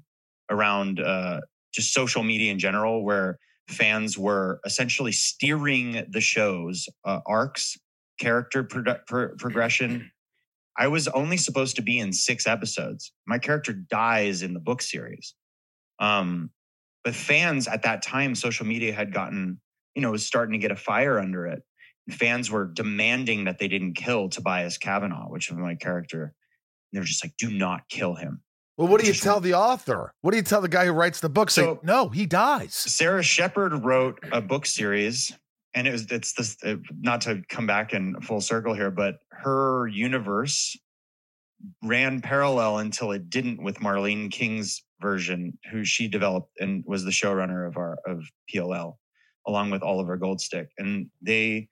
around 0.51 1.01
uh, 1.01 1.41
just 1.73 1.93
social 1.93 2.23
media 2.23 2.51
in 2.51 2.59
general, 2.59 3.05
where 3.05 3.39
fans 3.69 4.19
were 4.19 4.61
essentially 4.65 5.13
steering 5.13 6.05
the 6.11 6.21
show's 6.21 6.89
uh, 7.05 7.21
arcs, 7.27 7.79
character 8.19 8.65
produ- 8.65 9.01
pro- 9.07 9.35
progression. 9.37 10.11
I 10.77 10.89
was 10.89 11.09
only 11.09 11.37
supposed 11.37 11.77
to 11.77 11.83
be 11.83 11.99
in 11.99 12.13
six 12.13 12.47
episodes. 12.47 13.13
My 13.27 13.39
character 13.39 13.73
dies 13.73 14.43
in 14.43 14.55
the 14.55 14.61
book 14.61 14.81
series. 14.81 15.35
Um, 15.99 16.51
but 17.05 17.15
fans 17.15 17.69
at 17.69 17.83
that 17.83 18.03
time, 18.03 18.35
social 18.35 18.67
media 18.67 18.93
had 18.93 19.13
gotten, 19.13 19.61
you 19.95 20.03
know, 20.03 20.11
was 20.11 20.27
starting 20.27 20.53
to 20.53 20.59
get 20.59 20.71
a 20.71 20.77
fire 20.77 21.19
under 21.19 21.47
it. 21.47 21.63
And 22.07 22.17
fans 22.17 22.51
were 22.51 22.67
demanding 22.67 23.45
that 23.45 23.59
they 23.59 23.69
didn't 23.69 23.95
kill 23.95 24.29
Tobias 24.29 24.79
Cavanaugh, 24.79 25.29
which 25.29 25.51
was 25.51 25.59
my 25.59 25.75
character. 25.75 26.23
And 26.25 26.33
they 26.93 27.01
were 27.01 27.07
just 27.07 27.25
like, 27.25 27.35
do 27.39 27.51
not 27.51 27.89
kill 27.89 28.15
him. 28.15 28.43
Well, 28.77 28.87
what 28.89 29.01
do 29.01 29.07
you 29.09 29.13
tell 29.13 29.41
the 29.41 29.55
author? 29.55 30.13
What 30.21 30.31
do 30.31 30.37
you 30.37 30.43
tell 30.43 30.61
the 30.61 30.69
guy 30.69 30.87
who 30.87 30.93
writes 30.93 31.19
the 31.21 31.29
book? 31.29 31.51
Say, 31.51 31.63
So- 31.63 31.81
no, 31.83 32.09
he 32.09 32.27
dies. 32.27 32.75
Sara 32.75 33.23
Shepard 33.23 33.85
wrote 33.85 34.21
a 34.31 34.41
book 34.41 34.67
series, 34.67 35.33
and 35.75 35.89
it 35.89 35.91
was 35.91 36.07
it's 36.13 36.33
this 36.35 36.57
uh, 36.65 36.77
not 37.01 37.21
to 37.23 37.43
come 37.49 37.67
back 37.67 37.93
in 37.93 38.21
full 38.21 38.41
circle 38.41 38.75
here, 38.75 38.93
but 38.93 39.17
her 39.31 39.89
universe 39.89 40.79
ran 41.83 42.21
parallel 42.21 42.79
until 42.79 43.11
it 43.11 43.29
didn't 43.31 43.61
with 43.61 43.79
Marlene 43.81 44.31
King's 44.31 44.85
version, 45.01 45.59
who 45.71 45.85
she 45.85 46.09
developed 46.09 46.53
and 46.59 46.85
was 46.87 47.05
the 47.05 47.11
showrunner 47.11 47.67
of 47.67 47.77
our 47.77 47.99
of 48.07 48.25
PLL, 48.53 48.97
along 49.47 49.71
with 49.71 49.83
Oliver 49.83 50.19
Goldstick, 50.19 50.69
and 50.79 51.09
they 51.23 51.69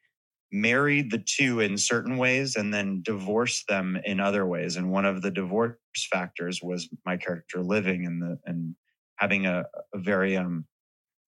married 0.53 1.11
the 1.11 1.19
two 1.27 1.61
in 1.61 1.77
certain 1.77 2.17
ways 2.17 2.57
and 2.57 2.73
then 2.73 3.03
divorced 3.03 3.67
them 3.69 3.99
in 4.05 4.21
other 4.21 4.47
ways. 4.47 4.77
And 4.77 4.91
one 4.93 5.05
of 5.05 5.21
the 5.21 5.31
divorce 5.31 5.77
factors 6.11 6.61
was 6.63 6.89
my 7.05 7.17
character 7.17 7.63
living 7.63 8.05
in 8.05 8.21
the 8.21 8.39
and 8.47 8.75
having 9.17 9.47
a, 9.47 9.65
a 9.95 9.99
very 9.99 10.37
um 10.37 10.65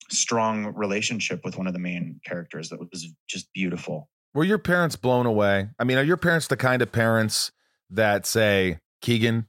strong 0.09 0.73
relationship 0.75 1.41
with 1.43 1.57
one 1.57 1.67
of 1.67 1.73
the 1.73 1.79
main 1.79 2.19
characters 2.25 2.69
that 2.69 2.79
was 2.79 3.13
just 3.27 3.51
beautiful. 3.53 4.09
Were 4.33 4.43
your 4.43 4.57
parents 4.57 4.95
blown 4.95 5.25
away? 5.25 5.69
I 5.79 5.83
mean, 5.83 5.97
are 5.97 6.03
your 6.03 6.17
parents 6.17 6.47
the 6.47 6.57
kind 6.57 6.81
of 6.81 6.91
parents 6.91 7.51
that 7.89 8.25
say, 8.25 8.79
Keegan, 9.01 9.47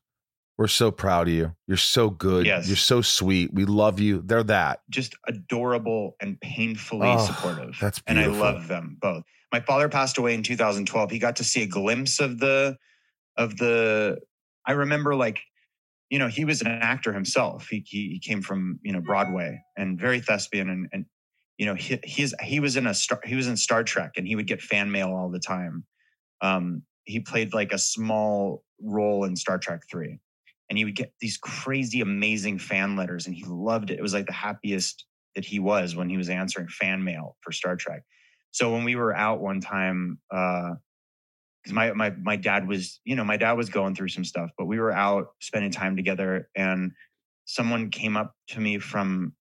we're 0.61 0.67
so 0.69 0.91
proud 0.91 1.27
of 1.27 1.33
you. 1.33 1.53
You're 1.67 1.79
so 1.79 2.11
good. 2.11 2.45
Yes. 2.45 2.69
You're 2.69 2.77
so 2.77 3.01
sweet. 3.01 3.51
We 3.55 3.65
love 3.65 3.99
you. 3.99 4.21
They're 4.23 4.43
that. 4.43 4.81
Just 4.91 5.15
adorable 5.27 6.17
and 6.21 6.39
painfully 6.43 7.09
Oh, 7.09 7.25
supportive. 7.25 7.79
that's 7.81 7.99
beautiful. 8.01 8.35
and 8.35 8.37
I 8.37 8.53
love 8.53 8.69
them 8.69 8.99
both. 9.01 9.23
My 9.55 9.61
father 9.61 9.89
passed 9.89 10.19
away 10.19 10.35
in 10.35 10.43
2012. 10.43 11.11
He 11.11 11.19
got 11.19 11.37
to 11.37 11.45
see 11.45 11.63
a 11.63 11.67
glimpse 11.67 12.21
of 12.21 12.39
the 12.41 12.77
of 13.39 13.57
the 13.57 14.19
I 14.67 14.73
remember 14.73 15.15
like 15.15 15.41
you 16.11 16.19
know, 16.19 16.29
he 16.29 16.45
was 16.45 16.61
an 16.61 16.67
actor 16.67 17.15
himself. 17.15 17.69
He 17.71 17.83
he, 17.87 18.11
he 18.11 18.19
came 18.19 18.43
from, 18.43 18.81
you 18.83 18.93
know, 18.93 19.01
Broadway 19.01 19.59
and 19.79 19.99
very 19.99 20.21
thespian 20.21 20.69
and 20.69 20.89
and 20.93 21.07
you 21.57 21.65
know, 21.65 21.75
he 21.75 21.99
he's 22.05 22.35
he 22.43 22.61
was 22.61 22.77
in 22.77 22.87
a 22.87 22.93
star 22.93 23.21
he 23.25 23.35
was 23.35 23.49
in 23.49 23.57
Star 23.57 23.83
Trek 23.83 24.13
and 24.19 24.29
he 24.29 24.37
would 24.37 24.47
get 24.47 24.61
fan 24.61 24.91
mail 24.91 25.09
all 25.09 25.31
the 25.31 25.41
time. 25.41 25.85
Um 26.43 26.83
he 27.05 27.19
played 27.19 27.55
like 27.55 27.73
a 27.73 27.79
small 27.79 28.63
role 28.83 29.25
in 29.25 29.37
Star 29.37 29.57
Trek 29.59 29.81
3 29.91 30.19
and 30.71 30.79
he 30.79 30.85
would 30.85 30.95
get 30.95 31.13
these 31.21 31.37
crazy 31.37 32.01
amazing 32.01 32.59
fan 32.59 32.97
letters 32.97 33.27
and 33.27 33.35
he 33.35 33.45
loved 33.45 33.91
it. 33.91 33.99
It 33.99 34.03
was 34.03 34.15
like 34.15 34.27
the 34.27 34.33
happiest 34.33 35.05
that 35.35 35.45
he 35.45 35.59
was 35.59 35.97
when 35.97 36.09
he 36.09 36.17
was 36.17 36.29
answering 36.29 36.69
fan 36.69 37.03
mail 37.03 37.37
for 37.41 37.51
Star 37.51 37.77
Trek. 37.77 38.05
So 38.53 38.73
when 38.73 38.85
we 38.85 38.95
were 38.95 39.15
out 39.15 39.41
one 39.41 39.61
time, 39.61 40.21
uh, 40.33 40.75
because 41.63 41.75
my 41.75 41.93
my 41.93 42.11
my 42.11 42.37
dad 42.37 42.67
was, 42.67 43.01
you 43.05 43.17
know, 43.17 43.25
my 43.25 43.37
dad 43.37 43.53
was 43.53 43.69
going 43.69 43.95
through 43.95 44.09
some 44.09 44.25
stuff, 44.25 44.51
but 44.57 44.65
we 44.65 44.79
were 44.79 44.93
out 44.93 45.29
spending 45.41 45.71
time 45.71 45.95
together, 45.95 46.49
and 46.57 46.93
someone 47.45 47.91
came 47.91 48.17
up 48.17 48.35
to 48.49 48.61
me 48.61 48.79
from 48.79 49.35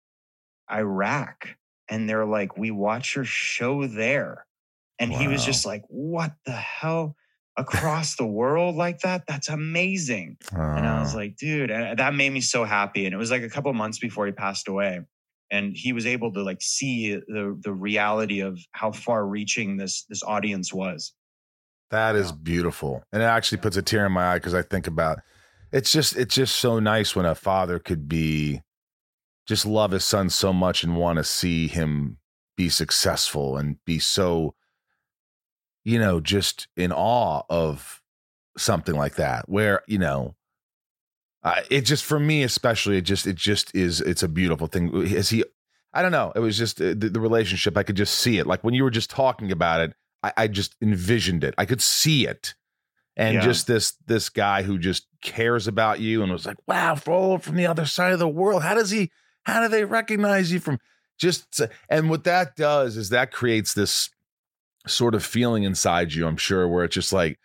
Iraq, 0.70 1.48
and 1.88 2.08
they're 2.08 2.26
like, 2.26 2.58
"We 2.58 2.72
watch 2.72 3.14
your 3.14 3.24
show 3.24 3.86
there," 3.86 4.46
and 4.98 5.12
he 5.12 5.28
was 5.28 5.44
just 5.44 5.64
like, 5.64 5.84
"What 5.88 6.32
the 6.44 6.52
hell?" 6.52 7.14
Across 7.58 8.16
the 8.16 8.26
world 8.26 8.76
like 8.76 9.00
that. 9.00 9.26
That's 9.26 9.48
amazing. 9.48 10.38
And 10.52 10.86
I 10.86 11.00
was 11.00 11.14
Uh, 11.14 11.18
like, 11.18 11.36
dude, 11.36 11.70
and 11.70 11.98
that 11.98 12.14
made 12.14 12.30
me 12.32 12.40
so 12.40 12.64
happy. 12.64 13.04
And 13.04 13.12
it 13.14 13.18
was 13.18 13.30
like 13.30 13.42
a 13.42 13.50
couple 13.50 13.72
months 13.74 13.98
before 13.98 14.26
he 14.26 14.32
passed 14.32 14.68
away. 14.68 15.00
And 15.50 15.74
he 15.74 15.92
was 15.92 16.06
able 16.06 16.32
to 16.32 16.42
like 16.42 16.62
see 16.62 17.14
the 17.14 17.58
the 17.60 17.72
reality 17.72 18.40
of 18.40 18.58
how 18.72 18.92
far 18.92 19.26
reaching 19.26 19.76
this 19.76 20.04
this 20.04 20.22
audience 20.22 20.72
was. 20.72 21.12
That 21.90 22.16
is 22.16 22.32
beautiful. 22.32 23.02
And 23.12 23.22
it 23.22 23.26
actually 23.26 23.58
puts 23.58 23.76
a 23.76 23.82
tear 23.82 24.06
in 24.06 24.12
my 24.12 24.32
eye 24.32 24.36
because 24.36 24.54
I 24.54 24.62
think 24.62 24.86
about 24.86 25.20
it's 25.72 25.90
just 25.90 26.16
it's 26.16 26.34
just 26.34 26.56
so 26.56 26.78
nice 26.78 27.16
when 27.16 27.26
a 27.26 27.34
father 27.34 27.78
could 27.78 28.08
be 28.08 28.62
just 29.46 29.64
love 29.64 29.92
his 29.92 30.04
son 30.04 30.28
so 30.28 30.52
much 30.52 30.84
and 30.84 30.96
want 30.96 31.16
to 31.16 31.24
see 31.24 31.66
him 31.66 32.18
be 32.58 32.68
successful 32.68 33.56
and 33.56 33.76
be 33.86 33.98
so 33.98 34.54
you 35.88 35.98
know 35.98 36.20
just 36.20 36.68
in 36.76 36.92
awe 36.92 37.42
of 37.48 38.02
something 38.56 38.94
like 38.94 39.14
that 39.16 39.48
where 39.48 39.82
you 39.86 39.98
know 39.98 40.34
uh, 41.44 41.60
it 41.70 41.82
just 41.82 42.04
for 42.04 42.18
me 42.18 42.42
especially 42.42 42.98
it 42.98 43.02
just 43.02 43.26
it 43.26 43.36
just 43.36 43.74
is 43.74 44.00
it's 44.00 44.22
a 44.22 44.28
beautiful 44.28 44.66
thing 44.66 44.92
is 45.02 45.30
he 45.30 45.44
i 45.94 46.02
don't 46.02 46.12
know 46.12 46.32
it 46.34 46.40
was 46.40 46.58
just 46.58 46.80
uh, 46.80 46.94
the, 46.96 47.08
the 47.08 47.20
relationship 47.20 47.76
i 47.76 47.82
could 47.82 47.96
just 47.96 48.14
see 48.14 48.38
it 48.38 48.46
like 48.46 48.64
when 48.64 48.74
you 48.74 48.82
were 48.82 48.90
just 48.90 49.10
talking 49.10 49.52
about 49.52 49.80
it 49.80 49.94
I, 50.22 50.32
I 50.36 50.48
just 50.48 50.76
envisioned 50.82 51.44
it. 51.44 51.54
I 51.58 51.64
could 51.64 51.82
see 51.82 52.26
it. 52.26 52.54
And 53.16 53.34
Yeah. 53.34 53.40
just 53.40 53.66
this 53.66 53.92
this 54.06 54.28
guy 54.28 54.62
who 54.62 54.78
just 54.78 55.06
cares 55.22 55.66
about 55.66 55.98
you 55.98 56.22
and 56.22 56.30
was 56.30 56.46
like, 56.46 56.58
wow, 56.68 56.94
from 56.94 57.56
the 57.56 57.66
other 57.66 57.84
side 57.84 58.12
of 58.12 58.20
the 58.20 58.28
world. 58.28 58.62
How 58.62 58.74
does 58.74 58.90
he 58.90 59.10
how 59.44 59.60
do 59.60 59.68
they 59.68 59.84
recognize 59.84 60.52
you 60.52 60.60
from 60.60 60.78
just 61.18 61.60
and 61.88 62.10
what 62.10 62.24
that 62.24 62.54
does 62.54 62.96
is 62.96 63.08
that 63.08 63.32
creates 63.32 63.74
this 63.74 64.10
sort 64.88 65.14
of 65.14 65.24
feeling 65.24 65.64
inside 65.64 66.12
you, 66.12 66.26
I'm 66.26 66.36
sure, 66.36 66.66
where 66.68 66.84
it's 66.84 66.94
just 66.94 67.12
like 67.12 67.38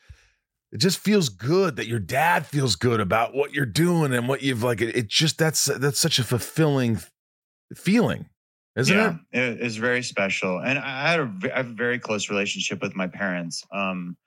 it 0.72 0.78
just 0.78 0.98
feels 0.98 1.30
good 1.30 1.76
that 1.76 1.88
your 1.88 2.00
dad 2.00 2.48
feels 2.48 2.76
good 2.76 3.00
about 3.00 3.36
what 3.36 3.54
you're 3.54 3.66
doing 3.66 4.14
and 4.14 4.28
what 4.28 4.42
you've 4.42 4.64
like 4.64 4.82
it, 4.82 4.96
it 4.96 5.08
just 5.08 5.38
that's 5.38 5.66
that's 5.66 6.00
such 6.00 6.20
a 6.20 6.24
fulfilling 6.24 7.00
feeling, 7.76 8.26
isn't 8.76 8.96
yeah, 8.96 9.16
it? 9.32 9.40
it 9.40 9.62
is 9.62 9.78
very 9.78 10.04
special. 10.04 10.60
And 10.60 10.80
I 10.80 11.12
had 11.12 11.20
a, 11.20 11.32
have 11.56 11.68
a 11.68 11.74
very 11.74 12.00
close 12.00 12.30
relationship 12.30 12.82
with 12.82 12.96
my 12.96 13.08
parents. 13.08 13.64
Um, 13.72 14.18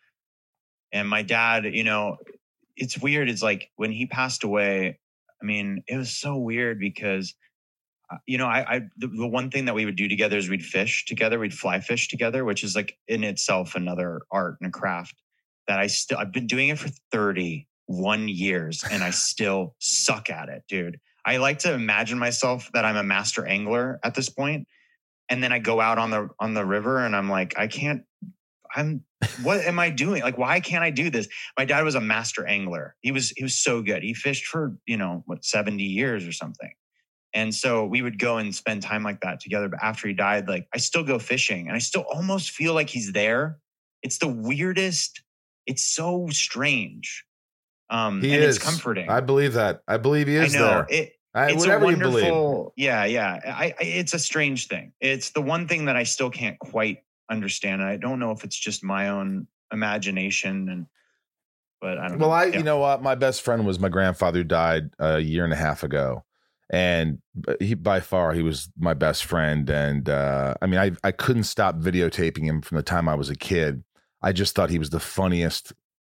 and 0.92 1.08
my 1.08 1.22
dad, 1.22 1.64
you 1.64 1.84
know, 1.84 2.18
it's 2.76 2.98
weird. 2.98 3.28
It's 3.28 3.42
like 3.42 3.70
when 3.76 3.90
he 3.90 4.06
passed 4.06 4.44
away, 4.44 4.98
I 5.42 5.44
mean, 5.44 5.82
it 5.88 5.96
was 5.96 6.10
so 6.10 6.36
weird 6.36 6.78
because, 6.78 7.34
you 8.26 8.38
know, 8.38 8.46
I, 8.46 8.76
I 8.76 8.80
the, 8.96 9.08
the 9.08 9.26
one 9.26 9.50
thing 9.50 9.64
that 9.64 9.74
we 9.74 9.84
would 9.84 9.96
do 9.96 10.08
together 10.08 10.36
is 10.36 10.48
we'd 10.48 10.64
fish 10.64 11.04
together, 11.06 11.38
we'd 11.38 11.54
fly 11.54 11.80
fish 11.80 12.08
together, 12.08 12.44
which 12.44 12.62
is 12.62 12.76
like 12.76 12.96
in 13.08 13.24
itself 13.24 13.74
another 13.74 14.22
art 14.30 14.56
and 14.60 14.68
a 14.68 14.72
craft 14.72 15.14
that 15.66 15.80
I 15.80 15.86
still 15.88 16.18
I've 16.18 16.32
been 16.32 16.46
doing 16.46 16.68
it 16.68 16.78
for 16.78 16.88
31 17.12 18.28
years 18.28 18.84
and 18.90 19.02
I 19.02 19.10
still 19.10 19.74
suck 19.78 20.30
at 20.30 20.48
it, 20.48 20.64
dude. 20.68 20.98
I 21.24 21.38
like 21.38 21.58
to 21.60 21.72
imagine 21.72 22.18
myself 22.18 22.70
that 22.72 22.84
I'm 22.84 22.96
a 22.96 23.02
master 23.02 23.44
angler 23.44 23.98
at 24.04 24.14
this 24.14 24.28
point, 24.28 24.68
and 25.28 25.42
then 25.42 25.52
I 25.52 25.58
go 25.58 25.80
out 25.80 25.98
on 25.98 26.10
the 26.10 26.28
on 26.38 26.54
the 26.54 26.64
river 26.64 27.04
and 27.04 27.16
I'm 27.16 27.28
like, 27.28 27.58
I 27.58 27.66
can't. 27.66 28.02
I'm. 28.74 29.02
What 29.42 29.60
am 29.62 29.78
I 29.78 29.90
doing? 29.90 30.22
Like, 30.22 30.38
why 30.38 30.60
can't 30.60 30.84
I 30.84 30.90
do 30.90 31.08
this? 31.10 31.26
My 31.58 31.64
dad 31.64 31.82
was 31.82 31.94
a 31.94 32.00
master 32.00 32.46
angler. 32.46 32.94
He 33.00 33.10
was 33.10 33.30
he 33.30 33.42
was 33.42 33.56
so 33.56 33.82
good. 33.82 34.02
He 34.02 34.14
fished 34.14 34.46
for 34.46 34.76
you 34.86 34.96
know 34.96 35.24
what 35.26 35.44
70 35.44 35.82
years 35.82 36.26
or 36.26 36.32
something. 36.32 36.70
And 37.36 37.54
so 37.54 37.84
we 37.84 38.00
would 38.00 38.18
go 38.18 38.38
and 38.38 38.52
spend 38.54 38.82
time 38.82 39.02
like 39.04 39.20
that 39.20 39.40
together. 39.40 39.68
But 39.68 39.82
after 39.82 40.08
he 40.08 40.14
died, 40.14 40.48
like 40.48 40.66
I 40.74 40.78
still 40.78 41.04
go 41.04 41.18
fishing 41.18 41.68
and 41.68 41.76
I 41.76 41.80
still 41.80 42.04
almost 42.12 42.50
feel 42.50 42.72
like 42.74 42.88
he's 42.88 43.12
there. 43.12 43.58
It's 44.02 44.16
the 44.18 44.26
weirdest. 44.28 45.22
It's 45.66 45.84
so 45.84 46.28
strange. 46.30 47.24
Um, 47.90 48.22
He 48.22 48.32
and 48.34 48.42
is 48.42 48.56
it's 48.56 48.64
comforting. 48.64 49.10
I 49.10 49.20
believe 49.20 49.52
that. 49.52 49.82
I 49.86 49.98
believe 49.98 50.26
he 50.28 50.38
I 50.38 50.44
is 50.44 50.54
know 50.54 50.60
there. 50.60 50.86
it. 50.88 51.12
I, 51.34 51.50
It's 51.52 51.66
a 51.66 51.78
wonderful. 51.78 52.72
Yeah, 52.76 53.04
yeah. 53.04 53.38
I, 53.44 53.74
I, 53.78 53.84
it's 53.84 54.14
a 54.14 54.18
strange 54.18 54.68
thing. 54.68 54.92
It's 55.00 55.30
the 55.30 55.42
one 55.42 55.68
thing 55.68 55.84
that 55.84 55.96
I 55.96 56.04
still 56.04 56.30
can't 56.30 56.58
quite 56.58 57.00
understand. 57.30 57.82
And 57.82 57.90
I 57.90 57.98
don't 57.98 58.18
know 58.18 58.30
if 58.30 58.42
it's 58.44 58.56
just 58.56 58.82
my 58.82 59.10
own 59.10 59.46
imagination 59.70 60.68
and. 60.70 60.86
But 61.82 61.98
I 61.98 62.08
don't 62.08 62.18
know. 62.18 62.28
Well, 62.28 62.32
I, 62.34 62.46
Yeah. 62.46 62.56
you 62.58 62.64
know 62.64 62.78
what? 62.78 63.02
My 63.02 63.14
best 63.14 63.42
friend 63.42 63.66
was 63.66 63.78
my 63.78 63.90
grandfather 63.90 64.38
who 64.38 64.44
died 64.44 64.88
a 64.98 65.18
year 65.20 65.44
and 65.44 65.52
a 65.52 65.56
half 65.56 65.82
ago. 65.82 66.24
And 66.70 67.18
he, 67.60 67.74
by 67.74 68.00
far, 68.00 68.32
he 68.32 68.42
was 68.42 68.68
my 68.78 68.94
best 68.94 69.24
friend. 69.24 69.68
And 69.70 70.08
uh, 70.08 70.54
I 70.60 70.66
mean, 70.66 70.80
I, 70.80 70.92
I 71.04 71.12
couldn't 71.12 71.44
stop 71.44 71.76
videotaping 71.76 72.44
him 72.44 72.60
from 72.60 72.76
the 72.76 72.82
time 72.82 73.08
I 73.08 73.14
was 73.14 73.30
a 73.30 73.36
kid. 73.36 73.84
I 74.22 74.32
just 74.32 74.54
thought 74.54 74.70
he 74.70 74.78
was 74.78 74.90
the 74.90 75.00
funniest, 75.00 75.72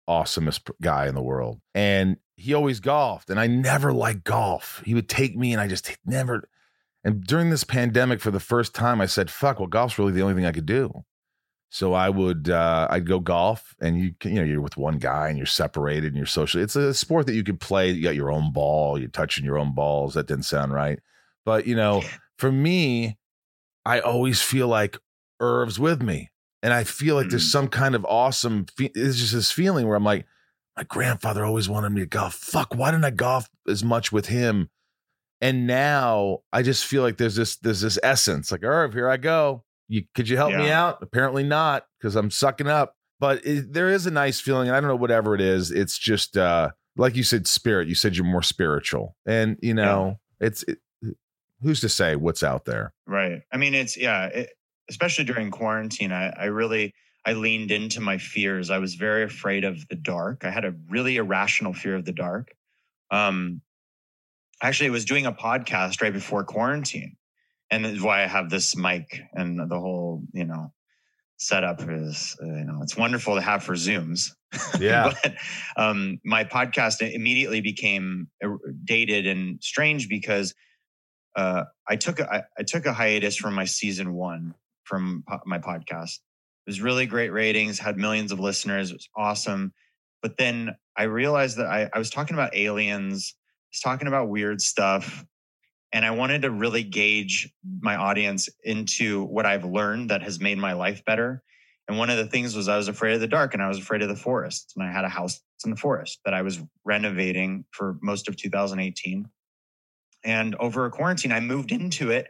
awesomest 0.08 0.70
guy 0.82 1.06
in 1.06 1.14
the 1.14 1.22
world. 1.22 1.60
And 1.74 2.18
he 2.36 2.54
always 2.54 2.80
golfed, 2.80 3.30
and 3.30 3.38
I 3.38 3.46
never 3.46 3.92
liked 3.92 4.24
golf. 4.24 4.82
He 4.84 4.94
would 4.94 5.08
take 5.08 5.36
me, 5.36 5.52
and 5.52 5.60
I 5.60 5.68
just 5.68 5.96
never. 6.04 6.48
And 7.04 7.24
during 7.24 7.50
this 7.50 7.64
pandemic, 7.64 8.20
for 8.20 8.30
the 8.30 8.40
first 8.40 8.74
time, 8.74 9.00
I 9.00 9.06
said, 9.06 9.30
"Fuck! 9.30 9.58
Well, 9.58 9.68
golf's 9.68 9.98
really 9.98 10.12
the 10.12 10.22
only 10.22 10.34
thing 10.34 10.46
I 10.46 10.52
could 10.52 10.66
do." 10.66 11.04
So 11.74 11.94
I 11.94 12.10
would 12.10 12.50
uh, 12.50 12.86
I'd 12.90 13.06
go 13.06 13.18
golf, 13.18 13.74
and 13.80 13.98
you 13.98 14.12
can- 14.20 14.32
you 14.34 14.40
know 14.40 14.46
you're 14.46 14.60
with 14.60 14.76
one 14.76 14.98
guy 14.98 15.28
and 15.28 15.38
you're 15.38 15.46
separated 15.46 16.08
and 16.08 16.16
you're 16.16 16.26
social. 16.26 16.60
It's 16.60 16.76
a 16.76 16.92
sport 16.92 17.24
that 17.26 17.34
you 17.34 17.42
could 17.42 17.60
play. 17.60 17.90
You 17.90 18.02
got 18.02 18.14
your 18.14 18.30
own 18.30 18.52
ball. 18.52 18.98
You're 18.98 19.08
touching 19.08 19.42
your 19.46 19.58
own 19.58 19.74
balls. 19.74 20.12
That 20.12 20.26
didn't 20.26 20.44
sound 20.44 20.74
right, 20.74 20.98
but 21.46 21.66
you 21.66 21.74
know, 21.74 22.02
for 22.38 22.52
me, 22.52 23.16
I 23.86 24.00
always 24.00 24.42
feel 24.42 24.68
like 24.68 24.98
Irv's 25.40 25.78
with 25.78 26.02
me, 26.02 26.30
and 26.62 26.74
I 26.74 26.84
feel 26.84 27.14
like 27.14 27.30
there's 27.30 27.48
Mm. 27.48 27.52
some 27.52 27.68
kind 27.68 27.94
of 27.94 28.04
awesome. 28.04 28.66
Fe- 28.76 28.92
it's 28.94 29.16
just 29.18 29.32
this 29.32 29.50
feeling 29.50 29.86
where 29.86 29.96
I'm 29.96 30.04
like, 30.04 30.26
my 30.76 30.82
grandfather 30.84 31.42
always 31.42 31.70
wanted 31.70 31.90
me 31.92 32.02
to 32.02 32.06
golf. 32.06 32.34
Fuck, 32.34 32.74
why 32.74 32.90
didn't 32.90 33.06
I 33.06 33.10
golf 33.12 33.48
as 33.66 33.82
much 33.82 34.12
with 34.12 34.26
him? 34.26 34.68
And 35.40 35.66
now 35.66 36.40
I 36.52 36.60
just 36.62 36.84
feel 36.84 37.02
like 37.02 37.16
there's 37.16 37.36
this 37.36 37.56
there's 37.56 37.80
this 37.80 37.98
essence. 38.02 38.52
Like 38.52 38.62
Irv, 38.62 38.92
here 38.92 39.08
I 39.08 39.16
go. 39.16 39.64
You 39.92 40.04
could 40.14 40.26
you 40.26 40.38
help 40.38 40.54
me 40.54 40.70
out? 40.70 41.02
Apparently 41.02 41.42
not, 41.42 41.86
because 41.98 42.16
I'm 42.16 42.30
sucking 42.30 42.66
up. 42.66 42.96
But 43.20 43.44
it, 43.46 43.74
there 43.74 43.90
is 43.90 44.06
a 44.06 44.10
nice 44.10 44.40
feeling, 44.40 44.68
and 44.68 44.76
I 44.76 44.80
don't 44.80 44.88
know 44.88 44.96
whatever 44.96 45.34
it 45.34 45.42
is. 45.42 45.70
It's 45.70 45.98
just 45.98 46.38
uh, 46.38 46.70
like 46.96 47.14
you 47.14 47.22
said, 47.22 47.46
spirit. 47.46 47.88
You 47.88 47.94
said 47.94 48.16
you're 48.16 48.24
more 48.24 48.42
spiritual, 48.42 49.16
and 49.26 49.58
you 49.60 49.74
know, 49.74 50.18
it's 50.40 50.62
it, 50.62 50.78
who's 51.60 51.80
to 51.82 51.90
say 51.90 52.16
what's 52.16 52.42
out 52.42 52.64
there? 52.64 52.94
Right. 53.06 53.42
I 53.52 53.58
mean, 53.58 53.74
it's 53.74 53.94
yeah. 53.98 54.28
It, 54.28 54.50
especially 54.88 55.24
during 55.24 55.50
quarantine, 55.50 56.10
I, 56.10 56.30
I 56.30 56.44
really 56.46 56.94
I 57.26 57.34
leaned 57.34 57.70
into 57.70 58.00
my 58.00 58.16
fears. 58.16 58.70
I 58.70 58.78
was 58.78 58.94
very 58.94 59.24
afraid 59.24 59.64
of 59.64 59.86
the 59.88 59.96
dark. 59.96 60.44
I 60.46 60.50
had 60.50 60.64
a 60.64 60.74
really 60.88 61.16
irrational 61.16 61.74
fear 61.74 61.96
of 61.96 62.06
the 62.06 62.12
dark. 62.12 62.52
Um, 63.10 63.60
actually, 64.62 64.88
I 64.88 64.92
was 64.92 65.04
doing 65.04 65.26
a 65.26 65.32
podcast 65.32 66.00
right 66.00 66.14
before 66.14 66.44
quarantine, 66.44 67.14
and 67.72 67.84
that's 67.86 68.02
why 68.02 68.22
I 68.22 68.26
have 68.26 68.50
this 68.50 68.76
mic 68.76 69.22
and 69.32 69.58
the 69.58 69.80
whole 69.80 70.22
you 70.32 70.44
know 70.44 70.72
setup 71.38 71.80
is 71.88 72.36
uh, 72.40 72.46
you 72.46 72.64
know 72.64 72.80
it's 72.82 72.96
wonderful 72.96 73.34
to 73.34 73.40
have 73.40 73.64
for 73.64 73.74
Zooms. 73.74 74.30
Yeah. 74.78 75.14
but 75.22 75.34
um, 75.78 76.20
my 76.26 76.44
podcast 76.44 77.00
immediately 77.00 77.62
became 77.62 78.28
uh, 78.44 78.50
dated 78.84 79.26
and 79.26 79.62
strange 79.62 80.10
because 80.10 80.54
uh, 81.36 81.64
I 81.88 81.96
took 81.96 82.20
a, 82.20 82.30
I, 82.30 82.42
I 82.58 82.62
took 82.62 82.84
a 82.84 82.92
hiatus 82.92 83.34
from 83.34 83.54
my 83.54 83.64
season 83.64 84.12
one 84.12 84.54
from 84.84 85.24
po- 85.26 85.40
my 85.46 85.58
podcast. 85.58 86.16
It 86.66 86.70
was 86.70 86.82
really 86.82 87.06
great 87.06 87.30
ratings, 87.30 87.78
had 87.78 87.96
millions 87.96 88.30
of 88.30 88.40
listeners. 88.40 88.90
It 88.90 88.94
was 88.94 89.08
awesome. 89.16 89.72
But 90.20 90.36
then 90.36 90.76
I 90.98 91.04
realized 91.04 91.56
that 91.56 91.66
I, 91.66 91.88
I 91.92 91.98
was 91.98 92.10
talking 92.10 92.34
about 92.34 92.54
aliens, 92.54 93.34
I 93.34 93.68
was 93.72 93.80
talking 93.80 94.06
about 94.06 94.28
weird 94.28 94.60
stuff, 94.60 95.24
and 95.92 96.04
I 96.04 96.10
wanted 96.10 96.42
to 96.42 96.50
really 96.50 96.82
gauge 96.82 97.52
my 97.80 97.96
audience 97.96 98.48
into 98.64 99.24
what 99.24 99.46
I've 99.46 99.64
learned 99.64 100.10
that 100.10 100.22
has 100.22 100.40
made 100.40 100.58
my 100.58 100.72
life 100.72 101.04
better. 101.04 101.42
And 101.88 101.98
one 101.98 102.08
of 102.10 102.16
the 102.16 102.26
things 102.26 102.56
was 102.56 102.68
I 102.68 102.76
was 102.76 102.88
afraid 102.88 103.14
of 103.14 103.20
the 103.20 103.26
dark 103.26 103.52
and 103.52 103.62
I 103.62 103.68
was 103.68 103.78
afraid 103.78 104.02
of 104.02 104.08
the 104.08 104.16
forest. 104.16 104.72
And 104.76 104.86
I 104.86 104.90
had 104.90 105.04
a 105.04 105.08
house 105.08 105.40
in 105.64 105.70
the 105.70 105.76
forest 105.76 106.20
that 106.24 106.32
I 106.32 106.42
was 106.42 106.60
renovating 106.84 107.64
for 107.72 107.98
most 108.02 108.28
of 108.28 108.36
2018. 108.36 109.28
And 110.24 110.54
over 110.56 110.86
a 110.86 110.90
quarantine, 110.90 111.32
I 111.32 111.40
moved 111.40 111.72
into 111.72 112.10
it 112.10 112.28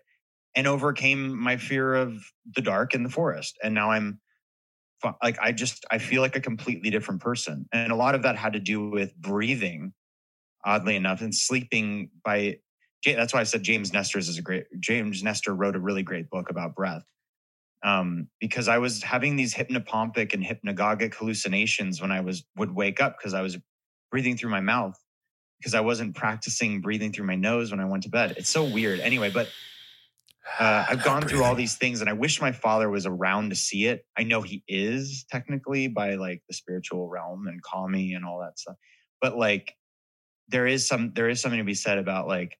and 0.56 0.66
overcame 0.66 1.38
my 1.38 1.56
fear 1.56 1.94
of 1.94 2.24
the 2.56 2.62
dark 2.62 2.94
and 2.94 3.04
the 3.04 3.10
forest. 3.10 3.58
And 3.62 3.74
now 3.74 3.90
I'm 3.90 4.20
like, 5.22 5.38
I 5.40 5.52
just, 5.52 5.84
I 5.90 5.98
feel 5.98 6.22
like 6.22 6.36
a 6.36 6.40
completely 6.40 6.90
different 6.90 7.20
person. 7.20 7.66
And 7.72 7.92
a 7.92 7.96
lot 7.96 8.14
of 8.14 8.22
that 8.22 8.36
had 8.36 8.54
to 8.54 8.60
do 8.60 8.88
with 8.88 9.14
breathing, 9.16 9.92
oddly 10.64 10.96
enough, 10.96 11.20
and 11.20 11.34
sleeping 11.34 12.10
by, 12.24 12.58
that's 13.05 13.34
why 13.34 13.40
I 13.40 13.44
said 13.44 13.62
James 13.62 13.92
Nestor's 13.92 14.28
is 14.28 14.38
a 14.38 14.42
great, 14.42 14.66
James 14.80 15.22
Nestor 15.22 15.55
wrote 15.55 15.76
a 15.76 15.80
really 15.80 16.03
great 16.03 16.30
book 16.30 16.50
about 16.50 16.74
breath. 16.74 17.05
Um, 17.84 18.28
because 18.40 18.68
I 18.68 18.78
was 18.78 19.03
having 19.03 19.34
these 19.34 19.53
hypnopompic 19.53 20.34
and 20.34 20.44
hypnagogic 20.44 21.14
hallucinations 21.14 22.00
when 22.00 22.12
I 22.12 22.20
was 22.20 22.44
would 22.57 22.72
wake 22.72 23.00
up 23.00 23.18
because 23.18 23.34
I 23.34 23.42
was 23.42 23.59
breathing 24.12 24.36
through 24.36 24.50
my 24.50 24.61
mouth 24.61 24.96
because 25.59 25.74
I 25.74 25.80
wasn't 25.80 26.14
practicing 26.14 26.80
breathing 26.80 27.12
through 27.12 27.26
my 27.26 27.34
nose 27.34 27.72
when 27.72 27.80
I 27.80 27.84
went 27.84 28.05
to 28.05 28.09
bed. 28.09 28.34
It's 28.36 28.48
so 28.48 28.64
weird. 28.64 29.00
Anyway, 29.00 29.30
but 29.30 29.48
uh, 30.61 30.86
I've 30.88 31.03
gone 31.03 31.22
through 31.22 31.42
all 31.42 31.57
these 31.57 31.76
things, 31.76 32.00
and 32.00 32.11
I 32.11 32.12
wish 32.12 32.40
my 32.40 32.53
father 32.53 32.88
was 32.88 33.07
around 33.07 33.50
to 33.50 33.57
see 33.57 33.86
it. 33.86 34.05
I 34.16 34.22
know 34.22 34.42
he 34.42 34.62
is 34.68 35.24
technically 35.28 35.88
by 35.88 36.14
like 36.14 36.42
the 36.48 36.55
spiritual 36.55 37.09
realm 37.09 37.48
and 37.48 37.61
Kami 37.62 38.14
and 38.14 38.24
all 38.24 38.40
that 38.40 38.61
stuff, 38.61 38.76
but 39.20 39.36
like 39.36 39.74
there 40.48 40.66
is 40.66 40.86
some 40.86 41.12
there 41.14 41.28
is 41.28 41.40
something 41.40 41.59
to 41.59 41.64
be 41.64 41.74
said 41.74 41.98
about 41.98 42.28
like 42.28 42.57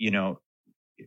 you 0.00 0.10
know 0.10 0.40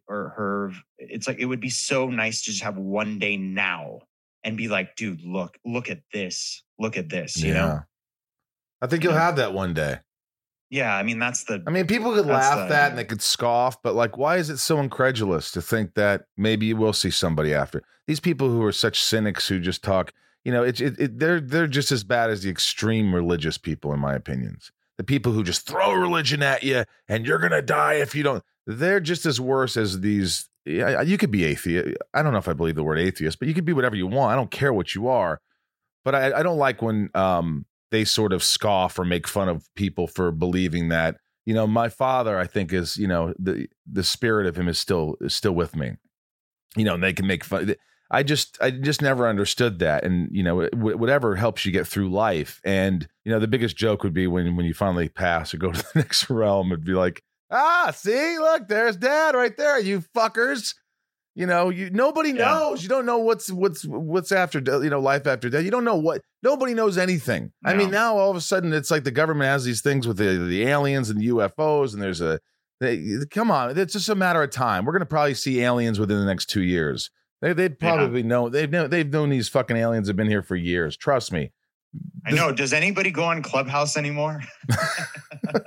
or 0.07 0.29
her 0.37 0.71
it's 0.97 1.27
like 1.27 1.39
it 1.39 1.45
would 1.45 1.59
be 1.59 1.69
so 1.69 2.07
nice 2.09 2.41
to 2.43 2.51
just 2.51 2.63
have 2.63 2.77
one 2.77 3.19
day 3.19 3.35
now 3.37 3.99
and 4.43 4.55
be 4.57 4.67
like 4.67 4.95
dude 4.95 5.21
look 5.23 5.57
look 5.65 5.89
at 5.89 5.99
this 6.13 6.63
look 6.79 6.95
at 6.97 7.09
this 7.09 7.41
you 7.41 7.53
know 7.53 7.81
I 8.81 8.87
think 8.87 9.03
you'll 9.03 9.13
have 9.13 9.37
that 9.37 9.53
one 9.53 9.73
day. 9.73 9.99
yeah 10.69 10.95
i 10.95 11.03
mean 11.03 11.17
that's 11.19 11.43
the 11.45 11.63
I 11.65 11.69
mean, 11.71 11.87
people 11.87 12.13
could 12.13 12.25
laugh 12.25 12.67
the- 12.67 12.73
that 12.73 12.89
and 12.91 12.97
they 12.97 13.05
could 13.05 13.21
scoff, 13.21 13.81
but 13.81 13.95
like, 13.95 14.17
why 14.17 14.37
is 14.37 14.49
it 14.49 14.57
so 14.57 14.79
incredulous 14.79 15.51
to 15.51 15.61
think 15.61 15.93
that 15.95 16.25
maybe 16.37 16.65
you 16.65 16.75
will 16.75 16.93
see 16.93 17.09
somebody 17.11 17.53
after 17.53 17.83
these 18.07 18.19
people 18.19 18.49
who 18.49 18.61
are 18.63 18.71
such 18.73 19.01
cynics 19.01 19.47
who 19.47 19.59
just 19.59 19.83
talk? 19.83 20.11
You 20.43 20.51
know, 20.51 20.63
it, 20.63 20.81
it, 20.81 20.99
it 20.99 21.19
they're 21.19 21.39
they're 21.39 21.67
just 21.67 21.91
as 21.93 22.03
bad 22.03 22.29
as 22.29 22.43
the 22.43 22.49
extreme 22.49 23.15
religious 23.15 23.57
people, 23.57 23.93
in 23.93 23.99
my 24.01 24.13
opinions. 24.13 24.71
The 24.97 25.05
people 25.05 25.31
who 25.31 25.41
just 25.43 25.65
throw 25.65 25.93
religion 25.93 26.43
at 26.43 26.63
you 26.63 26.83
and 27.07 27.25
you're 27.25 27.39
gonna 27.39 27.61
die 27.61 27.93
if 27.93 28.13
you 28.13 28.23
don't. 28.23 28.43
They're 28.65 28.99
just 28.99 29.25
as 29.25 29.39
worse 29.41 29.77
as 29.77 30.01
these. 30.01 30.49
You 30.65 31.17
could 31.17 31.31
be 31.31 31.43
atheist. 31.43 31.97
I 32.13 32.21
don't 32.21 32.31
know 32.31 32.39
if 32.39 32.47
I 32.47 32.53
believe 32.53 32.75
the 32.75 32.83
word 32.83 32.99
atheist, 32.99 33.39
but 33.39 33.47
you 33.47 33.53
could 33.53 33.65
be 33.65 33.73
whatever 33.73 33.97
you 33.97 34.07
want. 34.07 34.31
I 34.31 34.35
don't 34.35 34.51
care 34.51 34.71
what 34.71 34.95
you 34.95 35.07
are. 35.07 35.41
But 36.05 36.15
I, 36.15 36.39
I 36.39 36.43
don't 36.43 36.57
like 36.57 36.81
when 36.81 37.09
um, 37.15 37.65
they 37.91 38.03
sort 38.03 38.33
of 38.33 38.43
scoff 38.43 38.97
or 38.97 39.05
make 39.05 39.27
fun 39.27 39.49
of 39.49 39.67
people 39.75 40.07
for 40.07 40.31
believing 40.31 40.89
that 40.89 41.17
you 41.45 41.53
know 41.53 41.67
my 41.67 41.89
father 41.89 42.39
i 42.39 42.47
think 42.47 42.73
is 42.73 42.97
you 42.97 43.07
know 43.07 43.33
the 43.37 43.67
the 43.89 44.03
spirit 44.03 44.47
of 44.47 44.57
him 44.57 44.67
is 44.67 44.79
still 44.79 45.15
is 45.21 45.35
still 45.35 45.53
with 45.53 45.75
me 45.75 45.93
you 46.75 46.83
know 46.83 46.95
and 46.95 47.03
they 47.03 47.13
can 47.13 47.27
make 47.27 47.43
fun 47.43 47.75
i 48.09 48.23
just 48.23 48.57
i 48.61 48.71
just 48.71 49.01
never 49.01 49.27
understood 49.27 49.79
that 49.79 50.03
and 50.03 50.27
you 50.31 50.41
know 50.41 50.65
wh- 50.69 50.99
whatever 50.99 51.35
helps 51.35 51.65
you 51.65 51.71
get 51.71 51.85
through 51.85 52.09
life 52.09 52.59
and 52.63 53.07
you 53.25 53.31
know 53.31 53.39
the 53.39 53.47
biggest 53.47 53.77
joke 53.77 54.03
would 54.03 54.13
be 54.13 54.25
when 54.25 54.55
when 54.55 54.65
you 54.65 54.73
finally 54.73 55.07
pass 55.07 55.53
or 55.53 55.57
go 55.57 55.71
to 55.71 55.81
the 55.93 55.99
next 55.99 56.29
realm 56.29 56.71
it'd 56.71 56.85
be 56.85 56.93
like 56.93 57.23
ah 57.51 57.91
see 57.95 58.37
look 58.39 58.67
there's 58.67 58.95
dad 58.97 59.35
right 59.35 59.55
there 59.57 59.79
you 59.79 60.03
fuckers. 60.15 60.73
You 61.35 61.47
know 61.47 61.69
you 61.69 61.89
nobody 61.89 62.29
Yeah. 62.29 62.45
knows. 62.45 62.83
You 62.83 62.89
don't 62.89 63.05
know 63.07 63.17
what's 63.17 63.51
what's 63.51 63.83
what's 63.85 64.31
after 64.31 64.59
you 64.83 64.89
know 64.91 64.99
life 64.99 65.25
after 65.25 65.49
death. 65.49 65.63
You 65.63 65.71
don't 65.71 65.83
know 65.83 65.95
what 65.95 66.21
nobody 66.43 66.73
knows 66.75 66.97
anything. 66.97 67.51
I 67.65 67.73
mean 67.73 67.89
now 67.89 68.17
all 68.17 68.29
of 68.29 68.37
a 68.37 68.41
sudden 68.41 68.71
it's 68.71 68.91
like 68.91 69.03
the 69.03 69.09
government 69.11 69.47
has 69.47 69.63
these 69.63 69.81
things 69.81 70.07
with 70.07 70.17
the 70.17 70.37
the 70.37 70.63
aliens 70.63 71.09
and 71.09 71.19
the 71.19 71.27
ufos 71.29 71.93
and 71.93 72.01
there's 72.03 72.21
a 72.21 72.39
they, 72.79 73.01
come 73.31 73.49
on 73.49 73.75
it's 73.77 73.93
just 73.93 74.09
a 74.09 74.15
matter 74.15 74.43
of 74.43 74.51
time. 74.51 74.85
We're 74.85 74.91
going 74.93 74.99
to 75.01 75.05
probably 75.07 75.33
see 75.33 75.61
aliens 75.61 75.99
within 75.99 76.19
the 76.19 76.25
next 76.25 76.47
two 76.51 76.61
years. 76.63 77.09
They, 77.41 77.53
they'd 77.53 77.77
Yeah. 77.81 77.95
probably 77.95 78.21
know 78.23 78.49
they've 78.49 78.69
known 78.69 78.89
they've 78.91 79.09
known 79.11 79.29
these 79.29 79.49
fucking 79.49 79.75
aliens 79.75 80.07
have 80.09 80.15
been 80.15 80.29
here 80.29 80.43
for 80.43 80.55
years 80.55 80.95
trust 80.95 81.31
me. 81.31 81.51
I 82.27 82.31
know 82.31 82.51
does 82.51 82.73
anybody 82.73 83.09
go 83.09 83.23
on 83.23 83.41
clubhouse 83.41 83.97
anymore 83.97 84.41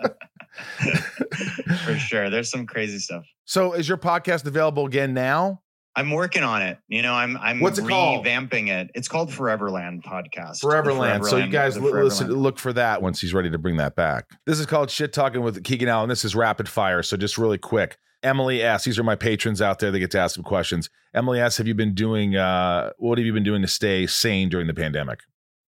for 1.85 1.95
sure 1.97 2.31
there's 2.31 2.51
some 2.51 2.67
crazy 2.67 2.99
stuff 2.99 3.25
so 3.45 3.73
is 3.73 3.89
your 3.89 3.99
podcast 3.99 4.47
available 4.47 4.87
again 4.87 5.13
now 5.15 5.61
i'm 5.97 6.11
working 6.11 6.43
on 6.43 6.63
it 6.63 6.79
you 6.89 7.03
know 7.03 7.15
i'm 7.15 7.37
i'm 7.39 7.61
What's 7.61 7.79
it 7.79 7.87
called? 7.89 8.25
revamping 8.25 8.69
it 8.69 8.91
it's 8.95 9.09
called 9.09 9.31
foreverland 9.31 10.03
podcast 10.03 10.61
The 10.61 10.69
Foreverland. 10.69 11.25
So 11.25 11.37
you 11.37 11.49
guys 11.49 11.79
listen, 11.79 12.31
look 12.33 12.59
for 12.59 12.73
that 12.73 13.03
once 13.03 13.21
he's 13.21 13.33
ready 13.35 13.51
to 13.51 13.59
bring 13.59 13.77
that 13.77 13.97
back. 13.97 14.27
This 14.47 14.59
is 14.59 14.67
called 14.67 14.91
Shit 14.91 15.13
Talking 15.13 15.43
with 15.43 15.63
Keegan 15.65 15.89
Allen. 15.89 16.09
This 16.09 16.25
is 16.25 16.35
rapid 16.35 16.69
fire. 16.69 17.03
So 17.03 17.17
just 17.17 17.39
really 17.39 17.59
quick. 17.59 17.97
Emily 18.23 18.63
S. 18.63 18.85
These 18.85 18.99
are 18.99 19.03
my 19.05 19.15
patrons 19.15 19.63
out 19.63 19.79
there 19.79 19.91
that 19.91 19.99
get 19.99 20.11
to 20.13 20.19
ask 20.19 20.35
some 20.35 20.45
questions. 20.45 20.91
Emily 21.15 21.41
S. 21.41 21.59
Have 21.59 21.67
you 21.67 21.75
been 21.75 21.95
doing? 21.95 22.35
Uh, 22.37 22.91
what 22.99 23.19
have 23.19 23.27
you 23.27 23.33
been 23.33 23.45
doing 23.45 23.63
to 23.63 23.69
stay 23.69 24.07
sane 24.07 24.49
during 24.49 24.67
the 24.67 24.75
pandemic? 24.75 25.21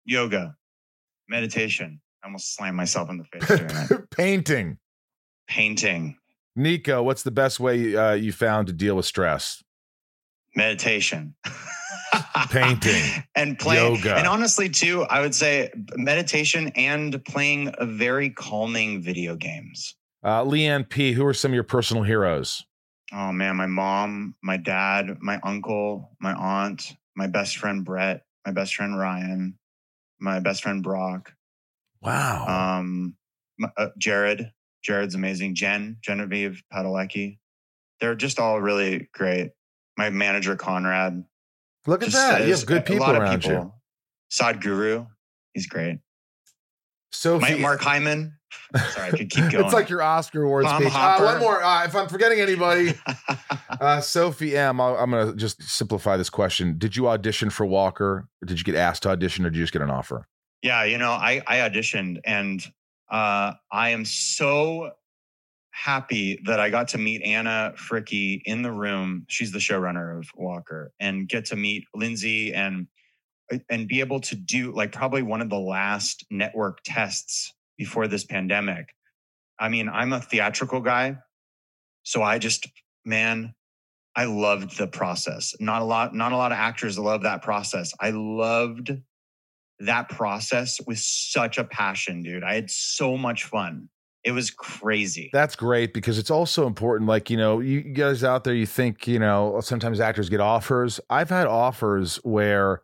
yoga 0.05 0.57
meditation 1.29 2.01
i 2.23 2.27
almost 2.27 2.55
slammed 2.55 2.77
myself 2.77 3.09
in 3.11 3.19
the 3.19 3.25
face 3.25 3.47
doing 3.49 3.67
that 3.69 4.07
Painting. 4.11 4.79
painting 5.49 6.17
Nico, 6.57 7.03
what's 7.05 7.23
the 7.23 7.31
best 7.31 7.61
way 7.61 7.95
uh, 7.95 8.15
you 8.15 8.33
found 8.33 8.67
to 8.67 8.73
deal 8.73 8.97
with 8.97 9.07
stress? 9.07 9.63
meditation 10.57 11.35
Painting. 12.51 13.23
and 13.37 13.59
playing 13.59 13.97
Yoga. 13.97 14.17
and 14.17 14.27
honestly 14.27 14.69
too 14.69 15.03
i 15.05 15.21
would 15.21 15.35
say 15.35 15.71
meditation 15.97 16.69
and 16.75 17.23
playing 17.25 17.73
very 17.83 18.31
calming 18.31 19.01
video 19.03 19.37
games 19.37 19.95
Uh, 20.25 20.43
Leanne 20.43 20.89
P. 20.89 21.13
Who 21.13 21.25
are 21.27 21.35
some 21.35 21.53
of 21.53 21.55
your 21.55 21.65
personal 21.65 22.03
heroes? 22.03 22.65
oh 23.13 23.31
man 23.33 23.57
my 23.57 23.67
mom 23.67 24.35
my 24.43 24.57
dad 24.57 25.19
my 25.21 25.39
uncle 25.45 26.11
my 26.21 26.33
aunt 26.35 26.95
my 27.15 27.27
best 27.27 27.57
friend 27.59 27.85
brett 27.85 28.23
my 28.47 28.53
best 28.53 28.75
friend 28.75 28.99
ryan 28.99 29.57
my 30.19 30.41
best 30.41 30.63
friend 30.63 30.83
brock 30.83 31.33
Wow. 32.03 32.79
um 32.79 33.15
uh, 33.77 33.89
jared 33.99 34.53
jared's 34.85 35.15
amazing 35.15 35.55
jen 35.55 35.97
genevieve 36.03 36.63
padalecki 36.73 37.39
they're 38.01 38.15
just 38.15 38.39
all 38.39 38.61
really 38.61 39.09
great 39.15 39.51
my 39.97 40.11
manager 40.11 40.55
conrad 40.57 41.25
Look 41.87 42.03
at 42.03 42.11
that. 42.13 42.45
You 42.45 42.51
have 42.53 42.67
good 42.67 42.79
a 42.79 42.83
people 42.83 43.07
lot 43.07 43.15
of 43.17 43.23
around 43.23 43.45
you. 43.45 43.51
people. 43.51 43.75
Sadhguru, 44.31 45.07
he's 45.55 45.67
great. 45.67 46.01
Sophie. 47.13 47.55
My, 47.55 47.59
Mark 47.61 47.81
Hyman. 47.81 48.35
Sorry, 48.91 49.09
I 49.09 49.11
could 49.17 49.31
keep 49.31 49.45
going. 49.51 49.65
it's 49.65 49.73
like 49.73 49.89
your 49.89 50.03
Oscar 50.03 50.43
Awards 50.43 50.69
Tom 50.69 50.83
speech. 50.83 50.95
Uh, 50.95 51.21
one 51.21 51.39
more. 51.41 51.63
Uh, 51.63 51.85
if 51.87 51.95
I'm 51.97 52.09
forgetting 52.09 52.41
anybody, 52.41 52.93
Uh, 53.81 54.01
Sophie 54.01 54.57
M, 54.57 54.81
I'll, 54.81 54.97
I'm 54.97 55.11
going 55.11 55.29
to 55.31 55.37
just 55.37 55.63
simplify 55.63 56.17
this 56.17 56.29
question. 56.31 56.77
Did 56.79 56.97
you 56.97 57.09
audition 57.09 57.49
for 57.49 57.65
Walker? 57.65 58.29
Did 58.45 58.59
you 58.59 58.65
get 58.65 58.75
asked 58.75 59.05
to 59.05 59.11
audition 59.11 59.47
or 59.47 59.51
did 59.51 59.59
you 59.59 59.63
just 59.63 59.73
get 59.73 59.83
an 59.83 59.91
offer? 59.91 60.27
Yeah, 60.63 60.85
you 60.85 60.99
know, 60.99 61.13
I, 61.13 61.43
I 61.47 61.57
auditioned 61.59 62.19
and 62.25 62.65
uh, 63.11 63.55
I 63.71 63.91
am 63.91 64.05
so 64.05 64.91
happy 65.71 66.41
that 66.45 66.59
I 66.59 66.71
got 66.71 66.89
to 66.89 66.99
meet 66.99 67.23
Anna 67.23 67.73
Fricke 67.77 68.43
in 68.45 68.63
the 68.63 68.73
room. 68.73 69.25
She's 69.29 69.53
the 69.53 69.61
showrunner 69.61 70.19
of 70.19 70.29
Walker 70.35 70.93
and 70.99 71.29
get 71.29 71.45
to 71.47 71.57
meet 71.57 71.85
Lindsay 71.95 72.53
and 72.53 72.89
and 73.71 73.89
be 73.89 74.01
able 74.01 74.21
to 74.21 74.35
do 74.35 74.73
like 74.73 74.93
probably 74.93 75.23
one 75.23 75.41
of 75.41 75.49
the 75.49 75.59
last 75.59 76.27
network 76.31 76.81
tests 76.85 77.55
before 77.79 78.07
this 78.07 78.25
pandemic. 78.25 78.89
I 79.59 79.71
mean, 79.71 79.89
I'm 79.89 80.13
a 80.13 80.21
theatrical 80.21 80.81
guy, 80.81 81.17
so 82.03 82.23
I 82.23 82.39
just 82.39 82.67
man, 83.05 83.55
I 84.17 84.25
loved 84.25 84.77
the 84.77 84.89
process. 84.89 85.55
Not 85.61 85.81
a 85.81 85.85
lot, 85.85 86.15
not 86.15 86.33
a 86.33 86.37
lot 86.37 86.53
of 86.53 86.59
actors 86.59 86.99
love 86.99 87.23
that 87.23 87.43
process. 87.43 87.95
I 88.01 88.11
loved 88.11 88.91
that 89.81 90.09
process 90.09 90.81
with 90.87 90.99
such 90.99 91.59
a 91.59 91.65
passion, 91.65 92.23
dude. 92.23 92.43
I 92.43 92.55
had 92.55 92.71
so 92.71 93.17
much 93.17 93.45
fun. 93.45 93.89
It 94.25 94.33
was 94.33 94.51
crazy. 94.51 95.31
That's 95.33 95.55
great 95.57 95.95
because 95.95 96.19
it's 96.19 96.31
also 96.31 96.67
important. 96.67 97.09
Like, 97.09 97.31
you 97.31 97.37
know, 97.37 97.61
you 97.61 97.81
guys 97.81 98.25
out 98.25 98.45
there, 98.45 98.55
you 98.55 98.67
think, 98.67 99.07
you 99.07 99.19
know, 99.19 99.61
sometimes 99.61 100.01
actors 100.01 100.29
get 100.29 100.41
offers. 100.41 101.01
I've 101.09 101.31
had 101.31 101.47
offers 101.47 102.17
where 102.25 102.83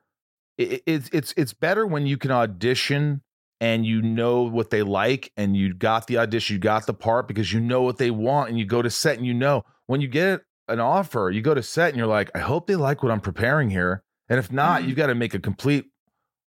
it, 0.56 0.82
it's 0.86 1.10
it's 1.12 1.34
it's 1.36 1.52
better 1.52 1.86
when 1.86 2.06
you 2.06 2.16
can 2.16 2.30
audition 2.30 3.22
and 3.60 3.84
you 3.84 4.00
know 4.00 4.42
what 4.42 4.70
they 4.70 4.82
like 4.82 5.32
and 5.36 5.56
you 5.56 5.74
got 5.74 6.06
the 6.06 6.18
audition, 6.18 6.54
you 6.54 6.60
got 6.60 6.86
the 6.86 6.94
part 6.94 7.26
because 7.26 7.52
you 7.52 7.60
know 7.60 7.82
what 7.82 7.98
they 7.98 8.10
want 8.12 8.48
and 8.50 8.58
you 8.58 8.64
go 8.64 8.80
to 8.82 8.90
set 8.90 9.16
and 9.16 9.26
you 9.26 9.34
know 9.34 9.64
when 9.86 10.00
you 10.00 10.08
get 10.08 10.42
an 10.68 10.80
offer, 10.80 11.30
you 11.34 11.42
go 11.42 11.52
to 11.54 11.62
set 11.62 11.88
and 11.88 11.98
you're 11.98 12.06
like, 12.06 12.30
I 12.34 12.38
hope 12.38 12.66
they 12.68 12.76
like 12.76 13.02
what 13.02 13.10
I'm 13.12 13.20
preparing 13.20 13.70
here. 13.70 14.02
And 14.28 14.38
if 14.38 14.50
not, 14.52 14.82
Mhm. 14.82 14.88
you've 14.88 14.96
got 14.96 15.08
to 15.08 15.14
make 15.14 15.34
a 15.34 15.38
complete 15.40 15.86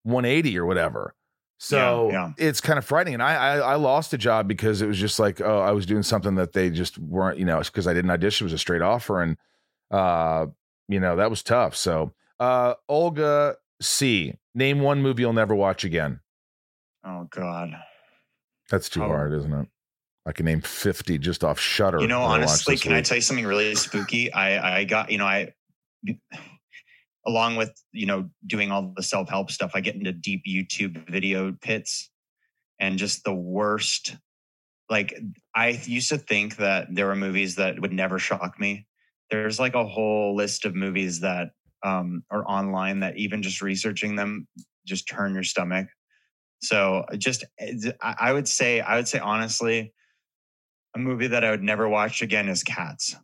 180 0.07 0.59
or 0.59 0.65
whatever. 0.65 1.15
So 1.59 2.11
yeah. 2.11 2.33
it's 2.37 2.61
kind 2.61 2.79
of 2.79 2.85
frightening. 2.85 3.15
And 3.15 3.23
I, 3.23 3.35
I 3.35 3.57
I 3.59 3.75
lost 3.77 4.13
a 4.13 4.19
job 4.19 4.47
because 4.47 4.83
it 4.83 4.87
was 4.87 4.99
just 4.99 5.19
like, 5.19 5.41
oh, 5.41 5.61
I 5.61 5.73
was 5.73 5.87
doing 5.87 6.03
something 6.03 6.35
that 6.35 6.53
they 6.53 6.69
just 6.71 6.99
weren't, 6.99 7.39
you 7.39 7.45
know, 7.47 7.61
because 7.61 7.87
I 7.87 7.95
didn't 7.95 8.11
audition. 8.11 8.45
It 8.45 8.49
was 8.49 8.53
a 8.53 8.59
straight 8.59 8.83
offer. 8.83 9.23
And 9.23 9.37
uh, 9.91 10.47
you 10.89 11.01
know, 11.01 11.17
that 11.17 11.31
was 11.31 11.43
tough. 11.43 11.75
So 11.75 12.13
uh 12.39 12.75
Olga 12.89 13.57
C, 13.81 14.35
name 14.55 14.81
one 14.81 15.01
movie 15.03 15.23
you'll 15.23 15.33
never 15.33 15.55
watch 15.55 15.85
again. 15.85 16.21
Oh 17.05 17.27
God. 17.31 17.71
That's 18.71 18.89
too 18.89 19.03
Oh. 19.03 19.09
hard, 19.09 19.33
isn't 19.33 19.53
it? 19.53 19.69
I 20.27 20.33
can 20.33 20.45
name 20.45 20.61
50 20.61 21.19
just 21.19 21.45
off 21.45 21.59
Shudder. 21.59 22.01
You 22.01 22.09
know, 22.09 22.21
honestly, 22.21 22.77
can 22.77 22.93
I 22.93 23.01
tell 23.01 23.17
you 23.17 23.23
something 23.23 23.47
really 23.47 23.75
spooky? 23.77 24.31
I 24.33 24.81
I 24.81 24.85
got, 24.85 25.11
you 25.11 25.19
know, 25.19 25.25
I 25.25 25.55
along 27.27 27.57
with, 27.57 27.73
you 27.93 28.07
know, 28.07 28.29
doing 28.47 28.71
all 28.71 28.93
the 28.97 29.03
self-help 29.03 29.51
stuff, 29.51 29.73
I 29.75 29.81
get 29.81 29.97
into 29.97 30.13
deep 30.13 30.43
YouTube 30.49 31.09
video 31.11 31.53
pits 31.61 32.11
and 32.81 32.99
just 32.99 33.25
the 33.25 33.35
worst 33.35 34.17
like 34.89 35.19
I 35.55 35.81
used 35.85 36.09
to 36.11 36.19
think 36.19 36.57
that 36.57 36.89
there 36.91 37.07
were 37.07 37.17
movies 37.17 37.57
that 37.57 37.81
would 37.81 37.93
never 37.93 38.19
shock 38.19 38.59
me. 38.61 38.87
There's 39.31 39.59
like 39.59 39.75
a 39.75 39.85
whole 39.85 40.37
list 40.37 40.65
of 40.65 40.75
movies 40.75 41.21
that 41.21 41.51
um, 41.85 42.23
are 42.31 42.47
online 42.47 43.01
that 43.01 43.17
even 43.17 43.43
just 43.43 43.63
researching 43.63 44.17
them 44.17 44.47
just 44.87 45.09
turn 45.09 45.35
your 45.35 45.43
stomach. 45.43 45.89
So 46.63 47.05
just 47.19 47.45
I 47.61 48.15
I 48.21 48.33
would 48.33 48.49
say 48.49 48.81
I 48.81 48.97
would 48.97 49.09
say 49.09 49.19
honestly, 49.19 49.93
a 50.95 50.99
movie 50.99 51.27
that 51.27 51.45
I 51.45 51.51
would 51.51 51.63
never 51.63 51.89
watch 51.89 52.23
again 52.23 52.49
is 52.49 52.63
Cats. 52.63 53.17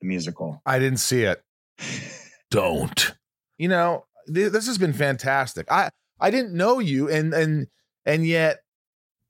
the 0.00 0.06
musical. 0.06 0.62
I 0.64 0.78
didn't 0.78 1.00
see 1.00 1.24
it. 1.24 1.42
Don't. 2.50 3.14
You 3.62 3.68
know, 3.68 4.06
th- 4.26 4.50
this 4.50 4.66
has 4.66 4.76
been 4.76 4.92
fantastic. 4.92 5.70
I 5.70 5.90
I 6.18 6.32
didn't 6.32 6.52
know 6.52 6.80
you, 6.80 7.08
and 7.08 7.32
and 7.32 7.68
and 8.04 8.26
yet, 8.26 8.58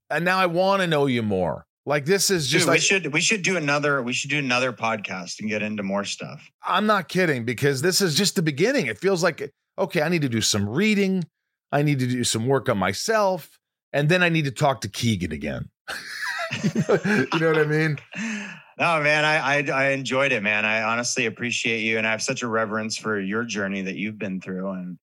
and 0.09 0.25
now 0.25 0.39
I 0.39 0.47
want 0.47 0.81
to 0.81 0.87
know 0.87 1.05
you 1.05 1.23
more. 1.23 1.67
Like 1.85 2.07
this 2.07 2.31
is 2.31 2.49
just 2.49 2.63
Dude, 2.63 2.69
like 2.69 2.77
we 2.77 2.81
should 2.81 3.13
we 3.13 3.21
should 3.21 3.43
do 3.43 3.59
another 3.59 4.03
we 4.03 4.15
should 4.15 4.31
do 4.31 4.39
another 4.39 4.73
podcast 4.73 5.39
and 5.41 5.51
get 5.51 5.63
into 5.63 5.83
more 5.83 6.05
stuff. 6.05 6.51
I'm 6.65 6.87
not 6.87 7.11
kidding 7.11 7.45
because 7.45 7.83
this 7.83 8.01
is 8.01 8.15
just 8.15 8.35
the 8.35 8.41
beginning. 8.41 8.87
It 8.87 8.97
feels 8.97 9.23
like 9.23 9.53
okay, 9.79 10.01
I 10.01 10.09
need 10.09 10.23
to 10.23 10.31
do 10.31 10.41
some 10.41 10.67
reading, 10.67 11.25
I 11.71 11.83
need 11.83 11.99
to 11.99 12.07
do 12.07 12.25
some 12.25 12.47
work 12.47 12.71
on 12.71 12.79
myself, 12.79 13.59
and 13.93 14.09
then 14.09 14.23
I 14.23 14.31
need 14.31 14.47
to 14.47 14.51
talk 14.51 14.81
to 14.81 14.89
Keegan 14.89 15.33
again. 15.33 15.69
you, 16.63 16.71
know, 16.89 16.99
you 17.05 17.39
know 17.39 17.49
what 17.49 17.59
I 17.59 17.65
mean? 17.65 17.99
No, 18.79 19.01
man, 19.03 19.25
I, 19.25 19.59
I 19.59 19.63
I 19.63 19.89
enjoyed 19.91 20.33
it, 20.33 20.43
man. 20.43 20.65
I 20.65 20.83
honestly 20.83 21.27
appreciate 21.27 21.81
you, 21.81 21.99
and 21.99 22.07
I 22.07 22.11
have 22.11 22.23
such 22.23 22.43
a 22.43 22.49
reverence 22.49 22.97
for 22.97 23.21
your 23.21 23.45
journey 23.45 23.83
that 23.83 23.97
you've 23.97 24.19
been 24.19 24.41
through. 24.41 24.71
And 24.71 24.99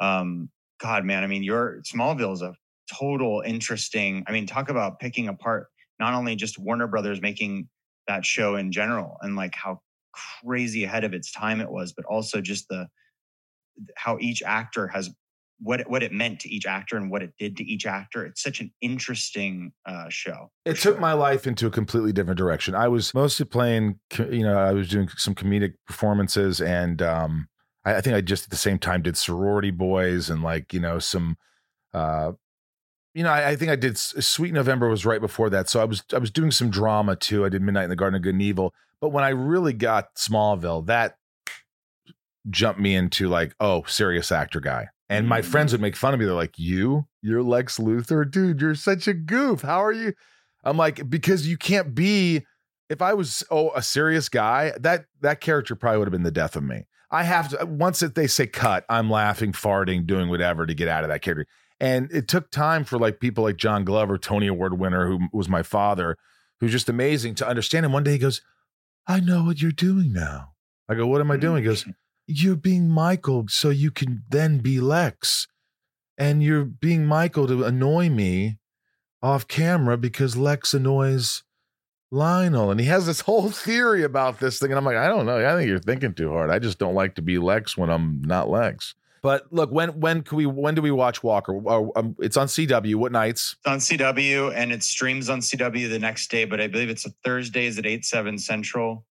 um, 0.00 0.50
God, 0.80 1.04
man, 1.04 1.24
I 1.24 1.26
mean, 1.26 1.42
your 1.42 1.80
Smallville 1.82 2.32
is 2.32 2.42
a 2.42 2.54
total 2.92 3.42
interesting. 3.44 4.24
I 4.26 4.32
mean, 4.32 4.46
talk 4.46 4.68
about 4.68 5.00
picking 5.00 5.28
apart 5.28 5.66
not 5.98 6.14
only 6.14 6.36
just 6.36 6.58
Warner 6.58 6.86
Brothers 6.86 7.20
making 7.20 7.68
that 8.06 8.24
show 8.24 8.56
in 8.56 8.70
general, 8.70 9.16
and 9.20 9.34
like 9.34 9.54
how 9.54 9.80
crazy 10.12 10.84
ahead 10.84 11.04
of 11.04 11.12
its 11.12 11.32
time 11.32 11.60
it 11.60 11.70
was, 11.70 11.92
but 11.92 12.04
also 12.04 12.40
just 12.40 12.68
the 12.68 12.88
how 13.96 14.18
each 14.20 14.42
actor 14.42 14.86
has 14.88 15.10
what 15.60 15.80
it- 15.80 15.90
what 15.90 16.02
it 16.02 16.12
meant 16.12 16.40
to 16.40 16.48
each 16.48 16.66
actor 16.66 16.96
and 16.96 17.10
what 17.10 17.22
it 17.22 17.32
did 17.38 17.56
to 17.56 17.64
each 17.64 17.86
actor. 17.86 18.24
It's 18.24 18.42
such 18.42 18.60
an 18.60 18.72
interesting 18.80 19.72
uh, 19.86 20.08
show. 20.08 20.50
It 20.64 20.74
took 20.74 20.94
sure. 20.94 21.00
my 21.00 21.12
life 21.12 21.46
into 21.46 21.66
a 21.66 21.70
completely 21.70 22.12
different 22.12 22.38
direction. 22.38 22.74
I 22.74 22.88
was 22.88 23.12
mostly 23.12 23.44
playing, 23.46 23.98
you 24.18 24.42
know, 24.42 24.56
I 24.58 24.72
was 24.72 24.88
doing 24.88 25.08
some 25.16 25.34
comedic 25.34 25.74
performances, 25.86 26.60
and 26.60 27.02
um, 27.02 27.48
I, 27.84 27.96
I 27.96 28.00
think 28.00 28.14
I 28.16 28.20
just 28.20 28.44
at 28.44 28.50
the 28.50 28.56
same 28.56 28.78
time 28.78 29.02
did 29.02 29.16
sorority 29.16 29.70
boys 29.70 30.30
and 30.30 30.42
like 30.42 30.72
you 30.72 30.80
know 30.80 30.98
some, 30.98 31.36
uh, 31.92 32.32
you 33.14 33.24
know, 33.24 33.30
I, 33.30 33.50
I 33.50 33.56
think 33.56 33.70
I 33.70 33.76
did 33.76 33.98
Sweet 33.98 34.52
November 34.52 34.88
was 34.88 35.04
right 35.04 35.20
before 35.20 35.50
that, 35.50 35.68
so 35.68 35.80
I 35.80 35.84
was 35.84 36.04
I 36.12 36.18
was 36.18 36.30
doing 36.30 36.50
some 36.50 36.70
drama 36.70 37.16
too. 37.16 37.44
I 37.44 37.48
did 37.48 37.62
Midnight 37.62 37.84
in 37.84 37.90
the 37.90 37.96
Garden 37.96 38.16
of 38.16 38.22
Good 38.22 38.34
and 38.34 38.42
Evil, 38.42 38.72
but 39.00 39.08
when 39.08 39.24
I 39.24 39.30
really 39.30 39.72
got 39.72 40.14
Smallville, 40.14 40.86
that 40.86 41.16
jumped 42.50 42.80
me 42.80 42.94
into 42.94 43.28
like, 43.28 43.54
oh, 43.60 43.84
serious 43.84 44.32
actor 44.32 44.60
guy. 44.60 44.88
And 45.08 45.26
my 45.26 45.40
Mm-hmm. 45.40 45.50
friends 45.50 45.72
would 45.72 45.80
make 45.80 45.96
fun 45.96 46.12
of 46.14 46.20
me. 46.20 46.26
They're 46.26 46.34
like, 46.34 46.58
"You, 46.58 47.06
you're 47.22 47.42
Lex 47.42 47.78
Luthor, 47.78 48.30
dude. 48.30 48.60
You're 48.60 48.74
such 48.74 49.08
a 49.08 49.14
goof. 49.14 49.62
How 49.62 49.82
are 49.82 49.92
you?" 49.92 50.12
I'm 50.64 50.76
like, 50.76 51.08
because 51.08 51.46
you 51.48 51.56
can't 51.56 51.94
be. 51.94 52.44
If 52.90 53.02
I 53.02 53.14
was 53.14 53.42
oh 53.50 53.70
a 53.74 53.82
serious 53.82 54.28
guy, 54.28 54.72
that 54.80 55.06
that 55.20 55.40
character 55.40 55.74
probably 55.74 55.98
would 55.98 56.08
have 56.08 56.12
been 56.12 56.22
the 56.22 56.30
death 56.30 56.56
of 56.56 56.62
me. 56.62 56.86
I 57.10 57.22
have 57.22 57.48
to 57.50 57.64
once 57.64 58.00
that 58.00 58.14
they 58.14 58.26
say 58.26 58.46
cut, 58.46 58.84
I'm 58.88 59.10
laughing, 59.10 59.52
farting, 59.52 60.06
doing 60.06 60.28
whatever 60.28 60.66
to 60.66 60.74
get 60.74 60.88
out 60.88 61.04
of 61.04 61.10
that 61.10 61.22
character. 61.22 61.46
And 61.80 62.10
it 62.12 62.28
took 62.28 62.50
time 62.50 62.84
for 62.84 62.98
like 62.98 63.20
people 63.20 63.44
like 63.44 63.56
John 63.56 63.84
Glover, 63.84 64.18
Tony 64.18 64.46
Award 64.46 64.78
winner, 64.78 65.06
who 65.06 65.20
was 65.32 65.48
my 65.48 65.62
father, 65.62 66.16
who's 66.60 66.72
just 66.72 66.88
amazing 66.88 67.34
to 67.36 67.48
understand. 67.48 67.86
And 67.86 67.92
one 67.94 68.02
day 68.04 68.12
he 68.12 68.18
goes, 68.18 68.42
"I 69.06 69.20
know 69.20 69.44
what 69.44 69.62
you're 69.62 69.70
doing 69.70 70.12
now." 70.12 70.52
I 70.88 70.94
go, 70.94 71.06
"What 71.06 71.20
am 71.20 71.30
I 71.30 71.36
doing?" 71.36 71.62
He 71.62 71.68
goes, 71.68 71.86
"You're 72.28 72.56
being 72.56 72.88
Michael, 72.88 73.46
so 73.48 73.70
you 73.70 73.90
can 73.90 74.22
then 74.28 74.58
be 74.58 74.80
Lex, 74.80 75.48
and 76.16 76.42
you're 76.42 76.64
being 76.64 77.04
Michael 77.04 77.48
to 77.48 77.64
annoy 77.64 78.08
me 78.08 78.58
off 79.22 79.48
camera 79.48 79.96
because 79.96 80.36
Lex 80.36 80.72
annoys." 80.74 81.42
Lionel, 82.10 82.70
and 82.70 82.80
he 82.80 82.86
has 82.86 83.04
this 83.04 83.20
whole 83.20 83.50
theory 83.50 84.02
about 84.02 84.40
this 84.40 84.58
thing, 84.58 84.70
and 84.70 84.78
I'm 84.78 84.84
like, 84.86 84.96
I 84.96 85.08
don't 85.08 85.26
know. 85.26 85.46
I 85.46 85.56
think 85.56 85.68
you're 85.68 85.78
thinking 85.78 86.14
too 86.14 86.30
hard. 86.30 86.48
I 86.48 86.58
just 86.58 86.78
don't 86.78 86.94
like 86.94 87.16
to 87.16 87.22
be 87.22 87.36
Lex 87.36 87.76
when 87.76 87.90
I'm 87.90 88.22
not 88.22 88.48
Lex. 88.48 88.94
But 89.22 89.52
look, 89.52 89.70
when 89.70 90.00
when 90.00 90.22
can 90.22 90.36
we 90.36 90.46
when 90.46 90.74
do 90.74 90.82
we 90.82 90.90
watch 90.90 91.22
Walker? 91.22 91.60
Uh, 91.68 91.88
um, 91.96 92.16
it's 92.20 92.36
on 92.36 92.46
CW. 92.46 92.94
What 92.94 93.12
nights? 93.12 93.56
It's 93.58 93.66
on 93.66 93.78
CW 93.78 94.54
and 94.54 94.72
it 94.72 94.82
streams 94.82 95.28
on 95.28 95.40
CW 95.40 95.88
the 95.90 95.98
next 95.98 96.30
day, 96.30 96.44
but 96.44 96.60
I 96.60 96.68
believe 96.68 96.88
it's 96.88 97.06
Thursdays 97.24 97.78
at 97.78 97.86
8, 97.86 98.04
7 98.04 98.38
Central 98.38 99.04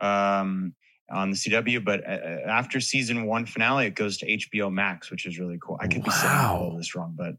um, 0.00 0.74
on 1.10 1.30
the 1.30 1.36
CW. 1.36 1.84
But 1.84 2.06
uh, 2.06 2.48
after 2.48 2.80
season 2.80 3.26
one 3.26 3.46
finale, 3.46 3.86
it 3.86 3.94
goes 3.94 4.18
to 4.18 4.26
HBO 4.26 4.72
Max, 4.72 5.10
which 5.10 5.26
is 5.26 5.38
really 5.38 5.58
cool. 5.60 5.78
I 5.80 5.86
could 5.86 6.02
be 6.02 6.10
saying 6.10 6.34
all 6.34 6.76
this 6.76 6.94
wrong, 6.94 7.14
but 7.16 7.34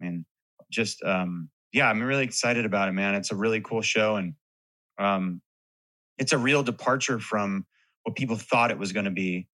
I 0.00 0.04
mean, 0.04 0.24
just, 0.70 1.02
um, 1.04 1.48
yeah, 1.72 1.88
I'm 1.88 2.02
really 2.02 2.24
excited 2.24 2.64
about 2.64 2.88
it, 2.88 2.92
man. 2.92 3.14
It's 3.14 3.30
a 3.30 3.36
really 3.36 3.60
cool 3.60 3.82
show. 3.82 4.16
And 4.16 4.34
um, 4.98 5.40
it's 6.18 6.32
a 6.32 6.38
real 6.38 6.62
departure 6.62 7.18
from 7.18 7.66
what 8.04 8.16
people 8.16 8.36
thought 8.36 8.70
it 8.70 8.78
was 8.78 8.92
going 8.92 9.04
to 9.04 9.10
be. 9.10 9.48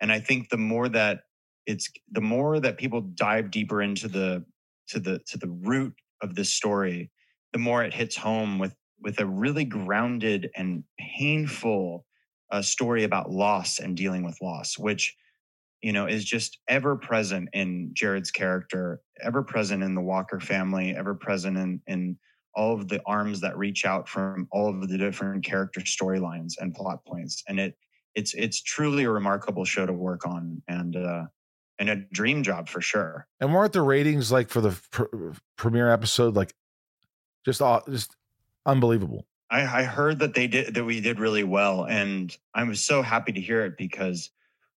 And 0.00 0.12
I 0.12 0.20
think 0.20 0.48
the 0.48 0.58
more 0.58 0.88
that 0.88 1.20
it's 1.66 1.90
the 2.12 2.20
more 2.20 2.60
that 2.60 2.76
people 2.76 3.00
dive 3.00 3.50
deeper 3.50 3.80
into 3.80 4.08
the 4.08 4.44
to 4.88 5.00
the 5.00 5.20
to 5.28 5.38
the 5.38 5.48
root 5.48 5.94
of 6.20 6.34
this 6.34 6.52
story, 6.52 7.10
the 7.52 7.58
more 7.58 7.82
it 7.82 7.94
hits 7.94 8.16
home 8.16 8.58
with 8.58 8.74
with 9.00 9.20
a 9.20 9.26
really 9.26 9.64
grounded 9.64 10.50
and 10.56 10.84
painful 10.98 12.04
uh, 12.50 12.62
story 12.62 13.04
about 13.04 13.30
loss 13.30 13.78
and 13.78 13.96
dealing 13.96 14.24
with 14.24 14.40
loss, 14.42 14.78
which 14.78 15.16
you 15.82 15.92
know 15.92 16.06
is 16.06 16.24
just 16.24 16.58
ever 16.68 16.96
present 16.96 17.48
in 17.52 17.90
Jared's 17.92 18.30
character, 18.30 19.00
ever 19.22 19.42
present 19.42 19.82
in 19.82 19.94
the 19.94 20.00
Walker 20.00 20.40
family, 20.40 20.94
ever 20.96 21.14
present 21.14 21.56
in 21.56 21.80
in 21.86 22.18
all 22.54 22.74
of 22.74 22.88
the 22.88 23.02
arms 23.06 23.40
that 23.40 23.58
reach 23.58 23.84
out 23.84 24.08
from 24.08 24.46
all 24.52 24.68
of 24.68 24.88
the 24.88 24.96
different 24.96 25.44
character 25.44 25.80
storylines 25.80 26.52
and 26.58 26.74
plot 26.74 27.04
points, 27.06 27.42
and 27.48 27.58
it 27.58 27.76
it's 28.14 28.34
it's 28.34 28.62
truly 28.62 29.04
a 29.04 29.10
remarkable 29.10 29.64
show 29.64 29.86
to 29.86 29.92
work 29.92 30.26
on 30.26 30.62
and 30.68 30.96
uh, 30.96 31.24
and 31.78 31.90
a 31.90 31.96
dream 31.96 32.42
job 32.42 32.68
for 32.68 32.80
sure. 32.80 33.26
And 33.40 33.52
weren't 33.52 33.72
the 33.72 33.82
ratings 33.82 34.30
like 34.30 34.48
for 34.48 34.60
the 34.60 34.78
pr- 34.90 35.32
premiere 35.56 35.90
episode 35.90 36.34
like 36.34 36.54
just 37.44 37.60
aw- 37.60 37.82
just 37.90 38.14
unbelievable? 38.64 39.26
I, 39.54 39.80
I 39.80 39.82
heard 39.84 40.18
that 40.18 40.34
they 40.34 40.48
did 40.48 40.74
that 40.74 40.84
we 40.84 41.00
did 41.00 41.20
really 41.20 41.44
well, 41.44 41.84
and 41.84 42.36
I'm 42.54 42.74
so 42.74 43.02
happy 43.02 43.30
to 43.32 43.40
hear 43.40 43.64
it 43.64 43.76
because 43.78 44.30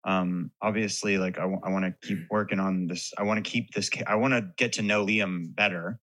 um 0.07 0.51
obviously 0.61 1.17
like 1.17 1.39
I 1.39 1.47
want 1.47 1.85
to 1.85 2.07
keep 2.07 2.27
working 2.29 2.59
on 2.59 2.89
this. 2.89 3.13
I 3.17 3.23
want 3.23 3.43
to 3.43 3.49
keep 3.49 3.73
this. 3.73 3.89
ca- 3.89 4.05
I 4.07 4.17
want 4.17 4.35
to 4.35 4.51
get 4.57 4.73
to 4.75 4.83
know 4.83 5.07
Liam 5.07 5.55
better, 5.55 6.01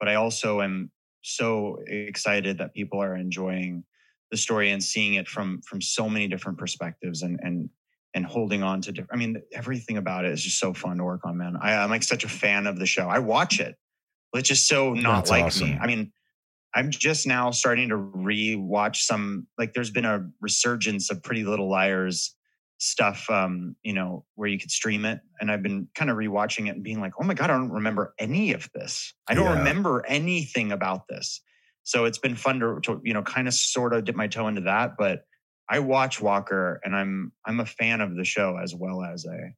but 0.00 0.08
I 0.08 0.14
also 0.14 0.62
am 0.62 0.90
so 1.20 1.78
excited 1.86 2.56
that 2.58 2.72
people 2.72 3.02
are 3.02 3.14
enjoying 3.16 3.84
the 4.30 4.38
story 4.38 4.70
and 4.70 4.82
seeing 4.82 5.14
it 5.14 5.28
from 5.28 5.60
from 5.60 5.82
so 5.82 6.08
many 6.08 6.26
different 6.26 6.56
perspectives 6.56 7.20
and 7.20 7.38
and 7.42 7.68
and 8.14 8.24
holding 8.24 8.62
on 8.62 8.80
to 8.80 8.92
different. 8.92 9.12
I 9.12 9.16
mean, 9.16 9.42
everything 9.52 9.98
about 9.98 10.24
it 10.24 10.32
is 10.32 10.42
just 10.42 10.58
so 10.58 10.72
fun 10.72 10.96
to 10.96 11.04
work 11.04 11.26
on, 11.26 11.36
man. 11.36 11.58
I, 11.60 11.74
I'm 11.74 11.90
like 11.90 12.02
such 12.02 12.24
a 12.24 12.30
fan 12.30 12.66
of 12.66 12.78
the 12.78 12.86
show. 12.86 13.08
I 13.08 13.18
watch 13.18 13.60
it, 13.60 13.76
but 14.32 14.38
it's 14.38 14.48
just 14.48 14.66
so 14.66 14.94
not 14.94 15.16
That's 15.16 15.30
like 15.30 15.44
awesome. 15.44 15.68
me. 15.68 15.78
I 15.78 15.86
mean, 15.86 16.12
I'm 16.76 16.90
just 16.90 17.26
now 17.26 17.50
starting 17.50 17.88
to 17.88 17.96
re-watch 17.96 19.04
some. 19.04 19.46
Like, 19.58 19.72
there's 19.72 19.90
been 19.90 20.04
a 20.04 20.28
resurgence 20.40 21.10
of 21.10 21.22
Pretty 21.22 21.42
Little 21.42 21.68
Liars 21.70 22.34
stuff. 22.78 23.28
Um, 23.30 23.74
you 23.82 23.94
know, 23.94 24.24
where 24.34 24.48
you 24.48 24.58
could 24.58 24.70
stream 24.70 25.04
it, 25.06 25.20
and 25.40 25.50
I've 25.50 25.62
been 25.62 25.88
kind 25.94 26.10
of 26.10 26.16
rewatching 26.18 26.66
it 26.68 26.74
and 26.76 26.84
being 26.84 27.00
like, 27.00 27.14
oh 27.18 27.24
my 27.24 27.32
god, 27.34 27.50
I 27.50 27.54
don't 27.54 27.70
remember 27.72 28.14
any 28.18 28.52
of 28.52 28.68
this. 28.74 29.14
I 29.26 29.34
don't 29.34 29.46
Yeah. 29.46 29.58
remember 29.58 30.04
anything 30.06 30.70
about 30.70 31.08
this. 31.08 31.40
So 31.84 32.04
it's 32.04 32.18
been 32.18 32.34
fun 32.36 32.60
to, 32.60 32.78
to 32.82 33.00
you 33.04 33.14
know 33.14 33.22
kind 33.22 33.48
of 33.48 33.54
sort 33.54 33.94
of 33.94 34.04
dip 34.04 34.14
my 34.16 34.26
toe 34.26 34.46
into 34.48 34.60
that, 34.62 34.96
but 34.98 35.22
I 35.70 35.78
watch 35.78 36.20
Walker 36.20 36.80
and 36.84 36.94
I'm 36.94 37.32
I'm 37.46 37.60
a 37.60 37.66
fan 37.66 38.00
of 38.02 38.14
the 38.16 38.24
show 38.24 38.58
as 38.62 38.74
well 38.74 39.02
as 39.02 39.24
a 39.24 39.52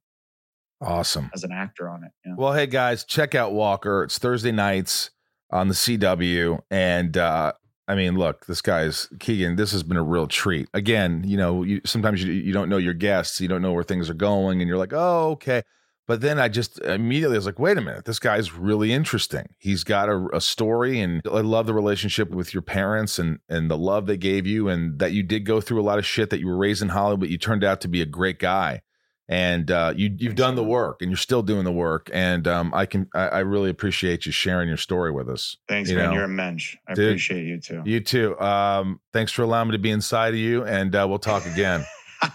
Awesome. 0.81 1.29
as 1.33 1.43
an 1.43 1.51
actor 1.51 1.89
on 1.89 2.03
it. 2.05 2.11
Yeah. 2.25 2.35
Well, 2.37 2.53
hey 2.53 2.67
guys, 2.67 3.03
check 3.03 3.35
out 3.35 3.51
Walker. 3.51 4.03
It's 4.03 4.17
Thursday 4.17 4.51
nights 4.53 5.09
on 5.51 5.67
the 5.67 5.73
CW, 5.73 6.61
and 6.69 7.17
uh, 7.17 7.53
I 7.87 7.95
mean, 7.95 8.17
look, 8.17 8.45
this 8.45 8.61
guy's 8.61 9.07
Keegan. 9.19 9.55
This 9.55 9.71
has 9.71 9.83
been 9.83 9.97
a 9.97 10.03
real 10.03 10.27
treat. 10.27 10.69
Again, 10.73 11.23
you 11.25 11.37
know, 11.37 11.63
you, 11.63 11.81
sometimes 11.85 12.23
you 12.23 12.31
you 12.31 12.53
don't 12.53 12.69
know 12.69 12.77
your 12.77 12.93
guests, 12.93 13.41
you 13.41 13.47
don't 13.47 13.61
know 13.61 13.73
where 13.73 13.83
things 13.83 14.09
are 14.09 14.15
going, 14.15 14.61
and 14.61 14.67
you're 14.67 14.77
like, 14.77 14.93
oh, 14.93 15.31
okay. 15.31 15.63
But 16.07 16.21
then 16.21 16.39
I 16.39 16.49
just 16.49 16.79
immediately 16.79 17.37
was 17.37 17.45
like, 17.45 17.59
wait 17.59 17.77
a 17.77 17.81
minute, 17.81 18.05
this 18.05 18.17
guy's 18.17 18.51
really 18.51 18.91
interesting. 18.91 19.45
He's 19.59 19.83
got 19.83 20.09
a, 20.09 20.27
a 20.33 20.41
story, 20.41 20.99
and 20.99 21.21
I 21.25 21.41
love 21.41 21.67
the 21.67 21.73
relationship 21.73 22.31
with 22.31 22.53
your 22.53 22.63
parents 22.63 23.17
and 23.17 23.39
and 23.49 23.71
the 23.71 23.77
love 23.77 24.05
they 24.05 24.17
gave 24.17 24.45
you, 24.45 24.69
and 24.69 24.99
that 24.99 25.13
you 25.13 25.23
did 25.23 25.45
go 25.45 25.59
through 25.59 25.81
a 25.81 25.83
lot 25.83 25.99
of 25.99 26.05
shit. 26.05 26.29
That 26.29 26.39
you 26.39 26.47
were 26.47 26.57
raised 26.57 26.81
in 26.81 26.89
Hollywood, 26.89 27.21
but 27.21 27.29
you 27.29 27.39
turned 27.39 27.63
out 27.63 27.81
to 27.81 27.87
be 27.87 28.01
a 28.01 28.05
great 28.05 28.39
guy 28.39 28.81
and 29.29 29.69
uh, 29.69 29.93
you 29.95 30.13
you've 30.17 30.35
done 30.35 30.55
the 30.55 30.63
work 30.63 31.01
and 31.01 31.11
you're 31.11 31.17
still 31.17 31.43
doing 31.43 31.63
the 31.63 31.71
work 31.71 32.09
and 32.11 32.47
um, 32.47 32.73
I 32.73 32.87
can 32.87 33.07
I, 33.13 33.27
I 33.27 33.39
really 33.39 33.69
appreciate 33.69 34.25
you 34.25 34.31
sharing 34.31 34.67
your 34.67 34.77
story 34.77 35.11
with 35.11 35.29
us. 35.29 35.55
Thanks, 35.67 35.89
you 35.89 35.95
man. 35.95 36.09
know, 36.09 36.13
You're 36.15 36.23
a 36.23 36.27
mensch. 36.27 36.75
I 36.87 36.95
dude, 36.95 37.09
appreciate 37.09 37.45
you 37.45 37.61
too. 37.61 37.83
You 37.85 37.99
too. 37.99 38.37
Um, 38.39 38.99
thanks 39.13 39.31
for 39.31 39.43
allowing 39.43 39.69
me 39.69 39.73
to 39.73 39.79
be 39.79 39.91
inside 39.91 40.29
of 40.33 40.39
you, 40.39 40.65
and 40.65 40.93
uh, 40.95 41.05
we'll 41.07 41.19
talk 41.19 41.45
again. 41.45 41.85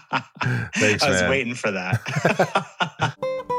Thanks, 0.75 1.03
I 1.03 1.09
was 1.09 1.21
man. 1.21 1.29
waiting 1.29 1.53
for 1.53 1.69
that. 1.71 3.15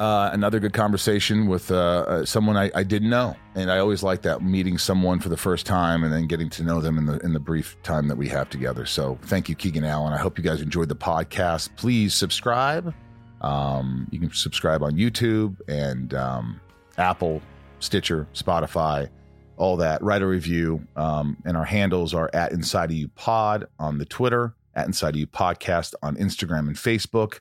Uh, 0.00 0.30
another 0.32 0.58
good 0.58 0.72
conversation 0.72 1.46
with 1.46 1.70
uh, 1.70 1.74
uh, 2.08 2.24
someone 2.24 2.56
I, 2.56 2.70
I 2.74 2.84
didn't 2.84 3.10
know, 3.10 3.36
and 3.54 3.70
I 3.70 3.80
always 3.80 4.02
like 4.02 4.22
that 4.22 4.40
meeting 4.40 4.78
someone 4.78 5.20
for 5.20 5.28
the 5.28 5.36
first 5.36 5.66
time 5.66 6.04
and 6.04 6.10
then 6.10 6.26
getting 6.26 6.48
to 6.50 6.62
know 6.62 6.80
them 6.80 6.96
in 6.96 7.04
the 7.04 7.18
in 7.18 7.34
the 7.34 7.38
brief 7.38 7.76
time 7.82 8.08
that 8.08 8.16
we 8.16 8.26
have 8.28 8.48
together. 8.48 8.86
So 8.86 9.18
thank 9.24 9.50
you, 9.50 9.54
Keegan 9.54 9.84
Allen. 9.84 10.14
I 10.14 10.16
hope 10.16 10.38
you 10.38 10.42
guys 10.42 10.62
enjoyed 10.62 10.88
the 10.88 10.96
podcast. 10.96 11.68
Please 11.76 12.14
subscribe. 12.14 12.94
Um, 13.42 14.08
you 14.10 14.18
can 14.18 14.32
subscribe 14.32 14.82
on 14.82 14.92
YouTube 14.92 15.56
and 15.68 16.14
um, 16.14 16.62
Apple, 16.96 17.42
Stitcher, 17.80 18.26
Spotify, 18.32 19.10
all 19.58 19.76
that. 19.76 20.02
Write 20.02 20.22
a 20.22 20.26
review, 20.26 20.82
um, 20.96 21.36
and 21.44 21.58
our 21.58 21.66
handles 21.66 22.14
are 22.14 22.30
at 22.32 22.52
Inside 22.52 22.90
of 22.90 22.96
You 22.96 23.08
Pod 23.08 23.66
on 23.78 23.98
the 23.98 24.06
Twitter, 24.06 24.54
at 24.74 24.86
Inside 24.86 25.10
of 25.10 25.16
You 25.16 25.26
Podcast 25.26 25.92
on 26.02 26.16
Instagram 26.16 26.68
and 26.68 26.76
Facebook 26.76 27.40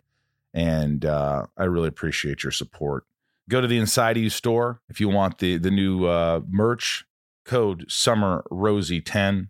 and 0.53 1.05
uh, 1.05 1.45
I 1.57 1.63
really 1.65 1.87
appreciate 1.87 2.43
your 2.43 2.51
support. 2.51 3.05
Go 3.49 3.61
to 3.61 3.67
the 3.67 3.77
Inside 3.77 4.17
You 4.17 4.29
store 4.29 4.81
if 4.89 4.99
you 4.99 5.09
want 5.09 5.39
the 5.39 5.57
the 5.57 5.71
new 5.71 6.05
uh, 6.05 6.41
merch. 6.47 7.05
Code 7.45 7.85
Summer 7.89 8.43
Rosie 8.51 9.01
ten, 9.01 9.49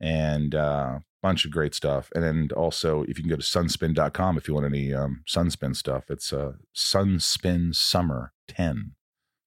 and 0.00 0.54
uh, 0.56 0.98
bunch 1.22 1.44
of 1.44 1.52
great 1.52 1.74
stuff. 1.74 2.10
And 2.14 2.24
then 2.24 2.48
also, 2.56 3.02
if 3.02 3.10
you 3.10 3.22
can 3.22 3.28
go 3.28 3.36
to 3.36 3.42
sunspin.com 3.42 4.36
if 4.36 4.48
you 4.48 4.54
want 4.54 4.66
any 4.66 4.92
um, 4.92 5.22
sunspin 5.28 5.76
stuff, 5.76 6.10
it's 6.10 6.32
uh, 6.32 6.54
Sunspin 6.74 7.74
Summer 7.74 8.32
ten 8.48 8.92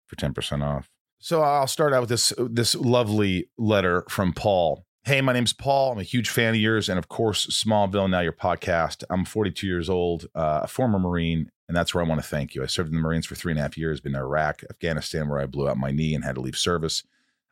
for 0.08 0.16
ten 0.16 0.34
percent 0.34 0.64
off. 0.64 0.90
So 1.20 1.42
I'll 1.42 1.68
start 1.68 1.94
out 1.94 2.02
with 2.02 2.10
this 2.10 2.34
this 2.38 2.76
lovely 2.76 3.50
letter 3.58 4.06
from 4.10 4.34
Paul. 4.34 4.86
Hey, 5.06 5.20
my 5.20 5.34
name's 5.34 5.52
Paul. 5.52 5.92
I'm 5.92 6.00
a 6.00 6.04
huge 6.04 6.30
fan 6.30 6.54
of 6.54 6.62
yours, 6.62 6.88
and 6.88 6.98
of 6.98 7.10
course, 7.10 7.48
Smallville. 7.48 8.10
Now 8.10 8.22
your 8.22 8.32
podcast. 8.32 9.04
I'm 9.10 9.26
42 9.26 9.68
years 9.68 9.90
old, 9.90 10.28
uh, 10.34 10.62
a 10.64 10.68
former 10.68 10.98
Marine, 10.98 11.52
and 11.68 11.76
that's 11.76 11.94
where 11.94 12.02
I 12.02 12.08
want 12.08 12.22
to 12.22 12.28
thank 12.28 12.56
you. 12.56 12.64
I 12.64 12.68
served 12.68 12.88
in 12.88 12.96
the 12.96 13.02
Marines 13.02 13.26
for 13.26 13.36
three 13.36 13.52
and 13.52 13.60
a 13.60 13.64
half 13.64 13.78
years. 13.78 14.00
Been 14.00 14.16
in 14.16 14.22
Iraq, 14.22 14.62
Afghanistan, 14.70 15.28
where 15.28 15.42
I 15.42 15.46
blew 15.46 15.68
out 15.68 15.76
my 15.76 15.92
knee 15.92 16.16
and 16.16 16.24
had 16.24 16.36
to 16.36 16.42
leave 16.42 16.56
service. 16.56 17.04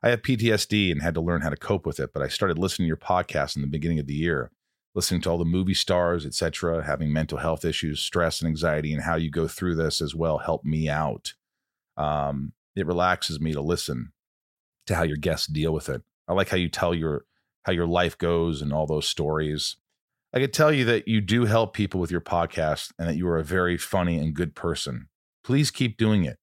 I 0.01 0.11
have 0.11 0.21
PTSD 0.21 0.93
and 0.93 1.01
had 1.01 1.13
to 1.15 1.19
learn 1.19 1.41
how 1.41 1.49
to 1.49 1.57
cope 1.57 1.85
with 1.85 1.99
it. 1.99 2.13
But 2.13 2.23
I 2.23 2.29
started 2.29 2.57
listening 2.57 2.85
to 2.85 2.87
your 2.87 2.95
podcast 2.95 3.57
in 3.57 3.63
the 3.63 3.67
beginning 3.67 3.99
of 3.99 4.07
the 4.07 4.13
year, 4.13 4.49
listening 4.95 5.19
to 5.23 5.29
all 5.29 5.37
the 5.37 5.43
movie 5.43 5.73
stars, 5.73 6.25
etc., 6.25 6.85
having 6.85 7.11
mental 7.11 7.39
health 7.39 7.65
issues, 7.65 7.99
stress, 7.99 8.39
and 8.39 8.47
anxiety, 8.47 8.93
and 8.93 9.03
how 9.03 9.17
you 9.17 9.29
go 9.29 9.49
through 9.49 9.75
this 9.75 10.01
as 10.01 10.15
well 10.15 10.37
helped 10.37 10.65
me 10.65 10.87
out. 10.87 11.33
Um, 11.97 12.53
it 12.77 12.87
relaxes 12.87 13.41
me 13.41 13.51
to 13.51 13.61
listen 13.61 14.13
to 14.87 14.95
how 14.95 15.03
your 15.03 15.17
guests 15.17 15.47
deal 15.47 15.73
with 15.73 15.89
it. 15.89 16.01
I 16.29 16.33
like 16.33 16.47
how 16.47 16.55
you 16.55 16.69
tell 16.69 16.95
your 16.95 17.25
how 17.63 17.71
your 17.71 17.87
life 17.87 18.17
goes 18.17 18.61
and 18.61 18.73
all 18.73 18.87
those 18.87 19.07
stories. 19.07 19.77
I 20.33 20.39
could 20.39 20.53
tell 20.53 20.71
you 20.71 20.85
that 20.85 21.07
you 21.07 21.21
do 21.21 21.45
help 21.45 21.73
people 21.73 21.99
with 21.99 22.11
your 22.11 22.21
podcast 22.21 22.91
and 22.97 23.07
that 23.07 23.17
you 23.17 23.27
are 23.27 23.37
a 23.37 23.43
very 23.43 23.77
funny 23.77 24.17
and 24.17 24.33
good 24.33 24.55
person. 24.55 25.09
Please 25.43 25.71
keep 25.71 25.97
doing 25.97 26.23
it. 26.23 26.37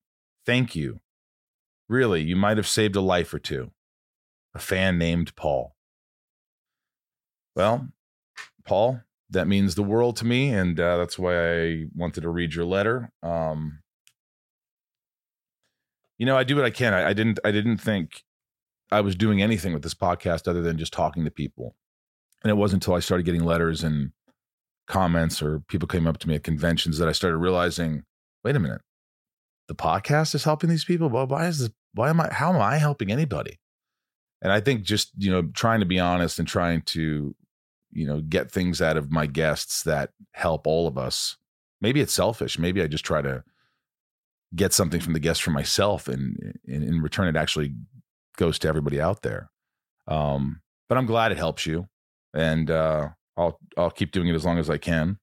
Thank 0.44 0.76
you. 0.76 1.00
Really, 1.88 2.22
you 2.22 2.36
might 2.36 2.58
have 2.58 2.66
saved 2.66 2.96
a 2.96 3.00
life 3.00 3.32
or 3.32 3.38
two. 3.38 3.70
A 4.54 4.58
fan 4.58 4.98
named 4.98 5.34
Paul. 5.36 5.74
Well, 7.56 7.88
Paul, 8.64 9.00
that 9.30 9.48
means 9.48 9.74
the 9.74 9.82
world 9.82 10.16
to 10.18 10.26
me, 10.26 10.50
and 10.50 10.78
uh, 10.78 10.98
that's 10.98 11.18
why 11.18 11.60
I 11.60 11.84
wanted 11.94 12.22
to 12.22 12.30
read 12.30 12.54
your 12.54 12.64
letter. 12.64 13.10
Um, 13.22 13.80
you 16.18 16.26
know, 16.26 16.36
I 16.36 16.44
do 16.44 16.56
what 16.56 16.64
I 16.64 16.70
can. 16.70 16.92
I, 16.92 17.08
I 17.08 17.12
didn't. 17.14 17.38
I 17.44 17.50
didn't 17.50 17.78
think 17.78 18.22
I 18.90 19.00
was 19.00 19.16
doing 19.16 19.42
anything 19.42 19.72
with 19.72 19.82
this 19.82 19.94
podcast 19.94 20.48
other 20.48 20.62
than 20.62 20.78
just 20.78 20.92
talking 20.92 21.24
to 21.24 21.30
people. 21.30 21.76
And 22.42 22.50
it 22.50 22.54
wasn't 22.54 22.82
until 22.82 22.94
I 22.94 23.00
started 23.00 23.24
getting 23.24 23.44
letters 23.44 23.82
and 23.82 24.12
comments 24.86 25.42
or 25.42 25.60
people 25.60 25.88
came 25.88 26.06
up 26.06 26.18
to 26.18 26.28
me 26.28 26.36
at 26.36 26.44
conventions 26.44 26.98
that 26.98 27.08
I 27.08 27.12
started 27.12 27.36
realizing, 27.36 28.04
wait 28.42 28.56
a 28.56 28.60
minute, 28.60 28.80
the 29.68 29.74
podcast 29.74 30.34
is 30.34 30.44
helping 30.44 30.70
these 30.70 30.84
people. 30.84 31.08
Well, 31.08 31.26
why 31.26 31.46
is 31.46 31.58
this? 31.58 31.70
Why 31.94 32.10
am 32.10 32.20
I? 32.20 32.32
How 32.32 32.52
am 32.52 32.60
I 32.60 32.78
helping 32.78 33.12
anybody? 33.12 33.58
And 34.40 34.52
I 34.52 34.60
think 34.60 34.82
just 34.82 35.10
you 35.16 35.30
know 35.30 35.42
trying 35.54 35.80
to 35.80 35.86
be 35.86 36.00
honest 36.00 36.38
and 36.38 36.48
trying 36.48 36.82
to 36.82 37.34
you 37.90 38.06
know 38.06 38.20
get 38.20 38.50
things 38.50 38.80
out 38.80 38.96
of 38.96 39.12
my 39.12 39.26
guests 39.26 39.82
that 39.82 40.10
help 40.32 40.66
all 40.66 40.86
of 40.86 40.96
us. 40.96 41.36
Maybe 41.80 42.00
it's 42.00 42.14
selfish. 42.14 42.58
Maybe 42.58 42.82
I 42.82 42.86
just 42.86 43.04
try 43.04 43.22
to 43.22 43.44
get 44.54 44.72
something 44.72 45.00
from 45.00 45.12
the 45.12 45.20
guests 45.20 45.42
for 45.42 45.50
myself, 45.50 46.08
and, 46.08 46.58
and 46.66 46.82
in 46.82 47.02
return, 47.02 47.28
it 47.28 47.36
actually 47.36 47.74
goes 48.38 48.58
to 48.60 48.68
everybody 48.68 48.98
out 49.00 49.20
there. 49.20 49.50
Um, 50.06 50.62
but 50.88 50.96
I'm 50.96 51.06
glad 51.06 51.32
it 51.32 51.38
helps 51.38 51.66
you, 51.66 51.88
and 52.32 52.70
uh, 52.70 53.10
I'll 53.36 53.58
I'll 53.76 53.90
keep 53.90 54.12
doing 54.12 54.28
it 54.28 54.34
as 54.34 54.46
long 54.46 54.58
as 54.58 54.70
I 54.70 54.78
can. 54.78 55.18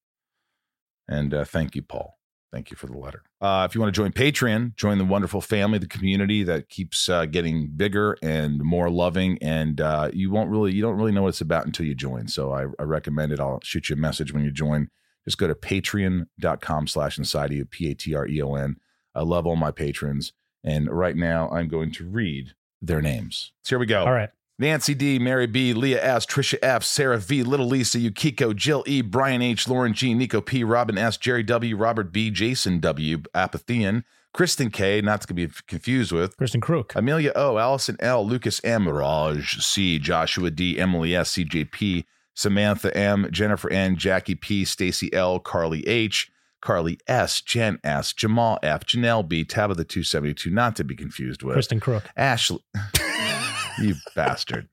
And 1.07 1.33
uh, 1.33 1.45
thank 1.45 1.75
you, 1.75 1.81
Paul. 1.81 2.15
Thank 2.51 2.71
you 2.71 2.77
for 2.77 2.87
the 2.87 2.97
letter. 2.97 3.21
Uh, 3.41 3.67
if 3.69 3.75
you 3.75 3.81
want 3.81 3.93
to 3.93 3.99
join 3.99 4.13
Patreon, 4.13 4.75
join 4.75 4.97
the 4.97 5.03
wonderful 5.03 5.41
family, 5.41 5.77
the 5.77 5.87
community 5.87 6.41
that 6.43 6.69
keeps 6.69 7.09
uh, 7.09 7.25
getting 7.25 7.69
bigger 7.75 8.15
and 8.23 8.63
more 8.63 8.89
loving. 8.89 9.37
And 9.41 9.81
uh, 9.81 10.09
you 10.13 10.31
won't 10.31 10.49
really, 10.49 10.73
you 10.73 10.81
don't 10.81 10.95
really 10.95 11.11
know 11.11 11.23
what 11.23 11.29
it's 11.29 11.41
about 11.41 11.65
until 11.65 11.85
you 11.85 11.93
join. 11.93 12.29
So 12.29 12.53
I, 12.53 12.67
I 12.79 12.83
recommend 12.83 13.33
it. 13.33 13.41
I'll 13.41 13.59
shoot 13.61 13.89
you 13.89 13.95
a 13.95 13.99
message 13.99 14.31
when 14.31 14.45
you 14.45 14.51
join. 14.51 14.89
Just 15.25 15.37
go 15.37 15.47
to 15.47 15.55
patreon.com 15.55 16.87
slash 16.87 17.17
inside 17.17 17.51
you, 17.51 17.65
P 17.65 17.91
A 17.91 17.95
T 17.95 18.15
R 18.15 18.25
E 18.25 18.41
O 18.41 18.55
N. 18.55 18.77
I 19.13 19.23
love 19.23 19.45
all 19.45 19.57
my 19.57 19.71
patrons. 19.71 20.31
And 20.63 20.89
right 20.89 21.17
now 21.17 21.49
I'm 21.49 21.67
going 21.67 21.91
to 21.93 22.07
read 22.07 22.53
their 22.87 23.01
names. 23.01 23.51
So 23.63 23.69
here 23.69 23.79
we 23.79 23.85
go. 23.85 24.05
All 24.05 24.13
right. 24.13 24.29
Nancy 24.57 24.93
D, 24.93 25.19
Mary 25.19 25.47
B, 25.47 25.73
Leah 25.73 26.01
S, 26.01 26.25
Trisha 26.25 26.57
F, 26.61 26.83
Sarah 26.83 27.17
V, 27.17 27.43
Little 27.43 27.67
Lisa, 27.67 27.99
Yukiko, 27.99 28.53
Jill 28.53 28.85
E, 28.87 29.01
Brian 29.01 29.41
H, 29.41 29.67
Lauren 29.67 29.93
G, 29.93 30.13
Nico 30.13 30.39
P, 30.39 30.63
Robin 30.63 30.97
S, 30.97 31.17
Jerry 31.17 31.43
W, 31.43 31.75
Robert 31.75 32.13
B, 32.13 32.31
Jason 32.31 32.79
W, 32.79 33.21
Apathian, 33.33 34.05
Kristen 34.33 34.69
K, 34.69 35.01
not 35.01 35.21
to 35.21 35.33
be 35.33 35.49
confused 35.67 36.13
with 36.13 36.37
Kristin 36.37 36.61
Kreuk. 36.61 36.95
Amelia 36.95 37.33
O, 37.35 37.57
Allison 37.57 37.97
L, 37.99 38.25
Lucas 38.25 38.61
M, 38.63 38.87
Raj 38.87 39.61
C, 39.61 39.99
Joshua 39.99 40.49
D, 40.51 40.79
Emily 40.79 41.13
S, 41.13 41.33
CJP, 41.33 42.05
Samantha 42.33 42.95
M, 42.95 43.27
Jennifer 43.31 43.69
N, 43.69 43.97
Jackie 43.97 44.35
P, 44.35 44.63
Stacy 44.63 45.13
L, 45.13 45.39
Carly 45.39 45.85
H, 45.85 46.31
Carly 46.61 46.99
S, 47.07 47.41
Jen 47.41 47.79
S, 47.83 48.13
Jamal 48.13 48.59
F, 48.63 48.85
Janelle 48.85 49.27
B, 49.27 49.43
Tabitha 49.43 49.83
272, 49.83 50.49
not 50.49 50.75
to 50.75 50.83
be 50.83 50.95
confused 50.95 51.43
with 51.43 51.57
Kristin 51.57 51.79
Kreuk. 51.79 52.03
Ashley. 52.17 52.59
you 53.79 53.95
bastard. 54.15 54.67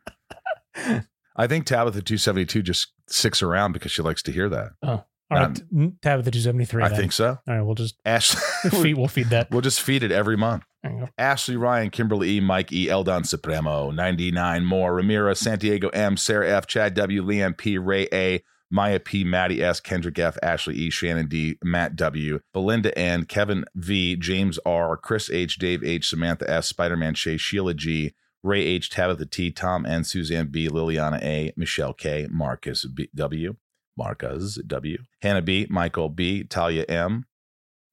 I 1.36 1.46
think 1.46 1.66
Tabitha 1.66 2.02
272 2.02 2.62
just 2.62 2.92
sticks 3.08 3.42
around 3.42 3.72
because 3.72 3.92
she 3.92 4.02
likes 4.02 4.22
to 4.24 4.32
hear 4.32 4.48
that. 4.48 4.70
Oh, 4.82 4.88
all 4.90 5.04
right. 5.30 5.46
Um, 5.46 5.54
t- 5.54 5.92
Tab 6.02 6.24
the 6.24 6.30
273. 6.30 6.82
I 6.82 6.88
then. 6.88 6.98
think 6.98 7.12
so. 7.12 7.28
All 7.28 7.38
right. 7.54 7.62
We'll 7.62 7.74
just 7.74 7.96
Ashley, 8.04 8.40
feed, 8.82 8.94
we'll 8.94 9.08
feed 9.08 9.28
that. 9.30 9.50
we'll 9.50 9.60
just 9.62 9.80
feed 9.80 10.02
it 10.02 10.12
every 10.12 10.36
month. 10.36 10.64
There 10.82 10.92
you 10.92 10.98
go. 11.00 11.08
Ashley 11.16 11.56
Ryan, 11.56 11.90
Kimberly 11.90 12.36
E, 12.36 12.40
Mike 12.40 12.72
E, 12.72 12.90
Eldon 12.90 13.24
Supremo, 13.24 13.90
99 13.90 14.64
more, 14.64 14.92
Ramira, 14.92 15.36
Santiago 15.36 15.88
M, 15.90 16.16
Sarah 16.16 16.50
F, 16.50 16.66
Chad 16.66 16.94
W, 16.94 17.22
Liam 17.24 17.56
P, 17.56 17.78
Ray 17.78 18.08
A, 18.12 18.42
Maya 18.72 18.98
P, 18.98 19.22
Maddie 19.22 19.62
S, 19.62 19.80
Kendrick 19.80 20.18
F, 20.18 20.38
Ashley 20.42 20.74
E, 20.76 20.90
Shannon 20.90 21.28
D, 21.28 21.58
Matt 21.62 21.94
W, 21.94 22.40
Belinda 22.54 22.96
N, 22.98 23.26
Kevin 23.26 23.66
V, 23.74 24.16
James 24.16 24.58
R, 24.64 24.96
Chris 24.96 25.30
H, 25.30 25.58
Dave 25.58 25.84
H, 25.84 26.08
Samantha 26.08 26.50
S, 26.50 26.68
Spider 26.68 26.96
Man 26.96 27.12
Shay, 27.12 27.36
Sheila 27.36 27.74
G, 27.74 28.14
Ray 28.42 28.62
H, 28.62 28.88
Tabitha 28.88 29.26
T, 29.26 29.50
Tom 29.50 29.84
N, 29.84 30.04
Suzanne 30.04 30.46
B, 30.46 30.68
Liliana 30.68 31.22
A, 31.22 31.52
Michelle 31.54 31.92
K, 31.92 32.26
Marcus 32.30 32.86
B, 32.86 33.10
W, 33.14 33.56
Marcus 33.98 34.58
W, 34.66 34.98
Hannah 35.20 35.42
B, 35.42 35.66
Michael 35.68 36.08
B, 36.08 36.42
Talia 36.42 36.86
M, 36.88 37.26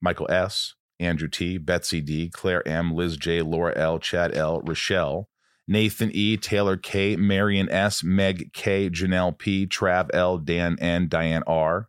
Michael 0.01 0.31
S, 0.31 0.75
Andrew 0.97 1.27
T, 1.27 1.57
Betsy 1.57 1.99
D, 1.99 2.29
Claire 2.29 2.65
M, 2.65 2.95
Liz 2.95 3.17
J, 3.17 3.41
Laura 3.41 3.77
L, 3.77 3.99
Chad 3.99 4.33
L, 4.33 4.61
Rochelle, 4.61 5.27
Nathan 5.69 6.09
E, 6.13 6.35
Taylor 6.35 6.77
K, 6.77 7.15
Marion 7.15 7.69
S, 7.69 8.03
Meg 8.03 8.51
K, 8.53 8.89
Janelle 8.89 9.37
P, 9.37 9.67
Trav 9.67 10.09
L, 10.13 10.39
Dan 10.39 10.77
N, 10.79 11.07
Diane 11.07 11.43
R, 11.45 11.87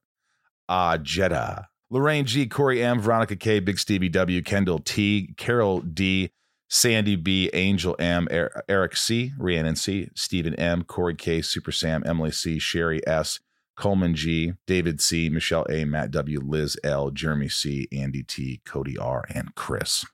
Ah 0.68 0.98
Jeddah, 0.98 1.68
Lorraine 1.88 2.26
G, 2.26 2.46
Corey 2.46 2.82
M, 2.82 3.00
Veronica 3.00 3.36
K, 3.36 3.58
Big 3.58 3.78
Stevie 3.78 4.10
W, 4.10 4.42
Kendall 4.42 4.80
T, 4.80 5.32
Carol 5.38 5.80
D, 5.80 6.30
Sandy 6.68 7.16
B, 7.16 7.48
Angel 7.54 7.96
M, 7.98 8.28
Er- 8.30 8.62
Eric 8.68 8.96
C, 8.96 9.32
Rhiannon 9.38 9.76
C, 9.76 10.10
Stephen 10.14 10.54
M, 10.56 10.84
Corey 10.84 11.14
K, 11.14 11.40
Super 11.40 11.72
Sam, 11.72 12.02
Emily 12.04 12.30
C, 12.32 12.58
Sherry 12.58 13.04
S, 13.06 13.40
Coleman 13.76 14.14
G, 14.14 14.52
David 14.66 15.00
C, 15.00 15.30
Michelle 15.30 15.66
A, 15.70 15.86
Matt 15.86 16.10
W, 16.10 16.38
Liz 16.44 16.76
L, 16.84 17.10
Jeremy 17.10 17.48
C, 17.48 17.88
Andy 17.90 18.22
T, 18.22 18.60
Cody 18.66 18.98
R, 18.98 19.24
and 19.34 19.54
Chris 19.54 20.04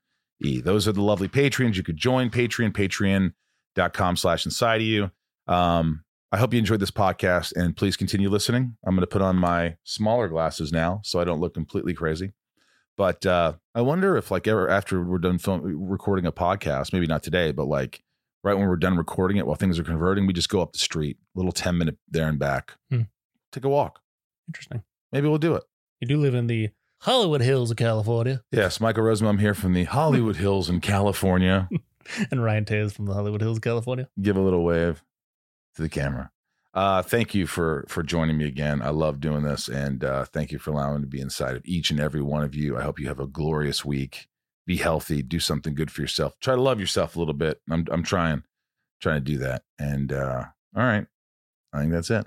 E. 0.41 0.61
Those 0.61 0.87
are 0.87 0.93
the 0.93 1.03
lovely 1.03 1.27
patrons. 1.27 1.77
You 1.77 1.83
could 1.83 1.97
join 1.97 2.31
Patreon, 2.31 2.71
Patreon, 2.73 3.33
patreon.com 3.77 4.17
slash 4.17 4.45
inside 4.45 4.81
of 4.81 4.87
you. 4.87 5.11
Um, 5.47 6.03
I 6.33 6.39
hope 6.39 6.53
you 6.53 6.59
enjoyed 6.59 6.81
this 6.81 6.91
podcast 6.91 7.53
and 7.57 7.77
please 7.77 7.97
continue 7.97 8.29
listening. 8.29 8.77
I'm 8.85 8.95
going 8.95 9.03
to 9.03 9.07
put 9.07 9.23
on 9.23 9.37
my 9.37 9.77
smaller 9.85 10.29
glasses 10.29 10.73
now 10.73 11.01
so 11.05 11.21
I 11.21 11.25
don't 11.25 11.41
look 11.41 11.55
completely 11.55 11.95
crazy. 11.95 12.33
But 12.97 13.25
uh, 13.27 13.55
I 13.75 13.83
wonder 13.83 14.17
if, 14.17 14.31
like, 14.31 14.47
ever 14.49 14.69
after 14.71 15.05
we're 15.05 15.19
done 15.19 15.39
film 15.39 15.61
recording 15.89 16.25
a 16.27 16.33
podcast, 16.33 16.93
maybe 16.93 17.07
not 17.07 17.23
today, 17.23 17.53
but 17.53 17.67
like 17.67 18.03
right 18.43 18.55
when 18.57 18.67
we're 18.67 18.77
done 18.77 18.97
recording 18.97 19.37
it, 19.37 19.47
while 19.47 19.55
things 19.57 19.79
are 19.79 19.85
converting, 19.85 20.27
we 20.27 20.33
just 20.33 20.49
go 20.49 20.63
up 20.63 20.73
the 20.73 20.79
street, 20.79 21.19
little 21.35 21.53
ten 21.53 21.77
minute 21.77 21.99
there 22.09 22.27
and 22.27 22.39
back, 22.39 22.73
Hmm. 22.91 23.03
take 23.53 23.65
a 23.65 23.69
walk. 23.69 24.01
Interesting. 24.49 24.83
Maybe 25.13 25.29
we'll 25.29 25.37
do 25.39 25.55
it. 25.57 25.65
You 26.01 26.09
do 26.09 26.17
live 26.17 26.35
in 26.35 26.47
the 26.47 26.71
Hollywood 27.03 27.43
Hills 27.43 27.71
of 27.71 27.77
California. 27.77 28.43
Yes, 28.51 28.81
Michael 28.81 29.03
Rosenbaum 29.05 29.39
here 29.39 29.55
from 29.55 29.75
the 29.75 29.85
Hollywood 29.85 30.37
Hills 30.37 30.71
in 30.71 30.81
California. 30.81 31.69
And 32.31 32.43
Ryan 32.43 32.65
Tays 32.65 32.93
from 32.93 33.07
the 33.07 33.15
Hollywood 33.15 33.41
Hills 33.41 33.59
California. 33.59 34.09
Give 34.21 34.37
a 34.37 34.41
little 34.41 34.65
wave 34.65 35.03
to 35.75 35.83
the 35.83 35.89
camera. 35.89 36.31
Uh, 36.75 37.01
thank 37.03 37.35
you 37.35 37.47
for 37.47 37.87
for 37.89 38.03
joining 38.03 38.37
me 38.37 38.47
again. 38.47 38.83
I 38.83 38.91
love 38.91 39.19
doing 39.19 39.45
this, 39.45 39.67
and 39.69 40.05
uh, 40.05 40.27
thank 40.27 40.53
you 40.53 40.59
for 40.59 40.73
allowing 40.73 40.97
me 40.97 41.01
to 41.03 41.07
be 41.07 41.21
inside 41.21 41.57
of 41.57 41.63
each 41.65 41.91
and 41.91 41.99
every 41.99 42.21
one 42.21 42.43
of 42.43 42.55
you. 42.55 42.77
I 42.77 42.83
hope 42.83 43.01
you 43.01 43.09
have 43.09 43.21
a 43.21 43.27
glorious 43.27 43.85
week. 43.85 44.29
Be 44.67 44.77
healthy. 44.77 45.23
Do 45.23 45.41
something 45.41 45.75
good 45.75 45.91
for 45.91 46.03
yourself. 46.03 46.35
Try 46.41 46.55
to 46.55 46.61
love 46.61 46.79
yourself 46.79 47.17
a 47.17 47.19
little 47.19 47.35
bit. 47.35 47.61
I'm 47.71 47.87
I'm 47.91 48.03
trying 48.03 48.43
trying 49.01 49.25
to 49.25 49.33
do 49.33 49.39
that. 49.39 49.63
And 49.79 50.13
uh, 50.13 50.45
all 50.77 50.83
right, 50.83 51.07
I 51.73 51.81
think 51.81 51.93
that's 51.93 52.11
it. 52.11 52.27